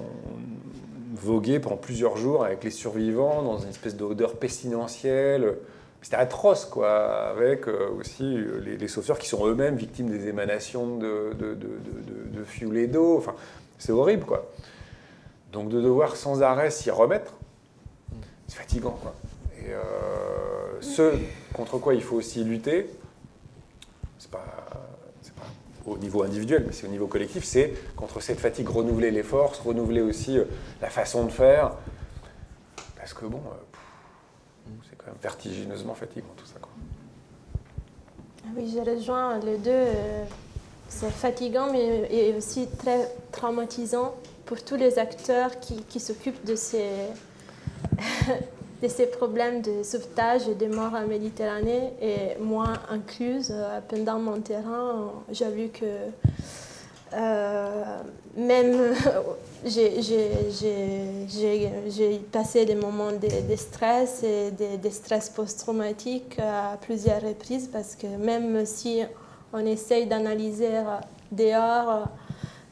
vogué 1.17 1.59
pendant 1.59 1.77
plusieurs 1.77 2.17
jours 2.17 2.45
avec 2.45 2.65
les 2.65 2.71
survivants 2.71 3.43
dans 3.43 3.59
une 3.59 3.71
espèce 3.71 3.97
d'odeur 3.97 4.37
pestilentielle. 4.37 5.57
C'était 6.03 6.17
atroce, 6.17 6.67
quoi, 6.67 7.31
avec 7.31 7.67
aussi 7.67 8.39
les, 8.63 8.77
les, 8.77 8.89
sauveteurs 8.89 9.19
qui 9.19 9.29
sont 9.29 9.45
eux-mêmes 9.47 9.75
victimes 9.75 10.09
des 10.09 10.29
émanations 10.29 10.99
de, 10.99 11.33
de, 11.37 12.77
et 12.77 12.87
d'eau. 12.87 13.17
Enfin, 13.19 13.35
c'est 13.79 13.93
horrible, 13.93 14.25
quoi. 14.25 14.49
Donc 15.53 15.69
de 15.69 15.81
devoir 15.81 16.17
sans 16.17 16.43
arrêt 16.43 16.71
s'y 16.71 16.91
remettre, 16.91 17.33
c'est 18.47 18.59
fatigant. 18.59 18.99
Quoi. 19.03 19.15
Et 19.59 19.71
euh, 19.71 20.81
ce 20.81 21.15
contre 21.55 21.79
quoi 21.79 21.95
il 21.95 22.03
faut 22.03 22.17
aussi 22.17 22.45
lutter, 22.45 22.91
c'est 24.19 24.31
pas 24.31 24.45
au 25.87 25.97
niveau 25.99 26.23
individuel, 26.23 26.65
mais 26.67 26.73
c'est 26.73 26.87
au 26.87 26.91
niveau 26.91 27.07
collectif, 27.07 27.45
c'est 27.45 27.73
contre 27.97 28.21
cette 28.21 28.41
fatigue, 28.41 28.69
renouveler 28.69 29.11
les 29.11 29.23
forces, 29.23 29.61
renouveler 29.61 30.03
aussi 30.03 30.39
euh, 30.39 30.45
la 30.83 30.91
façon 30.91 31.25
de 31.25 31.31
faire. 31.31 31.73
Parce 32.97 33.15
que 33.15 33.25
bon, 33.27 33.39
euh, 33.39 34.71
c'est 34.89 34.97
quand 34.97 35.07
même 35.07 35.17
vertigineusement 35.23 35.95
fatigant 35.95 36.27
tout 36.37 36.47
ça. 36.47 36.55
Ah 38.45 38.49
oui, 38.57 38.71
j'ai 38.73 38.83
rejoint 38.83 39.39
les 39.41 39.59
deux. 39.59 39.87
c'est 40.89 41.11
fatigant, 41.11 41.73
mais 41.73 42.35
aussi 42.37 42.69
très 42.79 43.09
traumatisant 43.33 44.15
pour 44.45 44.63
tous 44.63 44.77
les 44.77 44.99
acteurs 44.99 45.59
qui, 45.61 45.83
qui 45.85 45.99
s'occupent 45.99 46.45
de 46.45 46.55
ces, 46.55 46.89
de 48.83 48.89
ces 48.89 49.07
problèmes 49.07 49.63
de 49.63 49.83
sauvetage 49.83 50.49
et 50.49 50.55
de 50.55 50.67
morts 50.67 50.95
en 50.95 51.07
Méditerranée, 51.07 51.93
et 52.01 52.37
moi 52.41 52.75
incluse, 52.91 53.51
euh, 53.51 53.81
pendant 53.89 54.19
mon 54.19 54.41
terrain, 54.41 55.13
j'ai 55.31 55.51
vu 55.51 55.69
que 55.69 55.87
euh, 57.15 57.85
même 58.37 58.95
j'ai 59.65 59.89
passé 62.33 62.67
des 62.67 62.75
moments 62.75 63.13
de, 63.13 63.57
stress 63.57 64.23
et 64.23 64.51
de, 64.51 64.77
de 64.83 64.91
stress 64.91 65.31
post-traumatique 65.31 66.39
à 66.39 66.77
plusieurs 66.81 67.23
reprises 67.23 67.69
parce 67.73 67.95
que 67.95 68.07
même 68.07 68.67
si 68.67 69.03
on 69.53 69.65
essaye 69.65 70.07
d'analyser 70.07 70.83
dehors 71.31 72.09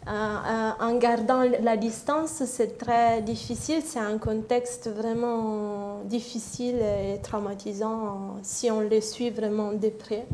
en 0.07 0.97
gardant 0.99 1.45
la 1.63 1.77
distance, 1.77 2.43
c'est 2.45 2.77
très 2.77 3.23
difficile. 3.23 3.83
C'est 3.85 4.01
un 4.01 4.19
contexte 4.19 4.89
vraiment 4.91 5.84
difficile 6.05 6.77
et 6.77 7.21
traumatisant 7.23 8.37
si 8.43 8.71
on 8.71 8.81
le 8.81 9.01
suit 9.01 9.31
vraiment 9.31 9.73
de 9.73 9.89
près. 9.89 10.27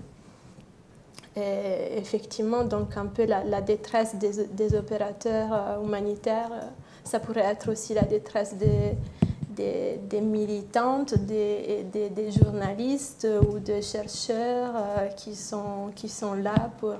Et 1.36 1.96
effectivement, 1.96 2.64
donc 2.64 2.96
un 2.96 3.06
peu 3.06 3.24
la, 3.24 3.60
détresse 3.60 4.16
des, 4.16 4.74
opérateurs 4.74 5.52
euh, 5.52 5.84
humanitaires, 5.84 6.50
euh, 6.52 6.66
ça 7.04 7.20
pourrait 7.20 7.44
être 7.44 7.70
aussi 7.70 7.94
la 7.94 8.02
détresse 8.02 8.56
des, 8.56 10.20
militantes, 10.20 11.14
des, 11.14 12.30
journalistes 12.32 13.28
ou 13.48 13.60
des 13.60 13.80
chercheurs 13.80 14.72
euh, 14.74 15.06
qui, 15.08 15.36
sont, 15.36 16.34
là 16.34 16.70
pour 16.78 16.96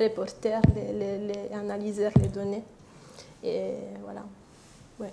reporter, 0.00 0.60
les, 0.74 0.92
les, 0.92 1.18
les 1.18 1.54
analyser 1.54 2.08
les 2.20 2.28
données. 2.28 2.64
Et 3.44 3.74
voilà. 4.02 4.22
Ouais. 4.98 5.12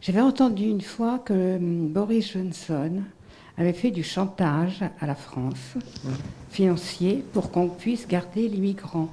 J'avais 0.00 0.20
entendu 0.20 0.64
une 0.64 0.80
fois 0.80 1.18
que 1.18 1.58
Boris 1.58 2.32
Johnson 2.32 3.02
avait 3.58 3.72
fait 3.74 3.90
du 3.90 4.02
chantage 4.02 4.82
à 5.00 5.06
la 5.06 5.14
France 5.14 5.74
financier 6.50 7.22
pour 7.32 7.50
qu'on 7.50 7.68
puisse 7.68 8.08
garder 8.08 8.48
les 8.48 8.58
migrants. 8.58 9.10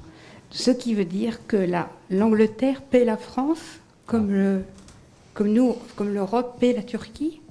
Ce 0.49 0.71
qui 0.71 0.93
veut 0.93 1.05
dire 1.05 1.45
que 1.47 1.67
l'Angleterre 2.09 2.81
paie 2.81 3.03
la 3.03 3.17
France 3.17 3.79
comme, 4.05 4.31
le, 4.31 4.63
nous, 5.41 5.75
comme 5.97 6.13
l'Europe 6.13 6.57
paie 6.59 6.73
la 6.73 6.83
Turquie? 6.83 7.41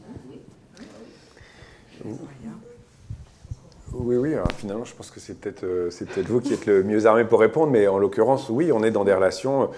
Oui, 3.93 4.17
oui, 4.17 4.35
finalement, 4.59 4.85
je 4.85 4.95
pense 4.95 5.11
que 5.11 5.21
c'est 5.21 5.39
peut-être 5.39 5.65
euh, 5.65 5.91
peut 6.15 6.23
vous 6.23 6.41
qui 6.41 6.53
êtes 6.53 6.67
le 6.67 6.83
mieux 6.83 7.07
armé 7.07 7.25
pour 7.25 7.41
répondre, 7.41 7.71
mais 7.73 7.87
en 7.89 7.99
l'occurrence, 7.99 8.49
oui, 8.51 8.71
on 8.73 8.83
est 8.83 8.91
dans 8.91 9.05
des 9.05 9.15
relations 9.15 9.71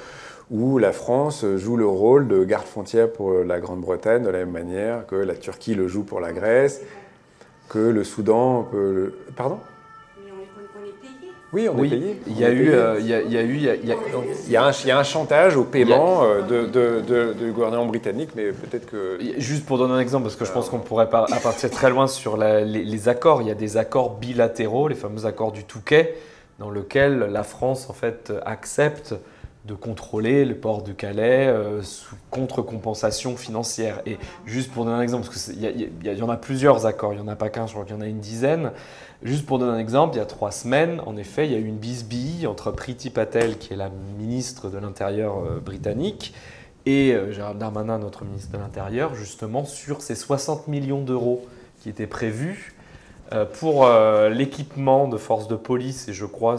où 0.50 0.78
la 0.78 0.92
France 0.92 1.44
joue 1.56 1.76
le 1.76 1.86
rôle 1.86 2.28
de 2.28 2.44
garde-frontière 2.44 3.12
pour 3.12 3.32
la 3.32 3.60
Grande-Bretagne 3.60 4.22
de 4.22 4.30
la 4.30 4.38
même 4.38 4.50
manière 4.50 5.06
que 5.06 5.16
la 5.16 5.34
Turquie 5.34 5.74
le 5.74 5.88
joue 5.88 6.04
pour 6.04 6.20
la 6.20 6.32
Grèce, 6.32 6.82
que 7.68 7.78
le 7.78 8.04
Soudan 8.04 8.62
peut... 8.62 9.12
Pardon? 9.36 9.58
Oui, 11.52 11.66
on 11.72 11.82
est 11.82 11.88
payé. 11.88 12.20
Il 12.26 12.38
y, 12.38 12.44
a 12.44 12.50
eu, 12.50 12.74
il 13.00 13.06
y 13.06 13.14
a 13.14 13.42
eu, 13.42 13.56
il 13.56 14.50
y 14.50 14.90
a 14.90 14.98
un 14.98 15.02
chantage 15.02 15.56
au 15.56 15.64
paiement 15.64 16.22
euh, 16.24 16.42
de, 16.42 17.32
du 17.32 17.52
gouvernement 17.52 17.86
britannique, 17.86 18.30
mais 18.36 18.52
peut-être 18.52 18.86
que. 18.86 19.18
Juste 19.38 19.64
pour 19.64 19.78
donner 19.78 19.94
un 19.94 20.00
exemple, 20.00 20.24
parce 20.24 20.36
que 20.36 20.44
je 20.44 20.52
pense 20.52 20.68
qu'on 20.68 20.78
pourrait 20.78 21.08
pas 21.08 21.26
partir 21.42 21.70
très 21.70 21.88
loin 21.88 22.06
sur 22.06 22.36
les, 22.36 23.08
accords. 23.08 23.40
Il 23.40 23.48
y 23.48 23.50
a 23.50 23.54
des 23.54 23.78
accords 23.78 24.16
bilatéraux, 24.16 24.88
les 24.88 24.94
fameux 24.94 25.24
accords 25.24 25.52
du 25.52 25.64
Touquet, 25.64 26.16
dans 26.58 26.70
lesquels 26.70 27.18
la 27.18 27.42
France 27.44 27.88
en 27.88 27.94
fait 27.94 28.30
accepte 28.44 29.14
de 29.68 29.74
contrôler 29.74 30.46
le 30.46 30.56
port 30.56 30.82
de 30.82 30.92
Calais 30.92 31.46
euh, 31.46 31.82
sous 31.82 32.16
contre-compensation 32.30 33.36
financière. 33.36 34.00
Et 34.06 34.16
juste 34.46 34.72
pour 34.72 34.86
donner 34.86 34.96
un 34.96 35.02
exemple, 35.02 35.26
parce 35.26 35.50
qu'il 35.50 35.90
y, 36.02 36.22
en 36.22 36.28
a 36.30 36.36
plusieurs 36.38 36.86
accords, 36.86 37.12
il 37.12 37.16
n'y 37.16 37.22
en 37.22 37.28
a 37.28 37.36
pas 37.36 37.50
qu'un, 37.50 37.66
je 37.66 37.72
crois 37.72 37.84
qu'il 37.84 37.94
y 37.94 37.98
en 37.98 38.00
a 38.00 38.06
une 38.06 38.18
dizaine. 38.18 38.72
Juste 39.22 39.44
pour 39.44 39.58
donner 39.58 39.72
un 39.72 39.78
exemple, 39.78 40.16
il 40.16 40.18
y 40.18 40.22
a 40.22 40.26
trois 40.26 40.52
semaines, 40.52 41.02
en 41.04 41.16
effet, 41.18 41.46
il 41.46 41.52
y 41.52 41.54
a 41.54 41.58
eu 41.58 41.66
une 41.66 41.76
bisbille 41.76 42.46
entre 42.46 42.70
Priti 42.70 43.10
Patel, 43.10 43.58
qui 43.58 43.74
est 43.74 43.76
la 43.76 43.90
ministre 44.18 44.70
de 44.70 44.78
l'Intérieur 44.78 45.36
euh, 45.38 45.60
britannique, 45.60 46.32
et 46.86 47.12
euh, 47.12 47.30
Gérald 47.32 47.58
Darmanin, 47.58 47.98
notre 47.98 48.24
ministre 48.24 48.52
de 48.52 48.58
l'Intérieur, 48.58 49.14
justement 49.14 49.66
sur 49.66 50.00
ces 50.00 50.14
60 50.14 50.66
millions 50.68 51.02
d'euros 51.02 51.46
qui 51.80 51.90
étaient 51.90 52.06
prévus 52.06 52.74
pour 53.60 53.86
l'équipement 54.30 55.06
de 55.06 55.18
forces 55.18 55.48
de 55.48 55.54
police, 55.54 56.08
et 56.08 56.14
je 56.14 56.24
crois 56.24 56.56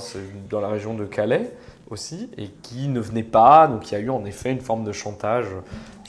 dans 0.51 0.61
la 0.61 0.67
région 0.67 0.93
de 0.93 1.03
Calais, 1.03 1.51
aussi, 1.91 2.29
et 2.37 2.47
qui 2.61 2.87
ne 2.87 2.99
venait 2.99 3.23
pas. 3.23 3.67
Donc 3.67 3.91
il 3.91 3.95
y 3.95 3.97
a 3.97 3.99
eu 3.99 4.09
en 4.09 4.25
effet 4.25 4.51
une 4.51 4.61
forme 4.61 4.83
de 4.83 4.91
chantage. 4.91 5.45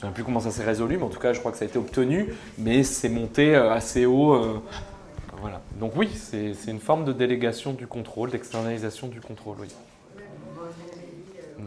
Je 0.00 0.06
ne 0.06 0.10
sais 0.10 0.14
plus 0.14 0.24
comment 0.24 0.40
ça 0.40 0.50
s'est 0.50 0.64
résolu, 0.64 0.96
mais 0.96 1.02
en 1.02 1.08
tout 1.08 1.18
cas, 1.18 1.34
je 1.34 1.40
crois 1.40 1.52
que 1.52 1.58
ça 1.58 1.64
a 1.66 1.68
été 1.68 1.78
obtenu, 1.78 2.32
mais 2.56 2.84
c'est 2.84 3.10
monté 3.10 3.54
euh, 3.54 3.70
assez 3.70 4.06
haut. 4.06 4.32
Euh, 4.32 4.62
voilà. 5.42 5.60
Donc 5.78 5.92
oui, 5.94 6.08
c'est 6.14 6.54
une 6.68 6.80
forme 6.80 7.04
de 7.04 7.12
délégation 7.12 7.72
du 7.72 7.86
contrôle, 7.86 8.30
d'externalisation 8.30 9.08
du 9.08 9.20
contrôle, 9.20 9.56
oui. 9.60 9.68
Mm. 11.58 11.64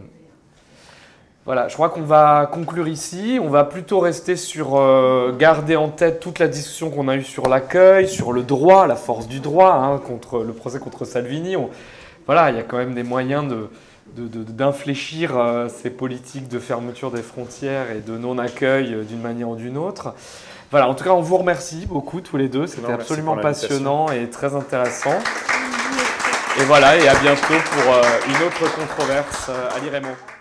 Voilà, 1.44 1.68
je 1.68 1.74
crois 1.74 1.90
qu'on 1.90 2.02
va 2.02 2.48
conclure 2.52 2.88
ici. 2.88 3.38
On 3.40 3.50
va 3.50 3.62
plutôt 3.62 4.00
rester 4.00 4.34
sur 4.34 4.74
euh, 4.74 5.32
garder 5.36 5.76
en 5.76 5.88
tête 5.88 6.18
toute 6.18 6.40
la 6.40 6.48
discussion 6.48 6.90
qu'on 6.90 7.06
a 7.06 7.14
eue 7.14 7.22
sur 7.22 7.48
l'accueil, 7.48 8.08
sur 8.08 8.32
le 8.32 8.42
droit, 8.42 8.88
la 8.88 8.96
force 8.96 9.28
du 9.28 9.38
droit, 9.38 9.74
hein, 9.74 9.98
contre 9.98 10.42
le 10.42 10.52
procès 10.52 10.80
contre 10.80 11.04
Salvini. 11.04 11.54
voilà, 12.26 12.50
il 12.50 12.56
y 12.56 12.60
a 12.60 12.64
quand 12.64 12.78
même 12.78 12.94
des 12.94 13.04
moyens 13.04 13.46
de, 13.46 13.68
d'infléchir 14.16 15.36
euh, 15.36 15.68
ces 15.68 15.90
politiques 15.90 16.48
de 16.48 16.58
fermeture 16.58 17.10
des 17.10 17.22
frontières 17.22 17.90
et 17.90 18.00
de 18.00 18.16
non-accueil 18.16 18.94
euh, 18.94 19.02
d'une 19.02 19.20
manière 19.20 19.48
ou 19.48 19.56
d'une 19.56 19.76
autre. 19.76 20.14
Voilà, 20.70 20.88
en 20.88 20.94
tout 20.94 21.04
cas, 21.04 21.10
on 21.10 21.20
vous 21.20 21.36
remercie 21.36 21.86
beaucoup 21.86 22.20
tous 22.20 22.36
les 22.36 22.48
deux. 22.48 22.66
C'était 22.66 22.92
absolument 22.92 23.36
passionnant 23.36 24.10
et 24.10 24.28
très 24.30 24.54
intéressant. 24.54 25.18
Et 26.60 26.64
voilà, 26.64 26.96
et 26.96 27.08
à 27.08 27.14
bientôt 27.16 27.54
pour 27.72 27.92
euh, 27.92 28.02
une 28.28 28.46
autre 28.46 28.76
controverse 28.76 29.48
à 29.48 29.78
l'IREMO. 29.80 30.33